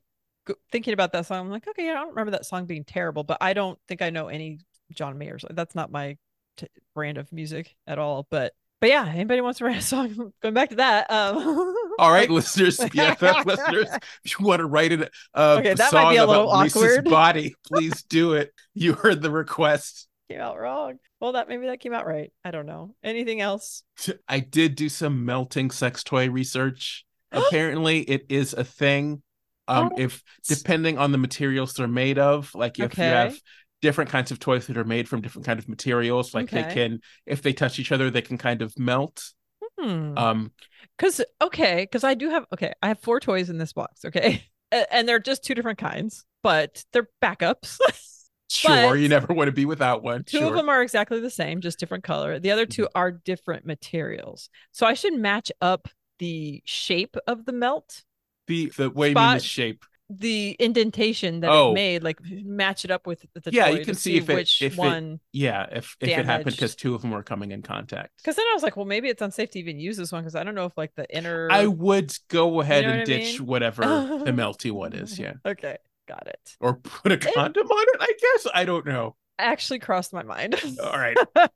thinking 0.71 0.93
about 0.93 1.11
that 1.13 1.25
song. 1.25 1.45
I'm 1.45 1.51
like, 1.51 1.67
okay, 1.67 1.89
I 1.89 1.93
don't 1.93 2.09
remember 2.09 2.31
that 2.31 2.45
song 2.45 2.65
being 2.65 2.83
terrible, 2.83 3.23
but 3.23 3.37
I 3.41 3.53
don't 3.53 3.77
think 3.87 4.01
I 4.01 4.09
know 4.09 4.27
any 4.27 4.59
John 4.93 5.17
Mayer's. 5.17 5.45
That's 5.49 5.75
not 5.75 5.91
my 5.91 6.17
t- 6.57 6.67
brand 6.95 7.17
of 7.17 7.31
music 7.31 7.75
at 7.87 7.99
all. 7.99 8.27
But 8.29 8.53
but 8.79 8.89
yeah, 8.89 9.05
anybody 9.07 9.41
wants 9.41 9.59
to 9.59 9.65
write 9.65 9.77
a 9.77 9.81
song, 9.81 10.33
going 10.41 10.53
back 10.53 10.69
to 10.69 10.75
that. 10.77 11.11
Um, 11.11 11.75
All 12.03 12.11
right, 12.11 12.29
listeners, 12.29 12.79
yeah, 12.93 13.13
listeners, 13.45 13.89
if 14.23 14.39
you 14.39 14.45
want 14.45 14.59
to 14.59 14.65
write 14.65 14.93
it, 14.93 15.11
uh, 15.33 15.57
okay, 15.59 15.73
that 15.73 15.91
might 15.91 16.11
be 16.11 16.17
a 16.17 16.25
little 16.25 16.49
awkward. 16.49 17.03
body, 17.03 17.55
please 17.67 18.03
do 18.03 18.33
it. 18.33 18.53
You 18.73 18.93
heard 18.93 19.21
the 19.21 19.29
request. 19.29 20.07
Came 20.29 20.39
out 20.39 20.57
wrong. 20.57 20.99
Well, 21.19 21.33
that 21.33 21.49
maybe 21.49 21.65
that 21.65 21.81
came 21.81 21.93
out 21.93 22.07
right. 22.07 22.31
I 22.45 22.51
don't 22.51 22.65
know. 22.65 22.95
Anything 23.03 23.41
else? 23.41 23.83
I 24.29 24.39
did 24.39 24.75
do 24.75 24.87
some 24.87 25.25
melting 25.25 25.71
sex 25.71 26.03
toy 26.05 26.29
research. 26.29 27.03
Apparently, 27.33 27.99
it 27.99 28.27
is 28.29 28.53
a 28.53 28.63
thing. 28.63 29.21
Um, 29.67 29.91
oh. 29.91 30.01
if 30.01 30.23
depending 30.47 30.97
on 30.97 31.11
the 31.11 31.17
materials 31.17 31.73
they're 31.73 31.87
made 31.87 32.17
of, 32.17 32.55
like 32.55 32.79
if 32.79 32.93
okay. 32.93 33.05
you 33.05 33.13
have 33.13 33.39
different 33.81 34.09
kinds 34.09 34.31
of 34.31 34.39
toys 34.39 34.67
that 34.67 34.77
are 34.77 34.85
made 34.85 35.09
from 35.09 35.21
different 35.21 35.45
kind 35.45 35.59
of 35.59 35.69
materials 35.69 36.33
like 36.33 36.51
okay. 36.51 36.63
they 36.63 36.73
can 36.73 36.99
if 37.25 37.41
they 37.41 37.53
touch 37.53 37.79
each 37.79 37.93
other 37.93 38.09
they 38.11 38.21
can 38.21 38.37
kind 38.37 38.61
of 38.61 38.77
melt 38.77 39.31
hmm. 39.79 40.17
um 40.17 40.51
because 40.97 41.21
okay 41.41 41.83
because 41.83 42.03
i 42.03 42.13
do 42.13 42.29
have 42.29 42.45
okay 42.53 42.73
i 42.81 42.87
have 42.87 42.99
four 42.99 43.19
toys 43.19 43.49
in 43.49 43.57
this 43.57 43.73
box 43.73 44.05
okay 44.05 44.43
and 44.91 45.07
they're 45.07 45.19
just 45.19 45.43
two 45.43 45.55
different 45.55 45.79
kinds 45.79 46.25
but 46.43 46.83
they're 46.93 47.09
backups 47.21 47.77
Sure, 48.51 48.89
but 48.89 48.93
you 48.93 49.07
never 49.07 49.31
want 49.31 49.47
to 49.47 49.51
be 49.51 49.65
without 49.65 50.01
one. 50.01 50.23
Two 50.23 50.39
sure. 50.39 50.47
of 50.47 50.55
them 50.55 50.69
are 50.69 50.81
exactly 50.81 51.19
the 51.19 51.29
same, 51.29 51.61
just 51.61 51.79
different 51.79 52.03
color. 52.03 52.39
The 52.39 52.49
other 52.49 52.65
2 52.65 52.81
mm-hmm. 52.81 52.91
are 52.95 53.11
different 53.11 53.65
materials. 53.65 54.49
So 54.71 54.87
I 54.87 54.95
should 54.95 55.13
match 55.13 55.51
up 55.61 55.87
the 56.17 56.63
shape 56.65 57.15
of 57.27 57.45
the 57.45 57.51
melt. 57.51 58.03
The 58.47 58.71
the 58.75 58.89
way 58.89 59.11
spot, 59.11 59.21
you 59.21 59.27
mean 59.27 59.37
the 59.37 59.43
shape. 59.43 59.85
The 60.11 60.55
indentation 60.59 61.41
that 61.41 61.51
oh. 61.51 61.71
it 61.71 61.73
made, 61.75 62.03
like 62.03 62.19
match 62.23 62.83
it 62.83 62.89
up 62.89 63.05
with 63.05 63.25
the 63.35 63.51
yeah. 63.51 63.69
You 63.69 63.85
can 63.85 63.93
see, 63.93 64.11
see 64.11 64.17
if 64.17 64.29
it, 64.29 64.35
which 64.35 64.61
if 64.61 64.75
one. 64.75 65.13
It, 65.13 65.19
yeah, 65.33 65.67
if 65.71 65.95
if 65.99 66.09
it 66.09 66.25
happened 66.25 66.55
because 66.55 66.75
two 66.75 66.95
of 66.95 67.01
them 67.01 67.11
were 67.11 67.21
coming 67.21 67.51
in 67.51 67.61
contact. 67.61 68.17
Because 68.17 68.35
then 68.35 68.45
I 68.49 68.53
was 68.53 68.63
like, 68.63 68.75
well, 68.75 68.87
maybe 68.87 69.07
it's 69.09 69.21
unsafe 69.21 69.51
to 69.51 69.59
even 69.59 69.79
use 69.79 69.97
this 69.97 70.11
one 70.11 70.23
because 70.23 70.35
I 70.35 70.43
don't 70.43 70.55
know 70.55 70.65
if 70.65 70.75
like 70.77 70.95
the 70.95 71.05
inner. 71.15 71.47
I 71.51 71.67
would 71.67 72.11
go 72.27 72.61
ahead 72.61 72.83
you 72.83 72.89
know 72.89 72.95
and 72.95 73.05
ditch 73.05 73.39
mean? 73.39 73.47
whatever 73.47 73.81
the 74.25 74.31
melty 74.31 74.71
one 74.71 74.93
is. 74.93 75.19
Yeah. 75.19 75.33
Okay. 75.45 75.77
Got 76.07 76.27
it. 76.27 76.57
Or 76.59 76.73
put 76.73 77.11
a 77.11 77.17
condom 77.17 77.67
it, 77.67 77.71
on 77.71 77.85
it, 77.87 77.97
I 77.99 78.13
guess. 78.19 78.47
I 78.53 78.65
don't 78.65 78.87
know. 78.87 79.15
Actually 79.37 79.77
crossed 79.77 80.11
my 80.11 80.23
mind. 80.23 80.55
All 80.83 80.97
right. 80.97 81.15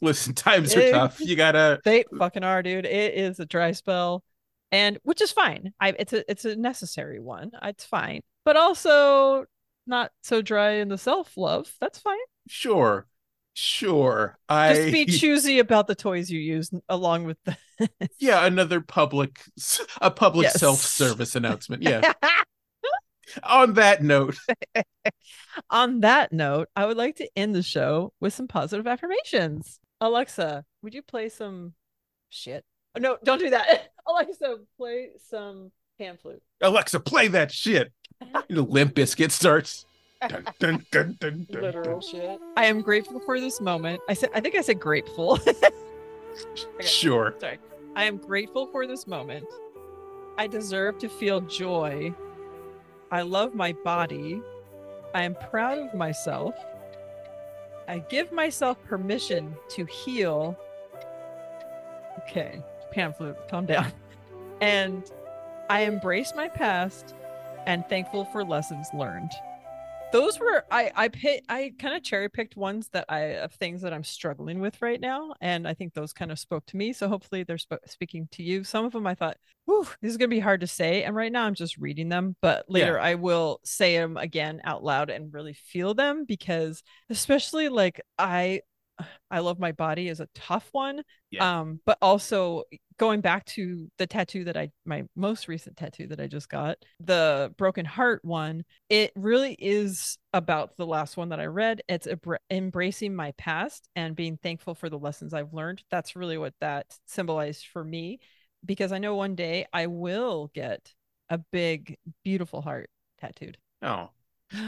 Listen, 0.00 0.34
times 0.34 0.74
are 0.74 0.90
tough. 0.90 1.20
You 1.20 1.36
gotta 1.36 1.80
they 1.84 2.04
fucking 2.18 2.42
are, 2.42 2.62
dude. 2.62 2.86
It 2.86 3.14
is 3.14 3.38
a 3.38 3.46
dry 3.46 3.72
spell. 3.72 4.24
And 4.72 4.98
which 5.02 5.20
is 5.20 5.32
fine. 5.32 5.72
I 5.80 5.90
it's 5.98 6.12
a 6.12 6.28
it's 6.30 6.44
a 6.44 6.56
necessary 6.56 7.20
one. 7.20 7.52
Uh, 7.54 7.68
it's 7.68 7.84
fine. 7.84 8.22
But 8.44 8.56
also 8.56 9.44
not 9.86 10.10
so 10.22 10.42
dry 10.42 10.72
in 10.72 10.88
the 10.88 10.98
self-love. 10.98 11.72
That's 11.80 11.98
fine. 11.98 12.18
Sure. 12.48 13.06
Sure. 13.54 14.38
I 14.48 14.74
Just 14.74 14.92
be 14.92 15.06
choosy 15.18 15.60
about 15.60 15.86
the 15.86 15.94
toys 15.94 16.30
you 16.30 16.40
use 16.40 16.70
along 16.88 17.24
with 17.24 17.38
the 17.44 17.56
Yeah, 18.18 18.44
another 18.44 18.80
public 18.80 19.40
a 20.00 20.10
public 20.10 20.44
yes. 20.44 20.60
self-service 20.60 21.36
announcement. 21.36 21.82
Yeah. 21.82 22.12
On 23.42 23.74
that 23.74 24.02
note. 24.02 24.36
On 25.70 26.00
that 26.00 26.32
note, 26.32 26.68
I 26.76 26.86
would 26.86 26.96
like 26.96 27.16
to 27.16 27.28
end 27.34 27.54
the 27.54 27.62
show 27.62 28.12
with 28.20 28.34
some 28.34 28.46
positive 28.46 28.86
affirmations. 28.86 29.80
Alexa, 30.00 30.64
would 30.82 30.94
you 30.94 31.02
play 31.02 31.28
some 31.28 31.74
shit? 32.28 32.64
Oh, 32.94 33.00
no, 33.00 33.18
don't 33.24 33.38
do 33.38 33.50
that. 33.50 33.90
Alexa, 34.16 34.56
play 34.76 35.10
some 35.18 35.70
pan 35.98 36.16
flute. 36.20 36.42
Alexa, 36.62 37.00
play 37.00 37.28
that 37.28 37.52
shit. 37.52 37.92
know, 38.48 38.62
Limp 38.62 38.94
Bizkit 38.94 39.30
starts. 39.30 39.84
Dun, 40.28 40.46
dun, 40.90 41.16
dun, 41.20 41.46
Literal 41.50 42.00
shit. 42.00 42.40
I 42.56 42.64
am 42.64 42.80
grateful 42.80 43.20
for 43.20 43.38
this 43.38 43.60
moment. 43.60 44.00
I 44.08 44.14
said 44.14 44.30
I 44.34 44.40
think 44.40 44.54
I 44.54 44.62
said 44.62 44.80
grateful. 44.80 45.38
okay. 45.46 45.70
Sure. 46.80 47.34
Sorry. 47.38 47.58
I 47.94 48.04
am 48.04 48.16
grateful 48.16 48.66
for 48.68 48.86
this 48.86 49.06
moment. 49.06 49.44
I 50.38 50.46
deserve 50.46 50.98
to 50.98 51.08
feel 51.08 51.40
joy. 51.42 52.14
I 53.10 53.22
love 53.22 53.54
my 53.54 53.72
body. 53.72 54.40
I 55.14 55.22
am 55.22 55.34
proud 55.50 55.78
of 55.78 55.94
myself. 55.94 56.54
I 57.88 57.98
give 57.98 58.32
myself 58.32 58.82
permission 58.84 59.54
to 59.70 59.84
heal. 59.84 60.58
Okay, 62.20 62.60
pan 62.90 63.12
flute, 63.12 63.36
calm 63.48 63.66
down. 63.66 63.92
And 64.60 65.10
I 65.68 65.80
embrace 65.80 66.32
my 66.34 66.48
past 66.48 67.14
and 67.66 67.86
thankful 67.88 68.24
for 68.26 68.44
lessons 68.44 68.88
learned 68.94 69.32
those 70.12 70.38
were 70.38 70.64
I 70.70 70.90
I 70.94 71.08
pit 71.08 71.44
I 71.48 71.72
kind 71.78 71.94
of 71.94 72.02
cherry 72.02 72.28
picked 72.28 72.56
ones 72.56 72.88
that 72.92 73.04
I 73.08 73.20
of 73.36 73.52
things 73.52 73.82
that 73.82 73.92
I'm 73.92 74.04
struggling 74.04 74.60
with 74.60 74.80
right 74.80 75.00
now, 75.00 75.34
and 75.40 75.66
I 75.66 75.74
think 75.74 75.94
those 75.94 76.12
kind 76.12 76.30
of 76.30 76.38
spoke 76.38 76.64
to 76.66 76.76
me. 76.76 76.92
So 76.92 77.08
hopefully 77.08 77.42
they're 77.42 77.58
sp- 77.58 77.84
speaking 77.86 78.28
to 78.32 78.42
you. 78.42 78.64
Some 78.64 78.84
of 78.84 78.92
them 78.92 79.06
I 79.06 79.14
thought, 79.14 79.36
"Whew, 79.64 79.86
this 80.00 80.10
is 80.10 80.16
gonna 80.16 80.28
be 80.28 80.40
hard 80.40 80.60
to 80.60 80.66
say," 80.66 81.02
and 81.02 81.14
right 81.14 81.32
now 81.32 81.44
I'm 81.44 81.54
just 81.54 81.76
reading 81.76 82.08
them. 82.08 82.36
But 82.40 82.64
later 82.70 82.94
yeah. 82.94 83.02
I 83.02 83.14
will 83.16 83.60
say 83.64 83.96
them 83.96 84.16
again 84.16 84.60
out 84.64 84.84
loud 84.84 85.10
and 85.10 85.32
really 85.32 85.54
feel 85.54 85.94
them 85.94 86.24
because, 86.24 86.82
especially 87.10 87.68
like 87.68 88.00
I 88.18 88.62
I 89.30 89.40
love 89.40 89.58
my 89.58 89.72
body 89.72 90.08
is 90.08 90.20
a 90.20 90.28
tough 90.34 90.68
one. 90.72 91.02
Yeah. 91.30 91.60
Um, 91.60 91.80
but 91.84 91.98
also 92.00 92.64
going 92.98 93.20
back 93.20 93.44
to 93.44 93.88
the 93.98 94.06
tattoo 94.06 94.44
that 94.44 94.56
I 94.56 94.70
my 94.84 95.04
most 95.14 95.48
recent 95.48 95.76
tattoo 95.76 96.06
that 96.08 96.20
I 96.20 96.26
just 96.26 96.48
got, 96.48 96.78
the 97.00 97.52
broken 97.58 97.84
heart 97.84 98.24
one, 98.24 98.64
it 98.88 99.12
really 99.14 99.54
is 99.58 100.18
about 100.32 100.76
the 100.76 100.86
last 100.86 101.16
one 101.16 101.30
that 101.30 101.40
I 101.40 101.46
read. 101.46 101.82
It's 101.88 102.08
embracing 102.50 103.14
my 103.14 103.32
past 103.32 103.88
and 103.96 104.16
being 104.16 104.38
thankful 104.42 104.74
for 104.74 104.88
the 104.88 104.98
lessons 104.98 105.34
I've 105.34 105.52
learned. 105.52 105.82
That's 105.90 106.16
really 106.16 106.38
what 106.38 106.54
that 106.60 106.86
symbolized 107.06 107.66
for 107.66 107.84
me 107.84 108.20
because 108.64 108.92
I 108.92 108.98
know 108.98 109.14
one 109.14 109.34
day 109.34 109.66
I 109.72 109.86
will 109.86 110.50
get 110.54 110.92
a 111.28 111.38
big 111.38 111.96
beautiful 112.24 112.62
heart 112.62 112.90
tattooed. 113.20 113.58
Oh, 113.82 114.10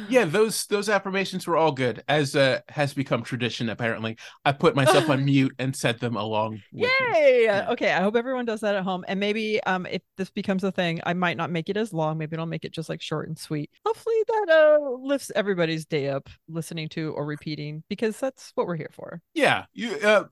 yeah 0.09 0.25
those 0.25 0.67
those 0.67 0.89
affirmations 0.89 1.47
were 1.47 1.57
all 1.57 1.73
good 1.73 2.03
as 2.09 2.35
uh, 2.35 2.61
has 2.69 2.95
become 2.95 3.23
tradition 3.23 3.69
apparently. 3.69 4.17
I 4.45 4.53
put 4.53 4.75
myself 4.75 5.09
on 5.09 5.25
mute 5.25 5.55
and 5.59 5.75
said 5.75 6.01
them 6.01 6.17
along 6.17 6.63
yay! 6.73 7.45
Yeah. 7.45 7.69
okay 7.71 7.93
i 7.93 8.01
hope 8.03 8.17
everyone 8.17 8.45
does 8.45 8.61
that 8.61 8.75
at 8.75 8.83
home 8.83 9.05
and 9.07 9.21
maybe 9.21 9.63
um 9.65 9.87
if 9.87 10.03
this 10.17 10.31
becomes 10.31 10.65
a 10.65 10.73
thing 10.73 11.01
i 11.05 11.15
might 11.15 11.37
not 11.37 11.51
make 11.51 11.69
it 11.69 11.77
as 11.77 11.93
long 11.93 12.19
maybe 12.19 12.37
i'll 12.37 12.47
make 12.47 12.65
it 12.65 12.73
just 12.73 12.89
like 12.89 13.01
short 13.01 13.29
and 13.29 13.39
sweet. 13.39 13.71
Hopefully 13.87 14.17
that 14.27 14.47
uh 14.51 14.91
lifts 15.01 15.31
everybody's 15.37 15.85
day 15.87 16.09
up 16.09 16.29
listening 16.49 16.89
to 16.91 17.13
or 17.13 17.25
repeating 17.25 17.83
because 17.89 18.19
that's 18.19 18.53
what 18.55 18.67
we're 18.67 18.77
here 18.77 18.91
for. 18.93 19.21
Yeah 19.35 19.65
you 19.75 19.97
uh 19.99 20.25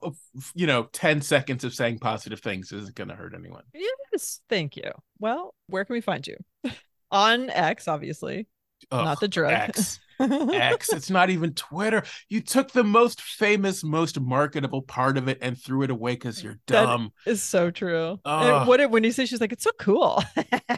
you 0.54 0.66
know 0.66 0.84
10 0.92 1.20
seconds 1.22 1.64
of 1.64 1.74
saying 1.74 1.98
positive 1.98 2.40
things 2.40 2.72
isn't 2.72 2.94
gonna 2.94 3.14
hurt 3.14 3.34
anyone. 3.34 3.62
Yes 3.74 4.40
thank 4.48 4.76
you. 4.76 4.90
Well 5.18 5.54
where 5.68 5.84
can 5.84 5.94
we 5.94 6.00
find 6.00 6.26
you? 6.26 6.36
On 7.10 7.50
x 7.50 7.86
obviously 7.86 8.48
Ugh, 8.90 9.04
not 9.04 9.20
the 9.20 9.28
drug. 9.28 9.52
X. 9.52 10.00
X. 10.20 10.92
It's 10.92 11.10
not 11.10 11.30
even 11.30 11.52
Twitter. 11.54 12.02
You 12.28 12.40
took 12.40 12.72
the 12.72 12.84
most 12.84 13.20
famous, 13.20 13.84
most 13.84 14.18
marketable 14.18 14.82
part 14.82 15.18
of 15.18 15.28
it 15.28 15.38
and 15.42 15.60
threw 15.60 15.82
it 15.82 15.90
away 15.90 16.12
because 16.12 16.42
you're 16.42 16.58
dumb. 16.66 17.12
That 17.24 17.32
is 17.32 17.42
so 17.42 17.70
true. 17.70 18.18
what 18.24 18.80
it, 18.80 18.90
when 18.90 19.04
you 19.04 19.12
say 19.12 19.26
she's 19.26 19.40
like, 19.40 19.52
it's 19.52 19.64
so 19.64 19.72
cool. 19.78 20.22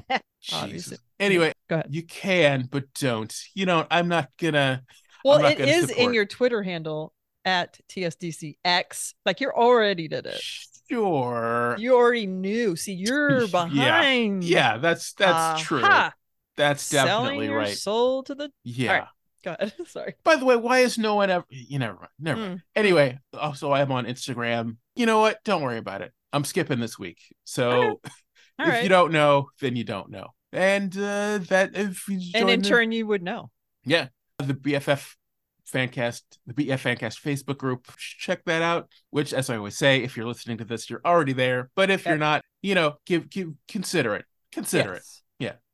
anyway, 1.21 1.53
Go 1.69 1.77
ahead. 1.77 1.89
you 1.91 2.03
can, 2.03 2.69
but 2.71 2.93
don't. 2.95 3.35
You 3.55 3.67
know, 3.67 3.87
I'm 3.91 4.09
not 4.09 4.31
gonna. 4.39 4.83
Well, 5.25 5.41
not 5.41 5.53
it 5.53 5.59
gonna 5.59 5.71
is 5.71 5.89
support. 5.89 6.09
in 6.09 6.15
your 6.15 6.27
Twitter 6.27 6.63
handle 6.63 7.13
at 7.45 7.79
TSDCX. 7.89 9.15
Like 9.25 9.41
you 9.41 9.51
already 9.51 10.09
did 10.09 10.27
it. 10.27 10.41
Sure. 10.91 11.77
You 11.79 11.95
already 11.97 12.27
knew. 12.27 12.77
See, 12.77 12.95
you're 12.95 13.47
behind. 13.49 14.43
Yeah, 14.45 14.75
yeah 14.75 14.79
that's 14.79 15.13
that's 15.15 15.31
uh-huh. 15.31 15.59
true. 15.59 16.11
That's 16.59 16.91
definitely 16.91 17.47
Selling 17.47 17.51
right. 17.53 17.77
Soul 17.77 18.25
to 18.25 18.35
the 18.35 18.51
yeah. 18.65 18.93
Right. 18.93 19.05
Go 19.45 19.57
ahead. 19.59 19.73
Sorry. 19.87 20.15
By 20.25 20.37
the 20.37 20.45
way, 20.45 20.57
why 20.57 20.81
is 20.81 20.99
no 20.99 21.15
one 21.15 21.31
ever? 21.31 21.45
You 21.49 21.79
never, 21.79 22.09
never. 22.19 22.41
Mm. 22.41 22.63
Anyway, 22.75 23.19
also 23.33 23.73
I'm 23.73 23.93
on 23.93 24.07
Instagram. 24.07 24.77
You 24.97 25.07
know 25.07 25.21
what? 25.21 25.39
Don't 25.45 25.63
worry 25.63 25.79
about 25.79 26.03
it. 26.03 26.13
I'm 26.33 26.45
skipping 26.45 26.81
this 26.81 26.99
week. 26.99 27.19
So 27.45 28.01
if 28.05 28.13
right. 28.59 28.83
you 28.83 28.89
don't 28.89 29.13
know, 29.13 29.49
then 29.61 29.77
you 29.77 29.85
don't 29.85 30.11
know. 30.11 30.31
And 30.53 30.93
uh, 30.97 31.39
that 31.49 31.71
if 31.75 32.09
you 32.09 32.33
and 32.35 32.51
in 32.51 32.63
the... 32.63 32.69
turn 32.69 32.91
you 32.91 33.07
would 33.07 33.23
know. 33.23 33.51
Yeah, 33.85 34.09
the 34.39 34.55
BFF 34.55 35.15
fancast 35.73 36.23
the 36.47 36.55
BF 36.55 36.97
fancast 36.97 37.21
Facebook 37.23 37.59
group. 37.59 37.87
Check 37.97 38.45
that 38.47 38.63
out. 38.63 38.89
Which, 39.11 39.33
as 39.33 39.49
I 39.49 39.57
always 39.57 39.79
say, 39.79 40.03
if 40.03 40.17
you're 40.17 40.27
listening 40.27 40.59
to 40.59 40.65
this, 40.65 40.91
you're 40.91 41.03
already 41.05 41.35
there. 41.35 41.71
But 41.77 41.91
if 41.91 42.01
yep. 42.01 42.07
you're 42.11 42.19
not, 42.19 42.43
you 42.63 42.75
know, 42.75 42.97
give 43.07 43.31
give 43.31 43.53
consider 43.69 44.17
it. 44.17 44.25
Consider 44.51 44.95
yes. 44.95 45.01
it. 45.03 45.18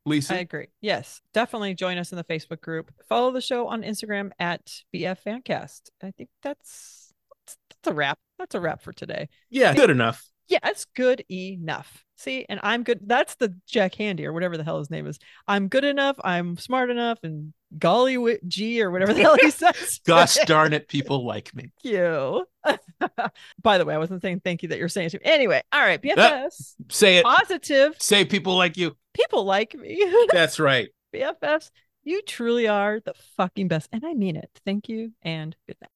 Lisa? 0.07 0.35
I 0.35 0.39
agree. 0.39 0.67
Yes, 0.81 1.21
definitely 1.33 1.75
join 1.75 1.99
us 1.99 2.13
in 2.13 2.17
the 2.17 2.25
Facebook 2.25 2.61
group. 2.61 2.93
Follow 3.09 3.33
the 3.33 3.41
show 3.41 3.69
on 3.69 3.83
Instagram 3.83 4.31
at 4.39 4.83
BF 4.95 5.19
Fancast. 5.25 5.91
I 6.03 6.11
think 6.11 6.29
that's 6.43 7.13
that's 7.47 7.93
a 7.93 7.93
wrap. 7.93 8.19
That's 8.39 8.55
a 8.55 8.61
wrap 8.61 8.83
for 8.83 8.93
today. 8.93 9.29
Yeah, 9.51 9.75
good 9.75 9.91
enough. 9.91 10.29
Yeah, 10.49 10.59
it's 10.65 10.85
good 10.85 11.25
enough. 11.31 12.04
See, 12.17 12.47
and 12.49 12.61
I'm 12.63 12.85
good. 12.85 13.01
That's 13.03 13.35
the 13.37 13.55
Jack 13.67 13.95
Handey 13.95 14.25
or 14.25 14.33
whatever 14.33 14.57
the 14.57 14.65
hell 14.65 14.79
his 14.79 14.91
name 14.91 15.07
is. 15.07 15.19
I'm 15.49 15.69
good 15.69 15.85
enough. 15.85 16.17
I'm 16.23 16.57
smart 16.57 16.91
enough, 16.91 17.19
and 17.23 17.53
golly 17.77 18.39
G 18.47 18.81
or 18.83 18.91
whatever 18.91 19.13
the 19.13 19.23
hell 19.23 19.37
he 19.41 19.51
says. 19.51 20.01
Gosh 20.07 20.37
darn 20.47 20.73
it, 20.73 20.89
people 20.89 21.25
like 21.25 21.55
me. 21.55 21.73
Thank 21.83 21.95
you. 21.95 22.47
By 23.63 23.79
the 23.79 23.85
way, 23.85 23.95
I 23.95 23.99
wasn't 23.99 24.23
saying 24.23 24.43
thank 24.45 24.63
you 24.63 24.69
that 24.69 24.79
you're 24.79 24.89
saying 24.89 25.11
to 25.11 25.19
me. 25.19 25.25
Anyway, 25.25 25.61
all 25.73 25.81
right, 25.81 26.01
BFS. 26.01 26.17
Uh, 26.17 26.85
say 26.89 27.17
it. 27.19 27.25
Positive. 27.25 27.95
Say 27.99 28.25
people 28.25 28.57
like 28.57 28.77
you. 28.77 28.97
People 29.13 29.45
like 29.45 29.75
me. 29.75 30.05
That's 30.31 30.61
right. 30.61 30.89
BFFs, 31.15 31.71
you 32.05 32.23
truly 32.23 32.69
are 32.69 33.01
the 33.01 33.15
fucking 33.37 33.69
best. 33.69 33.89
And 33.93 34.05
I 34.05 34.15
mean 34.15 34.37
it. 34.37 34.51
Thank 34.65 34.89
you 34.89 35.13
and 35.23 35.55
good 35.67 35.77
night. 35.81 35.91